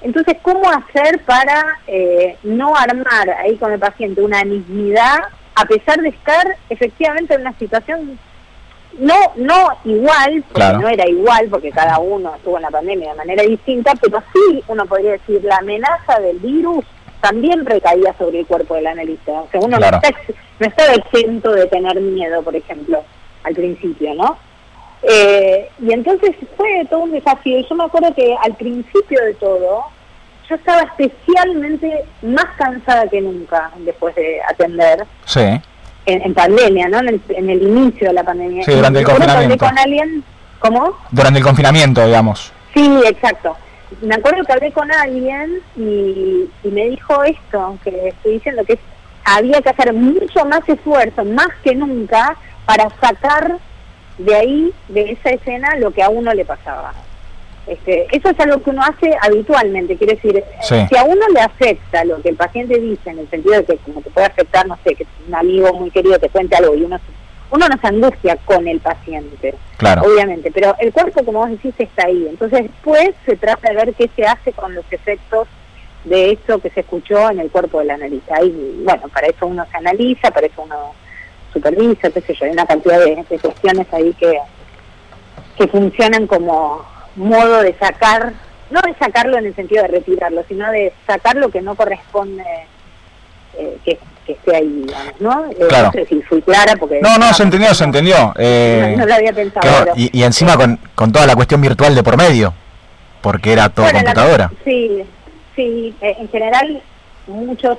entonces 0.02 0.36
cómo 0.42 0.70
hacer 0.70 1.20
para 1.24 1.62
eh, 1.86 2.36
no 2.42 2.74
armar 2.76 3.30
ahí 3.38 3.56
con 3.56 3.72
el 3.72 3.78
paciente 3.78 4.22
una 4.22 4.40
anigüedad 4.40 5.18
a 5.54 5.64
pesar 5.66 6.00
de 6.00 6.08
estar 6.08 6.56
efectivamente 6.68 7.34
en 7.34 7.42
una 7.42 7.52
situación 7.58 8.18
no 8.98 9.14
no 9.36 9.68
igual, 9.84 10.44
porque 10.52 10.72
no 10.72 10.88
era 10.88 11.08
igual, 11.08 11.48
porque 11.48 11.70
cada 11.70 11.98
uno 11.98 12.34
estuvo 12.34 12.56
en 12.56 12.62
la 12.62 12.70
pandemia 12.70 13.10
de 13.10 13.16
manera 13.16 13.42
distinta, 13.44 13.92
pero 14.00 14.22
sí 14.32 14.62
uno 14.66 14.84
podría 14.86 15.12
decir 15.12 15.42
la 15.44 15.56
amenaza 15.58 16.18
del 16.20 16.38
virus 16.38 16.84
también 17.20 17.64
recaía 17.64 18.14
sobre 18.18 18.40
el 18.40 18.46
cuerpo 18.46 18.74
del 18.74 18.86
analista. 18.86 19.32
O 19.32 19.48
sea, 19.50 19.60
uno 19.60 19.78
no, 19.78 19.86
está, 19.86 20.10
no 20.58 20.66
estaba 20.66 20.94
exento 20.94 21.52
de 21.52 21.66
tener 21.66 22.00
miedo, 22.00 22.42
por 22.42 22.56
ejemplo, 22.56 23.04
al 23.44 23.54
principio, 23.54 24.14
¿no? 24.14 24.38
Eh, 25.02 25.68
y 25.80 25.92
entonces 25.92 26.36
fue 26.56 26.86
todo 26.88 27.00
un 27.00 27.12
desafío. 27.12 27.58
Y 27.58 27.66
yo 27.68 27.74
me 27.74 27.84
acuerdo 27.84 28.14
que 28.14 28.36
al 28.42 28.54
principio 28.54 29.20
de 29.24 29.34
todo, 29.34 29.84
yo 30.48 30.54
estaba 30.54 30.82
especialmente 30.82 32.04
más 32.22 32.46
cansada 32.56 33.08
que 33.08 33.20
nunca 33.20 33.70
después 33.78 34.14
de 34.14 34.40
atender. 34.48 35.06
Sí 35.24 35.60
en, 36.06 36.34
pandemia, 36.34 36.88
¿no? 36.88 36.98
En 37.00 37.50
el, 37.50 37.62
inicio 37.62 38.08
de 38.08 38.14
la 38.14 38.24
pandemia. 38.24 38.64
Sí, 38.64 38.72
durante 38.72 39.00
el 39.00 39.04
confinamiento. 39.04 39.66
con 39.66 39.78
alguien, 39.78 40.24
¿cómo? 40.58 40.96
Durante 41.10 41.38
el 41.38 41.44
confinamiento, 41.44 42.04
digamos. 42.04 42.52
Sí, 42.74 43.00
exacto. 43.06 43.56
Me 44.02 44.14
acuerdo 44.14 44.44
que 44.44 44.52
hablé 44.52 44.72
con 44.72 44.90
alguien 44.90 45.60
y, 45.76 46.48
me 46.68 46.90
dijo 46.90 47.22
esto, 47.24 47.78
que 47.82 48.08
estoy 48.08 48.34
diciendo 48.34 48.64
que 48.64 48.78
había 49.24 49.60
que 49.60 49.68
hacer 49.68 49.92
mucho 49.92 50.44
más 50.46 50.66
esfuerzo, 50.68 51.24
más 51.24 51.48
que 51.62 51.74
nunca, 51.74 52.36
para 52.64 52.88
sacar 53.00 53.58
de 54.18 54.34
ahí, 54.34 54.72
de 54.88 55.12
esa 55.12 55.30
escena, 55.30 55.76
lo 55.76 55.90
que 55.90 56.02
a 56.02 56.08
uno 56.08 56.32
le 56.34 56.44
pasaba. 56.44 56.92
Este, 57.66 58.06
eso 58.10 58.30
es 58.30 58.40
algo 58.40 58.62
que 58.62 58.70
uno 58.70 58.82
hace 58.82 59.16
habitualmente, 59.22 59.96
quiere 59.96 60.14
decir, 60.14 60.42
si 60.62 60.96
a 60.96 61.04
uno 61.04 61.28
le 61.32 61.40
afecta 61.40 62.04
lo 62.04 62.20
que 62.20 62.30
el 62.30 62.36
paciente 62.36 62.80
dice, 62.80 63.10
en 63.10 63.20
el 63.20 63.30
sentido 63.30 63.56
de 63.56 63.64
que 63.64 63.76
como 63.76 64.00
te 64.00 64.10
puede 64.10 64.26
afectar, 64.26 64.66
no 64.66 64.78
sé, 64.82 64.94
que 64.94 65.06
un 65.28 65.34
amigo 65.34 65.72
muy 65.74 65.90
querido 65.90 66.18
te 66.18 66.30
cuente 66.30 66.56
algo 66.56 66.74
y 66.74 66.82
uno, 66.82 66.98
uno 67.50 67.68
no 67.68 67.78
se 67.78 67.86
angustia 67.86 68.36
con 68.44 68.66
el 68.66 68.80
paciente, 68.80 69.54
obviamente, 70.02 70.50
pero 70.50 70.74
el 70.80 70.92
cuerpo, 70.92 71.24
como 71.24 71.40
vos 71.40 71.50
decís, 71.50 71.74
está 71.78 72.06
ahí. 72.06 72.26
Entonces 72.28 72.62
después 72.62 73.10
se 73.26 73.36
trata 73.36 73.68
de 73.68 73.76
ver 73.76 73.94
qué 73.94 74.10
se 74.16 74.24
hace 74.24 74.52
con 74.52 74.74
los 74.74 74.84
efectos 74.90 75.46
de 76.04 76.32
eso 76.32 76.58
que 76.58 76.70
se 76.70 76.80
escuchó 76.80 77.30
en 77.30 77.40
el 77.40 77.50
cuerpo 77.50 77.80
del 77.80 77.90
analista. 77.90 78.42
Y 78.42 78.82
bueno, 78.84 79.08
para 79.08 79.28
eso 79.28 79.46
uno 79.46 79.64
se 79.70 79.76
analiza, 79.76 80.30
para 80.30 80.46
eso 80.46 80.62
uno 80.62 80.94
supervisa, 81.52 82.10
qué 82.10 82.20
sé 82.20 82.34
yo, 82.34 82.46
hay 82.46 82.52
una 82.52 82.66
cantidad 82.66 82.98
de, 82.98 83.24
de 83.28 83.38
cuestiones 83.38 83.86
ahí 83.92 84.12
que, 84.14 84.38
que 85.56 85.68
funcionan 85.68 86.26
como 86.26 86.84
modo 87.16 87.62
de 87.62 87.74
sacar, 87.78 88.32
no 88.70 88.80
de 88.80 88.94
sacarlo 88.98 89.38
en 89.38 89.46
el 89.46 89.54
sentido 89.54 89.82
de 89.82 89.88
retirarlo, 89.88 90.44
sino 90.48 90.70
de 90.70 90.92
sacar 91.06 91.36
lo 91.36 91.50
que 91.50 91.60
no 91.60 91.74
corresponde 91.74 92.44
eh, 93.58 93.78
que, 93.84 93.98
esté 94.26 94.54
ahí, 94.54 94.86
¿no? 95.18 95.46
Eh, 95.50 95.56
no 95.58 95.90
sé 95.90 96.06
si 96.06 96.22
fui 96.22 96.40
clara 96.40 96.76
porque... 96.78 97.00
No, 97.00 97.18
no, 97.18 97.34
se 97.34 97.42
entendió, 97.42 97.74
se 97.74 97.82
entendió. 97.82 98.32
Eh, 98.38 98.94
no, 98.96 99.04
lo 99.04 99.14
había 99.14 99.32
pensado. 99.32 99.92
y, 99.96 100.22
encima 100.22 100.56
con, 100.56 100.78
con 100.94 101.10
toda 101.10 101.26
la 101.26 101.34
cuestión 101.34 101.60
virtual 101.60 101.96
de 101.96 102.04
por 102.04 102.16
medio, 102.16 102.54
porque 103.22 103.52
era 103.52 103.70
todo 103.70 103.90
computadora. 103.90 104.52
sí, 104.64 105.04
sí, 105.56 105.92
en 106.00 106.28
general 106.28 106.80
muchos 107.26 107.78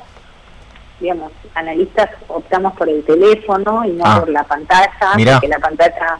digamos, 1.01 1.31
analistas 1.55 2.09
optamos 2.27 2.73
por 2.77 2.87
el 2.87 3.03
teléfono 3.03 3.83
y 3.85 3.91
no 3.91 4.03
ah. 4.05 4.19
por 4.19 4.29
la 4.29 4.43
pantalla, 4.43 4.91
porque 5.13 5.47
la 5.47 5.59
pantalla 5.59 6.19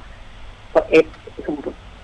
es, 0.90 1.06
es 1.38 1.48
un, 1.48 1.60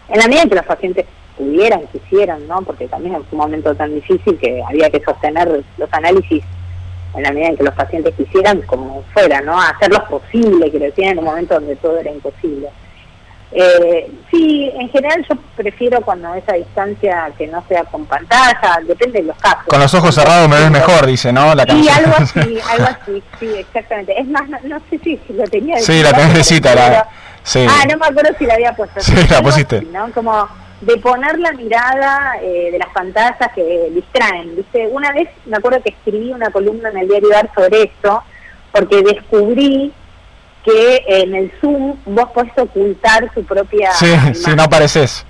en 0.10 0.20
la 0.20 0.28
medida 0.28 0.44
en 0.44 0.50
que 0.50 0.56
los 0.56 0.66
pacientes 0.66 1.06
pudieran, 1.38 1.88
quisieran, 1.88 2.48
¿no? 2.48 2.62
Porque 2.62 2.88
también 2.88 3.16
es 3.16 3.22
un 3.32 3.38
momento 3.38 3.76
tan 3.76 3.94
difícil 3.94 4.38
que 4.38 4.64
había 4.64 4.90
que 4.90 5.04
sostener 5.04 5.64
los 5.78 5.94
análisis 5.94 6.44
en 7.16 7.24
la 7.24 7.32
medida 7.32 7.50
en 7.50 7.58
que 7.58 7.64
los 7.64 7.74
pacientes 7.74 8.14
quisieran, 8.16 8.62
como 8.62 9.04
fuera, 9.14 9.42
¿no? 9.42 9.60
Hacerlos 9.60 10.04
posible, 10.04 10.72
que 10.72 10.80
lo 10.80 10.86
decir, 10.86 11.06
en 11.06 11.20
un 11.20 11.26
momento 11.26 11.56
donde 11.56 11.76
todo 11.78 11.98
era 11.98 12.12
imposible. 12.12 12.70
Eh, 13.52 14.12
sí, 14.30 14.70
en 14.76 14.90
general 14.90 15.26
yo 15.30 15.38
prefiero 15.56 16.02
cuando 16.02 16.34
esa 16.36 16.54
distancia 16.54 17.32
que 17.38 17.48
no 17.48 17.64
sea 17.68 17.84
con 17.86 18.06
pantalla, 18.06 18.80
depende 18.86 19.22
de 19.22 19.28
los 19.28 19.38
casos. 19.38 19.66
Con 19.68 19.80
los 19.80 19.94
ojos 19.94 20.14
cerrados 20.14 20.50
me 20.50 20.58
ves 20.58 20.70
mejor, 20.70 21.06
dice, 21.06 21.32
¿no? 21.32 21.56
La 21.56 21.64
sí, 21.64 21.88
algo 21.88 22.14
así, 22.18 22.40
algo 22.72 22.86
así, 22.86 23.24
sí, 23.40 23.50
exactamente. 23.58 24.20
Es 24.20 24.28
más, 24.28 24.50
no, 24.64 24.80
sé 24.90 25.00
si, 25.00 25.20
lo 25.30 25.44
tenía. 25.46 25.78
Sí, 25.80 26.04
la 26.04 26.12
tenés 26.12 26.34
de 26.34 26.44
cita, 26.44 26.76
la... 26.76 27.08
Ah, 27.56 27.86
no 27.90 27.98
me 27.98 28.06
acuerdo 28.06 28.36
si 28.38 28.46
la 28.46 28.56
había 28.56 28.74
puesto. 28.76 29.00
Sí, 29.00 29.16
la 29.30 29.42
pusiste. 29.42 29.82
¿no? 29.84 30.12
Como 30.12 30.50
de 30.82 30.98
poner 30.98 31.40
la 31.40 31.54
mirada 31.54 32.34
eh, 32.42 32.70
de 32.72 32.78
las 32.78 32.90
pantallas 32.90 33.38
que 33.56 33.90
distraen. 33.94 34.56
¿viste? 34.56 34.88
Una 34.88 35.12
vez 35.14 35.30
me 35.46 35.58
acuerdo 35.58 35.82
que 35.82 35.90
escribí 35.90 36.32
una 36.34 36.52
columna 36.52 36.90
en 36.90 36.98
el 36.98 37.08
diario 37.08 37.30
Dar 37.30 37.50
sobre 37.56 37.84
esto, 37.84 38.22
porque 38.72 39.02
descubrí 39.02 39.94
que 40.68 41.04
en 41.08 41.34
el 41.34 41.52
Zoom 41.62 41.96
vos 42.06 42.30
podés 42.34 42.52
ocultar 42.58 43.32
tu 43.34 43.42
propia... 43.44 43.92
Sí, 43.94 44.14
si 44.34 44.54
no 44.54 44.64
apareces. 44.64 45.26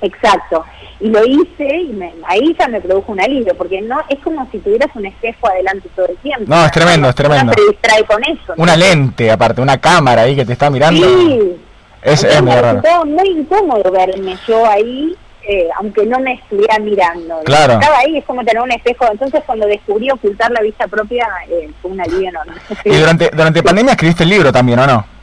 Exacto. 0.00 0.64
Y 0.98 1.08
lo 1.08 1.24
hice 1.24 1.64
y 1.64 1.98
ahí 2.26 2.56
ya 2.58 2.66
me 2.66 2.80
produjo 2.80 3.12
un 3.12 3.20
alivio, 3.20 3.54
porque 3.56 3.80
no 3.80 4.00
es 4.08 4.18
como 4.18 4.48
si 4.50 4.58
tuvieras 4.58 4.90
un 4.94 5.06
espejo 5.06 5.48
adelante 5.48 5.88
todo 5.94 6.06
el 6.06 6.16
tiempo. 6.16 6.44
No, 6.48 6.64
es 6.64 6.72
tremendo, 6.72 7.08
es 7.08 7.14
tremendo. 7.14 7.52
se 7.56 7.70
distrae 7.70 8.04
con 8.04 8.22
eso. 8.24 8.54
Una 8.56 8.76
lente, 8.76 9.30
aparte, 9.30 9.60
una 9.60 9.80
cámara 9.80 10.22
ahí 10.22 10.34
que 10.34 10.44
te 10.44 10.54
está 10.54 10.70
mirando. 10.70 11.06
Sí. 11.06 11.56
Es, 12.02 12.24
es 12.24 12.42
muy 12.42 12.54
raro. 12.54 12.82
muy 13.06 13.28
incómodo 13.28 13.90
verme 13.92 14.36
yo 14.46 14.68
ahí, 14.68 15.16
eh, 15.46 15.68
aunque 15.76 16.06
no 16.06 16.18
me 16.20 16.34
estuviera 16.34 16.78
mirando. 16.78 17.40
Claro. 17.44 17.74
Estaba 17.74 17.98
ahí, 17.98 18.16
es 18.16 18.24
como 18.24 18.44
tener 18.44 18.62
un 18.62 18.72
espejo. 18.72 19.06
Entonces, 19.10 19.42
cuando 19.44 19.66
descubrí 19.66 20.10
ocultar 20.10 20.50
la 20.50 20.62
vista 20.62 20.86
propia, 20.86 21.26
eh, 21.48 21.70
fue 21.80 21.90
un 21.90 22.00
alivio 22.00 22.28
enorme. 22.28 22.54
y 22.84 22.96
durante, 22.96 23.30
durante 23.30 23.62
pandemia 23.62 23.92
escribiste 23.92 24.22
el 24.24 24.30
libro 24.30 24.52
también, 24.52 24.78
¿o 24.78 24.86
no? 24.86 25.14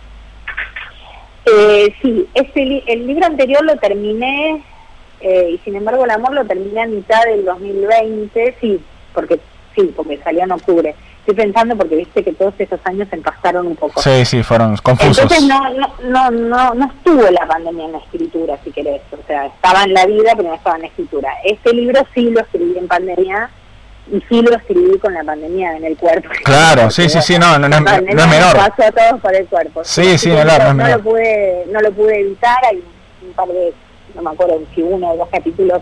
Eh, 1.46 1.94
sí, 2.02 2.28
este 2.36 2.84
el 2.86 3.08
libro 3.08 3.26
anterior 3.26 3.64
lo 3.66 3.76
terminé 3.78 4.64
eh, 5.22 5.50
y 5.54 5.58
sin 5.60 5.76
embargo 5.76 6.06
el 6.06 6.12
amor 6.12 6.34
lo 6.34 6.46
terminé 6.46 6.84
a 6.84 6.88
mitad 6.88 7.24
del 7.24 7.46
2020, 7.46 8.58
sí, 8.62 8.80
porque 9.14 9.40
sí, 9.76 9.92
porque 9.96 10.18
salió 10.18 10.44
en 10.44 10.52
octubre. 10.52 10.96
Estoy 11.22 11.36
pensando 11.36 11.78
porque 11.78 11.98
viste 11.98 12.24
que 12.24 12.34
todos 12.34 12.56
esos 12.58 12.80
años 12.84 13.08
se 13.10 13.16
empastaron 13.16 13.68
un 13.68 13.76
poco. 13.76 14.02
Sí, 14.02 14.26
sí, 14.26 14.42
fueron 14.42 14.76
confusos. 14.78 15.20
Entonces 15.20 15.48
no, 15.48 15.70
no, 16.10 16.32
no, 16.32 16.74
no, 16.74 16.86
estuvo 16.86 17.30
la 17.30 17.46
pandemia 17.46 17.86
en 17.86 17.92
la 17.92 17.98
escritura, 18.00 18.58
si 18.64 18.72
querés. 18.72 19.02
O 19.12 19.28
sea, 19.28 19.46
estaba 19.46 19.84
en 19.84 19.94
la 19.94 20.08
vida, 20.08 20.34
pero 20.36 20.50
no 20.50 20.56
estaba 20.56 20.78
en 20.78 20.82
la 20.82 20.88
escritura. 20.88 21.30
Este 21.46 21.74
libro 21.74 22.02
sí 22.16 22.32
lo 22.32 22.40
escribí 22.42 22.76
en 22.76 22.88
pandemia 22.88 23.52
y 24.12 24.20
sí 24.28 24.42
lo 24.42 24.56
escribí 24.56 24.98
con 24.98 25.14
la 25.14 25.24
pandemia 25.24 25.78
en 25.78 25.86
el 25.86 25.96
cuerpo. 25.96 26.30
Claro, 26.44 26.90
sí, 26.90 27.08
sí, 27.08 27.22
sí, 27.22 27.38
no, 27.38 27.60
no, 27.60 27.70
no, 27.70 27.80
no, 27.80 27.92
es 27.92 28.04
menor. 28.04 28.56
Pasó 28.56 28.84
a 28.84 28.92
todos 28.92 29.22
por 29.22 29.36
el 29.36 29.46
cuerpo. 29.46 29.84
Sí, 29.84 30.18
sí, 30.18 30.30
no, 30.30 30.44
no, 30.44 30.74
no, 30.74 30.88
lo 30.88 31.04
pude, 31.04 31.66
no 31.72 31.82
lo 31.82 31.92
pude 31.92 32.20
evitar, 32.20 32.58
hay 32.66 32.84
un 33.22 33.34
par 33.34 33.48
de 33.48 33.74
no 34.16 34.22
me 34.24 34.32
acuerdo 34.32 34.60
si 34.74 34.82
uno 34.82 35.12
o 35.12 35.18
dos 35.18 35.30
capítulos 35.30 35.82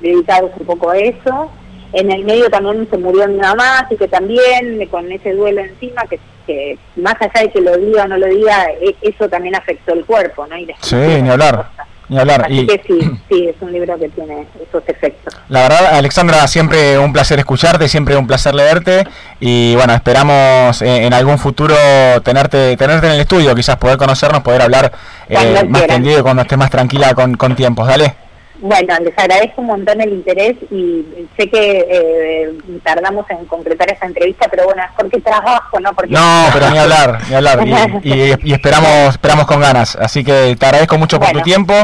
dedicados 0.00 0.50
un 0.58 0.66
poco 0.66 0.90
a 0.90 0.98
eso. 0.98 1.50
En 1.94 2.10
el 2.10 2.24
medio 2.24 2.50
también 2.50 2.88
se 2.90 2.98
murió 2.98 3.28
mi 3.28 3.38
mamá, 3.38 3.80
así 3.80 3.96
que 3.96 4.08
también 4.08 4.86
con 4.90 5.10
ese 5.12 5.32
duelo 5.32 5.60
encima, 5.60 6.02
que, 6.10 6.18
que 6.46 6.76
más 6.96 7.14
allá 7.20 7.42
de 7.42 7.50
que 7.50 7.60
lo 7.60 7.76
diga 7.76 8.04
o 8.04 8.08
no 8.08 8.18
lo 8.18 8.26
diga, 8.26 8.66
e, 8.80 8.96
eso 9.00 9.28
también 9.28 9.54
afectó 9.54 9.92
el 9.92 10.04
cuerpo, 10.04 10.46
¿no? 10.46 10.56
Y 10.58 10.66
sí, 10.80 10.96
ni 10.96 11.30
hablar. 11.30 11.66
Ni 12.08 12.18
hablar. 12.18 12.42
Así 12.44 12.58
Y 12.58 12.66
que 12.66 12.82
sí, 12.86 13.10
sí, 13.28 13.48
es 13.48 13.54
un 13.60 13.72
libro 13.72 13.96
que 13.98 14.08
tiene 14.08 14.46
esos 14.60 14.82
efectos. 14.88 15.34
la 15.48 15.62
verdad, 15.62 15.94
Alexandra, 15.94 16.46
siempre 16.48 16.98
un 16.98 17.12
placer 17.12 17.38
escucharte, 17.38 17.88
siempre 17.88 18.16
un 18.16 18.26
placer 18.26 18.54
leerte. 18.54 19.06
Y 19.38 19.74
bueno, 19.76 19.94
esperamos 19.94 20.82
eh, 20.82 21.06
en 21.06 21.14
algún 21.14 21.38
futuro 21.38 21.76
tenerte 22.24 22.76
tenerte 22.76 23.06
en 23.06 23.12
el 23.12 23.20
estudio, 23.20 23.54
quizás 23.54 23.76
poder 23.76 23.96
conocernos, 23.96 24.42
poder 24.42 24.62
hablar 24.62 24.92
eh, 25.28 25.64
más 25.68 25.86
tendido 25.86 26.22
cuando 26.22 26.42
estés 26.42 26.58
más 26.58 26.70
tranquila 26.70 27.14
con, 27.14 27.36
con 27.36 27.54
tiempos. 27.54 27.86
Dale. 27.86 28.23
Bueno, 28.66 28.94
les 29.04 29.12
agradezco 29.18 29.60
un 29.60 29.66
montón 29.66 30.00
el 30.00 30.10
interés 30.10 30.56
y 30.70 31.04
sé 31.36 31.50
que 31.50 31.86
eh, 31.86 32.50
tardamos 32.82 33.26
en 33.28 33.44
concretar 33.44 33.90
esa 33.92 34.06
entrevista, 34.06 34.48
pero 34.50 34.64
bueno, 34.64 34.82
es 34.82 34.88
porque 34.96 35.20
trabajo, 35.20 35.78
¿no? 35.80 35.92
Porque 35.94 36.12
No, 36.14 36.46
pero 36.50 36.70
ni 36.70 36.78
hablar, 36.78 37.18
ni 37.28 37.34
hablar. 37.34 37.60
Y, 38.02 38.10
y- 38.10 38.34
y 38.44 38.52
esperamos 38.54 39.10
esperamos 39.10 39.46
con 39.46 39.60
ganas. 39.60 39.96
Así 39.96 40.24
que 40.24 40.56
te 40.58 40.64
agradezco 40.64 40.96
mucho 40.96 41.20
por 41.20 41.30
tu 41.32 41.42
tiempo 41.42 41.74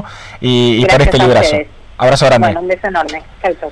y, 0.41 0.83
y 0.83 0.87
por 0.87 1.03
este 1.03 1.19
librazo. 1.19 1.57
Abrazo 1.99 2.25
grande. 2.25 2.47
Bueno, 2.47 2.61
un 2.63 2.69
beso 2.69 2.87
enorme. 2.87 3.23
Chau, 3.43 3.55
chau. 3.61 3.71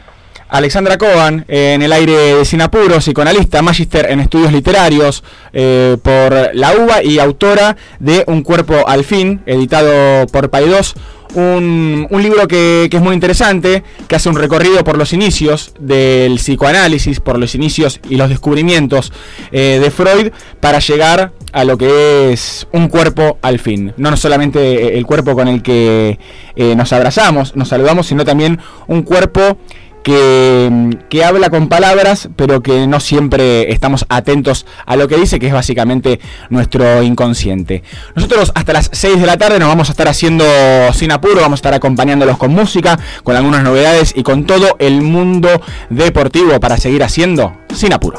Alexandra 0.50 0.96
Coban, 0.96 1.44
eh, 1.48 1.74
en 1.74 1.82
el 1.82 1.92
aire 1.92 2.12
de 2.12 2.44
Sinapuro, 2.46 2.98
psicoanalista, 3.00 3.61
magíster 3.61 4.11
en 4.11 4.20
estudios 4.20 4.50
literarios 4.50 5.22
eh, 5.52 5.96
por 6.02 6.54
la 6.54 6.72
UBA 6.74 7.02
y 7.04 7.18
autora 7.18 7.76
de 7.98 8.24
Un 8.26 8.42
cuerpo 8.42 8.86
al 8.86 9.04
fin, 9.04 9.42
editado 9.46 10.26
por 10.26 10.48
Paidós. 10.50 10.94
Un, 11.35 12.07
un 12.11 12.22
libro 12.22 12.49
que, 12.49 12.89
que 12.91 12.97
es 12.97 13.03
muy 13.03 13.14
interesante, 13.14 13.83
que 14.09 14.16
hace 14.16 14.29
un 14.29 14.37
recorrido 14.37 14.83
por 14.83 14.97
los 14.97 15.12
inicios 15.12 15.74
del 15.79 16.37
psicoanálisis, 16.37 17.20
por 17.20 17.39
los 17.39 17.55
inicios 17.55 18.01
y 18.09 18.16
los 18.16 18.29
descubrimientos 18.29 19.12
eh, 19.53 19.79
de 19.83 19.91
Freud, 19.91 20.33
para 20.61 20.79
llegar 20.79 21.33
a 21.53 21.64
lo 21.64 21.76
que 21.79 22.33
es 22.33 22.66
un 22.72 22.89
cuerpo 22.89 23.39
al 23.43 23.59
fin. 23.59 23.93
No 23.97 24.16
solamente 24.16 24.97
el 24.97 25.07
cuerpo 25.07 25.35
con 25.35 25.49
el 25.49 25.62
que 25.62 26.18
eh, 26.57 26.74
nos 26.76 26.93
abrazamos, 26.93 27.57
nos 27.57 27.68
saludamos, 27.68 28.07
sino 28.07 28.24
también 28.24 28.59
un 28.87 29.03
cuerpo 29.03 29.59
que, 31.09 31.24
habla 31.24 31.50
con 31.50 31.68
palabras, 31.68 32.28
pero 32.36 32.62
que 32.62 32.86
no 32.86 33.00
siempre 33.00 33.72
estamos 33.72 34.06
atentos 34.09 34.64
a 34.86 34.96
lo 34.96 35.09
que 35.09 35.16
dice, 35.16 35.38
que 35.38 35.48
es 35.48 35.52
básicamente 35.52 36.20
nuestro 36.48 37.02
inconsciente. 37.02 37.82
Nosotros 38.14 38.52
hasta 38.54 38.72
las 38.72 38.90
6 38.92 39.20
de 39.20 39.26
la 39.26 39.36
tarde 39.36 39.59
nos 39.59 39.68
vamos 39.68 39.88
a 39.88 39.92
estar 39.92 40.09
haciendo 40.09 40.44
sin 40.94 41.12
apuro, 41.12 41.40
vamos 41.40 41.59
a 41.59 41.61
estar 41.61 41.74
acompañándolos 41.74 42.38
con 42.38 42.52
música, 42.52 42.98
con 43.22 43.36
algunas 43.36 43.62
novedades 43.62 44.14
y 44.16 44.22
con 44.22 44.46
todo 44.46 44.76
el 44.78 45.02
mundo 45.02 45.48
deportivo 45.90 46.59
para 46.61 46.78
seguir 46.78 47.02
haciendo 47.02 47.52
sin 47.74 47.92
apuro. 47.92 48.18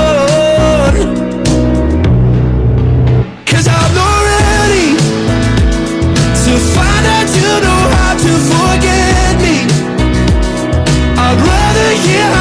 Hear 12.01 12.40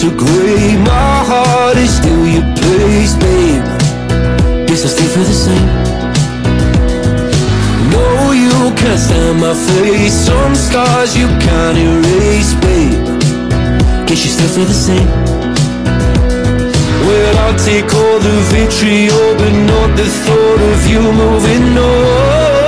and 0.00 0.18
gray 0.18 0.76
My 0.78 1.24
heart 1.28 1.76
is 1.76 1.96
still 1.96 2.24
your 2.26 2.48
place, 2.56 3.14
babe. 3.20 3.64
Guess 4.66 4.84
I 4.84 4.88
still 4.88 5.10
feel 5.14 5.26
the 5.32 5.38
same. 5.46 5.68
No, 7.92 8.32
you 8.32 8.56
can't 8.80 8.98
stand 8.98 9.40
my 9.40 9.52
face. 9.52 10.14
Some 10.14 10.54
scars 10.54 11.16
you 11.16 11.28
can't 11.44 11.76
erase, 11.76 12.54
babe. 12.64 13.04
Guess 14.08 14.24
you 14.24 14.30
still 14.36 14.48
feel 14.54 14.64
the 14.64 14.80
same. 14.88 15.08
Well, 17.06 17.36
I'll 17.44 17.58
take 17.58 17.92
all 17.92 18.18
the 18.20 18.36
vitriol 18.52 19.34
But 19.36 19.52
not 19.66 19.96
the 19.96 20.06
thought 20.24 20.60
of 20.72 20.86
you 20.86 21.00
moving 21.00 21.76
on 21.76 22.61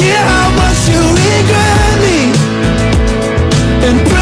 hear 0.00 0.22
how 0.32 0.48
much 0.60 0.80
you 0.88 1.02
regret 1.20 1.94
me. 2.04 2.18
And 3.88 4.21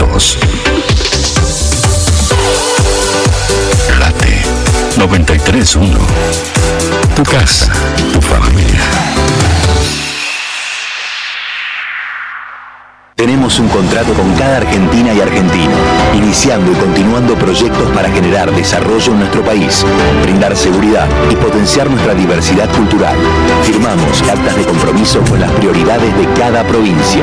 2022. 0.00 0.38
Late 3.98 4.42
93.1. 4.96 5.98
Tu 7.14 7.22
casa, 7.22 7.70
tu 8.12 8.20
familia. 8.20 8.69
Un 13.58 13.68
contrato 13.68 14.14
con 14.14 14.32
cada 14.36 14.58
argentina 14.58 15.12
y 15.12 15.20
argentino, 15.20 15.74
iniciando 16.14 16.70
y 16.72 16.74
continuando 16.76 17.34
proyectos 17.34 17.90
para 17.90 18.08
generar 18.08 18.50
desarrollo 18.52 19.12
en 19.12 19.18
nuestro 19.18 19.42
país, 19.44 19.84
brindar 20.22 20.56
seguridad 20.56 21.06
y 21.30 21.36
potenciar 21.36 21.90
nuestra 21.90 22.14
diversidad 22.14 22.70
cultural. 22.74 23.16
Firmamos 23.64 24.22
actas 24.22 24.56
de 24.56 24.64
compromiso 24.64 25.20
con 25.28 25.40
las 25.40 25.50
prioridades 25.52 26.16
de 26.16 26.26
cada 26.38 26.62
provincia. 26.64 27.22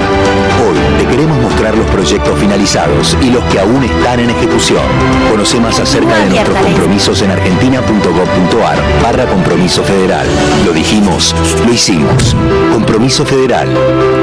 Hoy 0.67 0.77
te 0.99 1.09
queremos 1.09 1.41
mostrar 1.41 1.75
los 1.75 1.87
proyectos 1.87 2.37
finalizados 2.37 3.17
y 3.21 3.31
los 3.31 3.43
que 3.45 3.59
aún 3.59 3.83
están 3.83 4.19
en 4.19 4.29
ejecución. 4.29 4.83
Conoce 5.31 5.59
más 5.59 5.79
acerca 5.79 6.17
de 6.17 6.29
nuestros 6.29 6.57
compromisos 6.57 7.21
en 7.23 7.31
argentina.gov.ar 7.31 8.77
barra 9.01 9.25
compromiso 9.25 9.81
federal. 9.83 10.27
Lo 10.65 10.73
dijimos, 10.73 11.33
lo 11.65 11.73
hicimos. 11.73 12.35
Compromiso 12.73 13.25
federal. 13.25 13.69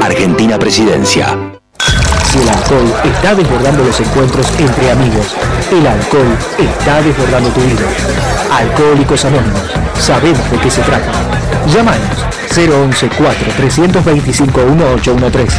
Argentina 0.01 0.57
Presidencia. 0.57 1.44
Alcohol 2.75 2.93
está 3.05 3.33
desbordando 3.35 3.83
los 3.85 3.99
encuentros 4.01 4.47
entre 4.59 4.91
amigos, 4.91 5.33
el 5.71 5.87
alcohol 5.87 6.37
está 6.57 7.01
desbordando 7.01 7.49
tu 7.49 7.61
vida. 7.61 7.85
Alcohólicos 8.51 9.23
Anónimos. 9.23 9.61
sabemos 9.97 10.51
de 10.51 10.57
qué 10.57 10.69
se 10.69 10.81
trata. 10.81 11.09
Llámanos 11.73 12.25
011 12.53 13.09
4 13.17 13.53
325 13.55 14.61
1813. 14.65 15.57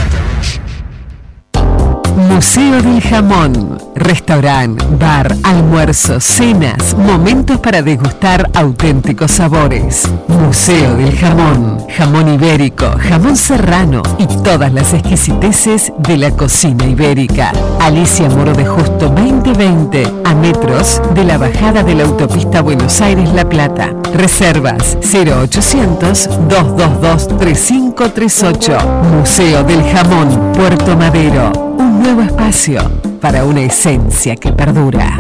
Museo 2.17 2.83
del 2.83 3.01
Jamón. 3.01 3.76
Restaurante, 3.97 4.85
bar, 5.01 5.35
almuerzos, 5.43 6.23
cenas, 6.23 6.95
momentos 6.99 7.59
para 7.59 7.81
degustar 7.81 8.51
auténticos 8.55 9.31
sabores. 9.33 10.07
Museo 10.29 10.97
del 10.97 11.17
Jamón. 11.17 11.79
Jamón 11.97 12.29
ibérico, 12.35 12.91
jamón 12.99 13.37
serrano 13.37 14.03
y 14.19 14.27
todas 14.43 14.71
las 14.71 14.93
exquisiteces 14.93 15.95
de 15.99 16.19
la 16.19 16.31
cocina 16.31 16.85
ibérica. 16.85 17.53
Alicia 17.81 18.29
Moro 18.29 18.53
de 18.53 18.67
Justo 18.67 19.09
2020, 19.09 20.07
a 20.25 20.35
metros 20.35 21.01
de 21.15 21.25
la 21.25 21.39
bajada 21.39 21.83
de 21.83 21.95
la 21.95 22.05
autopista 22.05 22.61
Buenos 22.61 23.01
Aires-La 23.01 23.49
Plata. 23.49 23.95
Reservas 24.13 24.99
0800 25.01 26.29
222 26.49 27.29
3538. 27.39 28.79
Museo 29.17 29.65
del 29.65 29.83
Jamón, 29.85 30.53
Puerto 30.53 30.95
Madero. 30.99 31.66
Nuevo 32.07 32.23
espacio 32.23 32.79
para 33.21 33.45
una 33.45 33.63
esencia 33.63 34.37
que 34.37 34.53
perdura. 34.53 35.19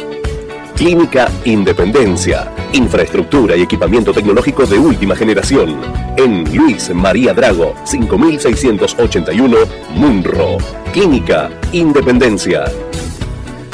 Clínica 0.76 1.30
Independencia. 1.46 2.52
Infraestructura 2.74 3.56
y 3.56 3.62
equipamiento 3.62 4.14
tecnológico 4.14 4.66
de 4.66 4.78
última 4.78 5.16
generación. 5.16 5.78
En 6.18 6.44
Luis 6.56 6.94
María 6.94 7.34
Drago, 7.34 7.74
5681, 7.86 9.58
Munro. 9.96 10.58
Clínica 10.92 11.50
Independencia. 11.72 12.66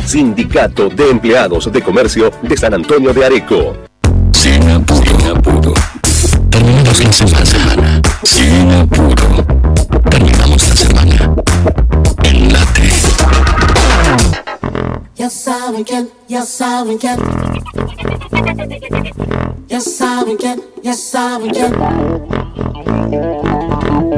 Sindicato 0.06 0.90
de 0.90 1.10
Empleados 1.10 1.72
de 1.72 1.82
Comercio 1.82 2.32
de 2.42 2.58
San 2.58 2.74
Antonio 2.74 3.14
de 3.14 3.26
Areco. 3.26 3.76
Sin 4.32 4.70
apuro. 4.70 5.04
Sin 5.04 5.28
apuro. 5.28 5.74
Terminamos 6.50 7.32
la 7.32 7.46
semana. 7.46 8.02
Sin 8.24 8.72
apuro. 8.72 9.46
Terminamos 10.10 10.70
la 10.70 10.76
semana. 10.76 11.36
En 12.24 12.54
late. 12.54 12.90
Ya 15.16 15.30
saben 15.30 15.84
quién, 15.84 16.10
ya 16.28 16.44
saben 16.44 16.98
quién. 16.98 17.18
Ya 19.68 19.80
saben 19.80 20.38
quién, 20.38 20.62
ya 20.84 20.94
saben 20.94 21.52
quién. 21.52 21.74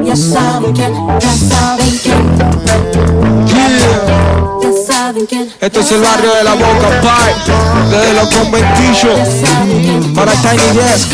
Ya 0.05 0.15
saben 0.15 0.73
quién, 0.73 0.93
ya 1.19 1.33
saben 1.49 1.99
quién. 2.03 2.37
Ya 4.61 4.69
saben 4.87 5.25
quién. 5.25 5.53
Esto 5.61 5.79
es 5.79 5.91
el 5.91 6.01
barrio 6.01 6.33
de 6.35 6.43
la 6.43 6.53
Boca 6.53 7.01
Pie, 7.01 7.33
desde 7.89 8.13
los 8.13 8.27
conventillos 8.29 9.19
para 10.13 10.31
Tiny 10.33 10.77
Desk. 10.77 11.11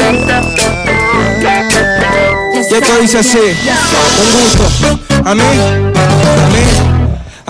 Y 2.53 2.73
esto 2.73 2.99
dice 3.01 3.19
así, 3.19 3.37
un 3.37 4.29
gusto. 4.43 4.99
A 5.25 5.35
mí, 5.35 5.41
a 5.43 6.47
mí. 6.49 6.88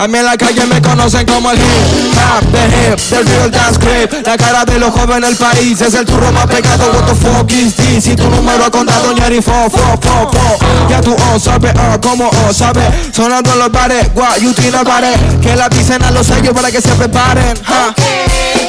A 0.00 0.08
mí 0.08 0.16
en 0.16 0.24
la 0.24 0.34
calle 0.34 0.64
me 0.64 0.80
conocen 0.80 1.26
como 1.26 1.50
el 1.50 1.58
hip 1.58 2.16
hop, 2.16 2.42
the 2.52 2.90
hip, 2.90 2.98
the 3.10 3.22
real 3.22 3.50
dance 3.50 3.78
creep. 3.78 4.26
La 4.26 4.38
cara 4.38 4.64
de 4.64 4.78
los 4.78 4.90
jóvenes 4.94 5.28
del 5.28 5.36
país 5.36 5.78
es 5.78 5.92
el 5.92 6.06
turro 6.06 6.32
más 6.32 6.46
pegado. 6.46 6.90
What 6.90 7.04
the 7.04 7.14
fuck 7.14 7.52
is 7.52 7.74
this? 7.74 8.04
Si 8.04 8.16
tu 8.16 8.26
número 8.30 8.64
ha 8.64 8.70
contado 8.70 9.12
ñari 9.12 9.42
fo, 9.42 9.68
fo, 9.68 9.98
fo, 10.00 10.30
fo. 10.32 10.88
Ya 10.88 11.02
tú 11.02 11.14
oh, 11.14 11.38
sabes, 11.38 11.74
oh, 11.76 12.00
como 12.00 12.30
oh, 12.30 12.52
sabes 12.54 12.84
Sonando 13.14 13.54
los 13.56 13.70
bares, 13.70 14.08
guay, 14.14 14.40
you 14.40 14.54
tiene 14.54 14.78
pared 14.78 15.14
Que 15.42 15.54
la 15.54 15.68
dicen 15.68 16.02
a 16.02 16.10
los 16.10 16.26
sellos 16.26 16.54
para 16.54 16.70
que 16.70 16.80
se 16.80 16.88
preparen, 16.94 17.54
ja 17.62 17.94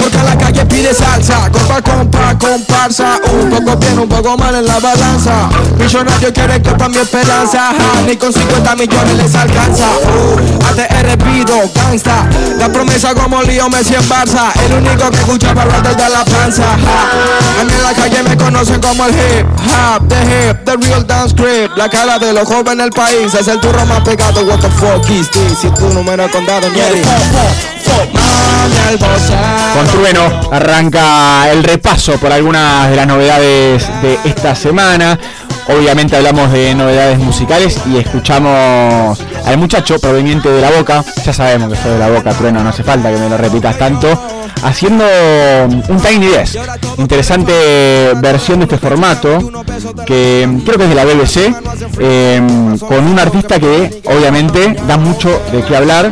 porque 0.01 0.17
la 0.23 0.35
calle 0.35 0.65
pide 0.65 0.93
salsa, 0.93 1.49
compa, 1.51 1.81
compa, 1.81 2.37
comparsa. 2.39 3.19
Un 3.31 3.49
poco 3.49 3.77
bien, 3.77 3.99
un 3.99 4.09
poco 4.09 4.35
mal 4.35 4.55
en 4.55 4.65
la 4.65 4.79
balanza. 4.79 5.49
Millonario 5.77 6.33
quiere 6.33 6.61
que 6.61 6.71
mi 6.89 6.97
esperanza 6.97 7.71
Ni 8.07 8.15
con 8.17 8.33
50 8.33 8.75
millones 8.75 9.17
les 9.17 9.35
alcanza. 9.35 9.85
Uh, 9.85 10.61
pido, 11.23 11.69
gangsta. 11.73 12.27
La 12.57 12.69
promesa 12.69 13.13
como 13.13 13.41
Lío 13.43 13.69
Messi 13.69 13.95
en 13.95 14.07
Barça. 14.09 14.51
El 14.65 14.73
único 14.73 15.09
que 15.09 15.17
escucha 15.17 15.49
hablar 15.49 15.81
desde 15.83 16.09
la 16.09 16.25
panza 16.25 16.63
ja. 16.63 17.61
A 17.61 17.63
mí 17.63 17.71
en 17.73 17.83
la 17.83 17.93
calle 17.93 18.23
me 18.23 18.37
conocen 18.37 18.81
como 18.81 19.05
el 19.05 19.11
hip 19.11 19.45
hop 19.57 20.07
The 20.07 20.15
hip, 20.15 20.65
the 20.65 20.77
real 20.77 21.05
dance 21.05 21.33
grip 21.35 21.75
La 21.75 21.89
cara 21.89 22.17
de 22.19 22.33
los 22.33 22.47
jóvenes 22.47 22.77
del 22.77 22.91
país 22.91 23.33
Es 23.33 23.47
el 23.47 23.59
turro 23.59 23.85
más 23.85 24.01
pegado, 24.01 24.43
what 24.45 24.59
the 24.59 24.69
fuck 24.69 25.07
is 25.09 25.29
this 25.31 25.59
Si 25.59 25.69
tu 25.71 25.89
número 25.89 26.25
es 26.25 26.31
condado, 26.31 26.67
ñeri. 26.69 27.01
Con 29.73 29.87
Trueno 29.87 30.49
arranca 30.51 31.49
el 31.49 31.63
repaso 31.63 32.13
por 32.17 32.31
algunas 32.31 32.89
de 32.89 32.95
las 32.95 33.07
novedades 33.07 33.83
de 34.01 34.19
esta 34.25 34.55
semana. 34.55 35.17
Obviamente 35.67 36.15
hablamos 36.15 36.51
de 36.51 36.73
novedades 36.75 37.19
musicales 37.19 37.79
y 37.85 37.97
escuchamos 37.97 39.19
al 39.45 39.57
muchacho 39.57 39.99
proveniente 39.99 40.49
de 40.49 40.61
la 40.61 40.71
boca. 40.71 41.03
Ya 41.23 41.33
sabemos 41.33 41.69
que 41.69 41.75
soy 41.81 41.91
de 41.91 41.99
la 41.99 42.09
boca, 42.09 42.33
Trueno, 42.33 42.63
no 42.63 42.69
hace 42.69 42.83
falta 42.83 43.11
que 43.11 43.17
me 43.17 43.29
lo 43.29 43.37
repitas 43.37 43.77
tanto. 43.77 44.07
Haciendo 44.63 45.05
un 45.89 46.01
Tiny 46.01 46.27
Desk. 46.27 46.55
Interesante 46.97 48.13
versión 48.21 48.59
de 48.59 48.65
este 48.65 48.77
formato. 48.77 49.39
Que 50.05 50.47
creo 50.65 50.77
que 50.77 50.83
es 50.83 50.89
de 50.89 50.95
la 50.95 51.05
BBC. 51.05 51.53
eh, 51.99 52.41
con 52.79 53.07
un 53.07 53.19
artista 53.19 53.59
que 53.59 54.01
obviamente 54.05 54.75
da 54.87 54.97
mucho 54.97 55.41
de 55.51 55.63
qué 55.63 55.75
hablar. 55.75 56.11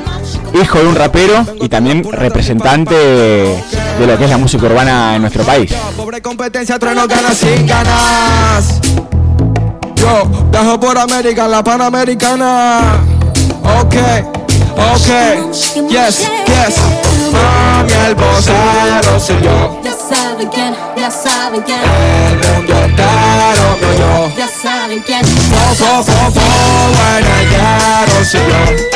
Hijo 0.59 0.79
de 0.79 0.87
un 0.87 0.95
rapero 0.95 1.45
y 1.61 1.69
también 1.69 2.03
representante 2.11 2.95
de 2.95 4.07
lo 4.07 4.17
que 4.17 4.23
es 4.23 4.29
la 4.29 4.37
música 4.37 4.65
urbana 4.65 5.15
en 5.15 5.21
nuestro 5.21 5.43
país. 5.43 5.71
Pobre 5.95 6.21
competencia, 6.21 6.79
trueno 6.79 7.07
gana 7.07 7.31
sin 7.33 7.67
ganas. 7.67 8.79
Yo 9.99 10.25
viajo 10.51 10.79
por 10.79 10.97
América, 10.97 11.47
la 11.47 11.63
Panamericana. 11.63 13.01
Ok, 13.63 13.95
ok, 14.77 15.89
yes, 15.89 16.19
yes. 16.47 16.77
Mami, 17.33 17.91
el 18.07 18.15
vocero 18.15 19.19
soy 19.19 19.41
yo. 19.41 19.81
Ya 19.83 19.91
saben 19.91 20.47
quién, 20.47 20.75
ya 20.95 21.11
saben 21.11 21.61
quién. 21.63 21.79
El 21.81 22.55
mundo 22.55 22.73
entero 22.85 23.77
me 23.81 23.87
oyó. 23.87 24.35
Ya 24.37 24.47
saben 24.47 25.03
quién. 25.05 25.25
Fo, 25.25 25.75
fo, 25.75 26.03
fo, 26.03 26.31
fo, 26.31 26.41
ya 27.51 28.05
lo 28.07 28.25
soy 28.25 28.41
yo. 28.41 28.88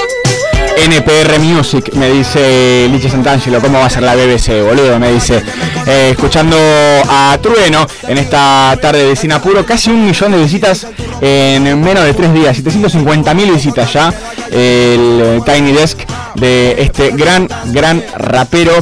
NPR 0.84 1.40
Music, 1.40 1.94
me 1.94 2.10
dice 2.10 2.90
Licha 2.92 3.10
Santangelo, 3.10 3.62
¿cómo 3.62 3.80
va 3.80 3.86
a 3.86 3.90
ser 3.90 4.04
la 4.04 4.16
BBC, 4.16 4.62
boludo? 4.62 5.00
Me 5.00 5.14
dice, 5.14 5.42
eh, 5.86 6.10
escuchando 6.12 6.58
a 6.58 7.38
Trueno 7.42 7.88
en 8.06 8.18
esta 8.18 8.78
tarde 8.82 9.08
de 9.08 9.16
Sinapuro, 9.16 9.66
casi 9.66 9.92
un 9.92 10.06
millón 10.06 10.34
de 10.34 10.40
visitas 10.40 10.86
en 11.22 11.82
menos 11.82 12.04
de 12.04 12.14
tres 12.14 12.34
días, 12.34 12.58
750 12.58 13.34
mil 13.34 13.52
visitas 13.52 13.94
ya, 13.94 14.14
el 14.52 15.42
Tiny 15.46 15.72
Desk 15.72 16.00
de 16.36 16.76
este 16.78 17.12
gran, 17.12 17.48
gran 17.68 18.04
rapero 18.18 18.74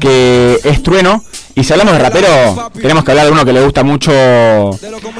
que 0.00 0.58
es 0.64 0.82
Trueno. 0.82 1.22
Y 1.54 1.62
si 1.62 1.72
hablamos 1.72 1.92
de 1.94 2.00
rapero, 2.00 2.72
tenemos 2.74 3.04
que 3.04 3.12
hablar 3.12 3.26
de 3.26 3.32
uno 3.32 3.44
que 3.44 3.52
le 3.52 3.62
gusta 3.62 3.84
mucho 3.84 4.10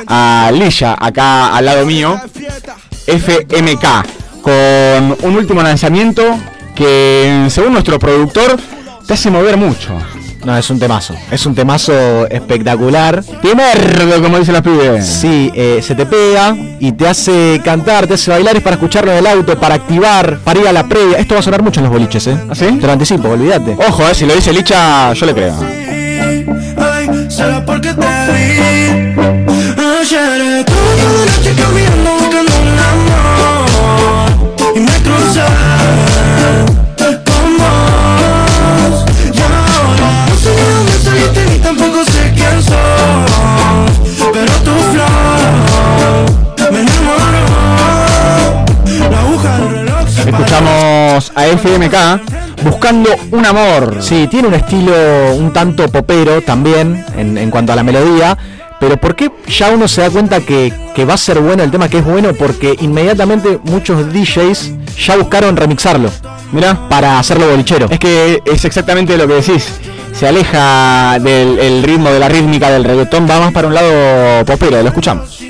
a 0.08 0.50
Lilla, 0.52 0.96
acá 0.98 1.54
al 1.54 1.64
lado 1.64 1.86
mío, 1.86 2.20
FMK, 3.06 4.23
con 4.44 5.16
un 5.22 5.36
último 5.36 5.62
lanzamiento 5.62 6.22
que, 6.74 7.46
según 7.48 7.72
nuestro 7.72 7.98
productor, 7.98 8.58
te 9.06 9.14
hace 9.14 9.30
mover 9.30 9.56
mucho. 9.56 9.98
No, 10.44 10.54
es 10.58 10.68
un 10.68 10.78
temazo. 10.78 11.14
Es 11.30 11.46
un 11.46 11.54
temazo 11.54 12.26
espectacular. 12.28 13.24
Timerdo, 13.40 14.22
como 14.22 14.38
dicen 14.38 14.52
los 14.52 14.62
pibes. 14.62 15.06
Sí, 15.06 15.50
eh, 15.54 15.80
se 15.82 15.94
te 15.94 16.04
pega 16.04 16.54
y 16.78 16.92
te 16.92 17.08
hace 17.08 17.62
cantar, 17.64 18.06
te 18.06 18.14
hace 18.14 18.30
bailar. 18.30 18.56
Es 18.56 18.62
para 18.62 18.74
escucharlo 18.74 19.12
en 19.12 19.18
el 19.18 19.26
auto, 19.26 19.58
para 19.58 19.76
activar, 19.76 20.40
para 20.44 20.60
ir 20.60 20.68
a 20.68 20.72
la 20.74 20.86
previa. 20.86 21.16
Esto 21.16 21.32
va 21.32 21.40
a 21.40 21.42
sonar 21.42 21.62
mucho 21.62 21.80
en 21.80 21.84
los 21.84 21.92
boliches, 21.94 22.26
¿eh? 22.26 22.36
¿Ah, 22.50 22.54
sí? 22.54 22.66
Te 22.66 22.86
lo 22.86 22.92
anticipo, 22.92 23.30
olvídate. 23.30 23.74
Ojo, 23.88 24.06
eh, 24.06 24.14
si 24.14 24.26
lo 24.26 24.34
dice 24.34 24.52
Licha, 24.52 25.14
yo 25.14 25.24
le 25.24 25.32
creo. 25.32 25.54
Ay, 25.58 26.46
A 51.14 51.44
FMK 51.46 52.64
buscando 52.64 53.10
un 53.30 53.46
amor. 53.46 53.98
Sí, 54.00 54.26
tiene 54.28 54.48
un 54.48 54.54
estilo 54.54 54.92
un 55.36 55.52
tanto 55.52 55.88
popero 55.88 56.42
también 56.42 57.04
en, 57.16 57.38
en 57.38 57.50
cuanto 57.50 57.72
a 57.72 57.76
la 57.76 57.82
melodía. 57.82 58.36
Pero 58.80 58.96
¿por 58.96 59.14
qué 59.14 59.30
ya 59.46 59.70
uno 59.70 59.86
se 59.86 60.00
da 60.00 60.10
cuenta 60.10 60.40
que, 60.40 60.72
que 60.94 61.04
va 61.04 61.14
a 61.14 61.16
ser 61.16 61.38
bueno 61.40 61.62
el 61.62 61.70
tema 61.70 61.88
que 61.88 61.98
es 61.98 62.04
bueno? 62.04 62.32
Porque 62.34 62.76
inmediatamente 62.80 63.60
muchos 63.62 64.12
DJs 64.12 64.72
ya 65.06 65.16
buscaron 65.16 65.56
remixarlo. 65.56 66.10
Mira, 66.52 66.88
para 66.88 67.18
hacerlo 67.18 67.48
bolichero. 67.48 67.86
Es 67.88 67.98
que 67.98 68.42
es 68.44 68.64
exactamente 68.64 69.16
lo 69.16 69.28
que 69.28 69.34
decís. 69.34 69.80
Se 70.12 70.26
aleja 70.26 71.18
del 71.20 71.58
el 71.60 71.82
ritmo, 71.82 72.10
de 72.10 72.18
la 72.18 72.28
rítmica 72.28 72.70
del 72.70 72.84
reggaetón, 72.84 73.28
va 73.30 73.40
más 73.40 73.52
para 73.52 73.68
un 73.68 73.74
lado 73.74 74.44
popero, 74.44 74.82
lo 74.82 74.88
escuchamos. 74.88 75.40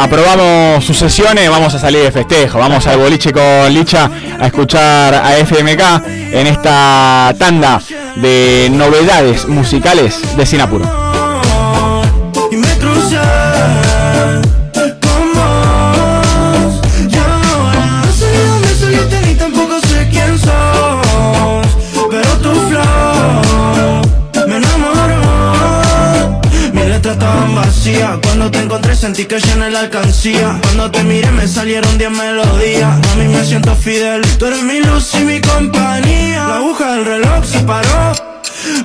Aprobamos 0.00 0.82
sus 0.82 0.96
sesiones, 0.96 1.50
vamos 1.50 1.74
a 1.74 1.78
salir 1.78 2.00
de 2.00 2.10
festejo, 2.10 2.58
vamos 2.58 2.86
al 2.86 2.96
boliche 2.96 3.34
con 3.34 3.72
Licha 3.74 4.10
a 4.40 4.46
escuchar 4.46 5.14
a 5.14 5.36
FMK 5.36 6.06
en 6.32 6.46
esta 6.46 7.34
tanda 7.38 7.82
de 8.16 8.70
novedades 8.72 9.46
musicales 9.46 10.22
de 10.38 10.46
Sinapuro. 10.46 11.10
Cuando 28.22 28.50
te 28.50 28.58
encontré 28.60 28.89
sentí 29.00 29.24
que 29.24 29.40
llené 29.40 29.70
la 29.70 29.80
alcancía. 29.80 30.58
Cuando 30.62 30.90
te 30.90 31.02
miré 31.02 31.30
me 31.30 31.48
salieron 31.48 31.96
10 31.96 32.10
melodías. 32.10 32.92
A 33.12 33.16
mí 33.16 33.28
me 33.28 33.42
siento 33.44 33.74
fidel. 33.74 34.20
Tú 34.38 34.44
eres 34.44 34.62
mi 34.62 34.80
luz 34.80 35.14
y 35.14 35.24
mi 35.24 35.40
compañía. 35.40 36.46
La 36.46 36.56
aguja 36.56 36.92
del 36.92 37.06
reloj 37.06 37.42
se 37.44 37.60
paró. 37.60 38.12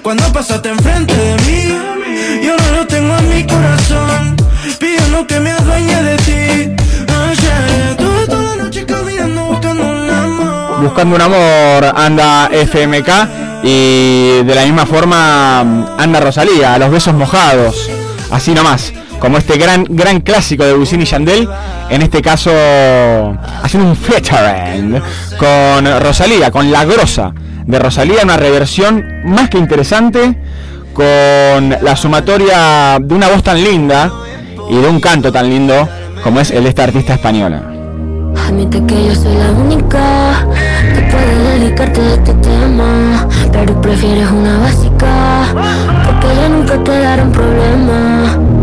Cuando 0.02 0.32
pasaste 0.32 0.70
enfrente 0.70 1.14
de 1.14 1.36
mí 1.46 2.44
Y 2.44 2.48
ahora 2.48 2.72
lo 2.78 2.88
tengo 2.88 3.14
en 3.18 3.30
mi 3.30 3.44
corazón. 3.46 4.38
Pidiendo 4.80 5.28
que 5.28 5.40
me 5.42 5.52
adueñe 5.52 6.02
de 6.04 6.16
ti. 6.18 6.84
Ayer 7.14 7.90
estuve 7.92 8.28
toda 8.28 8.56
la 8.56 8.64
noche 8.64 8.86
caminando 8.86 9.46
buscando 9.48 9.84
un 9.84 10.10
amor. 10.10 10.82
Buscando 10.82 11.16
un 11.18 11.22
amor 11.22 11.94
anda 11.94 12.50
FMK 12.54 13.10
y 13.64 14.44
de 14.44 14.56
la 14.56 14.64
misma 14.64 14.86
forma 14.86 15.60
anda 15.98 16.20
Rosalía, 16.20 16.76
a 16.76 16.78
los 16.78 16.92
besos 16.92 17.16
mojados, 17.16 17.90
así 18.30 18.54
nomás, 18.54 18.94
como 19.20 19.38
este 19.38 19.58
gran 19.58 19.86
gran 19.90 20.22
clásico 20.22 20.64
de 20.66 20.74
Wisin 20.74 21.02
y 21.02 21.06
Yandel, 21.06 21.50
en 21.90 22.02
este 22.02 22.22
caso 22.22 22.52
haciendo 23.64 23.90
un 23.90 23.96
featuring 23.96 25.02
con 25.38 26.02
Rosalía, 26.02 26.52
con 26.52 26.72
La 26.72 26.86
Grosa 26.86 27.34
de 27.66 27.80
Rosalía, 27.80 28.24
una 28.24 28.38
reversión 28.38 29.04
más 29.26 29.50
que 29.50 29.58
interesante 29.58 30.38
con 30.94 31.70
la 31.82 31.96
sumatoria 31.96 33.00
de 33.02 33.14
una 33.14 33.28
voz 33.28 33.44
tan 33.44 33.62
linda 33.62 34.12
y 34.70 34.76
de 34.78 34.88
un 34.88 35.00
canto 35.00 35.32
tan 35.32 35.50
lindo 35.50 35.88
como 36.24 36.40
es 36.40 36.52
el 36.52 36.64
de 36.64 36.70
esta 36.70 36.84
artista 36.84 37.14
española. 37.14 37.64
Admite 38.48 38.84
que 38.86 39.08
yo 39.08 39.16
soy 39.16 39.36
la 39.36 39.52
única 39.52 40.48
que 40.94 41.02
puede 41.02 41.60
dedicarte 41.60 42.02
a 42.02 42.14
este 42.14 42.34
tema, 42.36 43.28
pero 43.52 43.82
prefieres 43.82 44.30
una 44.32 44.60
básica, 44.60 45.46
porque 46.06 46.32
ella 46.34 46.50
nunca 46.50 46.84
te 46.84 47.00
dará 47.00 47.24
un 47.24 47.32
problema. 47.32 48.55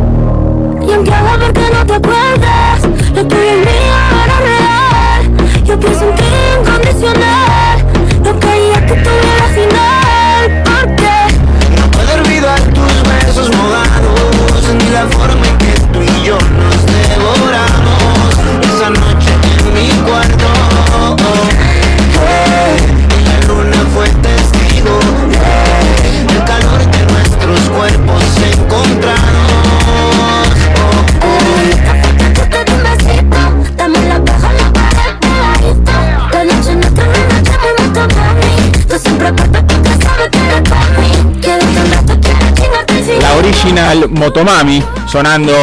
Ver 0.93 1.53
que 1.55 1.71
no 1.71 1.87
te 1.87 1.95
acuerdas, 1.95 2.83
lo 3.15 3.27
tuyo 3.27 3.41
es 3.41 3.57
mío, 3.57 3.97
era 4.25 4.39
real. 4.41 5.65
Yo 5.65 5.81
pienso 5.81 6.05
en 6.05 6.15
ti 6.17 6.25
incondicional, 6.61 7.79
no 8.23 8.39
creía 8.39 8.87
que 8.87 8.95
tuviera 8.97 9.47
final, 9.55 10.63
porque 10.67 11.81
No 11.81 11.91
puedo 11.91 12.13
olvidar 12.13 12.61
tus 12.61 13.03
besos 13.09 13.49
mojados. 13.57 14.75
Ni 14.85 14.91
la 14.91 15.07
forma 15.09 15.42
Original 43.73 44.11
Motomami 44.11 44.83
sonando 45.07 45.55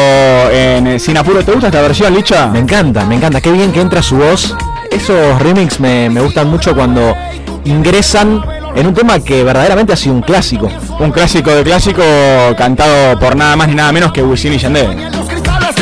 en 0.51 0.99
Sin 0.99 1.15
Apuro. 1.15 1.45
¿Te 1.45 1.51
gusta 1.51 1.67
esta 1.67 1.81
versión, 1.81 2.11
Licha? 2.15 2.47
Me 2.47 2.57
encanta, 2.57 3.05
me 3.05 3.15
encanta. 3.15 3.39
Qué 3.39 3.51
bien 3.51 3.71
que 3.71 3.81
entra 3.81 4.01
su 4.01 4.17
voz. 4.17 4.55
Esos 4.89 5.39
remix 5.39 5.79
me, 5.79 6.09
me 6.09 6.19
gustan 6.19 6.49
mucho 6.49 6.73
cuando 6.73 7.15
ingresan 7.65 8.43
en 8.75 8.87
un 8.87 8.95
tema 8.95 9.19
que 9.19 9.43
verdaderamente 9.43 9.93
ha 9.93 9.95
sido 9.95 10.15
un 10.15 10.21
clásico. 10.21 10.71
Un 10.99 11.11
clásico 11.11 11.51
de 11.51 11.61
clásico 11.63 12.01
cantado 12.57 13.19
por 13.19 13.35
nada 13.35 13.55
más 13.55 13.67
ni 13.67 13.75
nada 13.75 13.91
menos 13.91 14.11
que 14.11 14.23
Wisin 14.23 14.53
y 14.53 14.57
Yandel. 14.57 14.87
cristales 15.27 15.75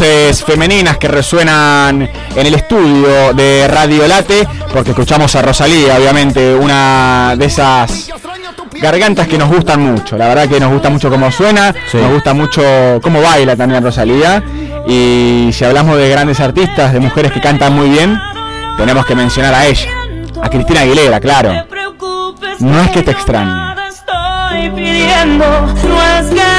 Voces 0.00 0.42
femeninas 0.44 0.96
que 0.96 1.08
resuenan 1.08 2.08
en 2.34 2.46
el 2.46 2.54
estudio 2.54 3.34
de 3.34 3.68
Radio 3.68 4.08
Late 4.08 4.48
porque 4.72 4.92
escuchamos 4.92 5.36
a 5.36 5.42
Rosalía, 5.42 5.96
obviamente, 5.98 6.54
una 6.54 7.34
de 7.36 7.44
esas 7.44 8.10
gargantas 8.80 9.28
que 9.28 9.36
nos 9.36 9.50
gustan 9.50 9.82
mucho. 9.82 10.16
La 10.16 10.28
verdad 10.28 10.48
que 10.48 10.58
nos 10.58 10.72
gusta 10.72 10.88
mucho 10.88 11.10
cómo 11.10 11.30
suena, 11.30 11.74
nos 11.92 12.12
gusta 12.14 12.32
mucho 12.32 12.62
cómo 13.02 13.20
baila 13.20 13.56
también 13.56 13.84
Rosalía. 13.84 14.42
Y 14.88 15.50
si 15.52 15.66
hablamos 15.66 15.98
de 15.98 16.08
grandes 16.08 16.40
artistas, 16.40 16.94
de 16.94 17.00
mujeres 17.00 17.30
que 17.30 17.42
cantan 17.42 17.74
muy 17.74 17.90
bien, 17.90 18.18
tenemos 18.78 19.04
que 19.04 19.14
mencionar 19.14 19.52
a 19.52 19.66
ella, 19.66 19.90
a 20.40 20.48
Cristina 20.48 20.80
Aguilera, 20.80 21.20
claro. 21.20 21.66
No 22.58 22.80
es 22.80 22.90
que 22.90 23.02
te 23.02 23.10
extrañe. 23.10 23.74
estoy 23.86 24.70
pidiendo 24.70 25.44
no 25.46 26.02
es 26.02 26.26
que 26.26 26.34
te 26.34 26.40
extrañe, 26.40 26.49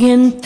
alguien 0.00 0.39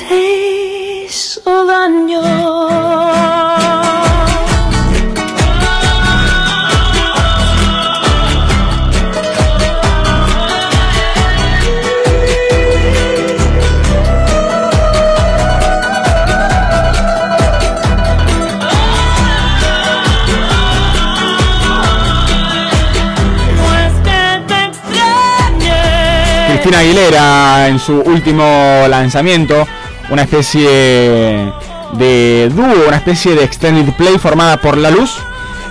Cristina 26.65 26.81
Aguilera 26.81 27.69
en 27.69 27.79
su 27.79 28.01
último 28.01 28.87
lanzamiento, 28.89 29.69
una 30.09 30.23
especie 30.23 31.53
de 31.93 32.51
dúo, 32.55 32.89
una 32.89 32.97
especie 32.97 33.35
de 33.35 33.45
extended 33.45 33.93
play 33.93 34.17
formada 34.17 34.57
por 34.57 34.79
La 34.79 34.89
Luz 34.89 35.15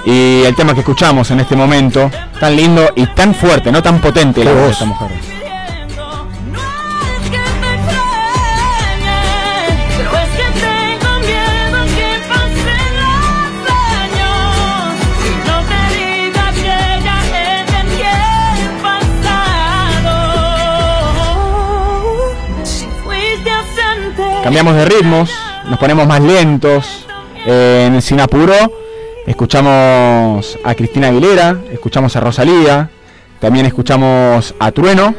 y 0.05 0.43
el 0.43 0.55
tema 0.55 0.75
que 0.75 0.81
escuchamos 0.81 1.31
en 1.31 1.39
este 1.39 1.55
momento, 1.55 2.11
tan 2.39 2.55
lindo 2.55 2.91
y 2.95 3.07
tan 3.07 3.33
fuerte, 3.33 3.71
no 3.71 3.81
tan 3.81 4.01
potente 4.01 4.43
la 4.43 4.53
voz 4.53 4.65
de 4.65 4.71
esta 4.71 4.85
mujer. 4.85 5.09
Cambiamos 24.43 24.75
de 24.75 24.85
ritmos, 24.85 25.31
nos 25.69 25.79
ponemos 25.79 26.05
más 26.05 26.21
lentos. 26.21 27.05
eh, 27.45 27.85
en 27.87 28.01
Sin 28.01 28.19
Apuro 28.19 28.53
escuchamos 29.25 30.59
a 30.63 30.75
Cristina 30.75 31.07
Aguilera, 31.07 31.57
escuchamos 31.71 32.15
a 32.15 32.19
Rosalía, 32.19 32.89
también 33.39 33.65
escuchamos 33.65 34.53
a 34.59 34.71
Trueno. 34.71 35.15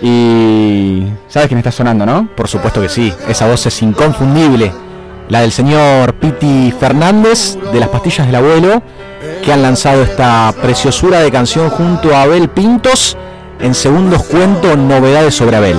Y 0.00 1.04
sabes 1.28 1.46
quién 1.46 1.58
está 1.58 1.70
sonando, 1.70 2.04
¿no? 2.04 2.28
Por 2.34 2.48
supuesto 2.48 2.80
que 2.80 2.88
sí, 2.88 3.12
esa 3.28 3.46
voz 3.46 3.64
es 3.66 3.82
inconfundible. 3.82 4.72
La 5.28 5.42
del 5.42 5.52
señor 5.52 6.14
Piti 6.14 6.74
Fernández 6.78 7.56
de 7.72 7.78
las 7.78 7.88
pastillas 7.88 8.26
del 8.26 8.34
abuelo, 8.34 8.82
que 9.44 9.52
han 9.52 9.62
lanzado 9.62 10.02
esta 10.02 10.52
preciosura 10.60 11.20
de 11.20 11.30
canción 11.30 11.70
junto 11.70 12.14
a 12.14 12.22
Abel 12.22 12.48
Pintos. 12.48 13.16
En 13.60 13.74
segundos 13.74 14.24
cuento 14.24 14.76
novedades 14.76 15.36
sobre 15.36 15.56
Abel. 15.56 15.78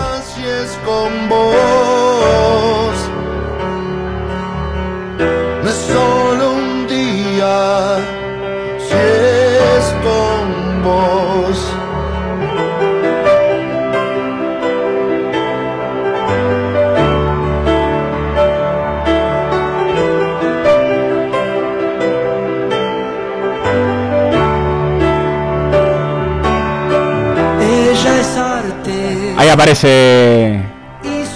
Aparece 29.53 30.61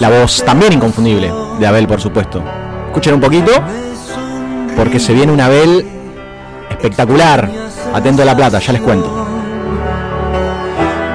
La 0.00 0.10
voz 0.10 0.42
también 0.44 0.72
inconfundible 0.72 1.32
de 1.58 1.66
Abel, 1.66 1.86
por 1.86 2.00
supuesto. 2.00 2.42
Escuchen 2.86 3.14
un 3.14 3.20
poquito, 3.20 3.50
porque 4.76 4.98
se 5.00 5.12
viene 5.12 5.32
un 5.32 5.40
Abel 5.40 5.86
espectacular. 6.70 7.48
Atento 7.92 8.22
a 8.22 8.24
la 8.24 8.36
plata, 8.36 8.58
ya 8.58 8.72
les 8.72 8.82
cuento. 8.82 9.26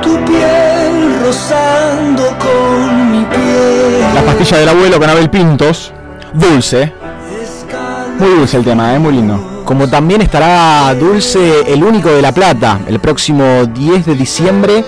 Tu 0.01 0.25
piel 0.25 1.19
rozando 1.23 2.35
con 2.39 3.11
mi 3.11 3.25
piel. 3.25 4.15
La 4.15 4.21
pastilla 4.23 4.57
del 4.57 4.69
abuelo 4.69 4.99
con 4.99 5.09
Abel 5.09 5.29
Pintos. 5.29 5.93
Dulce. 6.33 6.91
Muy 8.19 8.29
dulce 8.29 8.57
el 8.57 8.63
tema, 8.63 8.93
¿eh? 8.95 8.99
muy 8.99 9.13
lindo. 9.13 9.63
Como 9.65 9.89
también 9.89 10.21
estará 10.21 10.93
Dulce 10.93 11.71
el 11.71 11.83
único 11.83 12.09
de 12.09 12.21
La 12.21 12.33
Plata 12.33 12.79
el 12.87 12.99
próximo 12.99 13.65
10 13.65 14.05
de 14.05 14.15
diciembre, 14.15 14.85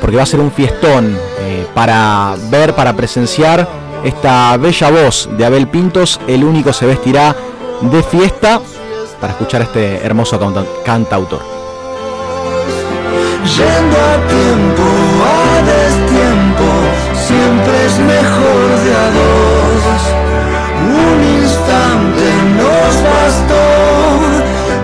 porque 0.00 0.16
va 0.16 0.22
a 0.22 0.26
ser 0.26 0.40
un 0.40 0.50
fiestón 0.52 1.16
eh, 1.40 1.66
para 1.74 2.34
ver, 2.50 2.74
para 2.74 2.94
presenciar 2.94 3.66
esta 4.04 4.56
bella 4.56 4.90
voz 4.90 5.28
de 5.36 5.44
Abel 5.44 5.68
Pintos. 5.68 6.20
El 6.26 6.44
único 6.44 6.72
se 6.72 6.86
vestirá 6.86 7.34
de 7.80 8.02
fiesta 8.02 8.60
para 9.20 9.32
escuchar 9.32 9.62
a 9.62 9.64
este 9.64 10.04
hermoso 10.04 10.38
canta- 10.38 10.64
cantautor. 10.84 11.40
Yendo 13.56 13.96
a 13.96 14.16
tiempo, 14.28 14.82
a 15.24 15.62
destiempo, 15.62 16.68
siempre 17.14 17.86
es 17.86 17.98
mejor 18.00 18.68
de 18.84 18.92
a 18.94 19.10
dos. 19.16 20.00
Un 20.88 21.18
instante 21.42 22.24
nos 22.56 22.94
bastó 23.02 23.64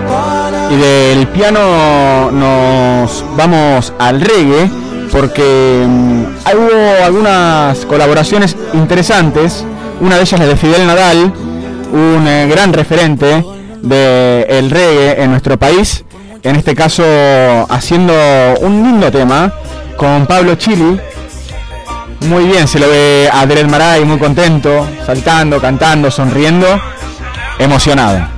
para 0.09 0.71
Y 0.71 0.75
del 0.77 1.27
piano 1.27 2.31
nos 2.31 3.23
vamos 3.37 3.93
al 3.99 4.21
reggae 4.21 4.69
porque 5.13 5.85
mm, 5.87 6.23
hubo 6.57 7.05
algunas 7.05 7.85
colaboraciones 7.85 8.57
interesantes. 8.73 9.63
Una 10.01 10.15
de 10.15 10.23
ellas 10.23 10.39
la 10.39 10.47
de 10.47 10.57
Fidel 10.57 10.87
Nadal, 10.87 11.31
un 11.93 12.27
eh, 12.27 12.47
gran 12.49 12.73
referente 12.73 13.45
del 13.81 14.71
reggae 14.71 15.21
en 15.21 15.29
nuestro 15.29 15.57
país. 15.57 16.03
En 16.41 16.55
este 16.55 16.75
caso 16.75 17.03
haciendo 17.69 18.13
un 18.61 18.83
lindo 18.83 19.11
tema 19.11 19.53
con 19.95 20.25
Pablo 20.25 20.55
Chili. 20.55 20.99
Muy 22.21 22.45
bien, 22.45 22.67
se 22.67 22.79
lo 22.79 22.89
ve 22.89 23.29
a 23.31 23.45
Dred 23.45 23.67
Maray 23.67 24.05
muy 24.05 24.17
contento, 24.17 24.87
saltando, 25.05 25.61
cantando, 25.61 26.09
sonriendo, 26.09 26.67
emocionado. 27.59 28.32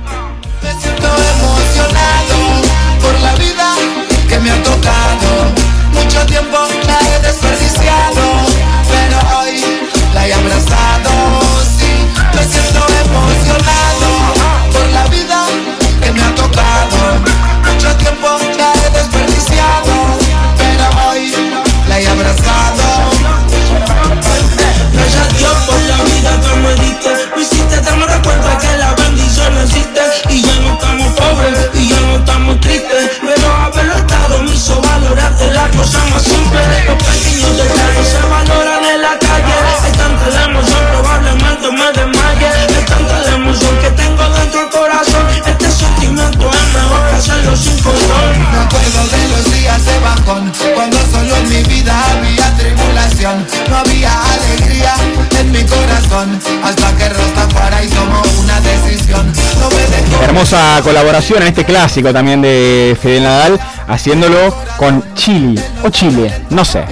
Famosa 60.36 60.82
colaboración 60.82 61.40
en 61.40 61.48
este 61.48 61.64
clásico 61.64 62.12
también 62.12 62.42
de 62.42 62.94
Fidel 63.00 63.22
Nadal, 63.22 63.58
haciéndolo 63.88 64.54
con 64.76 65.02
Chile 65.14 65.58
o 65.82 65.88
Chile, 65.88 66.42
no 66.50 66.62
sé. 66.62 66.84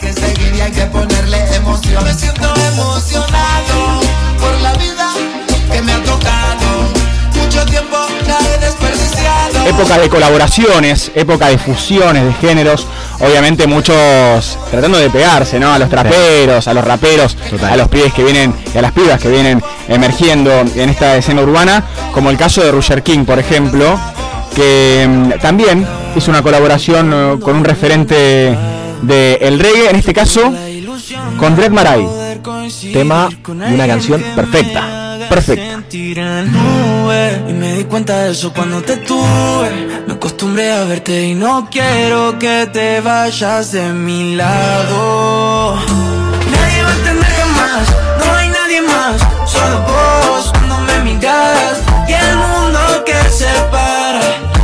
que 0.00 0.12
seguir 0.12 0.54
y 0.54 0.60
hay 0.60 0.70
que 0.70 0.86
ponerle 0.86 1.56
emoción. 1.56 2.04
Me 2.04 2.14
siento 2.14 2.54
emocionado 2.54 4.00
por 4.38 4.60
la 4.60 4.74
vida 4.74 5.10
que 5.72 5.82
me 5.82 5.92
ha 5.92 6.00
tocado. 6.04 6.88
Mucho 7.34 7.66
tiempo 7.66 7.96
la 8.28 8.38
he 8.38 8.58
desperdiciado. 8.60 9.66
Época 9.66 9.98
de 9.98 10.08
colaboraciones, 10.08 11.10
época 11.16 11.48
de 11.48 11.58
fusiones 11.58 12.26
de 12.26 12.32
géneros, 12.34 12.86
obviamente 13.18 13.66
muchos 13.66 14.56
tratando 14.70 14.98
de 14.98 15.10
pegarse, 15.10 15.58
¿no? 15.58 15.72
A 15.72 15.80
los 15.80 15.88
traperos, 15.88 16.68
a 16.68 16.74
los 16.74 16.84
raperos, 16.84 17.36
a 17.68 17.76
los 17.76 17.88
pibes 17.88 18.14
que 18.14 18.22
vienen 18.22 18.54
y 18.72 18.78
a 18.78 18.82
las 18.82 18.92
pibas 18.92 19.20
que 19.20 19.28
vienen 19.28 19.60
emergiendo 19.90 20.50
en 20.52 20.88
esta 20.88 21.16
escena 21.16 21.42
urbana, 21.42 21.84
como 22.14 22.30
el 22.30 22.36
caso 22.36 22.62
de 22.62 22.70
Roger 22.70 23.02
King, 23.02 23.24
por 23.24 23.38
ejemplo, 23.38 23.98
que 24.54 25.06
mm, 25.08 25.40
también 25.40 25.86
hizo 26.16 26.30
una 26.30 26.42
colaboración 26.42 27.12
eh, 27.12 27.38
con 27.42 27.56
un 27.56 27.64
referente 27.64 28.56
del 29.02 29.38
el 29.40 29.58
reggae, 29.58 29.90
en 29.90 29.96
este 29.96 30.14
caso 30.14 30.52
con 31.38 31.56
Red 31.56 31.72
Maray. 31.72 32.06
Tema 32.92 33.28
y 33.42 33.74
una 33.74 33.86
canción 33.86 34.22
perfecta. 34.34 35.18
Perfecta. 35.28 35.82
Y 35.92 37.52
me 37.52 37.76
di 37.76 37.84
cuenta 37.84 38.24
de 38.24 38.32
eso 38.32 38.52
cuando 38.52 38.82
te 38.82 38.96
tuve 38.98 39.70
Me 40.06 40.14
acostumbré 40.14 40.72
a 40.72 40.84
verte 40.84 41.28
y 41.28 41.34
no 41.34 41.68
quiero 41.70 42.38
que 42.38 42.68
te 42.72 43.00
vayas 43.00 43.72
de 43.72 43.92
mi 43.92 44.34
lado 44.34 45.76
Nadie 46.50 46.82
va 46.82 46.88
a 46.88 46.96
entender 46.96 47.30
jamás, 47.30 47.96
no 48.24 48.34
hay 48.34 48.48
nadie 48.48 48.82
más 48.82 49.39
Solo 49.52 49.78
vos 49.90 50.50
cuando 50.52 50.78
me 50.80 51.00
miras 51.00 51.76
Y 52.08 52.12
el 52.12 52.36
mundo 52.36 52.80
que 53.04 53.18
separa 53.30 54.20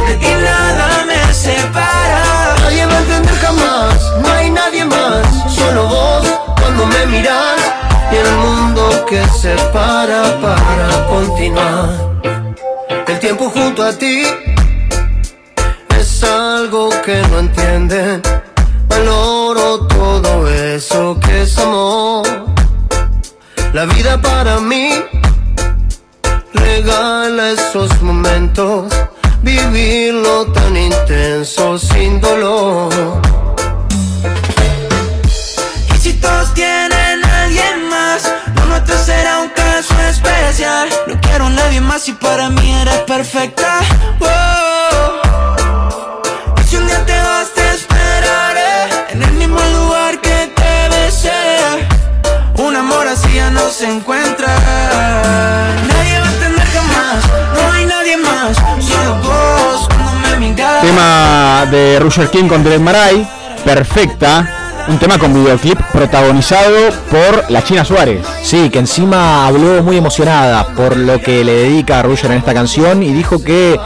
De 0.07 0.15
ti 0.17 0.33
nada 0.49 1.05
me 1.07 1.35
separa 1.35 2.23
Nadie 2.61 2.87
va 2.87 2.95
a 2.95 2.99
entender 2.99 3.37
jamás, 3.37 3.97
no 4.23 4.33
hay 4.33 4.51
nadie 4.51 4.85
más, 4.85 5.55
solo 5.55 5.87
vos 5.89 6.27
cuando 6.61 6.87
me 6.87 7.07
miras 7.07 7.77
y 8.13 8.17
el 8.17 8.37
mundo 8.37 9.05
que 9.07 9.27
se 9.29 9.55
para 9.73 10.23
para 10.41 11.07
continuar. 11.09 11.89
El 13.07 13.19
tiempo 13.19 13.51
junto 13.51 13.83
a 13.83 13.93
ti 13.93 14.23
es 15.99 16.23
algo 16.23 16.89
que 17.05 17.21
no 17.31 17.41
entienden. 17.41 18.23
Valoro 18.89 19.87
todo 19.87 20.49
eso 20.49 21.19
que 21.21 21.43
es 21.43 21.59
amor. 21.59 22.56
La 23.77 23.85
vida 23.85 24.19
para 24.23 24.59
mí 24.59 24.89
regala 26.55 27.51
esos 27.51 28.01
momentos, 28.01 28.91
vivirlo 29.43 30.51
tan 30.51 30.75
intenso 30.75 31.79
sin 31.79 32.19
dolor. 32.19 32.91
Y 35.95 35.99
si 35.99 36.15
todos 36.15 36.55
tienen 36.55 37.23
a 37.23 37.43
alguien 37.45 37.91
más, 37.91 38.33
lo 38.55 38.65
nuestro 38.65 38.97
será 38.97 39.41
un 39.41 39.51
caso 39.51 39.95
especial. 40.09 40.89
No 41.07 41.21
quiero 41.21 41.45
a 41.45 41.51
nadie 41.51 41.83
más 41.83 42.09
y 42.09 42.15
para 42.15 42.49
mí 42.49 42.73
eres 42.81 43.01
perfecta. 43.01 43.81
Un 53.07 53.13
amor 53.13 53.25
así 53.25 53.37
ya 53.37 53.51
no 53.51 53.69
se 53.71 53.89
encuentra. 53.89 54.49
Nadie 55.87 56.19
va 56.19 56.27
a 56.27 56.33
entender 56.33 56.67
jamás, 56.67 57.25
no 57.55 57.73
hay 57.73 57.87
nadie 57.87 58.17
más. 58.17 58.57
Solo 58.85 59.15
vos 59.23 59.89
cuando 59.95 60.29
me 60.29 60.49
miras. 60.49 60.83
Tema 60.83 61.67
de 61.71 62.01
Roger 62.01 62.29
King 62.31 62.49
con 62.49 62.65
Dread 62.65 62.81
Maray, 62.81 63.29
perfecta. 63.65 64.85
Un 64.89 64.99
tema 64.99 65.19
con 65.19 65.33
videoclip 65.33 65.81
protagonizado 65.93 66.91
por 67.09 67.49
la 67.49 67.63
China 67.63 67.85
Suárez. 67.85 68.27
Sí, 68.43 68.71
que 68.71 68.81
encima 68.81 69.47
habló 69.47 69.85
muy 69.85 69.99
emocionada 69.99 70.75
por 70.75 70.97
lo 70.97 71.21
que 71.21 71.45
le 71.45 71.53
dedica 71.53 72.01
a 72.01 72.03
Roger 72.03 72.33
en 72.33 72.39
esta 72.39 72.55
canción 72.55 73.05
y 73.05 73.13
dijo 73.13 73.41
que 73.43 73.79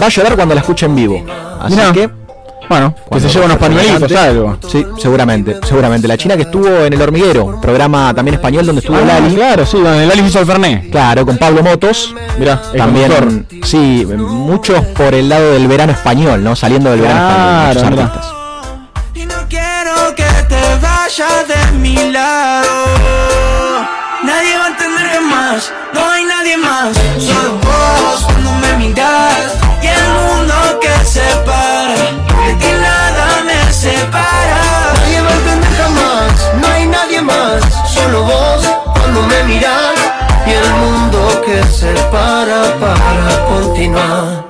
va 0.00 0.06
a 0.06 0.08
llorar 0.08 0.36
cuando 0.36 0.54
la 0.54 0.60
escuche 0.60 0.86
en 0.86 0.94
vivo. 0.94 1.24
Así 1.60 1.74
Mirá. 1.74 1.92
que. 1.92 2.27
Bueno, 2.68 2.94
que 3.10 3.20
se 3.20 3.28
lleva 3.30 3.46
unos 3.46 3.56
pañuelitos, 3.58 4.12
algo. 4.12 4.58
Sí, 4.70 4.84
seguramente, 4.98 5.56
seguramente. 5.66 6.06
La 6.06 6.16
china 6.18 6.36
que 6.36 6.42
estuvo 6.42 6.68
en 6.68 6.92
El 6.92 7.00
Hormiguero, 7.00 7.58
programa 7.60 8.12
también 8.14 8.34
español 8.34 8.66
donde 8.66 8.80
estuvo 8.80 8.96
Ah, 8.98 9.00
Lali. 9.04 9.34
claro, 9.34 9.64
sí, 9.64 9.78
donde 9.80 10.06
Lali 10.06 10.20
hizo 10.22 10.40
el 10.40 10.46
Fernet. 10.46 10.90
Claro, 10.90 11.24
con 11.24 11.38
Pablo 11.38 11.62
Motos. 11.62 12.14
Mirá, 12.38 12.60
el 12.72 12.78
También, 12.78 13.10
conductor. 13.10 13.66
sí, 13.66 14.06
muchos 14.16 14.84
por 14.96 15.14
el 15.14 15.28
lado 15.28 15.52
del 15.52 15.66
verano 15.66 15.92
español, 15.92 16.44
¿no? 16.44 16.54
Saliendo 16.54 16.90
del 16.90 17.00
verano 17.00 17.70
español. 17.70 17.74
Muchos 17.74 17.82
artistas. 17.84 18.32
Y 19.14 19.24
no 19.26 19.34
quiero 19.48 20.14
que 20.14 20.24
te 20.48 20.60
vayas 20.82 21.48
de 21.48 21.78
mi 21.78 22.12
lado. 22.12 22.66
Que 41.48 41.62
para 42.12 43.46
continuar. 43.48 44.44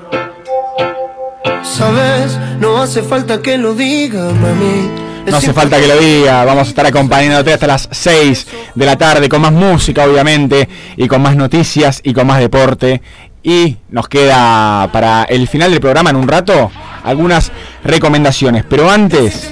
Sabes, 1.62 2.36
no 2.58 2.82
hace 2.82 3.02
falta 3.02 3.40
que 3.40 3.56
lo 3.56 3.74
diga, 3.74 4.32
mami. 4.32 4.90
Es 5.24 5.30
No 5.30 5.36
hace 5.36 5.52
falta 5.52 5.78
que 5.78 5.86
lo 5.86 5.96
diga, 5.96 6.44
vamos 6.44 6.66
a 6.66 6.70
estar 6.70 6.86
acompañándote 6.86 7.52
hasta 7.52 7.66
las 7.66 7.88
6 7.92 8.46
de 8.74 8.86
la 8.86 8.96
tarde 8.96 9.28
con 9.28 9.42
más 9.42 9.52
música 9.52 10.04
obviamente 10.04 10.68
y 10.96 11.06
con 11.06 11.22
más 11.22 11.36
noticias 11.36 12.00
y 12.02 12.12
con 12.14 12.26
más 12.26 12.40
deporte. 12.40 13.00
Y 13.42 13.76
nos 13.90 14.08
queda 14.08 14.88
para 14.92 15.24
el 15.24 15.46
final 15.46 15.70
del 15.70 15.80
programa 15.80 16.10
en 16.10 16.16
un 16.16 16.26
rato 16.26 16.70
algunas 17.04 17.52
recomendaciones. 17.84 18.64
Pero 18.68 18.90
antes 18.90 19.50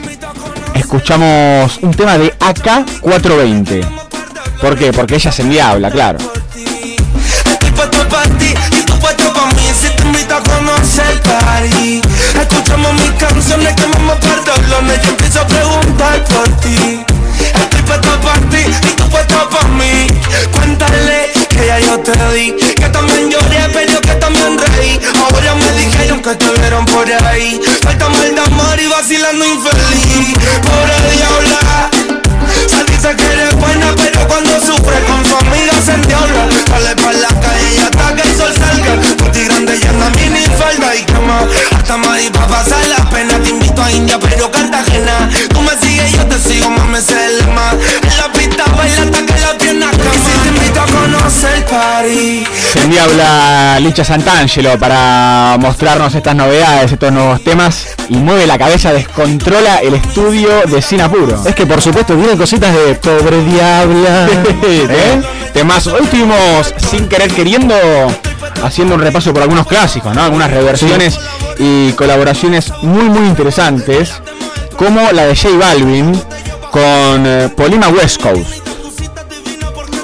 escuchamos 0.75 1.79
un 1.83 1.93
tema 1.93 2.19
de 2.19 2.37
AK420. 2.39 3.87
¿Por 4.61 4.77
qué? 4.77 4.93
Porque 4.93 5.15
ella 5.17 5.31
se 5.31 5.43
endiabla, 5.43 5.91
claro. 5.91 6.19
Puesto 7.77 8.09
para 8.09 8.29
ti 8.39 8.55
y 8.73 8.83
tú 8.85 8.99
puesto 8.99 9.33
para 9.35 9.53
mí. 9.53 9.63
Si 9.79 9.89
te 9.91 10.03
invito 10.03 10.35
a 10.35 10.43
conocer 10.43 11.21
party, 11.23 12.01
escuchamos 12.41 12.93
mis 12.95 13.13
canciones, 13.13 13.75
quemamos 13.75 14.17
pantalones. 14.17 15.03
Yo 15.03 15.11
empiezo 15.11 15.41
a 15.41 15.47
preguntar 15.47 16.25
por 16.25 16.49
ti. 16.61 17.05
Estoy 17.55 17.83
puesto 17.83 18.21
para 18.21 18.41
ti 18.49 18.65
y 18.65 18.93
tú 18.97 19.09
puesto 19.11 19.51
para 19.51 19.69
mí. 19.69 20.09
Cuéntale 20.53 21.33
que 21.51 21.67
ya 21.67 21.79
yo 21.81 22.01
te 22.01 22.13
di, 22.35 22.53
que 22.53 22.89
también 22.89 23.31
lloré, 23.31 23.69
pero 23.73 24.01
que 24.01 24.15
también 24.15 24.59
reí. 24.59 24.99
Ahora 25.21 25.55
me 25.55 25.73
dijeron 25.73 26.23
que 26.23 26.35
te 26.35 26.51
vieron 26.59 26.87
por 26.87 27.07
ahí. 27.13 27.61
Falta 27.83 28.09
mal 28.09 28.35
de 28.35 28.41
amor 28.41 28.81
y 28.81 28.87
vacilando 28.87 29.45
infeliz. 29.45 30.39
Pobre 30.63 31.15
diabla. 31.15 32.06
Dice 32.97 33.15
que 33.15 33.27
eres 33.31 33.55
buena, 33.57 33.95
pero 33.95 34.27
cuando 34.27 34.59
sufre 34.59 34.99
con 35.05 35.23
su 35.27 35.37
amiga 35.37 35.75
se 35.85 35.93
endiabla. 35.93 36.49
Sale 36.67 36.97
pa' 36.97 37.13
la 37.13 37.29
calle 37.29 37.79
hasta 37.83 38.15
que 38.15 38.23
el 38.23 38.37
sol 38.39 38.55
salga. 38.55 38.95
Por 39.19 39.31
ti 39.33 39.45
grande 39.45 39.77
y 39.77 39.87
anda 39.87 40.09
mini 40.17 40.47
falda 40.57 40.97
y 40.97 41.03
cama. 41.05 41.47
Hasta 41.77 41.99
Madrid 41.99 42.31
pa' 42.33 42.47
pasar 42.47 42.87
la 42.87 43.05
pena. 43.11 43.39
Te 43.43 43.51
invito 43.51 43.83
a 43.83 43.93
India, 43.93 44.19
pero 44.19 44.51
Cartagena. 44.51 45.29
Tú 45.53 45.61
me 45.61 45.77
sigues, 45.77 46.11
yo 46.13 46.27
te 46.27 46.39
sigo, 46.39 46.71
mami, 46.71 46.97
ese 46.97 47.13
es 47.13 47.33
el 47.33 47.39
lema. 47.39 47.73
En 48.03 48.17
la 48.17 48.33
pista 48.33 48.65
baila 48.75 49.03
hasta 49.03 49.27
que 49.27 49.41
la 49.41 49.59
pierna 49.59 49.91
invito 51.27 51.47
a 51.47 51.57
conocer 51.57 51.57
el 51.57 51.65
party. 51.65 52.47
Se 52.73 52.83
endiabla 52.83 53.81
Licha 53.81 54.05
Santangelo 54.05 54.79
para 54.79 55.57
mostrarnos 55.59 56.15
estas 56.15 56.35
novedades, 56.35 56.93
estos 56.93 57.13
nuevos 57.13 57.43
temas. 57.43 57.95
Y 58.09 58.17
mueve 58.17 58.47
la 58.47 58.59
cabeza, 58.59 58.93
descontrola 58.93 59.77
el 59.77 59.95
estudio 59.95 60.49
de 60.67 60.81
Sin 60.81 61.01
Apuro. 61.01 61.43
Es 61.45 61.55
que 61.55 61.67
por 61.67 61.81
supuesto 61.81 62.15
tiene 62.15 62.37
cositas 62.37 62.75
de 62.75 62.95
pobre 62.95 63.43
diabla. 63.45 64.29
¿Eh? 64.63 65.23
Temas. 65.53 65.87
Hoy 65.87 66.05
estuvimos 66.05 66.75
sin 66.91 67.09
querer 67.09 67.33
queriendo 67.33 67.75
haciendo 68.63 68.95
un 68.95 69.01
repaso 69.01 69.33
por 69.33 69.43
algunos 69.43 69.67
clásicos, 69.67 70.15
¿no? 70.15 70.23
Algunas 70.23 70.51
reversiones 70.51 71.19
y 71.59 71.93
colaboraciones 71.93 72.73
muy 72.83 73.09
muy 73.09 73.27
interesantes, 73.27 74.13
como 74.77 75.11
la 75.13 75.27
de 75.27 75.37
J 75.37 75.57
Balvin 75.59 76.13
con 76.71 77.27
eh, 77.27 77.49
Polima 77.57 77.89
West 77.89 78.21
Coast. 78.23 78.67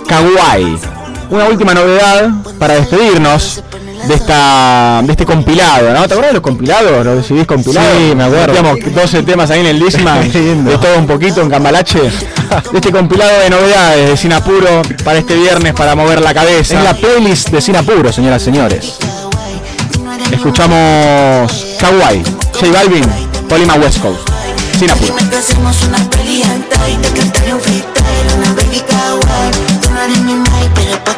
Kawaii. 0.08 1.01
Una 1.32 1.46
última 1.46 1.72
novedad 1.72 2.28
para 2.58 2.74
despedirnos. 2.74 3.62
de 4.06 4.14
esta 4.14 5.00
de 5.02 5.12
este 5.12 5.24
compilado, 5.24 5.94
¿no? 5.94 6.06
¿Te 6.06 6.12
acuerdas 6.12 6.26
de 6.26 6.32
los 6.34 6.42
compilados? 6.42 7.06
¿Los 7.06 7.16
decidís 7.16 7.46
compilados? 7.46 7.96
Sí, 7.96 8.14
me 8.14 8.24
acuerdo. 8.24 8.52
Metíamos 8.52 8.94
12 8.94 9.22
temas 9.22 9.50
ahí 9.50 9.60
en 9.60 9.66
el 9.66 9.80
Disman, 9.82 10.30
de 10.64 10.76
todo 10.76 10.98
un 10.98 11.06
poquito 11.06 11.40
en 11.40 11.48
Cambalache. 11.48 12.00
De 12.02 12.10
este 12.74 12.92
compilado 12.92 13.38
de 13.40 13.48
novedades 13.48 14.10
de 14.10 14.16
Sinapuro 14.18 14.82
para 15.04 15.20
este 15.20 15.34
viernes 15.36 15.72
para 15.72 15.94
mover 15.94 16.20
la 16.20 16.34
cabeza. 16.34 16.78
Es 16.78 16.84
la 16.84 16.92
playlist 16.92 17.48
de 17.48 17.62
Sinapuro, 17.62 18.12
señoras 18.12 18.42
y 18.42 18.44
señores. 18.44 18.98
Escuchamos 20.32 21.76
Kawaii, 21.80 22.22
J 22.52 22.72
Balvin, 22.72 23.04
Polima 23.48 23.74
West 23.76 24.02
Coast. 24.02 24.28
Sinapuro. 24.78 25.14
Dime 27.56 27.91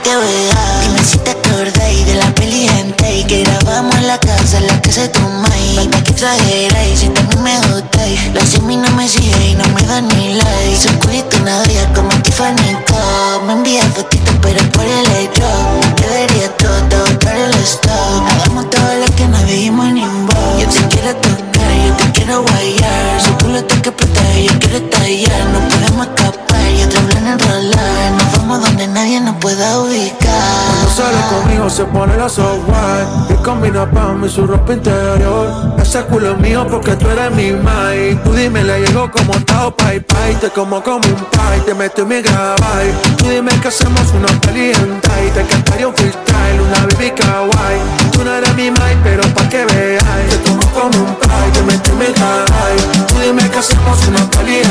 pero 0.04 0.20
que 0.20 0.26
veas 0.26 0.80
Dime 0.82 1.04
si 1.04 1.18
te 1.18 1.30
acordáis 1.30 2.06
de 2.06 2.14
la 2.14 2.34
peli 2.34 2.68
hentai 2.68 3.24
Que 3.26 3.44
grabamos 3.44 3.94
en 3.96 4.06
la 4.06 4.18
casa, 4.18 4.58
en 4.58 4.66
la 4.66 4.76
de 4.76 5.08
tu 5.08 5.20
mai 5.20 5.74
Falta 5.74 6.02
que 6.02 6.12
exageráis, 6.12 7.00
si 7.00 7.08
también 7.08 7.42
me 7.42 7.56
gustáis 7.68 8.34
La 8.34 8.44
semi 8.46 8.76
no 8.76 8.90
me 8.90 9.08
sigue 9.08 9.50
y 9.50 9.54
no 9.54 9.64
me 9.68 9.82
da 9.82 10.00
ni 10.00 10.34
like. 10.34 10.76
Su 10.76 10.98
culito 10.98 11.36
bella 11.44 11.92
como 11.94 12.10
Tiffany 12.22 12.76
Co 12.86 13.42
Me 13.46 13.52
envía 13.54 13.84
fotitos 13.84 14.34
pero 14.42 14.62
por 14.70 14.84
el 14.84 15.06
airdrop 15.16 16.00
Debería 16.00 16.48
todo, 16.56 17.04
botar 17.06 17.36
el 17.36 17.54
stock 17.62 18.22
Hagamos 18.42 18.70
todo 18.70 18.94
lo 19.00 19.16
que 19.16 19.26
no 19.26 19.38
dijimos 19.44 19.86
un 19.86 20.26
voz 20.26 20.60
Yo 20.60 20.68
te 20.68 20.88
quiero 20.94 21.16
tocar, 21.16 21.70
yo 21.86 21.94
te 21.96 22.12
quiero 22.12 22.42
guayar. 22.42 23.20
Su 23.20 23.32
culo 23.38 23.58
está 23.58 23.82
que 23.82 23.88
explota, 23.90 24.22
yo 24.38 24.58
quiero 24.58 24.76
estallar. 24.78 25.44
No 25.52 25.60
podemos 25.68 26.06
escapar, 26.06 26.53
y 26.70 26.82
otro 26.82 27.00
Nos 27.02 28.32
vamos 28.38 28.62
donde 28.62 28.86
nadie 28.88 29.20
nos 29.20 29.36
pueda 29.36 29.80
ubicar. 29.80 30.30
Cuando 30.66 30.90
sale 30.90 31.18
conmigo 31.30 31.70
se 31.70 31.84
pone 31.84 32.16
la 32.16 32.28
software 32.28 33.06
Y 33.30 33.34
combina 33.42 33.90
pa' 33.90 34.12
mí 34.12 34.28
su 34.28 34.46
ropa 34.46 34.72
interior. 34.72 35.74
Ese 35.80 36.02
culo 36.04 36.32
es 36.32 36.38
mío 36.38 36.66
porque 36.70 36.96
tú 36.96 37.08
eres 37.08 37.30
mi 37.32 37.52
mai 37.52 38.18
Tú 38.24 38.32
dime, 38.32 38.62
le 38.64 38.80
llego 38.80 39.10
como 39.10 39.32
Tao 39.44 39.74
Pai 39.76 40.00
Pai. 40.00 40.34
Te 40.36 40.50
como 40.50 40.82
como 40.82 41.06
un 41.06 41.26
pai, 41.32 41.60
te 41.66 41.74
meto 41.74 42.02
en 42.02 42.08
mi 42.08 42.22
gabay 42.22 42.92
Tú 43.18 43.28
dime 43.28 43.52
que 43.60 43.68
hacemos 43.68 44.12
una 44.14 44.28
peli 44.40 44.72
Te 45.34 45.44
cantaría 45.44 45.88
un 45.88 45.94
freestyle, 45.94 46.60
una 46.60 46.86
baby 46.86 47.10
kawaii. 47.10 47.80
Tú 48.12 48.24
no 48.24 48.34
eres 48.34 48.54
mi 48.54 48.70
mai, 48.70 48.96
pero 49.02 49.22
pa' 49.34 49.48
que 49.48 49.64
veáis. 49.66 50.28
Te 50.30 50.50
como 50.50 50.62
como 50.72 51.04
un 51.04 51.14
pai, 51.16 51.50
te 51.52 51.62
meto 51.62 51.90
en 51.90 51.98
mi 51.98 52.06
gabay 52.06 52.76
Tú 53.08 53.18
dime 53.20 53.48
que 53.50 53.58
hacemos 53.58 54.06
una 54.08 54.30
peli 54.30 54.62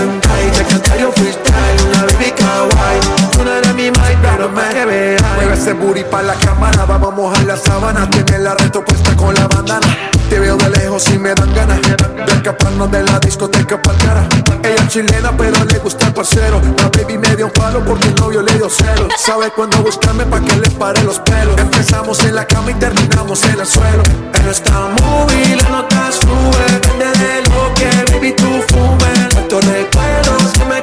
Te 0.56 0.64
cantaría 0.66 1.08
un 1.08 1.14
freestyle, 1.14 1.83
una 1.86 2.04
baby 2.06 2.32
kawaii 2.32 3.24
no 3.44 3.52
eres 3.52 3.74
mi 3.76 3.92
mai, 3.92 4.18
pero 4.22 4.50
me 4.50 4.86
veáis 4.86 5.22
Mueve 5.36 5.54
ese 5.54 5.74
booty 5.74 6.04
pa' 6.04 6.22
la 6.22 6.34
cámara, 6.36 6.86
vamos 6.86 7.12
a 7.12 7.16
mojar 7.16 7.44
la 7.44 7.58
sábana. 7.58 8.10
Tiene 8.10 8.40
la 8.40 8.56
reto 8.56 8.84
puesta 8.84 9.16
con 9.16 9.34
la 9.36 9.48
bandana. 9.48 9.88
Te 10.30 10.40
veo 10.40 10.56
de 10.58 10.70
lejos 10.70 11.08
y 11.10 11.20
me 11.20 11.34
dan 11.36 11.54
ganas 11.54 11.80
De 11.82 12.34
escaparnos 12.34 12.90
de 12.92 13.04
la 13.04 13.20
discoteca 13.20 13.82
pa'l 13.82 13.98
cara. 13.98 14.28
Ella 14.64 14.76
es 14.76 14.88
chilena 14.88 15.36
pero 15.38 15.64
le 15.66 15.78
gusta 15.80 16.08
el 16.08 16.14
parcero. 16.14 16.62
La 16.78 16.90
baby 16.90 17.18
me 17.18 17.36
dio 17.36 17.46
un 17.48 17.52
palo 17.52 17.84
porque 17.84 18.08
el 18.08 18.16
novio 18.16 18.42
le 18.42 18.54
dio 18.54 18.70
celo 18.70 19.08
Sabe 19.18 19.52
cuándo 19.52 19.78
buscarme 19.80 20.26
pa' 20.26 20.40
que 20.40 20.56
le 20.56 20.70
pare 20.72 21.04
los 21.04 21.20
pelos. 21.20 21.58
Empezamos 21.58 22.24
en 22.24 22.36
la 22.36 22.46
cama 22.46 22.72
y 22.72 22.76
terminamos 22.76 23.44
en 23.44 23.60
el 23.60 23.66
suelo. 23.68 24.04
En 24.34 24.50
esta 24.50 24.90
movie 25.02 25.58
la 25.58 25.70
nota 25.70 26.12
sube 26.12 26.64
Depende 26.72 27.06
de 27.06 27.42
lo 27.50 27.74
que 27.74 28.14
baby 28.14 28.34
tú 28.34 28.50
fumes. 28.70 29.36
Estos 29.38 29.66
recuerdos 29.66 30.54
que 30.58 30.66
me 30.66 30.83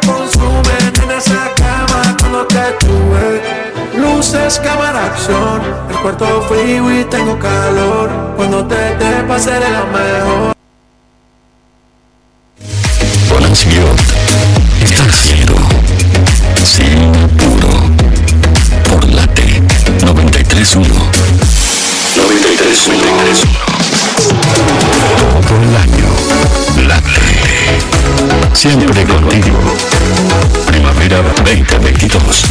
tuve 2.79 3.61
Luces, 3.97 4.61
cámara, 4.61 5.07
acción. 5.07 5.61
El 5.91 5.97
cuarto 5.97 6.43
frío 6.49 7.01
y 7.01 7.05
tengo 7.05 7.39
calor. 7.39 8.11
Cuando 8.37 8.67
te 8.67 8.77
te 8.99 9.23
pasaré 9.29 9.69
lo 9.69 9.87
mejor. 9.87 10.55
Con 13.29 13.45
ansiedad 13.45 13.97
está 14.83 15.05
haciendo 15.05 15.55
Sin 16.65 17.15
apuro 17.15 17.71
por 18.89 19.05
late 19.11 19.63
931 20.05 20.95
931 22.17 23.01
Todo 25.47 25.63
el 25.63 25.77
año 25.77 26.09
late 26.89 28.55
Siempre 28.55 29.05
contigo 29.05 29.59
2022 31.51 32.45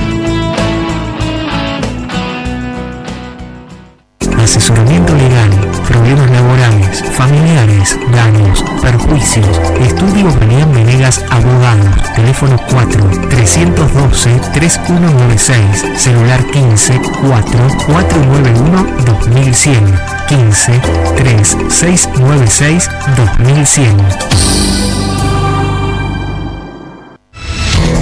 Asesoramiento 4.48 5.14
legal, 5.14 5.50
problemas 5.88 6.30
laborales, 6.32 7.04
familiares, 7.14 7.98
daños, 8.12 8.64
perjuicios. 8.82 9.48
Estudio 9.82 10.32
Brian 10.40 10.72
Venegas 10.74 11.24
Abogados. 11.30 12.14
Teléfono 12.16 12.58
4 12.70 13.10
312 13.30 14.30
3196. 14.54 15.86
Celular 15.96 16.46
15 16.46 17.00
4 17.00 17.68
491 17.88 18.88
2100. 19.06 20.00
15 20.28 20.82
3 21.16 21.58
696 21.70 22.90
2100. 23.16 23.98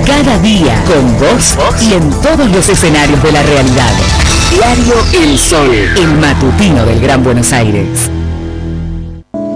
Cada 0.05 0.39
día 0.39 0.83
con 0.85 1.19
vos 1.19 1.55
y 1.81 1.93
en 1.93 2.09
todos 2.21 2.49
los 2.49 2.69
escenarios 2.69 3.21
de 3.21 3.31
la 3.31 3.43
realidad. 3.43 4.24
Diario 4.55 4.95
El 5.11 5.37
Sol, 5.37 5.69
el 5.69 6.13
matutino 6.17 6.85
del 6.85 7.01
Gran 7.01 7.21
Buenos 7.21 7.51
Aires. 7.51 8.09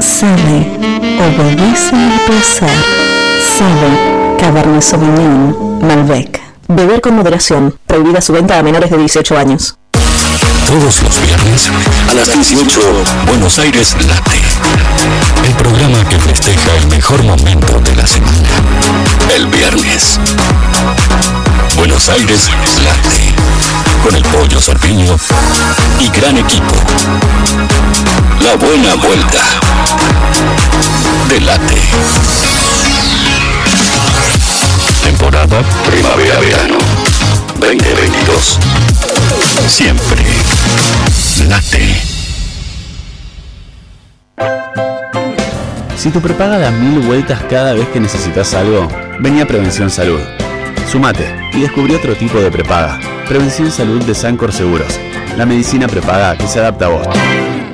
Sabe, 0.02 0.68
obedece 1.18 1.96
al 1.96 2.20
placer. 2.26 2.70
Sabe, 3.58 4.36
Cabernet 4.38 4.82
Sauvignon, 4.82 5.80
Malbec. 5.88 6.42
Beber 6.68 7.00
con 7.00 7.16
moderación. 7.16 7.74
Prohibida 7.88 8.20
su 8.20 8.34
venta 8.34 8.60
a 8.60 8.64
menores 8.64 8.92
de 8.92 8.98
18 8.98 9.38
años. 9.38 9.78
Todos 10.68 11.02
los 11.02 11.26
viernes 11.26 11.72
a 12.10 12.14
las 12.14 12.34
18, 12.34 12.82
Buenos 13.26 13.58
Aires 13.58 13.96
Late. 14.06 14.42
El 15.48 15.54
programa 15.54 16.10
que 16.10 16.20
festeja 16.20 16.76
el 16.76 16.88
mejor 16.88 17.24
momento 17.24 17.80
de 17.80 17.96
la 17.96 18.06
semana. 18.06 18.50
El 19.34 19.48
viernes. 19.48 20.20
Buenos 21.80 22.10
Aires 22.10 22.50
Late. 22.84 23.34
Con 24.04 24.14
el 24.14 24.22
pollo 24.24 24.60
sorpiño 24.60 25.16
y 25.98 26.10
gran 26.10 26.38
equipo. 26.38 26.76
La 28.44 28.56
buena 28.58 28.96
vuelta. 28.96 29.40
De 31.30 31.40
Late. 31.40 31.82
Temporada 35.04 35.64
Primavera-Verano 35.90 36.78
2022. 37.62 38.60
Siempre. 39.70 40.26
Late. 41.48 42.02
Si 45.96 46.10
tu 46.10 46.20
prepaga 46.20 46.60
da 46.60 46.72
mil 46.72 47.00
vueltas 47.00 47.40
cada 47.50 47.72
vez 47.72 47.88
que 47.88 48.02
necesitas 48.02 48.54
algo, 48.54 48.86
vení 49.20 49.40
a 49.40 49.48
Prevención 49.48 49.90
Salud. 49.90 50.20
Sumate 50.88 51.36
y 51.54 51.62
descubrí 51.62 51.94
otro 51.96 52.16
tipo 52.16 52.40
de 52.40 52.52
prepaga. 52.52 53.00
Prevención 53.28 53.72
Salud 53.72 54.04
de 54.04 54.14
Sancor 54.16 54.52
Seguros. 54.52 55.00
La 55.38 55.46
medicina 55.46 55.88
prepaga 55.88 56.36
que 56.38 56.48
se 56.48 56.60
adapta 56.60 56.86
a 56.86 56.90
vos. 56.90 57.08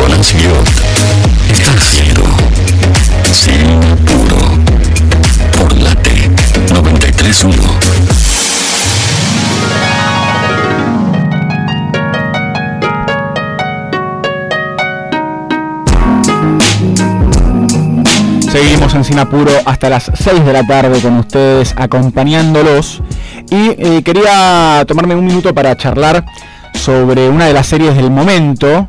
Con 0.01 0.11
ansiedad. 0.11 0.65
Está 1.51 1.79
cielo. 1.79 2.25
Sin 3.31 3.81
puro. 4.07 4.74
Por 5.59 5.77
la 5.79 5.95
T 5.97 6.11
931. 6.73 7.63
Seguimos 18.51 18.95
en 18.95 19.05
Sinapuro 19.05 19.51
hasta 19.65 19.89
las 19.89 20.11
6 20.15 20.45
de 20.45 20.53
la 20.53 20.67
tarde 20.67 21.01
con 21.01 21.19
ustedes 21.19 21.75
acompañándolos. 21.77 23.03
Y 23.51 23.71
eh, 23.77 24.03
quería 24.05 24.85
tomarme 24.87 25.15
un 25.17 25.27
minuto 25.27 25.53
para 25.53 25.77
charlar 25.77 26.25
sobre 26.73 27.29
una 27.29 27.47
de 27.47 27.53
las 27.53 27.67
series 27.67 27.97
del 27.97 28.11
momento 28.11 28.89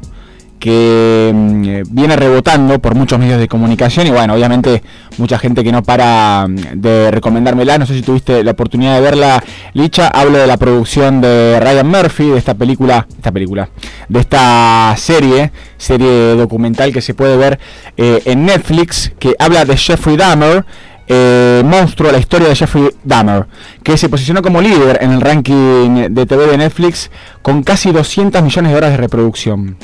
que 0.65 1.31
mm, 1.31 1.63
eh, 1.67 1.83
viene 1.91 2.15
rebotando 2.15 2.79
por 2.79 2.95
muchos 2.95 3.19
medios 3.19 3.37
de 3.39 3.47
comunicación 3.47 4.07
y 4.07 4.09
bueno, 4.09 4.33
obviamente 4.33 4.81
mucha 5.19 5.37
gente 5.37 5.63
que 5.63 5.71
no 5.71 5.83
para 5.83 6.47
mm, 6.47 6.81
de 6.81 7.11
recomendármela, 7.11 7.77
no 7.77 7.85
sé 7.85 7.93
si 7.93 8.01
tuviste 8.01 8.43
la 8.43 8.49
oportunidad 8.49 8.95
de 8.95 9.01
verla, 9.01 9.43
Licha, 9.73 10.07
hablo 10.07 10.39
de 10.39 10.47
la 10.47 10.57
producción 10.57 11.21
de 11.21 11.59
Ryan 11.59 11.87
Murphy, 11.87 12.31
de 12.31 12.39
esta 12.39 12.55
película, 12.55 13.05
esta 13.15 13.31
película, 13.31 13.69
de 14.09 14.19
esta 14.19 14.95
serie, 14.97 15.51
serie 15.77 16.33
documental 16.33 16.91
que 16.91 17.01
se 17.01 17.13
puede 17.13 17.37
ver 17.37 17.59
eh, 17.95 18.23
en 18.25 18.47
Netflix, 18.47 19.11
que 19.19 19.35
habla 19.37 19.65
de 19.65 19.77
Jeffrey 19.77 20.17
Dahmer, 20.17 20.65
eh, 21.07 21.61
monstruo, 21.63 22.11
la 22.11 22.17
historia 22.17 22.47
de 22.47 22.55
Jeffrey 22.55 22.89
Dahmer, 23.03 23.45
que 23.83 23.97
se 23.97 24.09
posicionó 24.09 24.41
como 24.41 24.61
líder 24.61 24.97
en 25.01 25.11
el 25.11 25.21
ranking 25.21 26.07
de 26.09 26.25
TV 26.25 26.47
de 26.47 26.57
Netflix 26.57 27.11
con 27.43 27.61
casi 27.61 27.91
200 27.91 28.41
millones 28.41 28.71
de 28.71 28.77
horas 28.79 28.89
de 28.89 28.97
reproducción. 28.97 29.77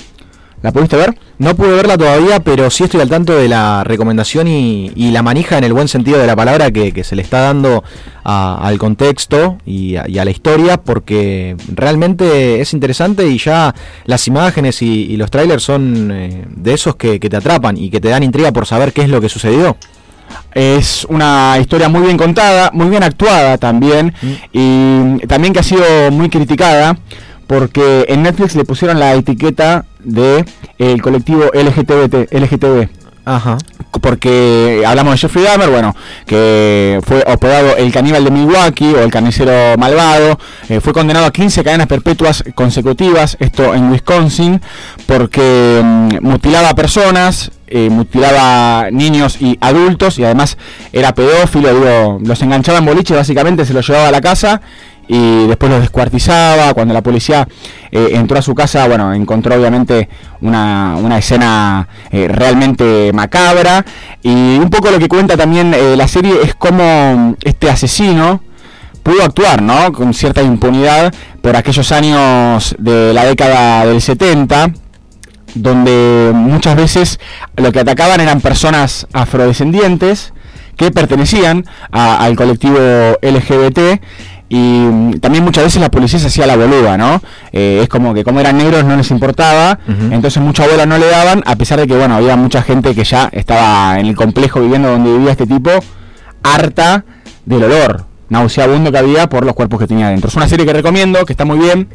¿La 0.62 0.72
pudiste 0.72 0.96
ver? 0.96 1.18
No 1.40 1.56
pude 1.56 1.72
verla 1.72 1.98
todavía, 1.98 2.40
pero 2.40 2.70
sí 2.70 2.84
estoy 2.84 3.02
al 3.02 3.10
tanto 3.10 3.34
de 3.36 3.48
la 3.48 3.84
recomendación 3.84 4.48
y, 4.48 4.92
y 4.96 5.10
la 5.10 5.24
manija 5.24 5.58
en 5.58 5.64
el 5.64 5.74
buen 5.74 5.88
sentido 5.88 6.20
de 6.20 6.28
la 6.28 6.36
palabra 6.36 6.70
que, 6.70 6.92
que 6.92 7.04
se 7.04 7.16
le 7.16 7.24
está 7.24 7.40
dando 7.40 7.84
a- 8.24 8.60
al 8.62 8.78
contexto 8.78 9.58
y 9.66 9.96
a, 9.96 10.08
y 10.08 10.20
a 10.20 10.26
la 10.26 10.30
historia, 10.30 10.78
porque 10.78 11.56
realmente 11.74 12.62
es 12.62 12.74
interesante 12.74 13.28
y 13.28 13.40
ya 13.40 13.74
las 14.06 14.28
imágenes 14.28 14.84
y, 14.84 15.06
y 15.12 15.18
los 15.18 15.32
trailers 15.32 15.64
son 15.64 16.12
eh, 16.14 16.46
de 16.48 16.74
esos 16.76 16.96
que, 16.96 17.20
que 17.20 17.28
te 17.30 17.38
atrapan 17.38 17.76
y 17.76 17.90
que 17.90 18.00
te 18.00 18.10
dan 18.10 18.22
intriga 18.22 18.52
por 18.52 18.68
saber 18.68 18.94
qué 18.94 19.02
es 19.02 19.10
lo 19.10 19.20
que 19.20 19.30
sucedió. 19.30 19.78
Es 20.54 21.06
una 21.10 21.58
historia 21.60 21.90
muy 21.90 22.02
bien 22.04 22.18
contada, 22.18 22.70
muy 22.72 22.88
bien 22.90 23.04
actuada 23.04 23.58
también, 23.58 24.14
y 24.54 25.18
también 25.28 25.54
que 25.54 25.60
ha 25.60 25.64
sido 25.64 25.84
muy 26.12 26.30
criticada, 26.30 26.98
porque 27.52 28.06
en 28.08 28.24
Netflix 28.24 28.56
le 28.56 28.64
pusieron 28.64 28.98
la 28.98 29.14
etiqueta 29.14 29.84
de 30.00 30.46
el 30.78 31.02
colectivo 31.02 31.52
LGTB. 31.54 32.32
LGTB. 32.32 32.88
Ajá. 33.26 33.58
Porque 34.00 34.84
hablamos 34.88 35.16
de 35.16 35.18
Jeffrey 35.18 35.44
Dahmer, 35.44 35.70
bueno, 35.70 35.94
que 36.26 37.02
fue 37.04 37.26
apodado 37.28 37.76
el 37.76 37.92
caníbal 37.92 38.24
de 38.24 38.32
Milwaukee 38.32 38.94
o 38.94 39.02
el 39.02 39.12
carnicero 39.12 39.78
malvado, 39.78 40.40
eh, 40.70 40.80
fue 40.80 40.94
condenado 40.94 41.26
a 41.26 41.32
15 41.32 41.62
cadenas 41.62 41.88
perpetuas 41.88 42.42
consecutivas, 42.56 43.36
esto 43.42 43.76
en 43.76 43.92
Wisconsin, 43.92 44.62
porque 45.06 45.82
mm, 45.84 46.26
mutilaba 46.26 46.74
personas, 46.74 47.52
eh, 47.68 47.90
mutilaba 47.90 48.90
niños 48.92 49.42
y 49.42 49.58
adultos 49.60 50.18
y 50.20 50.24
además 50.24 50.58
era 50.94 51.14
pedófilo, 51.14 51.74
digo, 51.74 52.20
los 52.24 52.42
enganchaba 52.42 52.80
en 52.80 52.86
boliche, 52.86 53.14
básicamente 53.14 53.66
se 53.66 53.74
los 53.74 53.86
llevaba 53.86 54.08
a 54.08 54.12
la 54.12 54.22
casa 54.22 54.62
y 55.14 55.46
después 55.46 55.70
los 55.70 55.82
descuartizaba. 55.82 56.74
Cuando 56.74 56.94
la 56.94 57.04
policía 57.04 57.46
eh, 57.92 58.12
entró 58.14 58.40
a 58.40 58.42
su 58.42 58.56
casa, 58.56 58.88
bueno, 58.88 59.14
encontró 59.14 59.56
obviamente 59.56 60.08
una, 60.40 60.96
una 60.96 61.18
escena 61.18 61.86
eh, 62.12 62.30
realmente 62.30 63.12
macabra. 63.14 63.86
Y 64.24 64.58
un 64.58 64.70
poco 64.70 64.90
lo 64.90 65.00
que 65.00 65.10
cuenta 65.10 65.36
también 65.36 65.74
eh, 65.74 65.98
la 65.98 66.08
serie 66.08 66.36
es 66.42 66.56
cómo 66.56 67.36
este 67.44 67.70
asesino 67.70 68.42
pudo 69.04 69.22
actuar, 69.24 69.62
¿no? 69.62 69.92
Con 69.92 70.14
cierta 70.14 70.42
impunidad 70.44 71.14
por 71.42 71.58
aquellos 71.58 71.92
años 71.92 72.74
de 72.80 73.14
la 73.14 73.26
década 73.26 73.86
del 73.86 74.02
70 74.02 74.72
donde 75.54 76.32
muchas 76.34 76.78
veces 76.78 77.20
lo 77.58 77.74
que 77.74 77.82
atacaban 77.82 78.22
eran 78.22 78.40
personas 78.40 79.06
afrodescendientes 79.12 80.32
que 80.82 80.90
pertenecían 80.90 81.66
al 81.92 82.36
colectivo 82.36 82.80
LGBT 83.22 84.02
y 84.52 84.58
mm, 84.58 85.20
también 85.22 85.46
muchas 85.46 85.64
veces 85.64 85.80
la 85.80 85.90
policía 85.90 86.20
se 86.20 86.28
hacía 86.28 86.46
la 86.46 86.58
boluda, 86.58 86.98
¿no? 86.98 87.22
Eh, 87.54 87.80
es 87.84 87.88
como 87.88 88.14
que 88.14 88.26
como 88.26 88.42
eran 88.42 88.58
negros 88.58 88.84
no 88.84 88.98
les 88.98 89.10
importaba, 89.10 89.80
entonces 89.88 90.44
mucha 90.44 90.68
bola 90.68 90.86
no 90.86 90.98
le 90.98 91.08
daban, 91.08 91.42
a 91.46 91.56
pesar 91.56 91.80
de 91.80 91.88
que, 91.88 91.96
bueno, 91.96 92.16
había 92.16 92.36
mucha 92.36 92.62
gente 92.62 92.94
que 92.94 93.06
ya 93.06 93.30
estaba 93.32 93.98
en 93.98 94.08
el 94.08 94.16
complejo 94.16 94.60
viviendo 94.60 94.90
donde 94.90 95.10
vivía 95.14 95.32
este 95.32 95.48
tipo, 95.48 95.72
harta 96.44 97.06
del 97.46 97.64
olor 97.64 98.06
nauseabundo 98.28 98.92
que 98.92 98.98
había 98.98 99.30
por 99.30 99.46
los 99.46 99.56
cuerpos 99.56 99.80
que 99.80 99.88
tenía 99.88 100.08
adentro. 100.08 100.28
Es 100.28 100.36
una 100.36 100.50
serie 100.50 100.66
que 100.66 100.74
recomiendo, 100.74 101.26
que 101.26 101.32
está 101.32 101.46
muy 101.46 101.58
bien. 101.58 101.88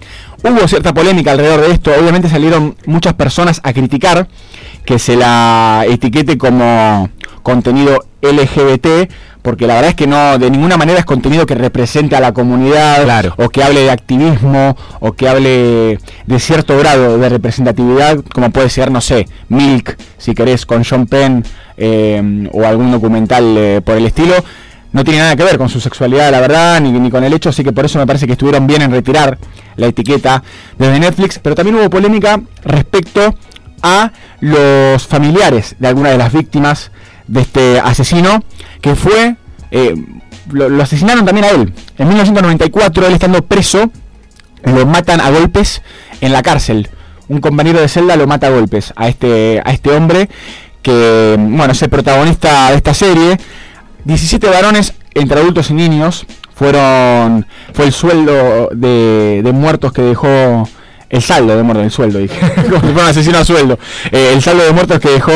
Hubo 0.43 0.67
cierta 0.67 0.95
polémica 0.95 1.33
alrededor 1.33 1.61
de 1.61 1.73
esto, 1.73 1.91
obviamente 1.99 2.31
salieron 2.31 2.75
muchas 2.87 3.15
personas 3.15 3.61
a 3.65 3.75
criticar 3.75 4.29
que 4.87 4.99
se 4.99 5.17
la 5.17 5.85
etiquete 5.87 6.39
como 6.39 7.11
contenido 7.43 7.99
LGBT, 8.23 9.11
porque 9.47 9.69
la 9.69 9.75
verdad 9.75 9.91
es 9.91 9.95
que 9.95 10.09
no, 10.09 10.39
de 10.39 10.51
ninguna 10.51 10.77
manera 10.77 10.99
es 10.99 11.05
contenido 11.05 11.47
que 11.47 11.55
represente 11.55 12.17
a 12.17 12.21
la 12.21 12.33
comunidad, 12.33 13.33
o 13.37 13.49
que 13.49 13.63
hable 13.63 13.83
de 13.83 13.93
activismo, 13.93 14.77
o 14.99 15.13
que 15.13 15.29
hable 15.29 16.01
de 16.27 16.41
cierto 16.41 16.77
grado 16.77 17.17
de 17.17 17.29
representatividad, 17.29 18.19
como 18.35 18.51
puede 18.51 18.69
ser, 18.71 18.91
no 18.91 19.01
sé, 19.01 19.29
Milk, 19.49 19.97
si 20.19 20.35
querés, 20.35 20.67
con 20.67 20.83
John 20.83 21.07
Penn, 21.07 21.45
eh, 21.77 22.49
o 22.51 22.65
algún 22.67 22.91
documental 22.91 23.55
eh, 23.57 23.81
por 23.85 23.97
el 23.97 24.07
estilo. 24.07 24.35
No 24.91 25.05
tiene 25.05 25.21
nada 25.21 25.37
que 25.37 25.45
ver 25.45 25.59
con 25.59 25.69
su 25.69 25.79
sexualidad, 25.79 26.33
la 26.33 26.41
verdad, 26.41 26.81
ni, 26.81 26.91
ni 26.91 27.09
con 27.09 27.23
el 27.23 27.33
hecho, 27.33 27.51
así 27.51 27.63
que 27.63 27.71
por 27.71 27.85
eso 27.85 28.01
me 28.01 28.07
parece 28.09 28.27
que 28.27 28.33
estuvieron 28.33 28.67
bien 28.67 28.83
en 28.83 28.91
retirar 28.91 29.39
la 29.77 29.87
etiqueta 29.87 30.43
desde 30.77 30.99
Netflix, 30.99 31.39
pero 31.39 31.55
también 31.55 31.77
hubo 31.77 31.89
polémica 31.89 32.41
respecto 32.65 33.33
a 33.81 34.11
los 34.41 35.07
familiares 35.07 35.77
de 35.79 35.87
alguna 35.87 36.11
de 36.11 36.19
las 36.19 36.33
víctimas 36.33 36.91
de 37.29 37.41
este 37.41 37.81
asesino, 37.81 38.43
que 38.81 38.95
fue, 38.95 39.37
eh, 39.71 39.95
lo, 40.51 40.83
asesinaron 40.83 41.25
también 41.25 41.45
a 41.45 41.51
él. 41.51 41.73
En 41.99 42.09
1994, 42.09 43.07
él 43.07 43.13
estando 43.15 43.43
preso, 43.43 43.91
lo 44.65 44.87
matan 44.87 45.21
a 45.21 45.31
golpes 45.31 45.83
en 46.21 46.33
la 46.33 46.43
cárcel. 46.43 46.89
Un 47.29 47.41
compañero 47.41 47.81
de 47.81 47.89
celda 47.89 48.17
lo 48.17 48.27
mata 48.27 48.47
a 48.47 48.51
golpes 48.51 48.93
a 48.97 49.09
este, 49.09 49.61
a 49.65 49.73
este 49.73 49.91
hombre 49.91 50.29
que, 50.83 51.37
bueno, 51.37 51.73
es 51.73 51.83
el 51.83 51.89
protagonista 51.89 52.71
de 52.71 52.77
esta 52.77 52.95
serie. 52.95 53.39
17 54.05 54.49
varones 54.49 54.95
entre 55.15 55.41
adultos 55.41 55.71
y 55.71 55.75
niños 55.75 56.27
fueron 56.55 57.47
fue 57.75 57.87
el 57.87 57.93
sueldo 57.93 58.69
de, 58.73 59.41
de 59.43 59.53
muertos 59.53 59.93
que 59.93 60.03
dejó 60.03 60.69
el 61.09 61.23
saldo 61.23 61.57
de 61.57 61.63
muertos 61.63 61.85
el 61.85 61.91
sueldo 61.93 62.19
dije 62.19 62.39
como 62.69 62.81
si 62.81 62.87
fuera 62.89 63.03
un 63.05 63.09
asesino 63.11 63.39
a 63.39 63.45
sueldo 63.45 63.79
Eh, 64.11 64.33
el 64.35 64.43
saldo 64.43 64.65
de 64.65 64.73
muertos 64.73 64.99
que 65.01 65.11
dejó 65.11 65.33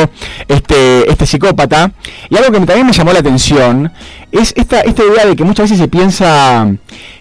este 0.47 1.09
este 1.09 1.25
psicópata 1.25 1.91
y 2.29 2.35
algo 2.37 2.51
que 2.51 2.59
también 2.65 2.85
me 2.87 2.93
llamó 2.93 3.13
la 3.13 3.19
atención 3.19 3.91
es 4.31 4.53
esta 4.57 4.81
esta 4.81 5.03
idea 5.03 5.25
de 5.25 5.35
que 5.35 5.43
muchas 5.43 5.65
veces 5.65 5.77
se 5.79 5.87
piensa 5.87 6.67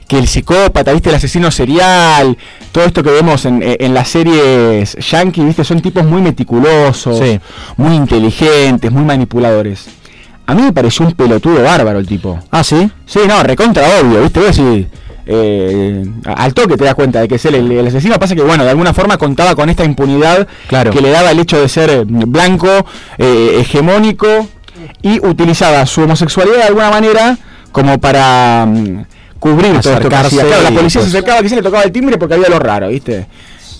que 0.09 0.18
el 0.18 0.27
psicópata, 0.27 0.93
viste, 0.93 1.09
el 1.09 1.14
asesino 1.14 1.52
serial, 1.52 2.36
todo 2.72 2.82
esto 2.82 3.01
que 3.05 3.10
vemos 3.10 3.44
en, 3.44 3.60
en 3.62 3.94
las 3.94 4.09
series 4.09 4.97
yankee, 4.97 5.44
viste, 5.44 5.62
son 5.62 5.81
tipos 5.81 6.05
muy 6.05 6.20
meticulosos, 6.20 7.16
Sí. 7.16 7.39
muy 7.77 7.94
inteligentes, 7.94 8.90
muy 8.90 9.05
manipuladores. 9.05 9.86
A 10.47 10.55
mí 10.56 10.62
me 10.62 10.72
pareció 10.72 11.06
un 11.06 11.12
pelotudo 11.12 11.62
bárbaro 11.62 12.01
el 12.01 12.09
tipo. 12.09 12.40
Ah, 12.51 12.64
sí. 12.64 12.90
Sí, 13.06 13.20
no, 13.28 13.40
recontra 13.44 13.85
obvio, 14.02 14.20
viste, 14.22 14.40
decís, 14.40 14.86
eh, 15.32 16.05
al 16.24 16.52
toque 16.55 16.77
te 16.77 16.85
das 16.85 16.94
cuenta 16.94 17.20
de 17.20 17.28
que 17.28 17.36
es 17.36 17.44
él 17.44 17.55
el, 17.55 17.70
el 17.70 17.86
asesino. 17.86 18.19
Pasa 18.19 18.35
que, 18.35 18.43
bueno, 18.43 18.65
de 18.65 18.70
alguna 18.70 18.93
forma 18.93 19.16
contaba 19.16 19.55
con 19.55 19.69
esta 19.70 19.85
impunidad 19.85 20.48
Claro. 20.66 20.90
que 20.90 21.01
le 21.01 21.11
daba 21.11 21.31
el 21.31 21.39
hecho 21.39 21.61
de 21.61 21.69
ser 21.69 21.89
eh, 21.90 22.02
blanco, 22.05 22.69
eh, 23.19 23.59
hegemónico 23.61 24.48
y 25.02 25.24
utilizaba 25.24 25.86
su 25.86 26.02
homosexualidad 26.02 26.57
de 26.57 26.62
alguna 26.65 26.90
manera 26.90 27.39
como 27.70 28.01
para 28.01 28.66
mm, 28.66 29.05
cubrir 29.39 29.69
todo 29.81 29.94
esto 29.94 30.09
que 30.09 30.15
Acercarse 30.16 30.27
hacía. 30.40 30.47
Claro, 30.47 30.62
la 30.65 30.70
policía 30.70 31.01
pues- 31.01 31.12
se 31.12 31.19
acercaba, 31.19 31.43
quizás 31.43 31.57
le 31.57 31.62
tocaba 31.62 31.82
el 31.85 31.93
timbre 31.93 32.19
porque 32.19 32.35
había 32.35 32.48
lo 32.48 32.59
raro, 32.59 32.89
¿viste? 32.89 33.27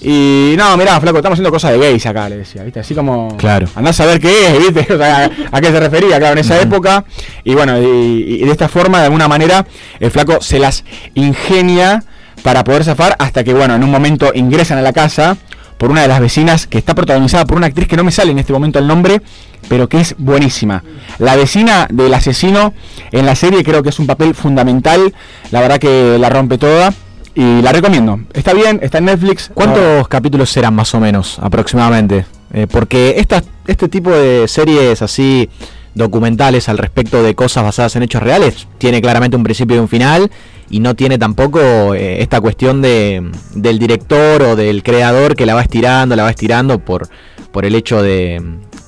Y 0.03 0.55
no, 0.57 0.77
mirá, 0.77 1.01
flaco, 1.01 1.19
estamos 1.19 1.37
haciendo 1.37 1.51
cosas 1.51 1.73
de 1.73 1.79
gays 1.79 2.07
acá, 2.07 2.29
le 2.29 2.39
decía, 2.39 2.63
¿viste? 2.63 2.81
Así 2.81 2.95
como. 2.95 3.37
Claro. 3.37 3.69
Andás 3.75 4.01
a 4.01 4.07
ver 4.07 4.19
qué 4.21 4.49
es, 4.49 4.59
¿viste? 4.59 4.95
O 4.95 4.97
sea, 4.97 5.25
a, 5.25 5.57
a 5.57 5.61
qué 5.61 5.69
se 5.69 5.81
refería, 5.81 6.19
claro, 6.19 6.33
en 6.33 6.39
esa 6.39 6.61
época. 6.61 7.05
Y 7.45 7.55
bueno, 7.55 7.79
y, 7.79 8.41
y 8.41 8.45
de 8.45 8.51
esta 8.51 8.69
forma, 8.69 8.99
de 9.01 9.05
alguna 9.05 9.29
manera, 9.29 9.67
el 9.99 10.11
flaco 10.11 10.41
se 10.41 10.59
las 10.59 10.85
ingenia 11.15 12.03
para 12.43 12.65
poder 12.65 12.85
zafar 12.85 13.17
hasta 13.19 13.45
que, 13.45 13.53
bueno, 13.53 13.75
en 13.75 13.85
un 13.85 13.91
momento 13.91 14.33
ingresan 14.35 14.79
a 14.79 14.83
la 14.83 14.93
casa 14.93 15.37
por 15.77 15.91
una 15.91 16.03
de 16.03 16.09
las 16.09 16.21
vecinas 16.21 16.67
que 16.67 16.77
está 16.77 16.95
protagonizada 16.95 17.47
por 17.47 17.57
una 17.57 17.67
actriz 17.67 17.89
que 17.89 17.97
no 17.97 18.05
me 18.05 18.13
sale 18.13 18.33
en 18.33 18.39
este 18.39 18.53
momento 18.53 18.79
el 18.79 18.87
nombre, 18.87 19.23
pero 19.69 19.89
que 19.89 20.01
es 20.01 20.15
buenísima. 20.19 20.83
La 21.19 21.37
vecina 21.37 21.87
del 21.91 22.13
asesino 22.13 22.75
en 23.13 23.25
la 23.25 23.35
serie 23.35 23.65
creo 23.65 23.83
que 23.83 23.89
es 23.89 23.99
un 23.99 24.07
papel 24.07 24.35
fundamental, 24.35 25.15
la 25.51 25.61
verdad 25.61 25.79
que 25.79 26.19
la 26.19 26.29
rompe 26.29 26.59
toda 26.59 26.93
y 27.35 27.62
la 27.62 27.73
recomiendo. 27.73 28.20
Está 28.32 28.52
bien, 28.55 28.81
está 28.82 28.98
en 28.98 29.05
Netflix. 29.07 29.51
¿Cuántos 29.55 30.09
capítulos 30.09 30.51
serán 30.51 30.74
más 30.74 30.94
o 30.94 31.01
menos 31.01 31.39
aproximadamente? 31.40 32.27
Eh, 32.52 32.66
porque 32.70 33.15
esta, 33.19 33.43
este 33.66 33.89
tipo 33.89 34.11
de 34.11 34.48
series 34.48 35.01
así 35.02 35.48
documentales 35.94 36.69
al 36.69 36.78
respecto 36.78 37.23
de 37.23 37.35
cosas 37.35 37.65
basadas 37.65 37.97
en 37.97 38.02
hechos 38.05 38.23
reales 38.23 38.66
tiene 38.78 39.01
claramente 39.01 39.36
un 39.36 39.43
principio 39.43 39.77
y 39.77 39.81
un 39.81 39.89
final 39.89 40.31
y 40.69 40.78
no 40.81 40.94
tiene 40.94 41.19
tampoco 41.19 41.94
eh, 41.94 42.23
esta 42.23 42.40
cuestión 42.40 42.81
de, 42.81 43.31
del 43.55 43.78
director 43.78 44.43
o 44.43 44.57
del 44.57 44.82
creador 44.82 45.35
que 45.35 45.47
la 45.47 45.55
va 45.55 45.62
estirando, 45.62 46.15
la 46.16 46.23
va 46.24 46.31
estirando 46.31 46.78
por, 46.78 47.09
por 47.52 47.65
el 47.65 47.74
hecho 47.74 48.02
de, 48.02 48.40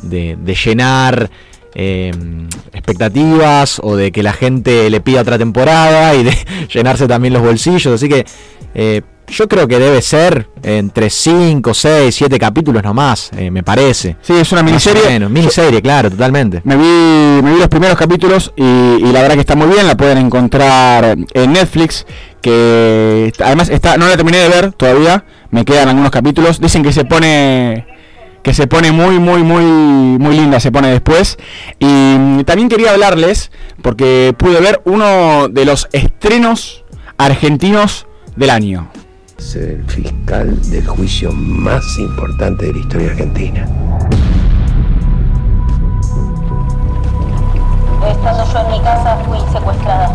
de- 0.03 0.37
de 0.41 0.55
llenar 0.55 1.31
eh, 1.75 2.13
expectativas 2.73 3.81
o 3.83 3.97
de 3.97 4.13
que 4.13 4.23
la 4.23 4.33
gente 4.33 4.91
le 4.91 5.01
pida 5.01 5.23
otra 5.23 5.39
temporada 5.39 6.15
y 6.15 6.25
de 6.25 6.37
llenarse 6.73 7.07
también 7.07 7.35
los 7.35 7.43
bolsillos. 7.43 7.87
Así 7.87 8.09
que 8.09 8.25
eh, 8.75 9.03
yo 9.29 9.49
creo 9.49 9.67
que 9.67 9.79
debe 9.79 10.03
ser 10.03 10.49
entre 10.63 11.09
5, 11.09 11.73
6, 11.73 12.15
7 12.15 12.39
capítulos 12.39 12.83
nomás, 12.83 13.31
eh, 13.37 13.51
me 13.51 13.63
parece. 13.63 14.17
Sí, 14.21 14.35
es 14.35 14.53
una 14.53 14.63
miniserie. 14.63 15.03
menos, 15.09 15.31
miniserie, 15.31 15.81
claro, 15.81 16.11
totalmente. 16.11 16.61
Me 16.65 16.77
vi, 16.77 17.43
me 17.43 17.53
vi 17.53 17.59
los 17.59 17.69
primeros 17.69 17.97
capítulos 17.97 18.53
y, 18.57 18.63
y 18.63 19.13
la 19.13 19.23
verdad 19.23 19.35
que 19.35 19.41
está 19.41 19.57
muy 19.57 19.69
bien, 19.69 19.87
la 19.87 19.97
pueden 19.97 20.19
encontrar 20.19 21.17
en 21.33 21.53
Netflix, 21.53 22.07
que 22.43 23.33
además 23.43 23.71
está, 23.71 23.97
no 23.97 24.07
la 24.07 24.17
terminé 24.17 24.39
de 24.39 24.49
ver 24.49 24.73
todavía, 24.73 25.25
me 25.51 25.65
quedan 25.65 25.89
algunos 25.89 26.11
capítulos, 26.11 26.61
dicen 26.61 26.83
que 26.83 26.93
se 26.93 27.05
pone 27.05 27.87
que 28.43 28.55
se 28.55 28.67
pone 28.67 28.93
muy 28.93 29.19
muy 29.19 29.43
muy 29.43 29.63
muy 29.63 30.37
linda, 30.37 30.61
se 30.61 30.73
pone 30.73 30.89
después 30.89 31.39
y 31.79 31.87
mm, 31.87 32.41
también 32.45 32.69
quería 32.69 32.93
hablarles 32.93 33.51
porque 33.83 34.35
pude 34.37 34.61
ver 34.61 34.83
uno 34.85 35.49
de 35.49 35.65
los 35.65 35.89
estrenos 35.93 36.85
argentinos 37.19 38.07
del 38.37 38.51
año. 38.51 38.89
Ser 39.39 39.71
el 39.71 39.85
fiscal 39.85 40.71
del 40.71 40.87
juicio 40.87 41.33
más 41.33 41.85
importante 41.99 42.67
de 42.67 42.73
la 42.73 42.79
historia 42.79 43.11
argentina. 43.11 43.67
Estando 48.09 48.53
yo 48.53 48.59
en 48.59 48.71
mi 48.71 48.81
casa 48.81 49.19
fui 49.27 49.39
secuestrada. 49.53 50.15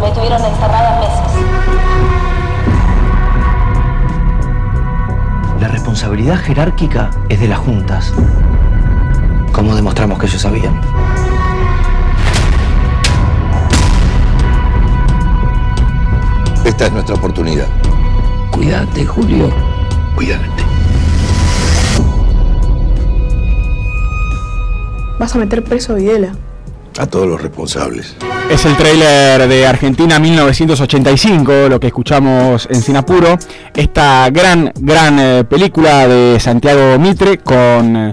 Me 0.00 0.10
tuvieron 0.12 0.44
encerrada 0.44 1.00
meses. 1.00 1.87
La 5.60 5.66
responsabilidad 5.66 6.40
jerárquica 6.40 7.10
es 7.28 7.40
de 7.40 7.48
las 7.48 7.58
juntas. 7.58 8.12
¿Cómo 9.52 9.74
demostramos 9.74 10.18
que 10.20 10.26
ellos 10.26 10.40
sabían? 10.40 10.80
Esta 16.64 16.86
es 16.86 16.92
nuestra 16.92 17.16
oportunidad. 17.16 17.66
Cuídate, 18.52 19.04
Julio. 19.04 19.50
Cuídate. 20.14 20.46
Vas 25.18 25.34
a 25.34 25.38
meter 25.38 25.64
preso 25.64 25.92
a 25.92 25.96
Videla. 25.96 26.32
A 27.00 27.06
todos 27.06 27.26
los 27.26 27.42
responsables. 27.42 28.16
Es 28.50 28.64
el 28.64 28.76
tráiler 28.78 29.46
de 29.46 29.66
Argentina 29.66 30.18
1985, 30.18 31.68
lo 31.68 31.78
que 31.78 31.88
escuchamos 31.88 32.66
en 32.70 32.80
Sinapuro. 32.80 33.38
Esta 33.74 34.30
gran, 34.30 34.72
gran 34.80 35.18
eh, 35.18 35.44
película 35.44 36.08
de 36.08 36.40
Santiago 36.40 36.98
Mitre 36.98 37.38
con 37.38 37.94
eh, 37.94 38.10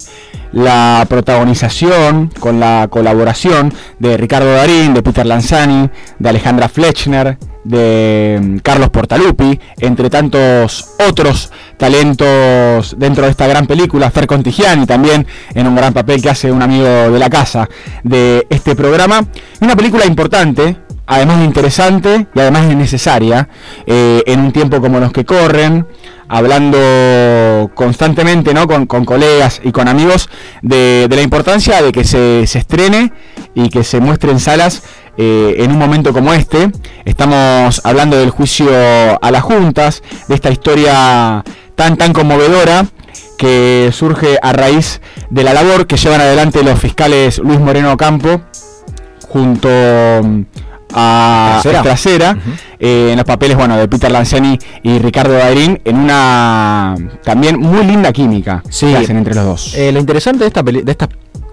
la 0.52 1.06
protagonización, 1.08 2.32
con 2.40 2.60
la 2.60 2.88
colaboración 2.90 3.74
de 4.00 4.18
Ricardo 4.18 4.52
Darín, 4.52 4.94
de 4.94 5.02
Peter 5.02 5.26
Lanzani, 5.26 5.90
de 6.20 6.30
Alejandra 6.30 6.68
Fletchner, 6.68 7.38
de 7.66 8.40
mm, 8.42 8.58
Carlos 8.60 8.90
Portalupi, 8.90 9.60
entre 9.80 10.10
tantos 10.10 10.92
otros 11.06 11.52
talentos 11.78 12.96
dentro 12.98 13.26
de 13.26 13.32
esta 13.32 13.48
gran 13.48 13.68
película, 13.68 14.10
Fer 14.12 14.28
Contigiani 14.28 14.86
también 14.86 15.28
en 15.54 15.68
un 15.68 15.76
gran 15.76 15.94
papel 15.94 16.22
que 16.22 16.30
hace 16.30 16.52
un 16.52 16.62
amigo 16.62 16.86
de 16.86 17.20
la 17.20 17.30
casa 17.30 17.68
de 18.04 18.48
este 18.50 18.76
programa. 18.76 19.26
Una 19.60 19.76
película 19.76 20.06
importante, 20.06 20.78
además 21.08 21.40
de 21.40 21.46
interesante 21.46 22.28
y 22.34 22.40
además 22.40 22.68
de 22.68 22.76
necesaria, 22.76 23.50
eh, 23.86 24.24
en 24.26 24.40
un 24.40 24.52
tiempo 24.52 24.80
como 24.80 25.00
los 25.00 25.12
que 25.12 25.26
corren, 25.26 25.86
hablando 26.28 27.72
constantemente 27.76 28.54
¿no? 28.54 28.68
con, 28.68 28.86
colegas 28.86 29.62
y 29.64 29.72
con 29.72 29.88
amigos 29.88 30.30
de, 30.62 31.08
de 31.10 31.16
la 31.16 31.22
importancia 31.22 31.82
de 31.82 31.92
que 31.92 32.04
se, 32.04 32.48
se 32.48 32.60
estrene 32.60 33.12
y 33.54 33.70
que 33.70 33.84
se 33.84 34.00
muestre 34.00 34.32
en 34.32 34.40
salas 34.40 34.84
eh, 35.18 35.56
en 35.60 35.72
un 35.72 35.78
momento 35.78 36.14
como 36.14 36.34
este. 36.34 36.72
Estamos 37.06 37.82
hablando 37.84 38.18
del 38.18 38.30
juicio 38.30 38.70
a 39.22 39.32
las 39.32 39.44
juntas, 39.44 40.04
de 40.28 40.36
esta 40.36 40.52
historia 40.52 41.44
tan 41.76 41.98
tan 41.98 42.14
conmovedora 42.14 42.86
que 43.38 43.90
surge 43.94 44.38
a 44.42 44.54
raíz 44.54 45.02
de 45.30 45.44
la 45.44 45.54
labor 45.54 45.88
que 45.88 45.98
llevan 45.98 46.22
adelante 46.22 46.64
los 46.64 46.80
fiscales 46.80 47.40
Luis 47.40 47.60
Moreno 47.60 47.96
Campo 47.98 48.42
junto 49.28 49.68
mm, 49.68 50.42
a 50.94 51.60
Trasera. 51.62 51.82
Trasera, 51.82 52.38
eh, 52.80 53.10
en 53.12 53.18
los 53.18 53.26
papeles 53.26 53.58
bueno 53.58 53.76
de 53.76 53.88
Peter 53.88 54.12
Lanzani 54.12 54.58
y 54.84 55.00
Ricardo 55.00 55.34
Darín 55.34 55.82
en 55.84 55.98
una 55.98 56.96
también 57.24 57.60
muy 57.60 57.86
linda 57.86 58.14
química 58.14 58.64
que 58.64 58.96
hacen 58.96 59.18
entre 59.18 59.36
los 59.36 59.46
dos. 59.46 59.76
Eh, 59.76 59.92
lo 59.92 60.00
interesante 60.00 60.44
de 60.44 60.48
esta 60.48 60.64
de 60.64 60.92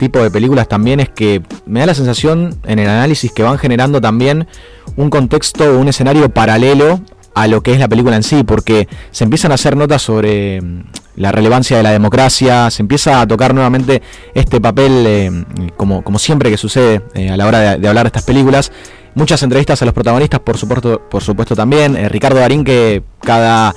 tipo 0.03 0.21
de 0.21 0.33
películas 0.33 0.67
también 0.67 0.99
es 0.99 1.09
que 1.09 1.43
me 1.65 1.79
da 1.79 1.87
la 1.87 1.95
sensación 1.95 2.59
en 2.65 2.81
el 2.81 2.89
análisis 2.89 3.31
que 3.31 3.45
van 3.45 3.57
generando 3.57 4.01
también 4.01 4.49
un 4.97 5.11
contexto 5.11 5.79
un 5.79 5.87
escenario 5.87 6.29
paralelo 6.29 7.01
a 7.37 7.47
lo 7.47 7.63
que 7.63 7.73
es 7.73 7.79
la 7.79 7.87
película 7.87 8.17
en 8.17 8.25
sí, 8.25 8.43
porque 8.43 8.89
se 9.13 9.23
empiezan 9.23 9.53
a 9.53 9.55
hacer 9.55 9.77
notas 9.77 10.03
sobre 10.03 10.61
mm, 10.61 10.83
la 11.17 11.31
relevancia 11.31 11.77
de 11.77 11.85
la 11.85 11.93
democracia, 11.93 12.69
se 12.71 12.83
empieza 12.83 13.21
a 13.21 13.29
tocar 13.29 13.55
nuevamente 13.55 14.03
este 14.35 14.61
papel, 14.61 15.05
eh, 15.07 15.45
como, 15.77 16.03
como 16.03 16.19
siempre 16.19 16.51
que 16.51 16.57
sucede 16.57 17.03
eh, 17.15 17.31
a 17.31 17.37
la 17.37 17.47
hora 17.47 17.61
de, 17.61 17.79
de 17.79 17.89
hablar 17.89 18.05
de 18.05 18.09
estas 18.09 18.25
películas. 18.25 18.73
Muchas 19.15 19.43
entrevistas 19.45 19.81
a 19.81 19.85
los 19.85 19.95
protagonistas, 19.95 20.41
por 20.41 20.59
supuesto, 20.59 21.01
por 21.09 21.23
supuesto 21.23 21.55
también. 21.55 21.97
Eh, 21.97 22.09
Ricardo 22.09 22.41
Darín, 22.41 22.65
que 22.65 23.05
cada 23.23 23.75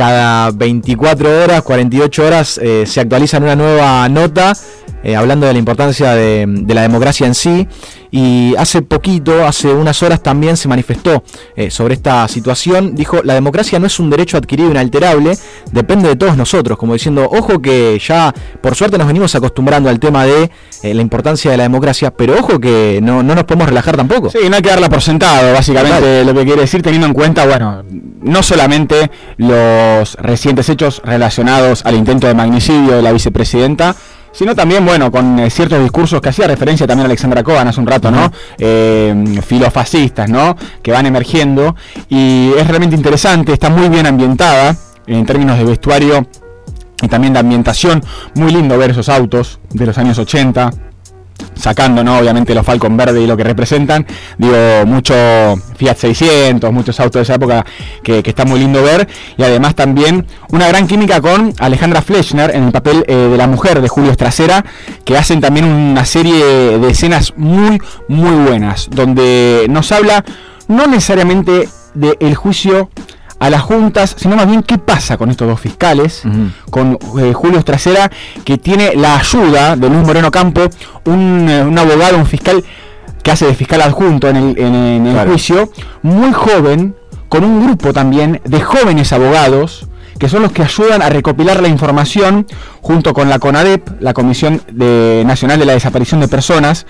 cada 0.00 0.50
24 0.52 1.42
horas, 1.42 1.60
48 1.60 2.24
horas 2.26 2.56
eh, 2.56 2.84
se 2.86 3.02
actualiza 3.02 3.36
una 3.36 3.54
nueva 3.54 4.08
nota 4.08 4.56
eh, 5.02 5.14
hablando 5.14 5.46
de 5.46 5.52
la 5.52 5.58
importancia 5.58 6.14
de 6.14 6.64
la 6.68 6.80
democracia 6.80 7.26
en 7.26 7.34
sí. 7.34 7.68
Y 8.10 8.54
hace 8.56 8.82
poquito, 8.82 9.46
hace 9.46 9.68
unas 9.68 10.02
horas 10.02 10.22
también 10.22 10.56
se 10.56 10.68
manifestó 10.68 11.22
eh, 11.54 11.70
sobre 11.70 11.94
esta 11.94 12.26
situación. 12.28 12.94
Dijo, 12.94 13.20
la 13.22 13.34
democracia 13.34 13.78
no 13.78 13.86
es 13.86 13.98
un 14.00 14.10
derecho 14.10 14.36
adquirido 14.36 14.70
inalterable, 14.70 15.36
depende 15.70 16.08
de 16.08 16.16
todos 16.16 16.36
nosotros. 16.36 16.76
Como 16.78 16.94
diciendo, 16.94 17.28
ojo 17.30 17.60
que 17.60 17.98
ya 18.04 18.34
por 18.60 18.74
suerte 18.74 18.98
nos 18.98 19.06
venimos 19.06 19.34
acostumbrando 19.34 19.88
al 19.88 20.00
tema 20.00 20.24
de 20.24 20.50
eh, 20.82 20.94
la 20.94 21.02
importancia 21.02 21.50
de 21.50 21.56
la 21.56 21.64
democracia, 21.64 22.10
pero 22.10 22.38
ojo 22.38 22.58
que 22.58 23.00
no, 23.02 23.22
no 23.22 23.34
nos 23.34 23.44
podemos 23.44 23.68
relajar 23.68 23.96
tampoco. 23.96 24.30
Sí, 24.30 24.38
no 24.48 24.56
hay 24.56 24.62
que 24.62 24.70
darla 24.70 24.88
por 24.88 25.02
sentado, 25.02 25.52
básicamente 25.52 26.24
lo 26.24 26.34
que 26.34 26.44
quiere 26.44 26.62
decir, 26.62 26.82
teniendo 26.82 27.06
en 27.06 27.14
cuenta, 27.14 27.46
bueno, 27.46 27.84
no 28.22 28.42
solamente 28.42 29.10
los 29.36 30.14
recientes 30.14 30.68
hechos 30.68 31.00
relacionados 31.04 31.84
al 31.84 31.94
intento 31.94 32.26
de 32.26 32.34
magnicidio 32.34 32.96
de 32.96 33.02
la 33.02 33.12
vicepresidenta, 33.12 33.96
sino 34.32 34.54
también, 34.54 34.84
bueno, 34.84 35.10
con 35.10 35.38
eh, 35.38 35.50
ciertos 35.50 35.80
discursos 35.82 36.20
que 36.20 36.28
hacía 36.28 36.46
referencia 36.46 36.86
también 36.86 37.06
Alexandra 37.06 37.42
Coban 37.42 37.68
hace 37.68 37.80
un 37.80 37.86
rato, 37.86 38.10
¿no? 38.10 38.32
Eh, 38.58 39.40
filofascistas, 39.46 40.28
¿no? 40.28 40.56
Que 40.82 40.92
van 40.92 41.06
emergiendo 41.06 41.76
y 42.08 42.52
es 42.56 42.66
realmente 42.66 42.96
interesante, 42.96 43.52
está 43.52 43.70
muy 43.70 43.88
bien 43.88 44.06
ambientada 44.06 44.76
en 45.06 45.26
términos 45.26 45.58
de 45.58 45.64
vestuario 45.64 46.26
y 47.02 47.08
también 47.08 47.32
de 47.32 47.40
ambientación, 47.40 48.02
muy 48.34 48.52
lindo 48.52 48.76
ver 48.76 48.90
esos 48.90 49.08
autos 49.08 49.58
de 49.70 49.86
los 49.86 49.98
años 49.98 50.18
80 50.18 50.70
sacando, 51.54 52.02
¿no? 52.04 52.18
Obviamente 52.18 52.54
los 52.54 52.64
Falcon 52.64 52.96
Verde 52.96 53.20
y 53.22 53.26
lo 53.26 53.36
que 53.36 53.44
representan, 53.44 54.06
digo, 54.38 54.56
mucho 54.86 55.14
Fiat 55.76 55.96
600, 55.96 56.72
muchos 56.72 56.98
autos 57.00 57.20
de 57.20 57.22
esa 57.22 57.34
época 57.34 57.64
que, 58.02 58.22
que 58.22 58.30
está 58.30 58.44
muy 58.44 58.60
lindo 58.60 58.82
ver, 58.82 59.08
y 59.36 59.42
además 59.42 59.74
también 59.74 60.26
una 60.50 60.68
gran 60.68 60.86
química 60.86 61.20
con 61.20 61.52
Alejandra 61.58 62.02
Fleischner 62.02 62.54
en 62.54 62.64
el 62.64 62.72
papel 62.72 63.04
eh, 63.06 63.14
de 63.14 63.36
la 63.36 63.46
mujer 63.46 63.80
de 63.80 63.88
Julio 63.88 64.10
Estracera, 64.10 64.64
que 65.04 65.16
hacen 65.16 65.40
también 65.40 65.66
una 65.66 66.04
serie 66.04 66.78
de 66.78 66.90
escenas 66.90 67.34
muy, 67.36 67.80
muy 68.08 68.44
buenas, 68.46 68.88
donde 68.90 69.66
nos 69.68 69.92
habla 69.92 70.24
no 70.68 70.86
necesariamente 70.86 71.68
del 71.94 72.34
juicio 72.34 72.90
a 73.40 73.50
las 73.50 73.62
juntas, 73.62 74.14
sino 74.18 74.36
más 74.36 74.46
bien 74.46 74.62
qué 74.62 74.78
pasa 74.78 75.16
con 75.16 75.30
estos 75.30 75.48
dos 75.48 75.58
fiscales, 75.58 76.22
con 76.70 76.96
eh, 77.18 77.32
Julio 77.32 77.58
Estracera, 77.58 78.10
que 78.44 78.58
tiene 78.58 78.94
la 78.94 79.16
ayuda 79.18 79.74
de 79.76 79.88
Luis 79.88 80.06
Moreno 80.06 80.30
Campo, 80.30 80.60
un, 81.06 81.48
eh, 81.48 81.62
un 81.62 81.76
abogado, 81.78 82.16
un 82.18 82.26
fiscal 82.26 82.62
que 83.22 83.30
hace 83.30 83.46
de 83.46 83.54
fiscal 83.54 83.80
adjunto 83.82 84.28
en 84.28 84.36
el, 84.36 84.58
en- 84.58 84.74
en 84.74 85.06
el 85.06 85.14
juicio, 85.28 85.70
muy 86.02 86.32
joven, 86.32 86.94
con 87.28 87.42
un 87.44 87.64
grupo 87.66 87.92
también 87.92 88.40
de 88.44 88.60
jóvenes 88.60 89.12
abogados, 89.12 89.86
que 90.18 90.28
son 90.28 90.42
los 90.42 90.52
que 90.52 90.62
ayudan 90.62 91.00
a 91.00 91.08
recopilar 91.08 91.62
la 91.62 91.68
información 91.68 92.46
junto 92.82 93.14
con 93.14 93.30
la 93.30 93.38
CONADEP, 93.38 94.02
la 94.02 94.12
Comisión 94.12 94.60
de- 94.70 95.22
Nacional 95.26 95.58
de 95.58 95.64
la 95.64 95.72
Desaparición 95.72 96.20
de 96.20 96.28
Personas, 96.28 96.84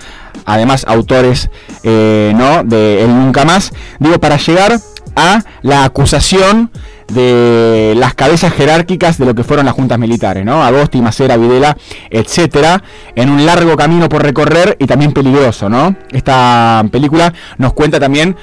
además 0.45 0.83
autores 0.85 1.49
eh, 1.83 2.33
¿no? 2.35 2.63
de 2.65 3.03
El 3.03 3.09
Nunca 3.15 3.45
Más, 3.45 3.71
digo, 3.99 4.19
para 4.19 4.35
llegar 4.37 4.77
a 5.15 5.43
la 5.61 5.83
acusación 5.83 6.71
de 7.07 7.93
las 7.97 8.13
cabezas 8.13 8.53
jerárquicas 8.53 9.17
de 9.17 9.25
lo 9.25 9.35
que 9.35 9.43
fueron 9.43 9.65
las 9.65 9.75
juntas 9.75 9.99
militares, 9.99 10.45
¿no? 10.45 10.63
Agosti, 10.63 11.01
Macera, 11.01 11.37
Videla, 11.37 11.77
etcétera, 12.09 12.83
en 13.15 13.29
un 13.29 13.45
largo 13.45 13.75
camino 13.75 14.07
por 14.07 14.23
recorrer 14.23 14.77
y 14.79 14.87
también 14.87 15.11
peligroso, 15.11 15.69
¿no? 15.69 15.95
Esta 16.11 16.85
película 16.91 17.33
nos 17.57 17.73
cuenta 17.73 17.99
también 17.99 18.35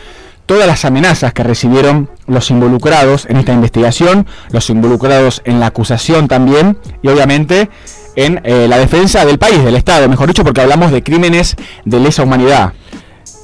todas 0.48 0.66
las 0.66 0.86
amenazas 0.86 1.34
que 1.34 1.42
recibieron 1.42 2.08
los 2.26 2.50
involucrados 2.50 3.26
en 3.26 3.36
esta 3.36 3.52
investigación, 3.52 4.26
los 4.50 4.70
involucrados 4.70 5.42
en 5.44 5.60
la 5.60 5.66
acusación 5.66 6.26
también, 6.26 6.78
y 7.02 7.08
obviamente 7.08 7.68
en 8.16 8.40
eh, 8.44 8.66
la 8.66 8.78
defensa 8.78 9.26
del 9.26 9.38
país, 9.38 9.62
del 9.62 9.76
Estado, 9.76 10.08
mejor 10.08 10.26
dicho, 10.26 10.44
porque 10.44 10.62
hablamos 10.62 10.90
de 10.90 11.02
crímenes 11.02 11.54
de 11.84 12.00
lesa 12.00 12.22
humanidad. 12.22 12.72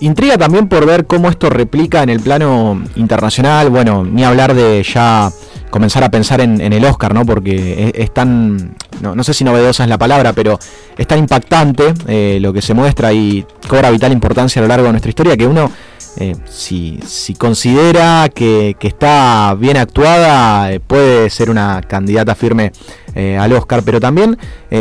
Intriga 0.00 0.36
también 0.36 0.68
por 0.68 0.86
ver 0.86 1.06
cómo 1.06 1.28
esto 1.28 1.48
replica 1.50 2.02
en 2.02 2.10
el 2.10 2.20
plano 2.20 2.82
internacional. 2.96 3.70
Bueno, 3.70 4.04
ni 4.04 4.24
hablar 4.24 4.54
de 4.54 4.82
ya 4.82 5.30
comenzar 5.70 6.04
a 6.04 6.10
pensar 6.10 6.40
en, 6.40 6.60
el 6.60 6.84
Oscar, 6.84 7.14
¿no? 7.14 7.24
Porque 7.24 7.88
es, 7.88 8.02
es 8.02 8.14
tan, 8.14 8.76
no, 9.00 9.14
no 9.14 9.24
sé 9.24 9.34
si 9.34 9.44
novedosa 9.44 9.84
es 9.84 9.88
la 9.88 9.98
palabra, 9.98 10.32
pero 10.32 10.58
es 10.96 11.06
tan 11.06 11.18
impactante 11.18 11.94
eh, 12.06 12.38
lo 12.40 12.52
que 12.52 12.62
se 12.62 12.74
muestra 12.74 13.12
y 13.12 13.44
cobra 13.66 13.90
vital 13.90 14.12
importancia 14.12 14.60
a 14.60 14.62
lo 14.62 14.68
largo 14.68 14.86
de 14.86 14.92
nuestra 14.92 15.08
historia 15.08 15.36
que 15.36 15.46
uno, 15.46 15.70
eh, 16.16 16.36
si, 16.46 17.00
si 17.04 17.34
considera 17.34 18.28
que, 18.32 18.76
está 18.80 19.54
bien 19.58 19.76
actuada, 19.76 20.72
eh, 20.72 20.80
puede 20.80 21.28
ser 21.30 21.50
una 21.50 21.80
candidata 21.80 22.34
firme 22.34 22.72
eh, 23.14 23.36
al 23.36 23.52
Oscar. 23.52 23.82
Pero 23.84 24.00
también 24.00 24.38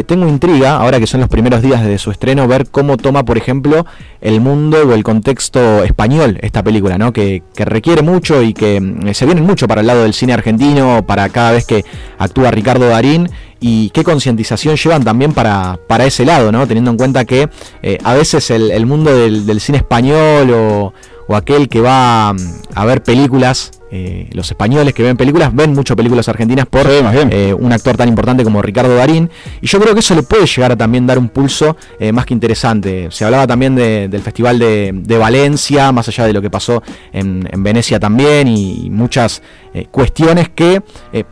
tengo 0.08 0.28
intriga, 0.28 0.78
ahora 0.78 1.00
que 1.00 1.06
son 1.06 1.20
los 1.20 1.30
primeros 1.30 1.62
días 1.62 1.86
de 1.86 2.00
su 2.00 2.10
estreno, 2.10 2.48
ver 2.48 2.68
cómo 2.72 2.98
toma, 2.98 3.24
por 3.24 3.38
ejemplo, 3.38 3.86
el 4.22 4.42
mundo 4.42 4.80
o 4.88 4.94
el 4.94 5.04
contexto 5.04 5.84
español 5.84 6.40
esta 6.42 6.64
película, 6.64 6.98
¿no? 6.98 7.14
Que, 7.14 7.44
que 7.56 7.64
requiere 7.64 8.02
mucho 8.02 8.42
y 8.42 8.56
que 8.56 8.82
mm, 8.82 9.14
se 9.14 9.28
viene 9.28 9.42
mucho 9.42 9.68
para 9.68 9.82
el 9.82 9.88
lado 9.88 10.02
del 10.02 10.16
cine 10.16 10.34
argentino, 10.34 11.06
para 11.06 11.30
cada 11.30 11.52
vez 11.52 11.68
que 11.68 11.86
actúa 12.18 12.50
Ricardo 12.50 12.88
Darín. 12.88 13.30
Y 13.66 13.92
qué 13.92 14.04
concientización 14.04 14.76
llevan 14.76 15.06
también 15.06 15.32
para, 15.32 15.80
para 15.88 16.06
ese 16.06 16.26
lado, 16.26 16.52
¿no? 16.52 16.68
Teniendo 16.68 16.92
en 16.92 16.98
cuenta 16.98 17.24
que 17.24 17.48
eh, 17.82 17.98
a 18.04 18.14
veces 18.14 18.52
el, 18.52 18.86
mundo 18.86 19.16
del, 19.16 19.46
del 19.46 19.62
cine 19.62 19.78
español 19.78 20.52
o, 20.52 20.94
o 21.28 21.36
aquel 21.38 21.70
que 21.70 21.80
va 21.80 22.34
mm, 22.34 22.38
a 22.76 22.86
ver 22.86 23.04
películas, 23.04 23.72
eh, 23.96 24.28
los 24.32 24.50
españoles 24.50 24.92
que 24.96 25.04
ven 25.04 25.16
películas, 25.16 25.54
ven 25.54 25.72
mucho 25.72 25.96
películas 25.96 26.28
argentinas 26.28 26.66
por 26.66 26.88
eh, 26.90 27.54
un 27.54 27.72
actor 27.72 27.96
tan 27.96 28.10
importante 28.10 28.44
como 28.44 28.60
Ricardo 28.60 28.96
Darín. 28.96 29.30
Y 29.62 29.68
yo 29.68 29.80
creo 29.80 29.94
que 29.94 30.00
eso 30.00 30.16
le 30.16 30.24
puede 30.24 30.48
llegar 30.48 30.72
a 30.72 30.76
también 30.76 31.06
dar 31.06 31.20
un 31.20 31.30
pulso 31.30 31.78
eh, 32.00 32.12
más 32.12 32.26
que 32.26 32.34
interesante. 32.34 33.10
Se 33.12 33.24
hablaba 33.24 33.46
también 33.46 33.76
de- 33.76 34.08
del 34.08 34.24
Festival 34.24 34.58
de, 34.58 34.92
de 34.96 35.18
Valencia, 35.20 35.92
más 35.92 36.08
allá 36.08 36.26
de 36.26 36.34
lo 36.34 36.42
que 36.42 36.50
pasó 36.50 36.82
en, 37.12 37.48
en 37.52 37.62
Venecia 37.62 38.00
también, 38.00 38.48
y, 38.48 38.90
muchas 38.90 39.42
cuestiones 39.90 40.50
que 40.50 40.84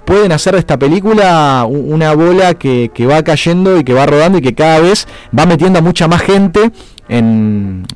pueden 0.04 0.32
hacer 0.32 0.54
de 0.54 0.60
esta 0.60 0.78
película 0.80 1.66
una 1.70 2.14
bola 2.16 2.56
que, 2.56 2.90
que 2.92 3.06
va 3.06 3.22
cayendo 3.24 3.78
y 3.80 3.84
que 3.84 3.94
va 3.94 4.08
rodando 4.08 4.40
y 4.40 4.42
que 4.42 4.56
cada 4.56 4.80
vez 4.80 5.08
va 5.38 5.46
metiendo 5.46 5.78
a 5.78 5.82
mucha 5.84 6.08
más 6.08 6.22
gente 6.22 6.72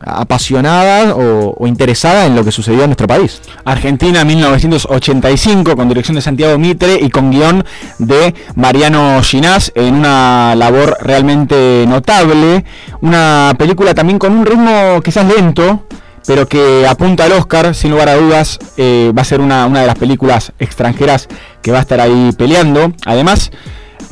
apasionada 0.01 1.15
o, 1.15 1.55
o 1.57 1.67
interesada 1.67 2.25
en 2.25 2.35
lo 2.35 2.43
que 2.43 2.51
sucedió 2.51 2.81
en 2.81 2.89
nuestro 2.89 3.07
país. 3.07 3.41
Argentina 3.63 4.25
1985 4.25 5.75
con 5.75 5.87
dirección 5.87 6.15
de 6.15 6.21
Santiago 6.21 6.57
Mitre 6.57 6.99
y 7.01 7.09
con 7.09 7.31
guion 7.31 7.63
de 7.99 8.33
Mariano 8.55 9.21
Ginás 9.23 9.71
en 9.75 9.95
una 9.95 10.55
labor 10.55 10.97
realmente 11.01 11.85
notable, 11.87 12.65
una 13.01 13.53
película 13.57 13.93
también 13.93 14.19
con 14.19 14.33
un 14.33 14.45
ritmo 14.45 15.01
quizás 15.03 15.25
lento, 15.25 15.85
pero 16.27 16.47
que 16.47 16.85
apunta 16.87 17.25
al 17.25 17.33
Oscar, 17.33 17.75
sin 17.75 17.91
lugar 17.91 18.09
a 18.09 18.15
dudas, 18.15 18.59
eh, 18.77 19.11
va 19.17 19.21
a 19.21 19.25
ser 19.25 19.41
una, 19.41 19.65
una 19.65 19.81
de 19.81 19.87
las 19.87 19.97
películas 19.97 20.53
extranjeras 20.59 21.27
que 21.61 21.71
va 21.71 21.79
a 21.79 21.81
estar 21.81 22.01
ahí 22.01 22.31
peleando. 22.37 22.93
Además, 23.05 23.51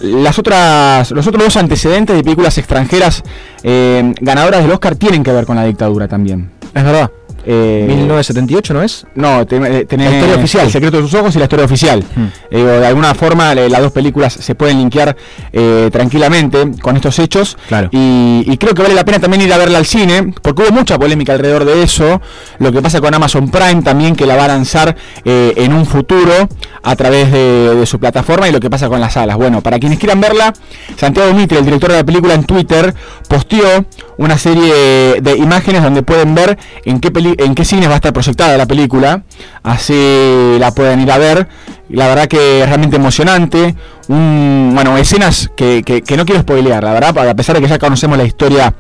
las 0.03 0.37
otras, 0.37 1.11
los 1.11 1.25
otros 1.25 1.43
dos 1.43 1.57
antecedentes 1.57 2.15
de 2.15 2.23
películas 2.23 2.57
extranjeras 2.57 3.23
eh, 3.63 4.13
ganadoras 4.19 4.61
del 4.61 4.71
Oscar 4.71 4.95
tienen 4.95 5.23
que 5.23 5.31
ver 5.31 5.45
con 5.45 5.55
la 5.55 5.63
dictadura 5.63 6.07
también. 6.07 6.51
Es 6.73 6.83
verdad. 6.83 7.09
Eh, 7.45 7.85
1978, 7.87 8.73
¿no 8.73 8.81
es? 8.81 9.05
No, 9.15 9.41
eh, 9.41 9.45
tenés 9.45 10.09
La 10.09 10.15
historia 10.17 10.35
oficial. 10.35 10.65
El 10.65 10.71
secreto 10.71 10.97
de 10.97 11.03
sus 11.03 11.13
ojos 11.13 11.35
y 11.35 11.39
la 11.39 11.45
historia 11.45 11.65
oficial. 11.65 12.03
Eh, 12.51 12.57
digo, 12.57 12.67
de 12.69 12.87
alguna 12.87 13.13
forma 13.13 13.53
eh, 13.53 13.69
las 13.69 13.81
dos 13.81 13.91
películas 13.91 14.33
se 14.33 14.55
pueden 14.55 14.77
linkear 14.77 15.15
eh, 15.51 15.89
tranquilamente 15.91 16.71
con 16.81 16.95
estos 16.95 17.19
hechos. 17.19 17.57
Y, 17.91 18.43
y 18.47 18.57
creo 18.57 18.73
que 18.73 18.81
vale 18.81 18.93
la 18.93 19.05
pena 19.05 19.19
también 19.19 19.41
ir 19.41 19.53
a 19.53 19.57
verla 19.57 19.77
al 19.77 19.85
cine, 19.85 20.33
porque 20.41 20.63
hubo 20.63 20.71
mucha 20.71 20.97
polémica 20.97 21.33
alrededor 21.33 21.65
de 21.65 21.83
eso. 21.83 22.21
Lo 22.59 22.71
que 22.71 22.81
pasa 22.81 23.01
con 23.01 23.13
Amazon 23.13 23.49
Prime 23.49 23.81
también, 23.81 24.15
que 24.15 24.25
la 24.25 24.35
va 24.35 24.45
a 24.45 24.47
lanzar 24.49 24.95
eh, 25.25 25.53
en 25.57 25.73
un 25.73 25.85
futuro 25.85 26.47
a 26.81 26.95
través 26.95 27.31
de, 27.31 27.75
de 27.75 27.85
su 27.85 27.99
plataforma, 27.99 28.47
y 28.47 28.51
lo 28.51 28.59
que 28.59 28.69
pasa 28.69 28.87
con 28.89 29.01
las 29.01 29.13
salas. 29.13 29.35
Bueno, 29.37 29.61
para 29.61 29.79
quienes 29.79 29.99
quieran 29.99 30.21
verla, 30.21 30.53
Santiago 30.97 31.33
Mitre, 31.33 31.57
el 31.59 31.65
director 31.65 31.91
de 31.91 31.97
la 31.97 32.03
película, 32.03 32.33
en 32.33 32.43
Twitter 32.45 32.93
posteó 33.27 33.85
una 34.17 34.37
serie 34.37 34.73
de 35.21 35.37
imágenes 35.37 35.81
donde 35.83 36.03
pueden 36.03 36.35
ver 36.35 36.57
en 36.85 36.99
qué, 36.99 37.11
peli- 37.11 37.35
en 37.37 37.55
qué 37.55 37.65
cines 37.65 37.87
va 37.89 37.93
a 37.93 37.95
estar 37.95 38.13
proyectada 38.13 38.57
la 38.57 38.65
película. 38.65 39.23
Así 39.63 40.55
la 40.59 40.71
pueden 40.75 41.01
ir 41.01 41.11
a 41.11 41.17
ver. 41.17 41.47
La 41.89 42.07
verdad 42.07 42.27
que 42.27 42.61
es 42.61 42.67
realmente 42.67 42.95
emocionante. 42.95 43.75
Un, 44.09 44.71
bueno, 44.73 44.97
escenas 44.97 45.49
que, 45.55 45.81
que- 45.85 46.01
que 46.01 46.17
no 46.17 46.25
quiero 46.25 46.41
spoilear, 46.41 46.83
la 46.83 46.93
verdad, 46.93 47.29
a 47.29 47.35
pesar 47.35 47.55
de 47.55 47.61
que 47.61 47.67
ya 47.67 47.79
conocemos 47.79 48.17
la 48.17 48.25
historia 48.25 48.73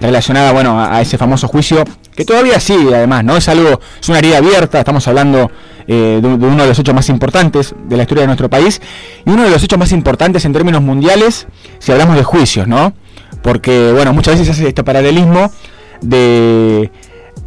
relacionada 0.00 0.52
bueno, 0.52 0.80
a, 0.80 1.00
ese 1.00 1.18
famoso 1.18 1.48
juicio, 1.48 1.82
que 2.14 2.24
todavía 2.24 2.60
sigue 2.60 2.94
además, 2.94 3.24
¿no? 3.24 3.36
Es 3.36 3.48
algo, 3.48 3.80
es 4.00 4.08
una 4.08 4.18
herida 4.18 4.38
abierta, 4.38 4.78
estamos 4.78 5.06
hablando 5.08 5.50
eh, 5.88 6.20
de 6.22 6.28
uno 6.28 6.62
de 6.62 6.68
los 6.68 6.78
hechos 6.78 6.94
más 6.94 7.08
importantes 7.08 7.74
de 7.88 7.96
la 7.96 8.02
historia 8.04 8.22
de 8.22 8.26
nuestro 8.28 8.48
país 8.48 8.80
y 9.26 9.30
uno 9.30 9.42
de 9.44 9.50
los 9.50 9.62
hechos 9.64 9.78
más 9.78 9.90
importantes 9.92 10.44
en 10.44 10.52
términos 10.52 10.80
mundiales 10.82 11.46
si 11.80 11.90
hablamos 11.90 12.14
de 12.16 12.22
juicios, 12.22 12.68
¿no? 12.68 12.92
Porque, 13.42 13.92
bueno, 13.92 14.12
muchas 14.12 14.38
veces 14.38 14.50
hace 14.50 14.68
este 14.68 14.84
paralelismo 14.84 15.50
de 16.00 16.90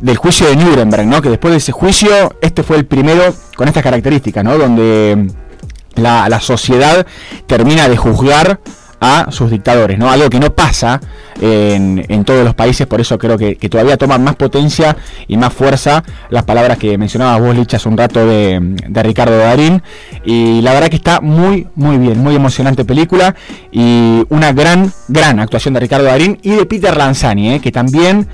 del 0.01 0.17
juicio 0.17 0.47
de 0.47 0.55
Nuremberg, 0.55 1.05
¿no? 1.05 1.21
Que 1.21 1.29
después 1.29 1.51
de 1.51 1.57
ese 1.59 1.71
juicio, 1.71 2.35
este 2.41 2.63
fue 2.63 2.77
el 2.77 2.85
primero 2.85 3.33
con 3.55 3.67
estas 3.67 3.83
características, 3.83 4.43
¿no? 4.43 4.57
Donde 4.57 5.27
la, 5.95 6.27
la 6.27 6.39
sociedad 6.39 7.05
termina 7.45 7.87
de 7.87 7.97
juzgar 7.97 8.59
a 9.01 9.31
sus 9.31 9.49
dictadores, 9.49 9.97
¿no? 9.97 10.09
Algo 10.09 10.29
que 10.29 10.39
no 10.39 10.53
pasa 10.53 11.01
en, 11.41 12.05
en 12.07 12.23
todos 12.23 12.45
los 12.45 12.53
países, 12.53 12.85
por 12.85 13.01
eso 13.01 13.17
creo 13.17 13.35
que, 13.35 13.55
todavía 13.55 13.97
toman 13.97 14.23
más 14.23 14.35
potencia 14.35 14.95
y 15.27 15.37
más 15.37 15.51
fuerza 15.51 16.03
las 16.29 16.43
palabras 16.43 16.77
que 16.77 16.97
mencionaba 16.99 17.39
vos, 17.39 17.55
Lich, 17.55 17.73
hace 17.73 17.89
un 17.89 17.97
rato 17.97 18.25
de, 18.25 18.59
de 18.87 19.03
Ricardo 19.03 19.37
Darín. 19.37 19.81
Y 20.23 20.61
la 20.61 20.73
verdad 20.73 20.89
que 20.89 20.97
está 20.97 21.19
muy, 21.19 21.67
muy 21.75 21.97
bien, 21.97 22.19
muy 22.19 22.35
emocionante 22.35 22.85
película 22.85 23.35
y 23.71 24.23
una 24.29 24.53
gran, 24.53 24.93
gran 25.07 25.39
actuación 25.39 25.73
de 25.73 25.79
Ricardo 25.79 26.05
Darín 26.05 26.37
y 26.43 26.51
de 26.51 26.65
Peter 26.67 26.95
Lanzani, 26.95 27.55
¿eh? 27.55 27.59
que 27.59 27.71
también 27.71 28.27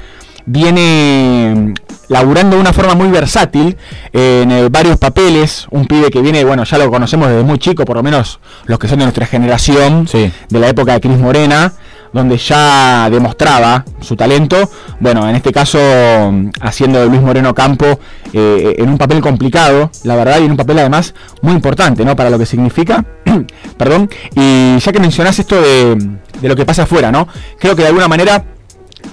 viene 0.47 1.73
laburando 2.07 2.55
de 2.55 2.61
una 2.61 2.73
forma 2.73 2.95
muy 2.95 3.09
versátil 3.09 3.77
en 4.13 4.51
eh, 4.51 4.69
varios 4.69 4.97
papeles, 4.97 5.67
un 5.69 5.85
pibe 5.85 6.09
que 6.09 6.21
viene, 6.21 6.43
bueno, 6.43 6.63
ya 6.63 6.77
lo 6.77 6.89
conocemos 6.89 7.27
desde 7.27 7.43
muy 7.43 7.59
chico, 7.59 7.85
por 7.85 7.97
lo 7.97 8.03
menos 8.03 8.39
los 8.65 8.79
que 8.79 8.87
son 8.87 8.99
de 8.99 9.05
nuestra 9.05 9.25
generación, 9.25 10.05
de 10.05 10.59
la 10.59 10.69
época 10.69 10.93
de 10.93 11.01
Cris 11.01 11.17
Morena, 11.17 11.73
donde 12.13 12.37
ya 12.37 13.09
demostraba 13.11 13.83
su 13.99 14.15
talento, 14.15 14.71
bueno, 15.01 15.27
en 15.29 15.35
este 15.35 15.51
caso 15.51 15.77
mm, 15.77 16.49
haciendo 16.61 16.99
de 16.99 17.07
Luis 17.07 17.21
Moreno 17.21 17.53
Campo 17.53 17.99
eh, 18.31 18.75
en 18.77 18.89
un 18.89 18.97
papel 18.97 19.19
complicado, 19.19 19.91
la 20.03 20.15
verdad, 20.15 20.39
y 20.39 20.45
en 20.45 20.51
un 20.51 20.57
papel 20.57 20.79
además 20.79 21.13
muy 21.41 21.53
importante, 21.53 22.05
¿no? 22.05 22.15
Para 22.15 22.29
lo 22.29 22.39
que 22.39 22.45
significa, 22.45 23.03
perdón, 23.77 24.09
y 24.33 24.77
ya 24.79 24.91
que 24.93 24.99
mencionás 25.01 25.37
esto 25.39 25.61
de, 25.61 25.97
de 26.41 26.47
lo 26.47 26.55
que 26.55 26.65
pasa 26.65 26.83
afuera, 26.83 27.11
¿no? 27.11 27.27
Creo 27.59 27.75
que 27.75 27.81
de 27.81 27.89
alguna 27.89 28.07
manera 28.07 28.43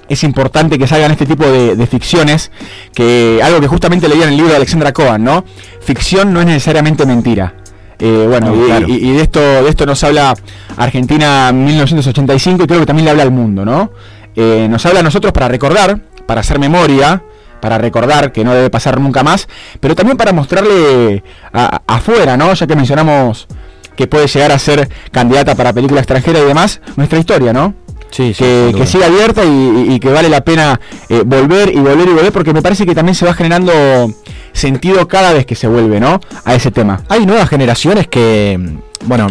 es 0.09 0.23
importante 0.25 0.79
que 0.79 0.87
salgan 0.87 1.11
este 1.13 1.27
tipo 1.27 1.45
de, 1.45 1.77
de 1.77 1.87
ficciones, 1.87 2.51
que 2.95 3.41
algo 3.43 3.61
que 3.61 3.67
justamente 3.69 4.09
leía 4.09 4.25
en 4.25 4.31
el 4.31 4.37
libro 4.37 4.51
de 4.51 4.57
Alexandra 4.57 4.93
Cohen, 4.93 5.25
¿no? 5.25 5.45
Ficción 5.81 6.33
no 6.33 6.41
es 6.41 6.47
necesariamente 6.47 7.07
mentira. 7.07 7.55
Eh, 7.99 8.27
bueno, 8.29 8.49
No, 8.55 8.63
y, 8.65 8.67
claro. 8.67 8.87
y- 8.89 8.93
y 9.09 9.13
de 9.13 9.23
esto 9.23 9.41
de 9.41 9.69
esto 9.69 9.87
nos 9.87 10.03
habla 10.03 10.35
Argentina 10.77 11.53
1985 11.53 12.65
y 12.65 12.67
creo 12.67 12.81
que 12.81 12.87
también 12.87 13.05
le 13.05 13.11
habla 13.13 13.23
al 13.23 13.31
mundo, 13.31 13.65
¿no? 13.65 13.91
Eh, 14.37 14.67
nos 14.69 14.85
habla 14.87 15.01
a 15.01 15.03
nosotros 15.03 15.33
para 15.33 15.47
recordar, 15.49 16.01
para 16.27 16.41
hacer 16.41 16.59
memoria, 16.59 17.23
para 17.61 17.79
recordar 17.79 18.33
que 18.33 18.45
no 18.45 18.53
debe 18.53 18.69
pasar 18.69 19.01
nunca 19.01 19.23
más, 19.23 19.49
pero 19.81 19.95
también 19.95 20.17
para 20.17 20.33
mostrarle 20.33 21.23
a- 21.53 21.77
a- 21.87 21.95
afuera, 21.97 22.37
¿no? 22.37 22.53
Ya 22.53 22.67
que 22.67 22.75
mencionamos 22.77 23.47
que 23.97 24.09
puede 24.09 24.27
llegar 24.27 24.51
a 24.51 24.59
ser 24.59 24.89
candidata 25.13 25.55
para 25.55 25.73
película 25.73 26.01
extranjera 26.01 26.41
y 26.41 26.45
demás, 26.45 26.81
nuestra 26.97 27.19
historia, 27.21 27.53
¿no? 27.53 27.75
Sí, 28.15 28.33
sí, 28.33 28.45
que, 28.45 28.75
que 28.77 28.87
siga 28.87 29.07
abierta 29.07 29.43
y, 29.45 29.99
que 29.99 30.09
vale 30.09 30.29
la 30.29 30.45
pena 30.45 30.81
eh, 31.09 31.25
volver 31.27 31.75
y 31.75 31.81
volver 31.81 32.09
y 32.09 32.13
volver 32.13 32.31
porque 32.31 32.53
me 32.53 32.63
parece 32.63 32.87
que 32.87 32.95
también 32.95 33.17
se 33.17 33.27
va 33.27 33.35
generando 33.35 33.73
sentido 34.53 35.09
cada 35.09 35.33
vez 35.33 35.47
que 35.47 35.57
se 35.57 35.67
vuelve, 35.67 35.99
¿no? 35.99 36.21
A 36.45 36.55
ese 36.55 36.71
tema. 36.71 37.03
Hay 37.09 37.27
nuevas 37.27 37.49
generaciones 37.49 38.07
que, 38.07 38.79
bueno, 39.07 39.27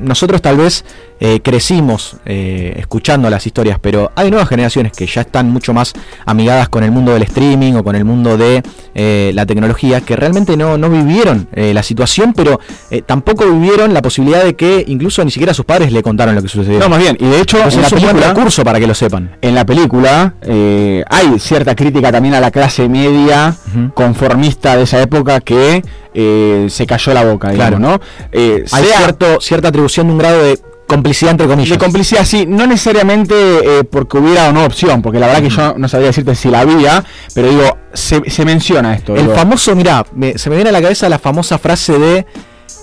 nosotros 0.00 0.40
tal 0.42 0.56
vez 0.56 0.84
eh, 1.20 1.40
crecimos 1.42 2.16
eh, 2.26 2.74
escuchando 2.78 3.30
las 3.30 3.46
historias, 3.46 3.78
pero 3.80 4.10
hay 4.16 4.30
nuevas 4.30 4.48
generaciones 4.48 4.92
que 4.92 5.06
ya 5.06 5.22
están 5.22 5.50
mucho 5.50 5.72
más 5.72 5.92
amigadas 6.26 6.68
con 6.68 6.82
el 6.84 6.90
mundo 6.90 7.12
del 7.14 7.22
streaming 7.22 7.74
o 7.74 7.84
con 7.84 7.94
el 7.96 8.04
mundo 8.04 8.36
de 8.36 8.62
eh, 8.94 9.32
la 9.34 9.46
tecnología, 9.46 10.00
que 10.00 10.16
realmente 10.16 10.56
no, 10.56 10.76
no 10.76 10.90
vivieron 10.90 11.48
eh, 11.54 11.72
la 11.72 11.82
situación, 11.82 12.32
pero 12.34 12.60
eh, 12.90 13.02
tampoco 13.02 13.46
vivieron 13.50 13.94
la 13.94 14.02
posibilidad 14.02 14.44
de 14.44 14.54
que 14.54 14.84
incluso 14.86 15.24
ni 15.24 15.30
siquiera 15.30 15.54
sus 15.54 15.64
padres 15.64 15.92
le 15.92 16.02
contaron 16.02 16.34
lo 16.34 16.42
que 16.42 16.48
sucedió. 16.48 16.78
No, 16.80 16.88
más 16.88 16.98
bien, 16.98 17.16
y 17.20 17.26
de 17.26 17.40
hecho, 17.40 17.56
en 17.58 17.62
la 17.62 17.68
es 17.68 17.74
un 17.74 17.80
buen 17.82 17.94
película- 18.02 18.28
recurso 18.34 18.64
para 18.64 18.78
que 18.80 18.86
lo 18.86 18.94
sepan. 18.94 19.36
En 19.40 19.54
la 19.54 19.64
película 19.64 20.34
eh, 20.42 21.02
hay 21.08 21.38
cierta 21.38 21.74
crítica 21.74 22.10
también 22.12 22.34
a 22.34 22.40
la 22.40 22.50
clase 22.50 22.88
media 22.88 23.56
conformista 23.94 24.76
de 24.76 24.82
esa 24.82 25.00
época 25.00 25.40
que 25.40 25.82
eh, 26.14 26.66
se 26.70 26.86
cayó 26.86 27.12
la 27.12 27.24
boca, 27.24 27.50
digamos, 27.50 27.78
Claro. 27.80 27.98
¿no? 27.98 28.00
Eh, 28.32 28.64
Hay 28.72 28.84
sea- 28.84 28.98
cierto, 28.98 29.40
cierta 29.40 29.68
atribución 29.68 30.06
de 30.06 30.12
un 30.12 30.18
grado 30.18 30.42
de 30.42 30.58
complicidad 30.86 31.30
entre 31.32 31.46
comillas. 31.46 31.70
De 31.78 31.78
complicidad, 31.84 32.24
sí, 32.24 32.44
no 32.46 32.66
necesariamente 32.66 33.34
eh, 33.34 33.84
porque 33.84 34.18
hubiera 34.18 34.48
o 34.50 34.52
no 34.52 34.64
opción, 34.64 35.00
porque 35.02 35.18
la 35.18 35.26
verdad 35.26 35.42
que 35.42 35.48
yo 35.50 35.74
no 35.78 35.88
sabría 35.88 36.08
decirte 36.08 36.34
si 36.34 36.50
la 36.50 36.60
había, 36.60 37.02
pero 37.34 37.48
digo, 37.48 37.78
se, 37.92 38.28
se 38.30 38.44
menciona 38.44 38.94
esto. 38.94 39.14
El 39.16 39.22
digo. 39.22 39.34
famoso, 39.34 39.74
mira, 39.74 40.04
se 40.36 40.50
me 40.50 40.56
viene 40.56 40.68
a 40.68 40.72
la 40.72 40.82
cabeza 40.82 41.08
la 41.08 41.18
famosa 41.18 41.58
frase 41.58 41.98
de 41.98 42.26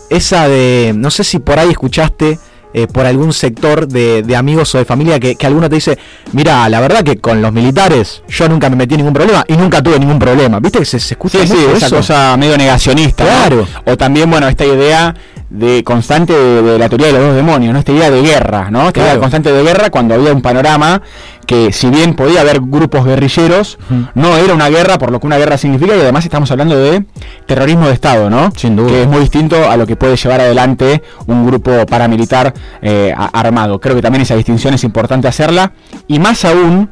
esa 0.09 0.47
de, 0.47 0.93
no 0.95 1.09
sé 1.11 1.23
si 1.23 1.39
por 1.39 1.57
ahí 1.59 1.69
escuchaste 1.69 2.39
eh, 2.73 2.87
por 2.87 3.05
algún 3.05 3.33
sector 3.33 3.87
de, 3.87 4.23
de 4.23 4.35
amigos 4.35 4.73
o 4.75 4.77
de 4.77 4.85
familia 4.85 5.19
que, 5.19 5.35
que 5.35 5.45
alguno 5.45 5.69
te 5.69 5.75
dice, 5.75 5.97
mira, 6.33 6.67
la 6.69 6.79
verdad 6.79 7.03
que 7.03 7.17
con 7.17 7.41
los 7.41 7.51
militares 7.51 8.23
yo 8.29 8.47
nunca 8.49 8.69
me 8.69 8.75
metí 8.75 8.93
en 8.95 8.99
ningún 8.99 9.13
problema 9.13 9.43
y 9.47 9.53
nunca 9.57 9.81
tuve 9.81 9.99
ningún 9.99 10.19
problema. 10.19 10.59
¿Viste 10.59 10.79
que 10.79 10.85
se, 10.85 10.99
se 10.99 11.13
escucha 11.15 11.39
Sí, 11.39 11.47
sí, 11.47 11.57
esa 11.75 11.87
eso? 11.87 11.95
cosa 11.97 12.37
medio 12.37 12.57
negacionista. 12.57 13.23
¿no? 13.23 13.29
Claro. 13.29 13.67
O 13.85 13.97
también, 13.97 14.29
bueno, 14.29 14.47
esta 14.47 14.65
idea 14.65 15.15
de 15.51 15.83
constante 15.83 16.33
de, 16.33 16.61
de 16.61 16.79
la 16.79 16.87
teoría 16.87 17.07
de 17.07 17.13
los 17.13 17.21
dos 17.23 17.35
demonios, 17.35 17.73
¿no? 17.73 17.79
Esta 17.79 17.91
idea 17.91 18.09
de 18.09 18.21
guerra, 18.21 18.71
¿no? 18.71 18.87
Esta 18.87 19.01
idea 19.01 19.19
constante 19.19 19.51
de 19.51 19.63
guerra 19.63 19.89
cuando 19.89 20.15
había 20.15 20.31
un 20.33 20.41
panorama 20.41 21.01
que 21.45 21.73
si 21.73 21.89
bien 21.89 22.15
podía 22.15 22.39
haber 22.39 22.61
grupos 22.61 23.03
guerrilleros, 23.03 23.77
no 24.15 24.37
era 24.37 24.53
una 24.53 24.69
guerra 24.69 24.97
por 24.97 25.11
lo 25.11 25.19
que 25.19 25.27
una 25.27 25.37
guerra 25.37 25.57
significa 25.57 25.93
y 25.97 25.99
además 25.99 26.23
estamos 26.23 26.49
hablando 26.51 26.77
de 26.77 27.03
terrorismo 27.45 27.87
de 27.87 27.93
Estado, 27.93 28.29
¿no? 28.29 28.51
Sin 28.55 28.77
duda. 28.77 28.87
Que 28.87 29.01
es 29.01 29.07
muy 29.09 29.19
distinto 29.19 29.69
a 29.69 29.75
lo 29.75 29.85
que 29.85 29.97
puede 29.97 30.15
llevar 30.15 30.39
adelante 30.39 31.03
un 31.27 31.45
grupo 31.45 31.85
paramilitar 31.85 32.53
eh, 32.81 33.13
armado. 33.15 33.81
Creo 33.81 33.95
que 33.95 34.01
también 34.01 34.21
esa 34.21 34.35
distinción 34.35 34.73
es 34.73 34.85
importante 34.85 35.27
hacerla 35.27 35.73
y 36.07 36.19
más 36.19 36.45
aún 36.45 36.89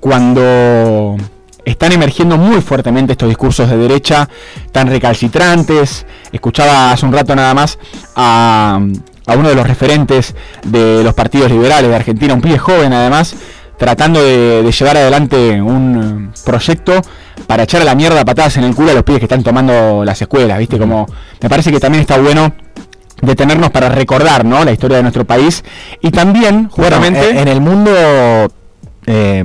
cuando 0.00 1.16
están 1.64 1.92
emergiendo 1.92 2.36
muy 2.36 2.60
fuertemente 2.60 3.12
estos 3.12 3.28
discursos 3.28 3.68
de 3.68 3.76
derecha 3.76 4.28
tan 4.72 4.88
recalcitrantes. 4.88 6.06
Escuchaba 6.32 6.92
hace 6.92 7.04
un 7.04 7.12
rato 7.12 7.34
nada 7.34 7.54
más 7.54 7.78
a, 8.16 8.80
a 9.26 9.36
uno 9.36 9.48
de 9.48 9.54
los 9.54 9.66
referentes 9.66 10.34
de 10.64 11.02
los 11.04 11.14
partidos 11.14 11.50
liberales 11.50 11.90
de 11.90 11.96
Argentina, 11.96 12.34
un 12.34 12.40
pibe 12.40 12.58
joven 12.58 12.92
además, 12.92 13.34
tratando 13.78 14.22
de, 14.22 14.62
de 14.62 14.72
llevar 14.72 14.96
adelante 14.96 15.60
un 15.60 16.32
eh, 16.34 16.40
proyecto 16.44 17.00
para 17.46 17.62
echar 17.62 17.82
a 17.82 17.84
la 17.84 17.94
mierda 17.94 18.24
patadas 18.24 18.56
en 18.56 18.64
el 18.64 18.74
culo 18.74 18.90
a 18.90 18.94
los 18.94 19.04
pibes 19.04 19.20
que 19.20 19.26
están 19.26 19.42
tomando 19.42 20.04
las 20.04 20.20
escuelas, 20.20 20.58
¿viste? 20.58 20.78
Como 20.78 21.06
me 21.40 21.48
parece 21.48 21.70
que 21.70 21.78
también 21.78 22.00
está 22.00 22.18
bueno 22.18 22.52
detenernos 23.22 23.70
para 23.70 23.88
recordar, 23.88 24.44
¿no? 24.44 24.64
La 24.64 24.72
historia 24.72 24.96
de 24.96 25.02
nuestro 25.02 25.24
país 25.24 25.62
y 26.00 26.10
también 26.10 26.68
justamente 26.68 27.30
en 27.30 27.38
en 27.38 27.48
el 27.48 27.60
mundo 27.60 27.90
eh, 29.06 29.44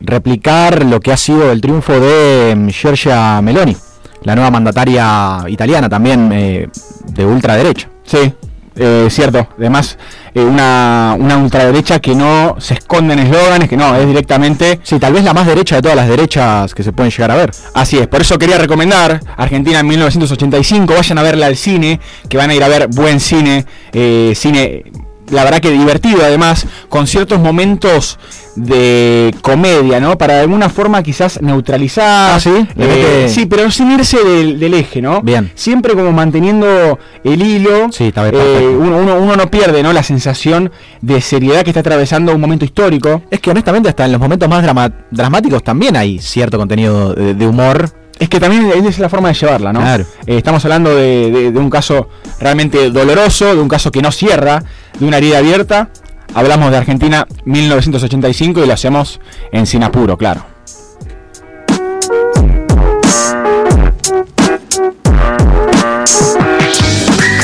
replicar 0.00 0.84
lo 0.84 1.00
que 1.00 1.12
ha 1.12 1.16
sido 1.16 1.50
el 1.50 1.60
triunfo 1.60 1.98
de 1.98 2.54
mm, 2.56 2.68
Giorgia 2.68 3.40
Meloni, 3.42 3.76
la 4.22 4.34
nueva 4.34 4.50
mandataria 4.50 5.44
italiana 5.48 5.88
también 5.88 6.30
eh, 6.32 6.68
de 7.06 7.26
ultraderecha. 7.26 7.88
Sí, 8.04 8.32
eh, 8.78 9.08
cierto. 9.10 9.48
Además, 9.58 9.96
eh, 10.34 10.42
una, 10.42 11.16
una 11.18 11.38
ultraderecha 11.38 11.98
que 11.98 12.14
no 12.14 12.56
se 12.58 12.74
esconde 12.74 13.14
en 13.14 13.20
eslóganes, 13.20 13.68
que 13.68 13.76
no, 13.76 13.96
es 13.96 14.06
directamente... 14.06 14.80
Sí, 14.82 14.98
tal 14.98 15.14
vez 15.14 15.24
la 15.24 15.32
más 15.32 15.46
derecha 15.46 15.76
de 15.76 15.82
todas 15.82 15.96
las 15.96 16.08
derechas 16.08 16.74
que 16.74 16.82
se 16.82 16.92
pueden 16.92 17.10
llegar 17.10 17.30
a 17.30 17.36
ver. 17.36 17.50
Así 17.72 17.98
es, 17.98 18.06
por 18.06 18.20
eso 18.20 18.38
quería 18.38 18.58
recomendar 18.58 19.20
Argentina 19.36 19.80
en 19.80 19.86
1985, 19.86 20.92
vayan 20.92 21.18
a 21.18 21.22
verla 21.22 21.46
al 21.46 21.56
cine, 21.56 22.00
que 22.28 22.36
van 22.36 22.50
a 22.50 22.54
ir 22.54 22.62
a 22.62 22.68
ver 22.68 22.88
buen 22.88 23.18
cine, 23.18 23.64
eh, 23.92 24.34
cine, 24.36 24.84
la 25.30 25.44
verdad 25.44 25.60
que 25.60 25.70
divertido 25.70 26.20
además, 26.24 26.66
con 26.88 27.06
ciertos 27.06 27.40
momentos 27.40 28.18
de 28.54 29.34
comedia, 29.42 30.00
¿no? 30.00 30.16
Para 30.16 30.34
de 30.34 30.40
alguna 30.40 30.68
forma 30.68 31.02
quizás 31.02 31.40
neutralizar. 31.42 32.34
Ah, 32.36 32.40
¿sí? 32.40 32.66
Eh, 32.78 33.26
sí, 33.28 33.46
pero 33.46 33.70
sin 33.70 33.90
irse 33.92 34.22
del, 34.24 34.58
del 34.58 34.74
eje, 34.74 35.02
¿no? 35.02 35.20
Bien. 35.22 35.50
Siempre 35.54 35.94
como 35.94 36.12
manteniendo 36.12 36.98
el 37.24 37.42
hilo. 37.42 37.88
Sí, 37.92 38.04
está 38.08 38.22
bien, 38.30 38.34
Eh, 38.42 38.66
uno, 38.78 38.96
uno- 38.98 39.16
uno 39.16 39.36
no 39.36 39.50
pierde 39.50 39.82
¿no? 39.82 39.92
la 39.92 40.02
sensación 40.02 40.70
de 41.02 41.20
seriedad 41.20 41.62
que 41.64 41.70
está 41.70 41.80
atravesando 41.80 42.34
un 42.34 42.40
momento 42.40 42.64
histórico. 42.64 43.22
Es 43.30 43.40
que 43.40 43.50
honestamente 43.50 43.88
hasta 43.90 44.06
en 44.06 44.12
los 44.12 44.20
momentos 44.20 44.48
más 44.48 44.62
drama- 44.62 44.92
dramáticos 45.10 45.62
también 45.62 45.96
hay 45.96 46.18
cierto 46.18 46.56
contenido 46.58 47.12
de, 47.14 47.34
de 47.34 47.46
humor. 47.46 47.90
Es 48.18 48.28
que 48.28 48.40
también 48.40 48.66
esa 48.74 48.88
es 48.88 48.98
la 48.98 49.08
forma 49.08 49.28
de 49.28 49.34
llevarla, 49.34 49.72
¿no? 49.72 49.80
Claro. 49.80 50.04
Eh, 50.26 50.36
estamos 50.38 50.64
hablando 50.64 50.94
de, 50.94 51.30
de- 51.30 51.52
de 51.52 51.58
un 51.58 51.68
caso 51.70 52.08
realmente 52.40 52.90
doloroso, 52.90 53.54
de 53.54 53.60
un 53.60 53.68
caso 53.68 53.90
que 53.90 54.00
no 54.00 54.10
cierra, 54.10 54.62
de 54.98 55.06
una 55.06 55.18
herida 55.18 55.38
abierta. 55.38 55.90
Hablamos 56.34 56.70
de 56.70 56.76
Argentina 56.78 57.26
1985 57.44 58.64
y 58.64 58.66
lo 58.66 58.72
hacemos 58.72 59.20
en 59.52 59.66
Sinapuro, 59.66 60.16
claro. 60.16 60.44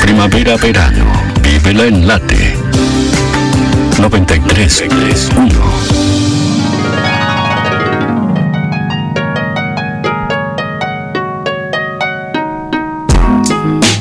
Primavera, 0.01 0.57
verano. 0.57 1.05
Vívela 1.41 1.85
en 1.85 2.07
late. 2.07 2.55
93.1 3.97 5.92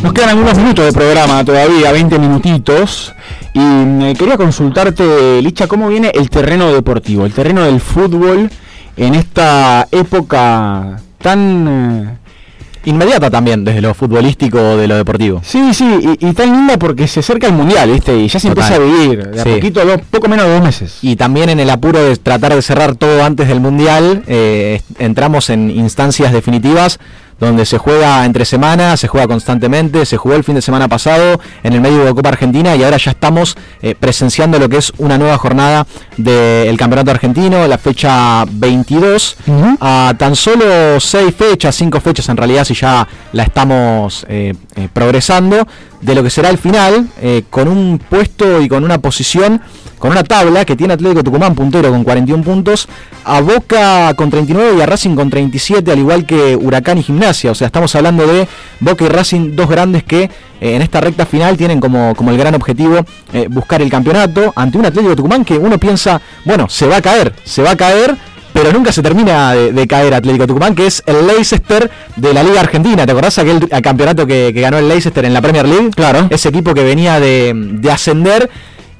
Nos 0.02 0.12
quedan 0.12 0.30
algunos 0.30 0.56
minutos 0.58 0.84
de 0.86 0.92
programa 0.92 1.44
todavía, 1.44 1.92
20 1.92 2.18
minutitos. 2.18 3.12
Y 3.54 3.60
mm, 3.60 4.14
quería 4.14 4.36
consultarte, 4.36 5.40
Licha, 5.42 5.66
cómo 5.68 5.88
viene 5.88 6.10
el 6.14 6.28
terreno 6.28 6.72
deportivo, 6.72 7.24
el 7.24 7.32
terreno 7.32 7.62
del 7.62 7.80
fútbol 7.80 8.50
en 8.96 9.14
esta 9.14 9.86
época 9.90 11.00
tan... 11.18 12.18
Inmediata 12.84 13.30
también, 13.30 13.64
desde 13.64 13.80
lo 13.80 13.94
futbolístico 13.94 14.76
de 14.76 14.88
lo 14.88 14.96
deportivo. 14.96 15.40
Sí, 15.44 15.72
sí, 15.72 16.16
y, 16.20 16.26
y 16.28 16.32
tan 16.32 16.50
linda 16.50 16.76
porque 16.80 17.06
se 17.06 17.20
acerca 17.20 17.46
el 17.46 17.52
mundial, 17.52 17.88
¿viste? 17.92 18.16
Y 18.18 18.26
ya 18.26 18.40
se 18.40 18.48
Total. 18.48 18.72
empieza 18.72 18.82
a 18.82 18.84
vivir, 19.04 19.30
de 19.30 19.40
a 19.40 19.44
poquito, 19.44 19.84
dos- 19.86 20.00
poco 20.10 20.26
menos 20.28 20.46
de 20.46 20.52
dos 20.54 20.62
meses. 20.64 20.98
Y 21.00 21.14
también 21.14 21.48
en 21.48 21.60
el 21.60 21.70
apuro 21.70 22.02
de 22.02 22.16
tratar 22.16 22.52
de 22.56 22.60
cerrar 22.60 22.96
todo 22.96 23.22
antes 23.22 23.46
del 23.46 23.60
Mundial, 23.60 24.24
eh, 24.26 24.82
entramos 24.98 25.48
en 25.50 25.70
instancias 25.70 26.32
definitivas 26.32 26.98
donde 27.46 27.66
se 27.66 27.76
juega 27.76 28.24
entre 28.24 28.44
semanas, 28.44 29.00
se 29.00 29.08
juega 29.08 29.26
constantemente, 29.26 30.06
se 30.06 30.16
jugó 30.16 30.36
el 30.36 30.44
fin 30.44 30.54
de 30.54 30.62
semana 30.62 30.86
pasado 30.86 31.40
en 31.64 31.72
el 31.72 31.80
medio 31.80 32.04
de 32.04 32.14
Copa 32.14 32.28
Argentina 32.28 32.76
y 32.76 32.84
ahora 32.84 32.98
ya 32.98 33.10
estamos 33.10 33.56
eh, 33.82 33.96
presenciando 33.98 34.60
lo 34.60 34.68
que 34.68 34.76
es 34.76 34.92
una 34.98 35.18
nueva 35.18 35.36
jornada 35.38 35.84
del 36.16 36.76
Campeonato 36.76 37.10
Argentino, 37.10 37.66
la 37.66 37.78
fecha 37.78 38.44
22, 38.48 39.36
a 39.80 40.14
tan 40.16 40.36
solo 40.36 41.00
6 41.00 41.34
fechas, 41.34 41.74
5 41.74 42.00
fechas 42.00 42.28
en 42.28 42.36
realidad 42.36 42.64
si 42.64 42.74
ya 42.74 43.08
la 43.32 43.42
estamos 43.42 44.24
eh, 44.28 44.54
eh, 44.76 44.88
progresando, 44.92 45.66
de 46.02 46.14
lo 46.14 46.22
que 46.22 46.30
será 46.30 46.50
el 46.50 46.58
final, 46.58 47.08
eh, 47.20 47.44
con 47.48 47.68
un 47.68 47.98
puesto 47.98 48.60
y 48.60 48.68
con 48.68 48.84
una 48.84 48.98
posición 48.98 49.62
con 50.02 50.10
una 50.10 50.24
tabla 50.24 50.64
que 50.64 50.74
tiene 50.74 50.94
Atlético 50.94 51.22
Tucumán 51.22 51.54
puntero 51.54 51.90
con 51.90 52.02
41 52.02 52.42
puntos, 52.42 52.88
a 53.24 53.40
Boca 53.40 54.12
con 54.14 54.30
39 54.30 54.74
y 54.76 54.80
a 54.80 54.86
Racing 54.86 55.14
con 55.14 55.30
37, 55.30 55.92
al 55.92 55.98
igual 56.00 56.26
que 56.26 56.56
Huracán 56.56 56.98
y 56.98 57.04
Gimnasia. 57.04 57.52
O 57.52 57.54
sea, 57.54 57.68
estamos 57.68 57.94
hablando 57.94 58.26
de 58.26 58.48
Boca 58.80 59.04
y 59.04 59.08
Racing, 59.08 59.54
dos 59.54 59.68
grandes 59.68 60.02
que 60.02 60.24
eh, 60.24 60.30
en 60.60 60.82
esta 60.82 61.00
recta 61.00 61.24
final 61.24 61.56
tienen 61.56 61.78
como, 61.78 62.16
como 62.16 62.32
el 62.32 62.36
gran 62.36 62.56
objetivo 62.56 62.96
eh, 63.32 63.46
buscar 63.48 63.80
el 63.80 63.90
campeonato 63.90 64.52
ante 64.56 64.76
un 64.76 64.86
Atlético 64.86 65.14
Tucumán 65.14 65.44
que 65.44 65.56
uno 65.56 65.78
piensa, 65.78 66.20
bueno, 66.44 66.68
se 66.68 66.88
va 66.88 66.96
a 66.96 67.00
caer, 67.00 67.32
se 67.44 67.62
va 67.62 67.70
a 67.70 67.76
caer 67.76 68.16
pero 68.52 68.72
nunca 68.72 68.92
se 68.92 69.02
termina 69.02 69.52
de, 69.52 69.72
de 69.72 69.86
caer 69.86 70.14
Atlético 70.14 70.46
Tucumán, 70.46 70.74
que 70.74 70.86
es 70.86 71.02
el 71.06 71.26
Leicester 71.26 71.90
de 72.16 72.34
la 72.34 72.42
Liga 72.42 72.60
Argentina. 72.60 73.06
¿Te 73.06 73.12
acordás 73.12 73.38
aquel 73.38 73.68
campeonato 73.82 74.26
que, 74.26 74.52
que 74.54 74.60
ganó 74.60 74.78
el 74.78 74.88
Leicester 74.88 75.24
en 75.24 75.34
la 75.34 75.40
Premier 75.40 75.66
League? 75.66 75.90
Claro. 75.94 76.26
Ese 76.30 76.48
equipo 76.48 76.74
que 76.74 76.84
venía 76.84 77.20
de, 77.20 77.52
de 77.54 77.90
ascender 77.90 78.50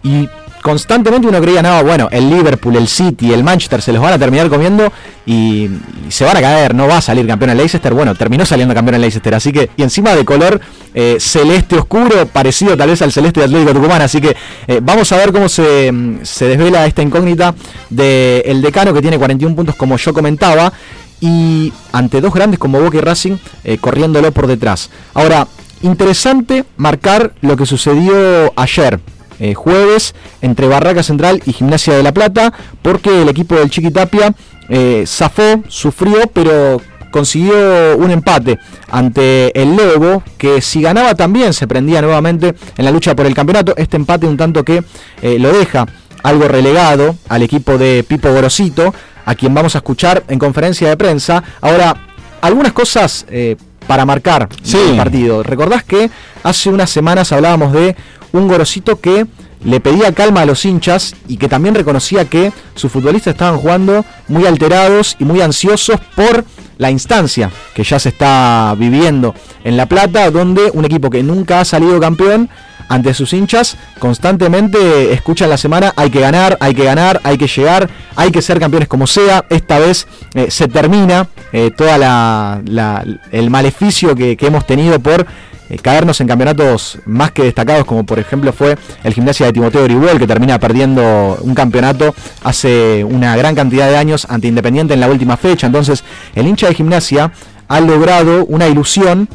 y 0.03 0.29
constantemente 0.62 1.26
uno 1.26 1.40
creía, 1.40 1.60
no, 1.60 1.82
bueno, 1.84 2.09
el 2.10 2.30
Liverpool, 2.30 2.76
el 2.76 2.89
City, 2.89 3.32
el 3.32 3.44
Manchester 3.44 3.82
se 3.82 3.93
los 3.93 4.01
van 4.01 4.14
a 4.14 4.18
terminar 4.18 4.48
comiendo 4.48 4.90
y, 5.26 5.68
se 6.09 6.24
van 6.24 6.36
a 6.36 6.40
caer, 6.40 6.74
no 6.74 6.86
va 6.86 6.98
a 6.98 7.01
salir 7.01 7.26
campeón 7.26 7.51
el 7.51 7.59
Leicester. 7.59 7.93
Bueno, 7.93 8.14
terminó 8.14 8.47
saliendo 8.47 8.74
campeón 8.74 8.94
el 8.94 9.01
Leicester, 9.02 9.34
así 9.34 9.52
que, 9.52 9.70
y 9.76 9.82
encima 9.82 10.14
de 10.14 10.24
color 10.24 10.60
eh, 10.94 11.16
celeste 11.18 11.76
oscuro, 11.76 12.26
parecido 12.26 12.76
tal 12.76 12.90
vez 12.90 13.02
al 13.02 13.12
celeste 13.12 13.40
de 13.40 13.47
Atlético 13.47 13.74
Tucumán, 13.74 14.02
así 14.02 14.20
que 14.20 14.36
eh, 14.66 14.80
vamos 14.82 15.10
a 15.12 15.16
ver 15.16 15.32
cómo 15.32 15.48
se, 15.48 15.90
mm, 15.90 16.20
se 16.22 16.47
desvela 16.47 16.86
esta 16.86 17.02
incógnita 17.02 17.55
del 17.90 18.62
decano 18.62 18.94
que 18.94 19.02
tiene 19.02 19.18
41 19.18 19.56
puntos, 19.56 19.74
como 19.74 19.97
yo 19.97 20.14
comentaba, 20.14 20.72
y 21.20 21.72
ante 21.93 22.20
dos 22.20 22.34
grandes 22.34 22.59
como 22.59 22.80
Boca 22.80 22.98
y 22.98 23.01
Racing, 23.01 23.36
eh, 23.64 23.78
corriéndolo 23.78 24.32
por 24.32 24.47
detrás. 24.47 24.90
Ahora, 25.14 25.47
interesante 25.82 26.64
marcar 26.76 27.32
lo 27.40 27.56
que 27.56 27.64
sucedió 27.64 28.52
ayer, 28.56 29.01
eh, 29.43 29.55
jueves 29.55 30.14
entre 30.40 30.69
Barraca 30.69 31.02
Central 31.02 31.43
y 31.44 31.52
Gimnasia 31.52 31.97
de 31.97 32.02
la 32.02 32.12
Plata, 32.12 32.52
porque 32.81 33.23
el 33.23 33.28
equipo 33.28 33.56
del 33.56 33.70
Chiquitapia 33.70 34.35
eh, 34.69 35.02
zafó, 35.06 35.62
sufrió, 35.66 36.31
pero 36.32 36.81
consiguió 37.10 37.97
un 37.97 38.10
empate 38.10 38.59
ante 38.89 39.60
el 39.60 39.77
Lobo, 39.77 40.23
que 40.39 40.60
si 40.60 40.81
ganaba 40.81 41.14
también 41.14 41.52
se 41.52 41.66
prendía 41.66 42.01
nuevamente 42.01 42.55
en 42.77 42.85
la 42.85 42.90
lucha 42.90 43.16
por 43.16 43.27
el 43.27 43.35
campeonato. 43.35 43.74
Este 43.77 43.97
empate 43.97 44.27
un 44.27 44.36
tanto 44.36 44.64
que 44.64 44.85
eh, 45.20 45.39
lo 45.40 45.52
deja 45.52 45.86
algo 46.23 46.47
relegado 46.47 47.16
al 47.28 47.43
equipo 47.43 47.78
de 47.78 48.05
Pipo 48.06 48.32
Gorosito, 48.32 48.94
a 49.24 49.35
quien 49.35 49.55
vamos 49.55 49.74
a 49.74 49.78
escuchar 49.78 50.23
en 50.28 50.39
conferencia 50.39 50.89
de 50.89 50.97
prensa. 50.97 51.43
Ahora, 51.60 51.97
algunas 52.40 52.73
cosas 52.73 53.27
eh, 53.28 53.56
para 53.86 54.05
marcar 54.05 54.48
el 54.73 54.97
partido. 54.97 55.43
¿Recordás 55.43 55.85
que 55.85 56.10
hace 56.43 56.70
unas 56.70 56.90
semanas 56.90 57.32
hablábamos 57.32 57.73
de 57.73 57.97
un 58.33 58.49
Gorosito 58.49 59.01
que 59.01 59.27
le 59.65 59.81
pedía 59.81 60.13
calma 60.13 60.43
a 60.43 60.47
los 60.47 60.65
hinchas 60.65 61.15
y 61.29 61.37
que 61.37 61.49
también 61.49 61.75
reconocía 61.75 62.25
que 62.25 62.53
sus 62.75 62.91
futbolistas 62.91 63.35
estaban 63.35 63.59
jugando 63.59 64.05
muy 64.29 64.47
alterados 64.47 65.17
y 65.19 65.25
muy 65.25 65.41
ansiosos 65.41 66.01
por 66.17 66.45
la 66.79 66.91
instancia 66.91 67.51
que 67.75 67.85
ya 67.85 67.99
se 67.99 68.09
está 68.09 68.75
viviendo 68.77 69.35
en 69.63 69.77
La 69.77 69.87
Plata, 69.87 70.31
donde 70.31 70.71
un 70.73 70.85
equipo 70.85 71.11
que 71.11 71.23
nunca 71.23 71.61
ha 71.61 71.65
salido 71.65 72.01
campeón 72.01 72.49
ante 72.89 73.15
sus 73.15 73.33
hinchas 73.33 73.77
constantemente 73.99 75.13
escuchan 75.13 75.49
la 75.49 75.57
semana 75.57 75.95
hay 75.97 76.11
que 76.11 76.21
ganar, 76.21 76.59
hay 76.61 76.75
que 76.75 76.85
ganar, 76.85 77.21
hay 77.23 77.39
que 77.39 77.47
llegar, 77.47 77.89
hay 78.17 78.31
que 78.31 78.43
ser 78.43 78.59
campeones 78.59 78.89
como 78.89 79.07
sea. 79.07 79.47
Esta 79.49 79.79
vez 79.79 80.07
eh, 80.35 80.51
se 80.51 80.69
termina 80.69 81.29
eh, 81.53 81.71
toda 81.75 81.97
la, 81.97 83.05
el 83.31 83.49
maleficio 83.49 84.15
que 84.17 84.37
hemos 84.41 84.67
tenido 84.67 84.99
por 84.99 85.27
eh, 85.73 85.78
caernos 85.78 86.20
en 86.20 86.28
campeonatos 86.28 86.99
más 87.07 87.31
que 87.31 87.44
destacados, 87.44 87.86
como 87.86 88.05
por 88.05 88.19
ejemplo 88.19 88.53
fue 88.53 88.77
el 89.03 89.15
Gimnasia 89.15 89.47
de 89.47 89.55
Timoteo 89.55 89.85
Orihuel, 89.85 90.19
que 90.19 90.27
termina 90.27 90.59
perdiendo 90.59 91.39
un 91.40 91.55
campeonato 91.55 92.15
hace 92.44 93.03
una 93.05 93.35
gran 93.36 93.55
cantidad 93.55 93.89
de 93.89 93.97
años 93.97 94.27
ante 94.28 94.49
Independiente 94.49 94.93
en 94.93 95.01
la 95.01 95.09
última 95.09 95.39
fecha. 95.39 95.66
Entonces, 95.66 96.05
el 96.35 96.47
hincha 96.47 96.66
de 96.66 96.74
Gimnasia 96.74 97.32
ha 97.69 97.81
logrado 97.81 98.44
una 98.44 98.69
ilusión 98.69 99.28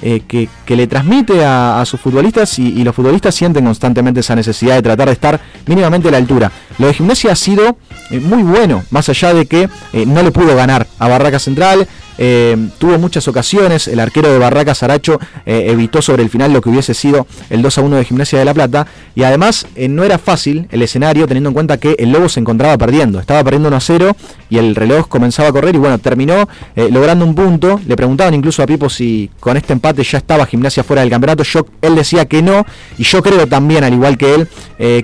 eh, 0.00 0.22
que, 0.26 0.48
que 0.64 0.76
le 0.76 0.86
transmite 0.86 1.44
a, 1.44 1.80
sus 1.84 2.00
futbolistas 2.00 2.58
y, 2.58 2.68
y 2.68 2.84
los 2.84 2.92
futbolistas 2.92 3.34
sienten 3.34 3.64
constantemente 3.64 4.20
esa 4.20 4.34
necesidad 4.34 4.76
de 4.76 4.82
tratar 4.82 5.08
de 5.08 5.12
estar 5.12 5.40
mínimamente 5.66 6.08
a 6.08 6.10
la 6.10 6.16
altura. 6.16 6.50
Lo 6.78 6.88
de 6.88 6.94
gimnasia 6.94 7.32
ha 7.32 7.36
sido 7.36 7.76
eh, 8.10 8.18
muy 8.18 8.42
bueno, 8.42 8.82
más 8.90 9.08
allá 9.08 9.32
de 9.32 9.46
que 9.46 9.68
eh, 9.92 10.04
no 10.04 10.22
le 10.22 10.32
pudo 10.32 10.56
ganar 10.56 10.86
a 10.98 11.08
Barraca 11.08 11.38
Central. 11.38 11.86
Eh, 12.18 12.56
tuvo 12.78 12.98
muchas 12.98 13.26
ocasiones, 13.28 13.88
el 13.88 14.00
arquero 14.00 14.32
de 14.32 14.38
Barraca 14.38 14.74
Saracho 14.74 15.18
eh, 15.46 15.66
evitó 15.68 16.02
sobre 16.02 16.22
el 16.22 16.30
final 16.30 16.52
lo 16.52 16.60
que 16.60 16.68
hubiese 16.68 16.94
sido 16.94 17.26
el 17.50 17.62
2 17.62 17.78
a 17.78 17.80
1 17.82 17.96
de 17.96 18.04
Gimnasia 18.04 18.38
de 18.38 18.44
La 18.44 18.54
Plata. 18.54 18.86
Y 19.14 19.22
además 19.22 19.66
eh, 19.74 19.88
no 19.88 20.04
era 20.04 20.18
fácil 20.18 20.66
el 20.70 20.82
escenario 20.82 21.26
teniendo 21.26 21.50
en 21.50 21.54
cuenta 21.54 21.78
que 21.78 21.96
el 21.98 22.10
Lobo 22.10 22.28
se 22.28 22.40
encontraba 22.40 22.76
perdiendo, 22.78 23.20
estaba 23.20 23.42
perdiendo 23.44 23.68
1 23.68 23.76
a 23.76 23.80
0 23.80 24.16
y 24.50 24.58
el 24.58 24.74
reloj 24.74 25.08
comenzaba 25.08 25.48
a 25.48 25.52
correr 25.52 25.74
y 25.74 25.78
bueno, 25.78 25.98
terminó 25.98 26.48
logrando 26.76 27.24
un 27.24 27.34
punto, 27.34 27.80
le 27.86 27.96
preguntaban 27.96 28.34
incluso 28.34 28.62
a 28.62 28.66
Pipo 28.66 28.90
si 28.90 29.30
con 29.40 29.56
este 29.56 29.72
empate 29.72 30.02
ya 30.02 30.18
estaba 30.18 30.44
Gimnasia 30.46 30.84
fuera 30.84 31.02
del 31.02 31.10
campeonato, 31.10 31.42
yo, 31.42 31.66
él 31.80 31.94
decía 31.94 32.26
que 32.26 32.42
no 32.42 32.66
y 32.98 33.04
yo 33.04 33.22
creo 33.22 33.46
también, 33.46 33.84
al 33.84 33.94
igual 33.94 34.18
que 34.18 34.34
él, 34.34 34.48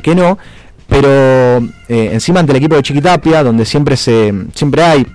que 0.01 0.15
no, 0.15 0.39
pero 0.87 1.67
encima 1.89 2.41
ante 2.41 2.53
el 2.53 2.59
equipo 2.59 2.77
de 2.77 2.83
Chiquitapia, 2.83 3.43
donde 3.43 3.65
siempre, 3.65 3.97
se, 3.97 4.35
siempre 4.55 4.83
hay 4.83 5.07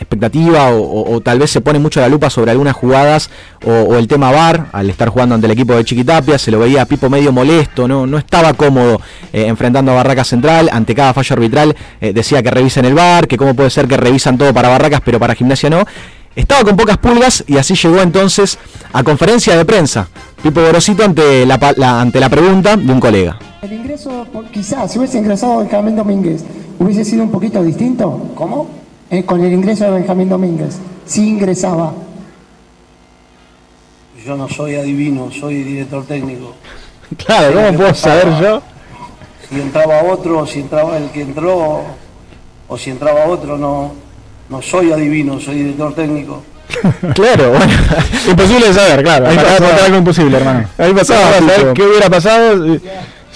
expectativa 0.00 0.70
o, 0.72 1.20
tal 1.20 1.38
vez 1.38 1.50
se 1.50 1.60
pone 1.60 1.78
mucho 1.78 2.00
la 2.00 2.08
lupa 2.08 2.30
sobre 2.30 2.50
algunas 2.50 2.74
jugadas 2.74 3.30
o, 3.64 3.96
el 3.96 4.06
tema 4.08 4.30
VAR 4.30 4.66
al 4.72 4.90
estar 4.90 5.08
jugando 5.08 5.34
ante 5.34 5.46
el 5.46 5.52
equipo 5.52 5.74
de 5.74 5.84
Chiquitapia 5.84 6.38
se 6.38 6.50
lo 6.50 6.58
veía 6.58 6.82
a 6.82 6.86
Pipo 6.86 7.08
medio 7.08 7.32
molesto 7.32 7.88
no 7.88 8.06
no 8.06 8.18
estaba 8.18 8.52
cómodo 8.54 9.00
eh, 9.32 9.46
enfrentando 9.46 9.92
a 9.92 9.94
Barracas 9.96 10.28
Central 10.28 10.68
ante 10.72 10.94
cada 10.94 11.12
fallo 11.14 11.34
arbitral 11.34 11.74
eh, 12.00 12.12
decía 12.12 12.42
que 12.42 12.50
revisen 12.50 12.84
el 12.84 12.94
VAR 12.94 13.26
que 13.26 13.36
cómo 13.36 13.54
puede 13.54 13.70
ser 13.70 13.86
que 13.88 13.96
revisan 13.96 14.36
todo 14.38 14.52
para 14.54 14.68
Barracas 14.68 15.00
pero 15.04 15.18
para 15.18 15.34
Gimnasia 15.34 15.70
no 15.70 15.84
estaba 16.36 16.62
con 16.62 16.76
pocas 16.76 16.98
pulgas 16.98 17.42
y 17.48 17.56
así 17.56 17.74
llegó 17.74 18.00
entonces 18.00 18.58
a 18.92 19.02
conferencia 19.02 19.56
de 19.56 19.64
prensa 19.64 20.08
Pipo 20.42 20.60
Gorosito 20.60 21.02
ante 21.04 21.44
la, 21.44 21.58
la- 21.76 22.00
ante 22.00 22.20
la 22.20 22.28
pregunta 22.28 22.76
de 22.76 22.92
un 22.92 23.00
colega 23.00 23.38
El 23.62 23.72
ingreso, 23.72 24.24
quizás, 24.52 24.92
si 24.92 24.98
hubiese 25.00 25.18
ingresado 25.18 25.58
Benjamín 25.58 25.96
Domínguez, 25.96 26.44
¿hubiese 26.78 27.04
sido 27.04 27.24
un 27.24 27.32
poquito 27.32 27.60
distinto? 27.64 28.30
¿Cómo? 28.36 28.68
Con 29.24 29.42
el 29.42 29.52
ingreso 29.52 29.84
de 29.84 29.90
Benjamín 29.90 30.28
Domínguez. 30.28 30.78
Si 31.06 31.28
ingresaba. 31.28 31.92
Yo 34.24 34.36
no 34.36 34.48
soy 34.48 34.74
adivino, 34.74 35.30
soy 35.30 35.62
director 35.62 36.04
técnico. 36.04 36.54
Claro, 37.16 37.54
¿cómo 37.54 37.72
puedo 37.72 37.94
saber 37.94 38.26
yo? 38.38 38.62
Si 39.48 39.58
entraba 39.58 40.02
otro, 40.02 40.46
si 40.46 40.60
entraba 40.60 40.98
el 40.98 41.08
que 41.08 41.22
entró, 41.22 41.82
o 42.68 42.76
si 42.76 42.90
entraba 42.90 43.24
otro, 43.24 43.56
no, 43.56 43.94
no 44.50 44.60
soy 44.60 44.92
adivino, 44.92 45.40
soy 45.40 45.54
director 45.54 45.94
técnico. 45.94 46.42
claro 47.14 47.48
bueno 47.48 47.72
Imposible 48.28 48.66
de 48.68 48.74
saber, 48.74 49.02
claro. 49.02 49.26
Ahí 49.26 49.36
pasaba. 49.36 49.84
algo 49.86 49.98
imposible, 49.98 50.36
hermano. 50.36 50.68
Ahí 50.76 50.92
pasaba, 50.92 51.38
saber 51.38 51.72
qué 51.72 51.82
hubiera 51.82 52.10
pasado 52.10 52.78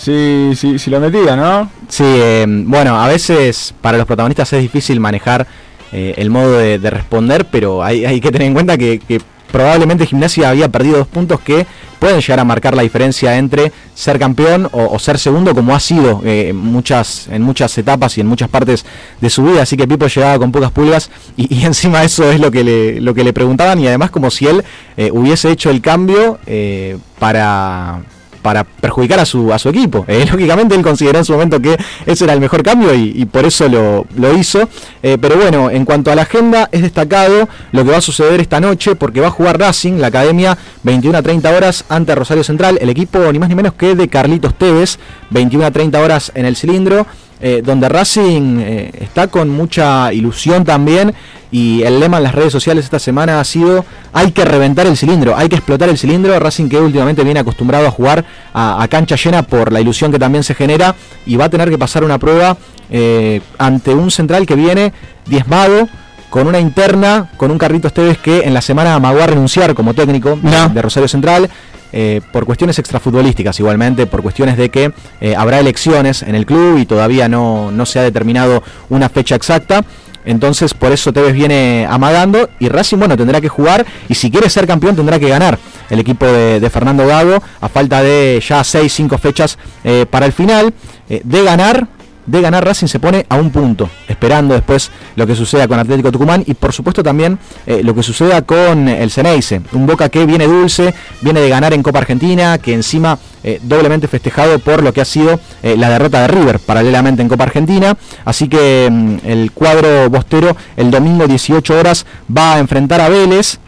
si, 0.03 0.53
si, 0.57 0.79
si 0.79 0.91
lo 0.91 0.99
metía, 0.99 1.37
¿no? 1.37 1.71
Sí, 1.89 2.05
eh, 2.05 2.45
bueno, 2.49 3.01
a 3.01 3.07
veces 3.07 3.73
para 3.81 3.99
los 3.99 4.07
protagonistas 4.07 4.53
es 4.53 4.61
difícil 4.61 4.99
manejar 4.99 5.47
eh, 5.93 6.15
el 6.17 6.29
modo 6.29 6.59
de, 6.59 6.79
de 6.81 6.91
responder, 6.91 7.47
pero 7.51 7.85
hay, 7.85 8.21
que 8.21 8.33
tener 8.33 8.49
en 8.49 8.55
cuenta 8.55 8.77
que, 8.77 8.99
que 8.99 9.21
probablemente 9.53 10.07
Gimnasia 10.07 10.49
había 10.49 10.69
perdido 10.71 10.97
dos 10.99 11.07
puntos 11.07 11.39
que 11.39 11.67
pueden 12.01 12.21
llegar 12.21 12.41
a 12.41 12.45
marcar 12.45 12.75
la 12.75 12.83
diferencia 12.83 13.39
entre 13.39 13.71
ser 13.95 14.19
campeón 14.19 14.69
o, 14.73 14.99
ser 14.99 15.21
segundo, 15.21 15.55
como 15.55 15.73
ha 15.73 15.79
sido 15.79 16.21
eh, 16.25 16.49
en 16.49 16.57
muchas, 16.57 17.29
en 17.29 17.43
muchas 17.43 17.79
etapas 17.79 18.19
y 18.19 18.23
en 18.23 18.27
muchas 18.27 18.49
partes 18.49 18.85
de 19.21 19.31
su 19.31 19.45
vida. 19.45 19.63
Así 19.63 19.77
que 19.77 19.87
Pipo 19.87 20.09
llegaba 20.09 20.37
con 20.37 20.51
pocas 20.51 20.73
pulgas 20.73 21.11
y, 21.37 21.55
y 21.55 21.65
encima 21.65 22.03
eso 22.03 22.29
es 22.33 22.41
lo 22.41 22.51
que 22.51 22.65
le, 22.65 23.01
lo 23.01 23.15
que 23.15 23.23
le 23.23 23.33
preguntaban 23.33 23.79
y 23.79 23.87
además 23.87 24.11
como 24.11 24.33
si 24.33 24.49
él 24.49 24.65
eh, 24.97 25.11
hubiese 25.13 25.53
hecho 25.53 25.71
el 25.71 25.81
cambio 25.81 26.41
eh, 26.47 26.99
para 27.21 28.01
para 28.43 28.65
perjudicar 28.65 29.21
a 29.21 29.25
su, 29.25 29.53
a 29.53 29.59
su 29.59 29.69
equipo. 29.69 30.05
Eh, 30.09 30.27
lógicamente 30.31 30.75
él 30.75 30.83
consideró 30.83 31.19
en 31.19 31.25
su 31.25 31.33
momento 31.33 31.61
que 31.61 31.77
ese 32.05 32.25
era 32.25 32.35
el 32.35 32.41
mejor 32.41 32.63
cambio 32.63 32.93
y, 32.95 33.25
por 33.25 33.45
eso 33.45 33.69
lo, 33.69 34.07
lo 34.17 34.37
hizo. 34.37 34.69
Eh, 35.03 35.17
pero 35.21 35.37
bueno, 35.37 35.71
en 35.71 35.85
cuanto 35.85 36.11
a 36.11 36.15
la 36.15 36.23
agenda, 36.23 36.69
es 36.73 36.83
destacado 36.83 37.49
lo 37.71 37.85
que 37.85 37.91
va 37.91 37.99
a 37.99 38.03
suceder 38.03 38.41
esta 38.41 38.61
noche 38.61 38.97
porque 38.97 39.21
va 39.21 39.29
a 39.29 39.31
jugar 39.31 39.59
Racing, 39.59 39.95
la 39.95 40.09
academia, 40.09 40.59
21 40.83 41.19
a 41.19 41.23
30 41.23 41.51
horas 41.51 41.85
ante 41.89 42.15
Rosario 42.15 42.45
Central. 42.45 42.79
El 42.81 42.91
equipo 42.91 43.19
ni 43.33 43.39
más 43.39 43.49
ni 43.49 43.55
menos 43.55 43.75
que 43.75 43.95
de 43.95 44.09
Carlitos 44.09 44.55
Tevez, 44.55 44.99
21 45.31 45.67
a 45.67 45.71
30 45.71 46.01
horas 46.01 46.33
en 46.35 46.45
el 46.45 46.57
cilindro. 46.57 47.07
eh, 47.45 47.61
donde 47.65 47.89
Racing 47.89 48.61
está 48.61 49.27
con 49.27 49.49
mucha 49.49 50.13
ilusión 50.13 50.65
también 50.65 51.13
y 51.53 51.83
el 51.83 52.01
lema 52.01 52.17
en 52.17 52.25
las 52.25 52.35
redes 52.35 52.51
sociales 52.51 52.85
esta 52.85 52.99
semana 52.99 53.39
ha 53.39 53.45
sido 53.45 53.85
hay 54.13 54.33
que 54.33 54.45
reventar 54.45 54.87
el 54.87 54.97
cilindro, 54.97 55.37
hay 55.37 55.49
que 55.49 55.57
explotar 55.57 55.89
el 55.89 55.99
cilindro, 55.99 56.37
Racing 56.41 56.69
que 56.69 56.81
últimamente 56.81 57.23
viene 57.23 57.39
acostumbrado 57.39 57.87
a 57.87 57.91
jugar 57.91 58.25
a, 58.55 58.83
a 58.83 58.89
cancha 58.89 59.17
llena 59.17 59.43
por 59.43 59.71
la 59.71 59.81
ilusión 59.81 60.11
que 60.11 60.19
también 60.19 60.43
se 60.43 60.55
genera 60.55 60.97
y 61.27 61.37
va 61.37 61.45
a 61.45 61.51
tener 61.51 61.71
que 61.71 61.79
pasar 61.79 62.03
una 62.03 62.19
prueba 62.19 62.57
eh, 62.91 63.43
ante 63.59 63.95
un 63.95 64.11
central 64.11 64.47
que 64.47 64.57
viene 64.57 64.93
diezmado 65.27 65.89
con 66.31 66.47
una 66.47 66.59
interna, 66.59 67.31
con 67.37 67.51
un 67.51 67.59
Carrito 67.59 67.89
Esteves 67.89 68.17
que 68.17 68.41
en 68.41 68.55
la 68.55 68.63
semana 68.63 68.95
amagó 68.95 69.21
a 69.21 69.27
renunciar 69.27 69.75
como 69.75 69.93
técnico 69.93 70.39
de 70.73 70.83
Rosario 70.83 71.07
Central. 71.09 71.51
eh, 71.93 72.23
por 72.33 72.47
cuestiones 72.47 72.79
extrafutbolísticas 72.79 73.61
igualmente, 73.61 74.07
por 74.07 74.23
cuestiones 74.23 74.57
de 74.57 74.71
que 74.71 74.93
eh, 75.21 75.37
habrá 75.37 75.61
elecciones 75.61 76.23
en 76.23 76.35
el 76.35 76.47
club 76.47 76.79
y 76.79 76.87
todavía 76.87 77.29
no, 77.29 77.71
no 77.71 77.85
se 77.85 77.99
ha 77.99 78.03
determinado 78.03 78.63
una 78.89 79.09
fecha 79.11 79.35
exacta. 79.35 79.85
Entonces 80.25 80.75
por 80.75 80.93
eso 80.93 81.13
Tevez 81.13 81.33
viene 81.33 81.87
amagando 81.89 82.49
y 82.59 82.69
Racing 82.69 82.99
bueno 82.99 83.17
tendrá 83.17 83.41
que 83.41 83.49
jugar 83.49 83.85
y 84.09 84.15
si 84.15 84.31
quiere 84.31 84.49
ser 84.49 84.67
campeón 84.67 84.97
tendrá 84.97 85.19
que 85.19 85.29
ganar 85.29 85.59
el 85.91 85.99
equipo 85.99 86.27
de, 86.27 86.71
Fernando 86.71 87.07
Gago 87.07 87.43
a 87.61 87.69
falta 87.69 88.03
de 88.03 88.43
ya 88.47 88.65
6, 88.65 88.93
5 88.93 89.19
fechas 89.19 89.59
eh, 89.85 90.07
para 90.09 90.27
el 90.27 90.33
final. 90.33 90.73
Eh, 91.09 91.21
de 91.25 91.43
ganar 91.43 91.87
De 92.25 92.41
ganar 92.41 92.65
Racing 92.65 92.87
se 92.87 93.01
pone 93.01 93.27
a 93.29 93.35
un 93.35 93.51
punto, 93.51 93.91
esperando 94.07 94.55
después 94.55 94.93
lo 95.17 95.27
que 95.27 95.35
suceda 95.35 95.67
con 95.67 95.79
Atlético 95.79 96.13
Tucumán 96.13 96.45
y 96.47 96.55
por 96.55 96.73
supuesto 96.73 97.03
también 97.03 97.37
eh, 97.67 97.83
lo 97.83 97.95
que 97.95 98.03
suceda 98.05 98.43
con 98.43 98.87
el 98.89 99.11
Ceneice. 99.11 99.61
Un 99.73 99.87
Boca 99.87 100.09
que 100.09 100.25
viene 100.25 100.47
dulce, 100.47 100.95
viene 101.21 101.41
de 101.41 101.49
ganar 101.49 101.73
en 101.73 101.83
Copa 101.83 101.99
Argentina, 101.99 102.59
que 102.59 102.75
encima 102.75 103.19
eh, 103.43 103.59
doblemente 103.63 104.07
festejado 104.07 104.61
por 104.61 104.85
lo 104.85 104.93
que 104.93 105.01
ha 105.01 105.05
sido 105.05 105.41
eh, 105.65 105.77
la 105.77 105.91
derrota 105.91 106.23
de 106.23 106.29
River 106.29 106.61
paralelamente 106.61 107.23
en 107.23 107.29
Copa 107.29 107.43
Argentina. 107.43 107.97
Así 108.25 108.49
que 108.49 108.89
mm, 108.89 109.17
el 109.25 109.51
cuadro 109.51 110.09
bostero 110.09 110.57
el 110.77 110.93
domingo 110.93 111.27
18 111.27 111.77
horas 111.77 112.07
va 112.35 112.55
a 112.55 112.59
enfrentar 112.61 113.01
a 113.01 113.09
Vélez. 113.09 113.59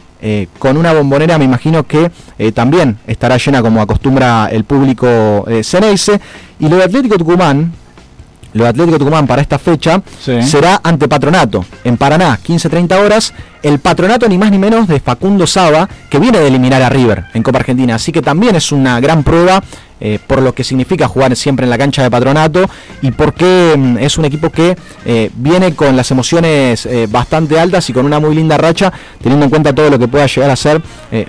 con 0.58 0.78
una 0.78 0.94
bombonera 0.94 1.36
me 1.36 1.44
imagino 1.44 1.82
que 1.82 2.10
también 2.54 2.96
estará 3.06 3.36
llena 3.36 3.60
como 3.60 3.82
acostumbra 3.82 4.48
el 4.50 4.64
público 4.64 5.44
eh, 5.48 5.62
Ceneice. 5.64 6.20
Y 6.60 6.68
lo 6.68 6.76
de 6.76 6.84
Atlético 6.84 7.18
Tucumán, 7.18 7.72
lo 8.54 8.64
de 8.64 8.70
Atlético 8.70 8.98
Tucumán 8.98 9.26
para 9.26 9.42
esta 9.42 9.58
fecha 9.58 10.00
será 10.42 10.80
ante 10.82 11.08
Patronato, 11.08 11.64
en 11.84 11.96
Paraná, 11.96 12.38
15-30 12.42 13.04
horas. 13.04 13.34
El 13.62 13.78
Patronato 13.78 14.28
ni 14.28 14.38
más 14.38 14.50
ni 14.50 14.58
menos 14.58 14.88
de 14.88 15.00
Facundo 15.00 15.46
Saba, 15.46 15.88
que 16.10 16.18
viene 16.18 16.38
de 16.38 16.48
eliminar 16.48 16.82
a 16.82 16.88
River 16.88 17.24
en 17.34 17.42
Copa 17.42 17.58
Argentina. 17.58 17.94
Así 17.94 18.12
que 18.12 18.22
también 18.22 18.56
es 18.56 18.72
una 18.72 19.00
gran 19.00 19.22
prueba 19.22 19.62
eh, 20.00 20.18
por 20.26 20.42
lo 20.42 20.54
que 20.54 20.64
significa 20.64 21.08
jugar 21.08 21.34
siempre 21.34 21.64
en 21.64 21.70
la 21.70 21.78
cancha 21.78 22.02
de 22.02 22.10
Patronato 22.10 22.68
y 23.00 23.10
porque 23.12 23.74
mm, 23.76 23.98
es 23.98 24.18
un 24.18 24.26
equipo 24.26 24.50
que 24.50 24.76
eh, 25.06 25.30
viene 25.34 25.74
con 25.74 25.96
las 25.96 26.10
emociones 26.10 26.84
eh, 26.84 27.06
bastante 27.08 27.58
altas 27.58 27.88
y 27.88 27.92
con 27.92 28.04
una 28.04 28.20
muy 28.20 28.34
linda 28.34 28.58
racha, 28.58 28.92
teniendo 29.22 29.44
en 29.44 29.50
cuenta 29.50 29.72
todo 29.72 29.90
lo 29.90 29.98
que 29.98 30.08
pueda 30.08 30.26
llegar 30.26 30.50
a 30.50 30.56
ser 30.56 30.82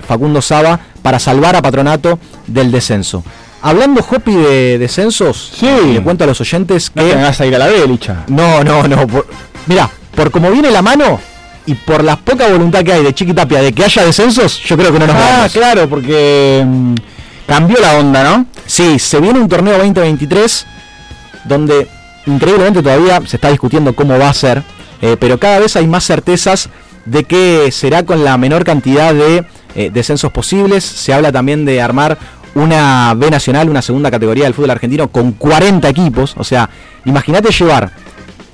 Facundo 0.05 0.41
Saba 0.41 0.79
para 1.01 1.19
salvar 1.19 1.55
a 1.55 1.61
Patronato 1.61 2.19
del 2.47 2.71
descenso. 2.71 3.23
Hablando, 3.67 4.05
Hopi, 4.07 4.31
de 4.35 4.77
descensos, 4.77 5.51
le 5.61 5.99
cuento 6.03 6.23
a 6.23 6.27
los 6.27 6.39
oyentes 6.39 6.91
que... 6.91 7.01
No 7.01 7.09
te 7.09 7.15
vas 7.15 7.41
a 7.41 7.45
ir 7.47 7.55
a 7.55 7.57
la 7.57 7.65
B, 7.65 7.87
Licha. 7.87 8.23
No, 8.27 8.63
no, 8.63 8.87
no. 8.87 9.07
por- 9.07 9.25
Mira, 9.65 9.89
por 10.13 10.29
como 10.29 10.51
viene 10.51 10.69
la 10.69 10.83
mano 10.83 11.19
y 11.65 11.73
por 11.73 12.03
la 12.03 12.15
poca 12.15 12.47
voluntad 12.47 12.83
que 12.83 12.93
hay 12.93 13.03
de 13.03 13.11
Chiquitapia 13.15 13.63
de 13.63 13.73
que 13.73 13.83
haya 13.83 14.05
descensos, 14.05 14.59
yo 14.63 14.77
creo 14.77 14.93
que 14.93 14.99
no 14.99 15.07
nos 15.07 15.15
Ah, 15.15 15.31
vamos. 15.37 15.51
claro, 15.53 15.89
porque 15.89 16.63
mm, 16.63 16.93
cambió 17.47 17.79
la 17.79 17.97
onda, 17.97 18.23
¿no? 18.23 18.45
Sí, 18.67 18.99
se 18.99 19.19
viene 19.19 19.39
un 19.39 19.49
torneo 19.49 19.73
2023 19.79 20.67
donde 21.45 21.87
increíblemente 22.27 22.83
todavía 22.83 23.19
se 23.25 23.37
está 23.37 23.49
discutiendo 23.49 23.95
cómo 23.95 24.17
va 24.19 24.29
a 24.29 24.33
ser, 24.35 24.61
eh, 25.01 25.17
pero 25.19 25.39
cada 25.39 25.57
vez 25.57 25.75
hay 25.75 25.87
más 25.87 26.05
certezas 26.05 26.69
de 27.05 27.23
que 27.23 27.71
será 27.71 28.03
con 28.03 28.23
la 28.23 28.37
menor 28.37 28.63
cantidad 28.63 29.11
de 29.11 29.43
eh, 29.75 29.89
descensos 29.91 30.31
posibles. 30.31 30.83
Se 30.83 31.13
habla 31.13 31.31
también 31.31 31.65
de 31.65 31.81
armar 31.81 32.17
una 32.55 33.13
B 33.15 33.29
nacional, 33.29 33.69
una 33.69 33.81
segunda 33.81 34.09
categoría 34.11 34.45
del 34.45 34.53
fútbol 34.53 34.71
argentino 34.71 35.07
con 35.09 35.33
40 35.33 35.87
equipos. 35.89 36.33
O 36.37 36.43
sea, 36.43 36.69
imagínate 37.05 37.51
llevar 37.51 37.91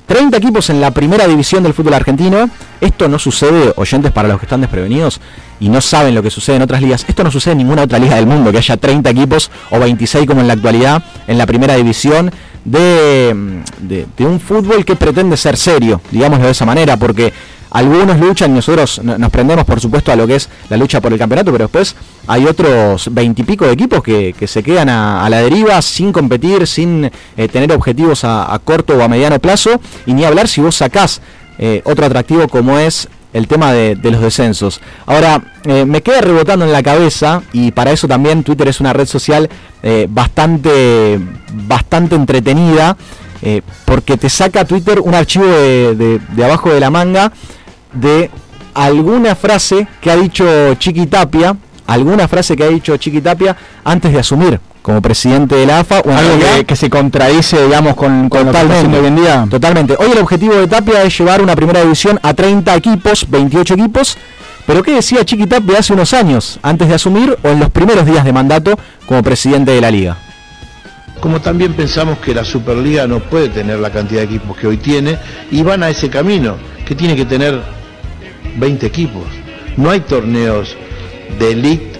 30 0.08 0.38
equipos 0.38 0.70
en 0.70 0.82
la 0.82 0.92
primera 0.92 1.26
división 1.28 1.64
del 1.64 1.74
fútbol 1.74 1.94
argentino. 1.94 2.50
Esto 2.82 3.08
no 3.08 3.18
sucede, 3.20 3.74
oyentes 3.78 4.12
para 4.12 4.28
los 4.28 4.40
que 4.40 4.46
están 4.46 4.60
desprevenidos 4.62 5.22
y 5.60 5.70
no 5.70 5.80
saben 5.80 6.16
lo 6.16 6.22
que 6.24 6.30
sucede 6.32 6.58
en 6.58 6.64
otras 6.64 6.82
ligas. 6.82 7.06
Esto 7.08 7.24
no 7.24 7.32
sucede 7.32 7.54
en 7.54 7.60
ninguna 7.60 7.84
otra 7.84 8.00
liga 8.00 8.16
del 8.16 8.26
mundo, 8.26 8.52
que 8.52 8.58
haya 8.58 8.76
30 8.76 9.10
equipos 9.12 9.52
o 9.70 9.80
26 9.80 10.26
como 10.28 10.42
en 10.42 10.48
la 10.48 10.54
actualidad 10.54 11.04
en 11.28 11.38
la 11.38 11.46
primera 11.46 11.76
división 11.76 12.32
de, 12.66 13.62
de- 13.80 14.08
de 14.18 14.26
un 14.26 14.40
fútbol 14.40 14.84
que 14.84 14.96
pretende 14.96 15.38
ser 15.38 15.58
serio, 15.58 16.02
digámoslo 16.12 16.46
de 16.46 16.52
esa 16.52 16.66
manera, 16.66 16.98
porque 16.98 17.32
algunos 17.72 18.20
luchan 18.20 18.54
nosotros 18.54 19.02
no- 19.04 19.18
nos 19.18 19.30
prendemos 19.30 19.66
por 19.66 19.80
supuesto 19.80 20.12
a 20.12 20.16
lo 20.16 20.28
que 20.28 20.36
es 20.36 20.50
la 20.70 20.78
lucha 20.78 21.02
por 21.02 21.12
el 21.12 21.20
campeonato, 21.20 21.52
pero 21.52 21.66
después 21.66 21.96
hay 22.28 22.46
otros 22.46 23.10
veintipico 23.12 23.66
de 23.66 23.74
equipos 23.74 24.04
que, 24.04 24.36
se 24.46 24.64
quedan 24.64 24.90
a, 24.90 25.28
la 25.30 25.42
deriva 25.42 25.82
sin 25.82 26.12
competir, 26.12 26.68
sin 26.68 27.10
eh, 27.38 27.48
tener 27.48 27.72
objetivos 27.72 28.24
a, 28.24 28.60
corto 28.64 28.96
o 28.98 29.02
a 29.02 29.08
mediano 29.08 29.40
plazo, 29.40 29.80
y 30.06 30.14
ni 30.14 30.26
hablar 30.26 30.48
si 30.48 30.62
vos 30.62 30.76
sacás 30.76 31.22
eh, 31.58 31.82
otro 31.86 32.06
atractivo 32.06 32.48
como 32.48 32.78
es 32.78 33.08
el 33.34 33.48
tema 33.48 33.72
de, 33.72 33.98
los 34.04 34.22
descensos. 34.22 34.82
Ahora, 35.06 35.42
eh, 35.64 35.86
me 35.86 36.02
queda 36.02 36.20
rebotando 36.20 36.66
en 36.66 36.74
la 36.74 36.84
cabeza, 36.84 37.42
y 37.54 37.72
para 37.72 37.92
eso 37.92 38.08
también 38.08 38.44
Twitter 38.44 38.68
es 38.68 38.82
una 38.82 38.94
red 38.94 39.08
social 39.08 39.50
bastante, 40.10 41.20
bastante 41.68 42.16
entretenida, 42.16 42.96
porque 43.86 44.18
te 44.18 44.30
saca 44.30 44.66
Twitter 44.66 45.00
un 45.00 45.16
archivo 45.16 45.46
de 45.46 46.46
abajo 46.46 46.70
de 46.72 46.80
la 46.80 46.92
manga 46.92 47.32
de 47.94 48.30
alguna 48.74 49.36
frase 49.36 49.88
que 50.00 50.12
ha 50.12 50.16
dicho 50.16 50.46
Chiqui 50.76 51.08
Tapia, 51.08 51.56
alguna 51.88 52.28
frase 52.28 52.56
que 52.56 52.64
ha 52.64 52.68
dicho 52.70 52.96
Chiqui 52.98 53.22
Tapia 53.22 53.56
antes 53.84 54.12
de 54.14 54.20
asumir 54.20 54.60
como 54.82 55.02
presidente 55.02 55.56
de 55.56 55.66
la 55.66 55.80
AFA. 55.82 56.00
o 56.00 56.10
Algo 56.10 56.12
realidad- 56.38 56.58
que, 56.60 56.66
que 56.66 56.76
se 56.76 56.90
contradice, 56.90 57.64
digamos, 57.64 57.96
con, 57.96 58.30
con 58.30 58.46
lo 58.46 58.52
que 58.52 58.58
está 58.58 58.74
haciendo 58.74 59.00
hoy 59.00 59.06
en 59.08 59.16
día. 59.16 59.48
Totalmente. 59.50 59.96
Hoy 60.00 60.12
el 60.12 60.18
objetivo 60.18 60.56
de 60.56 60.68
Tapia 60.68 61.04
es 61.04 61.16
llevar 61.18 61.42
una 61.42 61.56
primera 61.56 61.82
división 61.82 62.20
a 62.24 62.34
30 62.34 62.76
equipos, 62.76 63.26
28 63.30 63.76
equipos. 63.76 64.18
Pero 64.66 64.82
¿qué 64.84 64.94
decía 64.94 65.24
Chiqui 65.26 65.46
Tapia 65.48 65.80
hace 65.80 65.94
unos 65.94 66.14
años, 66.14 66.60
antes 66.64 66.88
de 66.88 66.96
asumir 66.96 67.38
o 67.44 67.48
en 67.50 67.60
los 67.60 67.70
primeros 67.70 68.06
días 68.06 68.24
de 68.24 68.32
mandato 68.34 68.78
como 69.06 69.22
presidente 69.22 69.72
de 69.72 69.82
la 69.82 69.92
liga? 69.92 70.18
Como 71.20 71.40
también 71.42 71.74
pensamos 71.74 72.18
que 72.20 72.34
la 72.34 72.44
Superliga 72.44 73.06
no 73.06 73.20
puede 73.20 73.50
tener 73.50 73.78
la 73.80 73.92
cantidad 73.92 74.22
de 74.22 74.26
equipos 74.26 74.58
que 74.58 74.66
hoy 74.68 74.78
tiene 74.78 75.18
y 75.52 75.62
van 75.62 75.84
a 75.84 75.90
ese 75.90 76.10
camino, 76.10 76.56
que 76.88 76.96
tiene 76.96 77.16
que 77.16 77.26
tener 77.26 77.62
20 78.58 78.86
equipos. 78.86 79.24
No 79.78 79.90
hay 79.90 80.02
torneos 80.02 80.76
de 81.40 81.52
elite 81.52 81.92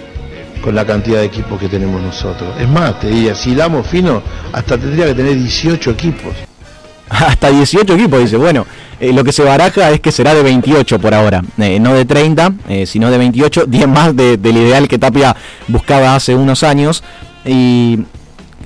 con 0.62 0.74
la 0.74 0.84
cantidad 0.86 1.18
de 1.18 1.24
equipos 1.26 1.58
que 1.58 1.68
tenemos 1.68 2.00
nosotros. 2.00 2.54
Es 2.60 2.68
más, 2.68 3.00
te 3.00 3.08
diría, 3.08 3.34
si 3.34 3.54
damos 3.54 3.86
fino, 3.86 4.22
hasta 4.52 4.78
tendría 4.78 5.06
que 5.06 5.14
tener 5.14 5.34
18 5.36 5.90
equipos. 5.90 6.32
Hasta 7.08 7.50
18 7.50 7.94
equipos, 7.94 8.20
dice. 8.20 8.36
Bueno, 8.36 8.66
eh, 8.98 9.12
lo 9.12 9.22
que 9.24 9.32
se 9.32 9.42
baraja 9.42 9.90
es 9.90 10.00
que 10.00 10.10
será 10.12 10.34
de 10.34 10.42
28 10.42 10.98
por 10.98 11.12
ahora, 11.12 11.42
eh, 11.58 11.78
no 11.78 11.92
de 11.92 12.04
30, 12.06 12.52
eh, 12.68 12.86
sino 12.86 13.10
de 13.10 13.18
28, 13.18 13.66
10 13.66 13.88
más 13.88 14.16
de- 14.16 14.36
del 14.38 14.56
ideal 14.56 14.88
que 14.88 14.98
Tapia 14.98 15.36
buscaba 15.68 16.14
hace 16.14 16.34
unos 16.34 16.62
años. 16.62 17.02
Y 17.44 17.98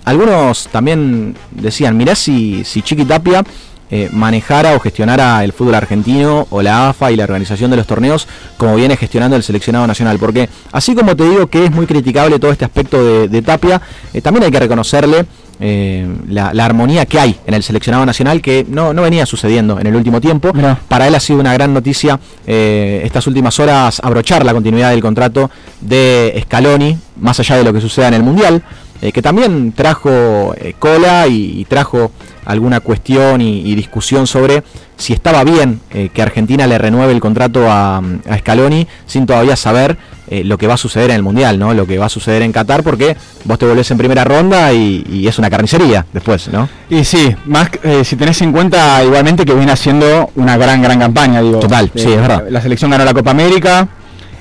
algunos 0.04 0.68
también 0.70 1.34
decían, 1.50 1.96
mirá 1.96 2.14
si, 2.14 2.62
si 2.64 2.82
Chiqui 2.82 3.04
Tapia 3.04 3.42
eh, 3.90 4.08
manejara 4.12 4.74
o 4.74 4.80
gestionara 4.80 5.42
el 5.44 5.52
fútbol 5.52 5.74
argentino 5.74 6.46
o 6.50 6.62
la 6.62 6.88
AFA 6.90 7.12
y 7.12 7.16
la 7.16 7.24
organización 7.24 7.70
de 7.70 7.76
los 7.76 7.86
torneos 7.86 8.26
como 8.56 8.74
viene 8.76 8.96
gestionando 8.96 9.36
el 9.36 9.42
seleccionado 9.42 9.86
nacional. 9.86 10.18
Porque 10.18 10.48
así 10.72 10.94
como 10.94 11.16
te 11.16 11.24
digo 11.28 11.46
que 11.46 11.64
es 11.64 11.70
muy 11.70 11.86
criticable 11.86 12.38
todo 12.38 12.50
este 12.52 12.64
aspecto 12.64 13.04
de, 13.04 13.28
de 13.28 13.42
Tapia, 13.42 13.80
eh, 14.12 14.20
también 14.20 14.44
hay 14.44 14.50
que 14.50 14.60
reconocerle 14.60 15.26
eh, 15.58 16.06
la, 16.28 16.52
la 16.52 16.66
armonía 16.66 17.06
que 17.06 17.18
hay 17.18 17.34
en 17.46 17.54
el 17.54 17.62
seleccionado 17.62 18.04
nacional 18.04 18.42
que 18.42 18.66
no, 18.68 18.92
no 18.92 19.02
venía 19.02 19.24
sucediendo 19.24 19.80
en 19.80 19.86
el 19.86 19.96
último 19.96 20.20
tiempo. 20.20 20.52
Para 20.86 21.06
él 21.06 21.14
ha 21.14 21.20
sido 21.20 21.40
una 21.40 21.54
gran 21.54 21.72
noticia 21.72 22.20
eh, 22.46 23.00
estas 23.04 23.26
últimas 23.26 23.58
horas 23.58 24.00
abrochar 24.04 24.44
la 24.44 24.52
continuidad 24.52 24.90
del 24.90 25.00
contrato 25.00 25.50
de 25.80 26.38
Scaloni, 26.44 26.98
más 27.20 27.40
allá 27.40 27.56
de 27.56 27.64
lo 27.64 27.72
que 27.72 27.80
suceda 27.80 28.08
en 28.08 28.14
el 28.14 28.22
Mundial, 28.22 28.62
eh, 29.00 29.12
que 29.12 29.22
también 29.22 29.72
trajo 29.72 30.54
cola 30.78 31.26
y, 31.26 31.60
y 31.60 31.64
trajo 31.64 32.10
alguna 32.46 32.80
cuestión 32.80 33.40
y, 33.40 33.60
y 33.60 33.74
discusión 33.74 34.26
sobre 34.26 34.62
si 34.96 35.12
estaba 35.12 35.44
bien 35.44 35.80
eh, 35.90 36.08
que 36.12 36.22
Argentina 36.22 36.66
le 36.66 36.78
renueve 36.78 37.12
el 37.12 37.20
contrato 37.20 37.70
a, 37.70 37.98
a 37.98 38.38
Scaloni 38.38 38.86
sin 39.04 39.26
todavía 39.26 39.56
saber 39.56 39.98
eh, 40.28 40.42
lo 40.42 40.56
que 40.58 40.66
va 40.66 40.74
a 40.74 40.78
suceder 40.78 41.10
en 41.10 41.16
el 41.16 41.22
Mundial, 41.22 41.58
¿no? 41.58 41.74
Lo 41.74 41.86
que 41.86 41.98
va 41.98 42.06
a 42.06 42.08
suceder 42.08 42.42
en 42.42 42.50
Qatar, 42.52 42.82
porque 42.82 43.16
vos 43.44 43.58
te 43.58 43.66
volvés 43.66 43.90
en 43.90 43.98
primera 43.98 44.24
ronda 44.24 44.72
y, 44.72 45.04
y 45.08 45.28
es 45.28 45.38
una 45.38 45.50
carnicería 45.50 46.06
después, 46.12 46.48
¿no? 46.48 46.68
Y 46.90 47.04
sí, 47.04 47.36
más 47.44 47.70
eh, 47.82 48.04
si 48.04 48.16
tenés 48.16 48.40
en 48.42 48.52
cuenta 48.52 49.04
igualmente 49.04 49.44
que 49.44 49.54
viene 49.54 49.70
haciendo 49.70 50.30
una 50.34 50.56
gran, 50.56 50.82
gran 50.82 50.98
campaña, 50.98 51.42
digo. 51.42 51.60
Total, 51.60 51.90
sí, 51.94 52.10
es 52.12 52.20
verdad. 52.20 52.44
La 52.48 52.60
selección 52.60 52.90
ganó 52.90 53.04
la 53.04 53.14
Copa 53.14 53.30
América, 53.30 53.86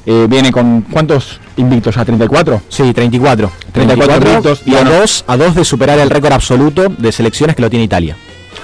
eh, 0.06 0.27
viene 0.30 0.52
con 0.52 0.82
¿cuántos 0.82 1.40
invictos 1.57 1.95
ya? 1.95 2.06
¿34? 2.06 2.61
Sí, 2.69 2.94
34. 2.94 3.52
34 3.72 4.30
invictos. 4.30 4.61
y 4.65 4.76
a 4.76 4.84
dos, 4.84 5.23
a 5.27 5.38
dos 5.38 5.56
de 5.56 5.64
superar 5.65 5.99
el 5.99 6.10
récord 6.10 6.34
absoluto 6.34 6.88
de 6.98 7.11
selecciones 7.11 7.56
que 7.56 7.61
lo 7.61 7.69
tiene 7.69 7.86
Italia. 7.86 8.15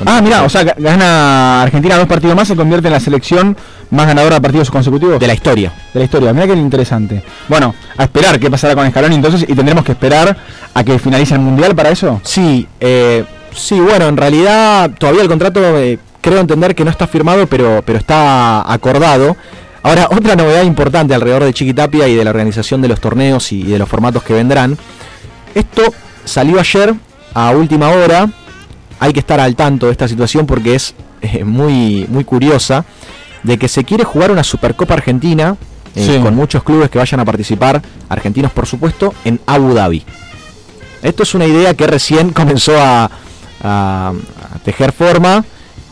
Ah, 0.05 0.19
mira, 0.23 0.43
o 0.43 0.49
sea, 0.49 0.63
ga- 0.63 0.76
gana 0.77 1.61
Argentina 1.61 1.95
dos 1.95 2.07
partidos 2.07 2.35
más, 2.35 2.47
se 2.47 2.55
convierte 2.55 2.88
en 2.88 2.93
la 2.93 2.99
selección 2.99 3.55
más 3.91 4.07
ganadora 4.07 4.35
de 4.35 4.41
partidos 4.41 4.72
consecutivos. 4.72 5.19
De 5.19 5.27
la 5.27 5.34
historia. 5.35 5.72
De 5.93 5.99
la 5.99 6.05
historia, 6.05 6.34
mira 6.34 6.47
qué 6.47 6.53
interesante. 6.53 7.22
Bueno, 7.47 7.76
a 7.97 8.03
esperar 8.03 8.39
qué 8.39 8.49
pasará 8.49 8.73
con 8.73 8.89
Scaloni 8.89 9.15
entonces 9.15 9.45
y 9.47 9.53
tendremos 9.53 9.84
que 9.85 9.91
esperar 9.91 10.35
a 10.73 10.84
que 10.84 10.97
finalice 10.97 11.35
el 11.35 11.41
Mundial 11.41 11.76
para 11.76 11.89
eso. 11.91 12.19
Sí, 12.23 12.68
eh, 12.80 13.23
sí, 13.53 13.80
bueno, 13.80 14.07
en 14.07 14.18
realidad 14.18 14.89
todavía 14.97 15.22
el 15.22 15.27
contrato 15.27 15.59
eh, 15.77 15.99
creo 16.19 16.39
entender 16.39 16.73
que 16.73 16.84
no 16.84 16.89
está 16.89 17.05
firmado, 17.05 17.45
pero, 17.45 17.84
pero 17.85 17.99
está 17.99 18.72
acordado. 18.73 19.35
Ahora, 19.83 20.07
otra 20.11 20.35
novedad 20.35 20.63
importante 20.63 21.13
alrededor 21.13 21.43
de 21.43 21.53
Chiquitapia 21.53 22.07
y 22.07 22.15
de 22.15 22.23
la 22.23 22.29
organización 22.29 22.81
de 22.81 22.87
los 22.87 22.99
torneos 22.99 23.51
y 23.51 23.63
de 23.63 23.79
los 23.79 23.89
formatos 23.89 24.23
que 24.23 24.33
vendrán. 24.33 24.77
Esto 25.55 25.83
salió 26.25 26.59
ayer 26.59 26.93
a 27.33 27.51
última 27.51 27.89
hora. 27.89 28.29
Hay 28.99 29.13
que 29.13 29.19
estar 29.19 29.39
al 29.39 29.55
tanto 29.55 29.87
de 29.87 29.91
esta 29.93 30.07
situación 30.07 30.45
porque 30.45 30.75
es 30.75 30.93
eh, 31.21 31.43
muy, 31.43 32.05
muy 32.09 32.23
curiosa. 32.23 32.85
De 33.43 33.57
que 33.57 33.67
se 33.67 33.83
quiere 33.83 34.03
jugar 34.03 34.29
una 34.31 34.43
Supercopa 34.43 34.93
Argentina 34.93 35.55
eh, 35.95 36.05
Sí. 36.05 36.19
con 36.21 36.35
muchos 36.35 36.63
clubes 36.63 36.89
que 36.89 36.99
vayan 36.99 37.19
a 37.19 37.25
participar, 37.25 37.81
argentinos 38.07 38.51
por 38.51 38.65
supuesto, 38.67 39.13
en 39.25 39.41
Abu 39.47 39.73
Dhabi. 39.73 40.05
Esto 41.01 41.23
es 41.23 41.33
una 41.33 41.45
idea 41.47 41.73
que 41.73 41.87
recién 41.87 42.29
comenzó 42.33 42.79
a, 42.79 43.09
a, 43.63 44.13
a 44.55 44.59
tejer 44.63 44.91
forma 44.91 45.43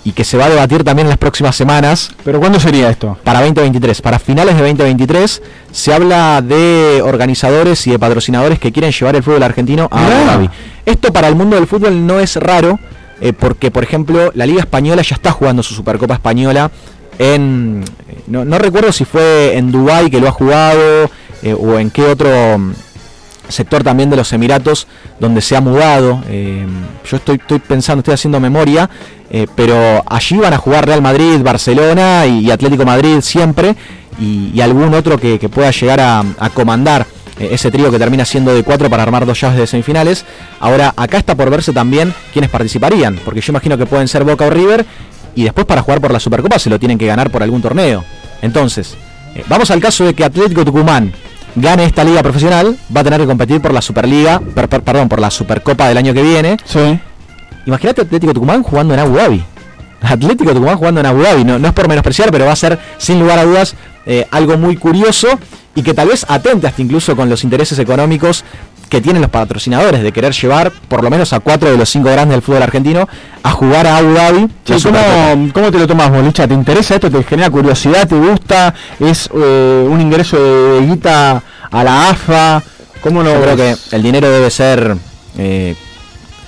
y 0.06 0.14
que 0.14 0.24
se 0.24 0.38
va 0.38 0.46
a 0.46 0.50
debatir 0.50 0.84
también 0.84 1.08
en 1.08 1.10
las 1.10 1.18
próximas 1.18 1.56
semanas. 1.56 2.12
¿Pero 2.24 2.40
cuándo 2.40 2.60
sería 2.60 2.90
esto? 2.90 3.18
Para 3.24 3.42
2023, 3.42 4.02
para 4.02 4.18
finales 4.20 4.56
de 4.56 4.62
2023 4.62 5.42
se 5.72 5.94
habla 5.94 6.42
de 6.42 7.02
organizadores 7.04 7.86
y 7.88 7.92
de 7.92 8.00
patrocinadores 8.00 8.60
que 8.60 8.72
quieren 8.72 8.92
llevar 8.92 9.16
el 9.16 9.24
fútbol 9.24 9.44
argentino 9.44 9.88
a 9.92 10.06
Abu 10.06 10.26
Dhabi. 10.26 10.50
Esto 10.86 11.12
para 11.14 11.28
el 11.28 11.36
mundo 11.36 11.56
del 11.58 11.68
fútbol 11.68 12.06
no 12.08 12.20
es 12.20 12.36
raro, 12.38 12.80
eh, 13.22 13.34
porque 13.34 13.72
por 13.72 13.84
ejemplo 13.84 14.32
la 14.34 14.46
Liga 14.46 14.62
Española 14.62 15.02
ya 15.02 15.16
está 15.16 15.32
jugando 15.32 15.62
su 15.64 15.74
Supercopa 15.74 16.14
Española 16.16 16.72
en... 17.20 17.84
eh, 18.08 18.24
No, 18.28 18.46
no 18.46 18.58
recuerdo 18.58 18.92
si 18.92 19.04
fue 19.06 19.58
en 19.58 19.72
Dubái 19.72 20.10
que 20.10 20.22
lo 20.22 20.30
ha 20.30 20.32
jugado 20.32 21.10
eh, 21.44 21.54
o 21.54 21.78
en 21.78 21.90
qué 21.92 22.04
otro 22.06 22.58
mm, 22.58 22.72
sector 23.50 23.84
también 23.84 24.10
de 24.10 24.16
los 24.16 24.32
Emiratos 24.32 24.88
donde 25.20 25.42
se 25.42 25.56
ha 25.56 25.62
mudado. 25.62 26.24
Eh, 26.30 26.66
yo 27.10 27.18
estoy, 27.18 27.38
estoy 27.38 27.60
pensando, 27.60 28.00
estoy 28.00 28.14
haciendo 28.14 28.40
memoria, 28.40 28.90
eh, 29.30 29.48
pero 29.56 30.04
allí 30.08 30.38
van 30.38 30.54
a 30.54 30.58
jugar 30.58 30.86
Real 30.86 31.02
Madrid, 31.02 31.42
Barcelona 31.42 32.26
y, 32.26 32.50
Atlético 32.52 32.86
Madrid 32.86 33.22
siempre 33.22 33.76
y, 34.20 34.60
algún 34.62 34.94
otro 34.94 35.18
que, 35.18 35.38
pueda 35.50 35.72
llegar 35.72 36.00
a, 36.00 36.24
comandar 36.54 37.06
eh, 37.40 37.50
ese 37.52 37.72
trío 37.72 37.92
que 37.92 38.00
termina 38.00 38.26
siendo 38.26 38.54
de 38.54 38.64
cuatro 38.64 38.90
para 38.90 39.04
armar 39.04 39.26
dos 39.26 39.40
llaves 39.40 39.58
de 39.58 39.68
semifinales. 39.68 40.26
Ahora, 40.60 40.94
acá 40.96 41.18
está 41.18 41.36
por 41.36 41.50
verse 41.50 41.74
también 41.74 42.14
quiénes 42.32 42.50
participarían, 42.50 43.20
porque 43.26 43.42
yo 43.42 43.52
imagino 43.52 43.78
que 43.78 43.86
pueden 43.86 44.08
ser 44.08 44.24
Boca 44.24 44.46
o 44.46 44.50
River 44.50 44.86
y 45.36 45.44
después 45.44 45.66
para 45.66 45.82
jugar 45.82 46.02
por 46.02 46.12
la 46.12 46.20
Supercopa 46.20 46.60
se 46.60 46.70
lo 46.70 46.80
tienen 46.80 46.98
que 46.98 47.06
ganar 47.06 47.30
por 47.30 47.44
algún 47.44 47.62
torneo. 47.62 48.04
Entonces, 48.42 48.96
vamos 49.48 49.70
al 49.72 49.80
caso 49.80 50.06
de 50.06 50.14
que 50.14 50.24
Atlético 50.24 50.66
Tucumán 50.66 51.14
gane 51.56 51.86
esta 51.86 52.04
liga 52.04 52.22
profesional, 52.24 52.78
va 52.96 53.02
a 53.02 53.04
tener 53.04 53.20
que 53.22 53.28
competir 53.28 53.62
por 53.62 53.74
la 53.74 53.82
Superliga, 53.82 54.40
per- 54.40 54.70
per- 54.70 54.82
perdón, 54.82 55.10
por 55.10 55.20
la 55.20 55.30
Supercopa 55.32 55.88
del 55.88 55.98
año 55.98 56.14
que 56.14 56.22
viene. 56.24 56.58
Sí. 56.66 57.00
Imagínate 57.66 58.02
Atlético 58.02 58.34
Tucumán 58.34 58.64
jugando 58.64 58.94
en 58.94 59.00
Abu 59.00 59.16
Dhabi. 59.16 59.44
Atlético 60.02 60.54
Tucumán 60.54 60.78
jugando 60.78 61.00
en 61.02 61.06
Abu 61.08 61.22
Dhabi, 61.22 61.44
no, 61.44 61.60
no 61.60 61.68
es 61.68 61.74
por 61.74 61.88
menospreciar, 61.88 62.32
pero 62.32 62.46
va 62.46 62.54
a 62.54 62.56
ser 62.56 62.80
sin 62.98 63.20
lugar 63.20 63.38
a 63.40 63.44
dudas 63.44 63.76
eh, 64.06 64.26
algo 64.32 64.58
muy 64.58 64.78
curioso 64.78 65.28
y 65.76 65.84
que 65.84 65.94
tal 65.94 66.08
vez 66.08 66.26
atente 66.30 66.68
hasta 66.68 66.82
incluso 66.82 67.16
con 67.16 67.30
los 67.30 67.44
intereses 67.44 67.78
económicos 67.80 68.44
que 68.90 69.02
tienen 69.02 69.22
los 69.22 69.32
patrocinadores 69.32 70.02
de 70.02 70.12
querer 70.12 70.34
llevar 70.34 70.72
por 70.88 71.04
lo 71.04 71.10
menos 71.10 71.32
a 71.32 71.40
cuatro 71.40 71.72
de 71.72 71.78
los 71.78 71.90
cinco 71.90 72.10
grandes 72.10 72.36
del 72.36 72.42
fútbol 72.42 72.64
argentino 72.64 73.08
a 73.44 73.52
jugar 73.52 73.86
a 73.88 73.98
Abu 73.98 74.14
Dhabi. 74.14 74.48
¿cómo, 74.84 75.52
¿Cómo 75.54 75.72
te 75.72 75.80
lo 75.80 75.88
tomas, 75.88 76.12
Bolicha? 76.12 76.48
¿Te 76.48 76.56
interesa 76.56 76.96
esto? 76.96 77.10
¿Te 77.10 77.24
genera 77.24 77.50
curiosidad? 77.50 78.08
¿Te 78.08 78.16
gusta? 78.16 78.74
¿Es 79.00 79.30
eh, 79.34 79.88
un 79.90 80.02
ingreso 80.02 80.38
de, 80.38 80.88
guita 80.88 81.44
a 81.70 81.84
la 81.84 82.10
AFA? 82.10 82.64
¿Cómo 83.02 83.24
Yo 83.24 83.42
creo 83.42 83.56
que 83.56 83.76
el 83.92 84.04
dinero 84.04 84.30
debe 84.30 84.50
ser 84.50 84.98
eh, 85.38 85.76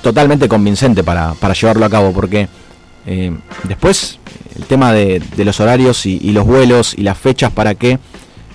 totalmente 0.02 0.50
convincente 0.50 1.04
para, 1.04 1.34
para 1.36 1.54
llevarlo 1.54 1.86
a 1.86 1.90
cabo, 1.90 2.12
porque 2.12 2.50
eh, 3.06 3.32
después 3.64 4.20
el 4.56 4.66
tema 4.66 4.92
de, 4.92 5.22
de 5.38 5.46
los 5.46 5.60
horarios 5.60 6.06
y, 6.06 6.20
y 6.22 6.32
los 6.32 6.46
vuelos 6.46 6.94
y 6.98 7.04
las 7.04 7.18
fechas 7.18 7.52
para 7.52 7.76
que 7.76 8.00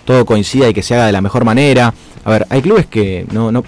todo 0.05 0.27
coincida 0.27 0.69
y 0.69 0.75
que 0.75 0.83
se 0.83 0.95
haga 0.95 1.07
de 1.07 1.13
la 1.13 1.21
mejor 1.21 1.45
manera. 1.45 1.95
A 2.25 2.31
ver, 2.31 2.47
hay 2.51 2.61
clubes 2.61 2.87
que 2.87 3.27
no, 3.31 3.53
no 3.53 3.63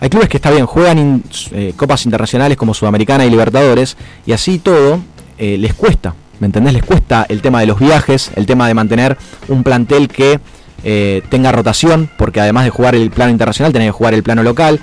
hay 0.00 0.08
clubes 0.10 0.28
que 0.28 0.36
está 0.36 0.50
bien, 0.50 0.66
juegan 0.66 0.98
in- 0.98 1.24
eh, 1.52 1.72
copas 1.76 2.04
internacionales 2.04 2.56
como 2.56 2.74
Sudamericana 2.74 3.24
y 3.24 3.30
Libertadores 3.30 3.96
y 4.26 4.32
así 4.32 4.58
todo 4.58 5.00
eh, 5.38 5.56
les 5.58 5.74
cuesta, 5.74 6.14
¿me 6.40 6.46
entendés? 6.46 6.72
Les 6.74 6.82
cuesta 6.82 7.26
el 7.28 7.40
tema 7.42 7.60
de 7.60 7.66
los 7.66 7.78
viajes, 7.78 8.30
el 8.36 8.46
tema 8.46 8.68
de 8.68 8.74
mantener 8.74 9.16
un 9.48 9.62
plantel 9.62 10.08
que 10.08 10.40
eh, 10.84 11.22
tenga 11.30 11.50
rotación, 11.52 12.10
porque 12.16 12.40
además 12.40 12.64
de 12.64 12.70
jugar 12.70 12.94
el 12.94 13.10
plano 13.10 13.30
internacional, 13.32 13.72
tenés 13.72 13.88
que 13.88 13.92
jugar 13.92 14.14
el 14.14 14.22
plano 14.22 14.42
local. 14.42 14.80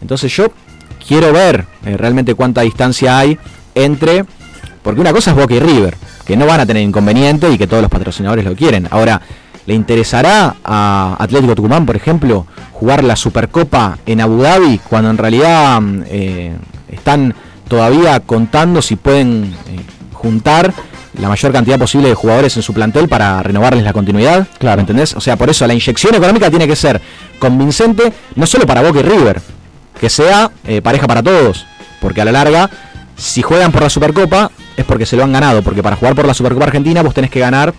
Entonces 0.00 0.34
yo 0.34 0.46
quiero 1.06 1.32
ver 1.32 1.66
realmente 1.84 2.34
cuánta 2.34 2.62
distancia 2.62 3.18
hay 3.18 3.38
entre, 3.74 4.24
porque 4.82 5.00
una 5.00 5.12
cosa 5.12 5.30
es 5.30 5.36
Boca 5.36 5.54
y 5.54 5.60
River, 5.60 5.96
que 6.24 6.36
no 6.36 6.46
van 6.46 6.60
a 6.60 6.66
tener 6.66 6.82
inconveniente 6.82 7.50
y 7.50 7.58
que 7.58 7.66
todos 7.66 7.82
los 7.82 7.90
patrocinadores 7.90 8.44
lo 8.44 8.54
quieren. 8.56 8.88
Ahora, 8.90 9.20
¿le 9.66 9.74
interesará 9.74 10.56
a 10.64 11.16
Atlético 11.18 11.54
Tucumán, 11.54 11.86
por 11.86 11.96
ejemplo, 11.96 12.46
jugar 12.78 13.02
la 13.02 13.16
Supercopa 13.16 13.98
en 14.06 14.20
Abu 14.20 14.42
Dhabi 14.42 14.78
cuando 14.78 15.10
en 15.10 15.18
realidad 15.18 15.80
eh, 16.06 16.56
están 16.90 17.34
todavía 17.66 18.20
contando 18.20 18.80
si 18.82 18.94
pueden 18.94 19.52
eh, 19.66 19.80
juntar 20.12 20.72
la 21.20 21.28
mayor 21.28 21.52
cantidad 21.52 21.76
posible 21.76 22.08
de 22.08 22.14
jugadores 22.14 22.56
en 22.56 22.62
su 22.62 22.72
plantel 22.72 23.08
para 23.08 23.42
renovarles 23.42 23.82
la 23.82 23.92
continuidad? 23.92 24.46
Claro. 24.58 24.76
¿Me 24.76 24.82
entendés? 24.82 25.14
O 25.16 25.20
sea, 25.20 25.36
por 25.36 25.50
eso 25.50 25.66
la 25.66 25.74
inyección 25.74 26.14
económica 26.14 26.50
tiene 26.50 26.68
que 26.68 26.76
ser 26.76 27.00
convincente, 27.40 28.12
no 28.36 28.46
solo 28.46 28.64
para 28.64 28.82
Boca 28.82 29.00
y 29.00 29.02
River, 29.02 29.42
que 30.00 30.08
sea 30.08 30.52
eh, 30.64 30.80
pareja 30.80 31.08
para 31.08 31.22
todos, 31.22 31.66
porque 32.00 32.20
a 32.20 32.24
la 32.24 32.30
larga, 32.30 32.70
si 33.16 33.42
juegan 33.42 33.72
por 33.72 33.82
la 33.82 33.90
Supercopa, 33.90 34.52
es 34.76 34.84
porque 34.84 35.04
se 35.04 35.16
lo 35.16 35.24
han 35.24 35.32
ganado, 35.32 35.62
porque 35.62 35.82
para 35.82 35.96
jugar 35.96 36.14
por 36.14 36.26
la 36.26 36.34
Supercopa 36.34 36.66
Argentina 36.66 37.02
vos 37.02 37.14
tenés 37.14 37.32
que 37.32 37.40
ganar 37.40 37.74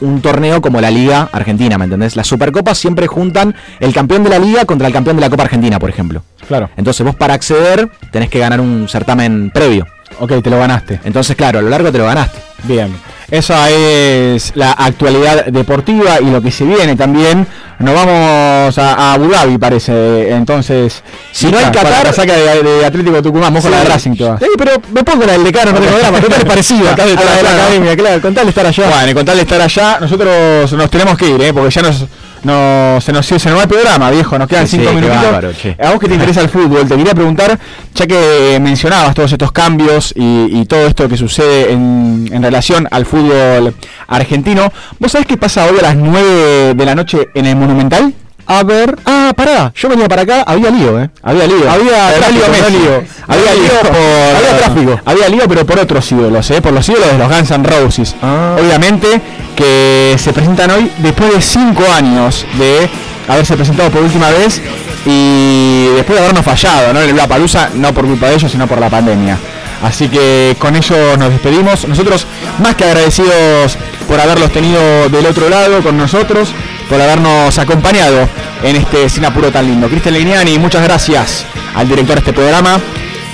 un 0.00 0.20
torneo 0.20 0.60
como 0.60 0.80
la 0.80 0.90
Liga 0.90 1.28
Argentina, 1.32 1.78
¿me 1.78 1.84
entendés? 1.84 2.16
Las 2.16 2.26
Supercopas 2.26 2.78
siempre 2.78 3.06
juntan 3.06 3.54
el 3.80 3.92
campeón 3.92 4.24
de 4.24 4.30
la 4.30 4.38
Liga 4.38 4.64
contra 4.64 4.86
el 4.86 4.92
campeón 4.92 5.16
de 5.16 5.22
la 5.22 5.30
Copa 5.30 5.44
Argentina, 5.44 5.78
por 5.78 5.90
ejemplo. 5.90 6.22
Claro. 6.46 6.70
Entonces 6.76 7.04
vos 7.04 7.14
para 7.14 7.34
acceder 7.34 7.88
tenés 8.10 8.28
que 8.28 8.38
ganar 8.38 8.60
un 8.60 8.88
certamen 8.88 9.50
previo. 9.52 9.86
Ok, 10.20 10.32
te 10.42 10.50
lo 10.50 10.58
ganaste. 10.58 11.00
Entonces, 11.04 11.36
claro, 11.36 11.58
a 11.58 11.62
lo 11.62 11.68
largo 11.68 11.90
te 11.92 11.98
lo 11.98 12.04
ganaste. 12.06 12.38
Bien. 12.64 12.94
Esa 13.30 13.70
es 13.70 14.52
la 14.54 14.72
actualidad 14.72 15.46
deportiva 15.46 16.20
y 16.20 16.26
lo 16.30 16.40
que 16.42 16.50
se 16.50 16.64
viene 16.64 16.94
también. 16.94 17.46
Nos 17.78 17.92
vamos 17.94 18.78
a, 18.78 18.94
a 18.94 19.12
Abu 19.14 19.28
Dhabi, 19.28 19.58
parece. 19.58 20.30
Entonces, 20.30 21.02
Si 21.32 21.46
no 21.50 21.58
hay 21.58 21.64
Qatar- 21.66 21.90
la 21.90 22.02
casaca 22.04 22.34
de, 22.36 22.62
de 22.62 22.86
Atlético 22.86 23.20
Tucumán, 23.22 23.52
vos 23.52 23.62
con 23.62 23.72
la 23.72 23.78
de 23.78 23.84
Racing 23.86 24.14
te 24.14 24.24
vas. 24.24 24.38
Sí, 24.40 24.46
pero 24.56 24.72
me 24.92 25.02
pongo 25.02 25.24
la 25.26 25.32
del 25.32 25.42
decano, 25.44 25.72
no 25.72 25.80
tengo 25.80 25.98
drama, 25.98 26.20
total 26.20 26.38
es 26.40 26.44
parecida 26.44 26.90
a 26.92 26.94
de 26.94 27.14
la 27.14 27.42
la 27.42 27.50
academia, 27.64 27.96
claro, 27.96 28.20
con 28.22 28.34
tal 28.34 28.44
de 28.44 28.50
estar 28.50 28.66
allá. 28.66 28.88
Bueno, 28.88 29.10
y 29.10 29.14
con 29.14 29.24
tal 29.24 29.36
de 29.36 29.42
estar 29.42 29.60
allá, 29.60 29.98
nosotros 30.00 30.72
nos 30.72 30.90
tenemos 30.90 31.18
que 31.18 31.28
ir, 31.30 31.42
¿eh? 31.42 31.52
porque 31.52 31.70
ya 31.70 31.82
nos, 31.82 32.04
nos- 32.44 33.02
se 33.04 33.12
nos 33.12 33.26
se 33.26 33.34
nos 33.48 33.58
va 33.58 33.62
el 33.62 33.68
programa, 33.68 34.10
viejo. 34.10 34.38
Nos 34.38 34.48
quedan 34.48 34.66
Sí, 34.68 34.76
cinco 34.76 34.90
sí, 34.90 34.94
minutitos. 34.96 35.22
bárbaro, 35.24 35.52
a 35.82 35.90
vos 35.90 36.00
que 36.00 36.08
te 36.08 36.14
interesa 36.14 36.40
el 36.42 36.48
fútbol, 36.48 36.86
te 36.88 36.96
quería 36.96 37.14
preguntar, 37.14 37.58
ya 37.94 38.06
que 38.06 38.58
mencionabas 38.60 39.14
todos 39.14 39.32
estos 39.32 39.52
cambios 39.52 40.12
y, 40.16 40.60
y 40.60 40.64
todo 40.66 40.86
esto 40.86 41.08
que 41.08 41.16
sucede 41.16 41.72
en, 41.72 42.28
en 42.32 42.42
relación 42.42 42.86
al 42.90 43.06
fútbol 43.06 43.74
argentino, 44.08 44.72
¿vos 44.98 45.12
sabés 45.12 45.26
qué 45.26 45.36
pasa 45.36 45.66
hoy 45.66 45.78
a 45.78 45.82
las 45.82 45.96
9 45.96 46.74
de 46.74 46.84
la 46.84 46.94
noche 46.94 47.28
en 47.34 47.46
el 47.46 47.56
Monumental? 47.56 48.14
A 48.46 48.62
ver, 48.62 48.98
ah, 49.06 49.32
pará, 49.34 49.72
yo 49.74 49.88
venía 49.88 50.06
para 50.06 50.22
acá, 50.22 50.42
había 50.46 50.70
lío, 50.70 51.00
eh. 51.00 51.10
Había 51.22 51.46
lío. 51.46 51.70
Había 51.70 52.14
tráfico, 52.14 52.30
lío 52.30 52.46
no 52.46 52.52
Messi. 52.52 52.72
lío. 52.72 53.04
Había 53.26 53.54
lío 53.54 53.80
por. 53.80 53.96
Había 54.36 54.58
tráfico. 54.58 55.00
Había 55.04 55.28
lío, 55.28 55.48
pero 55.48 55.66
por 55.66 55.78
otros 55.78 56.12
ídolos, 56.12 56.50
¿eh? 56.50 56.60
Por 56.60 56.72
los 56.72 56.88
ídolos 56.88 57.12
de 57.12 57.18
los 57.18 57.28
Guns 57.28 57.50
N' 57.50 57.64
Roses. 57.64 58.14
Ah. 58.22 58.56
Obviamente 58.60 59.20
que 59.56 60.16
se 60.18 60.32
presentan 60.32 60.70
hoy 60.72 60.90
después 60.98 61.32
de 61.32 61.40
cinco 61.40 61.84
años 61.90 62.44
de 62.58 62.88
haberse 63.28 63.56
presentado 63.56 63.90
por 63.90 64.02
última 64.02 64.30
vez 64.30 64.60
y 65.06 65.86
después 65.94 66.18
de 66.18 66.24
habernos 66.24 66.44
fallado, 66.44 66.92
¿no? 66.92 67.00
En 67.00 67.18
el 67.18 67.28
Palusa, 67.28 67.70
no 67.74 67.92
por 67.94 68.04
culpa 68.04 68.28
de 68.28 68.34
ellos, 68.34 68.50
sino 68.50 68.66
por 68.66 68.78
la 68.78 68.90
pandemia. 68.90 69.38
Así 69.84 70.08
que 70.08 70.56
con 70.58 70.74
ello 70.74 71.16
nos 71.18 71.30
despedimos. 71.30 71.86
Nosotros 71.86 72.26
más 72.58 72.74
que 72.74 72.84
agradecidos 72.84 73.76
por 74.08 74.18
haberlos 74.18 74.50
tenido 74.50 75.08
del 75.10 75.26
otro 75.26 75.48
lado 75.48 75.82
con 75.82 75.96
nosotros, 75.96 76.52
por 76.88 77.00
habernos 77.00 77.58
acompañado 77.58 78.28
en 78.62 78.76
este 78.76 79.08
Sin 79.08 79.24
Apuro 79.24 79.52
tan 79.52 79.66
lindo. 79.66 79.88
Cristian 79.88 80.14
Legnani, 80.14 80.58
muchas 80.58 80.82
gracias 80.82 81.44
al 81.74 81.88
director 81.88 82.14
de 82.14 82.20
este 82.20 82.32
programa. 82.32 82.80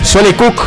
Sole 0.02 0.34
Cook 0.34 0.62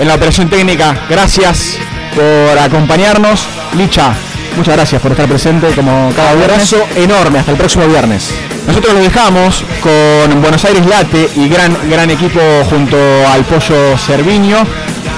en 0.00 0.08
la 0.08 0.14
operación 0.14 0.48
técnica, 0.48 0.96
gracias 1.10 1.76
por 2.14 2.58
acompañarnos. 2.58 3.46
Licha, 3.76 4.14
muchas 4.56 4.76
gracias 4.76 5.02
por 5.02 5.12
estar 5.12 5.28
presente 5.28 5.68
como 5.74 6.10
cada 6.16 6.34
viernes. 6.34 6.72
Abrazo 6.72 6.88
enorme, 6.96 7.38
hasta 7.38 7.52
el 7.52 7.58
próximo 7.58 7.86
viernes. 7.86 8.32
Nosotros 8.68 8.92
lo 8.92 9.00
dejamos 9.00 9.64
con 9.80 10.42
Buenos 10.42 10.62
Aires 10.66 10.84
Late 10.84 11.30
y 11.36 11.48
gran, 11.48 11.74
gran 11.88 12.10
equipo 12.10 12.38
junto 12.68 12.98
al 13.26 13.42
Pollo 13.44 13.96
Cerviño. 13.96 14.58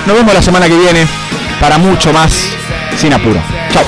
Nos 0.07 0.17
vemos 0.17 0.33
la 0.33 0.41
semana 0.41 0.69
que 0.69 0.79
viene 0.79 1.05
para 1.61 1.77
mucho 1.77 2.13
más 2.13 2.49
sin 2.97 3.13
apuro. 3.13 3.43
Chao. 3.73 3.85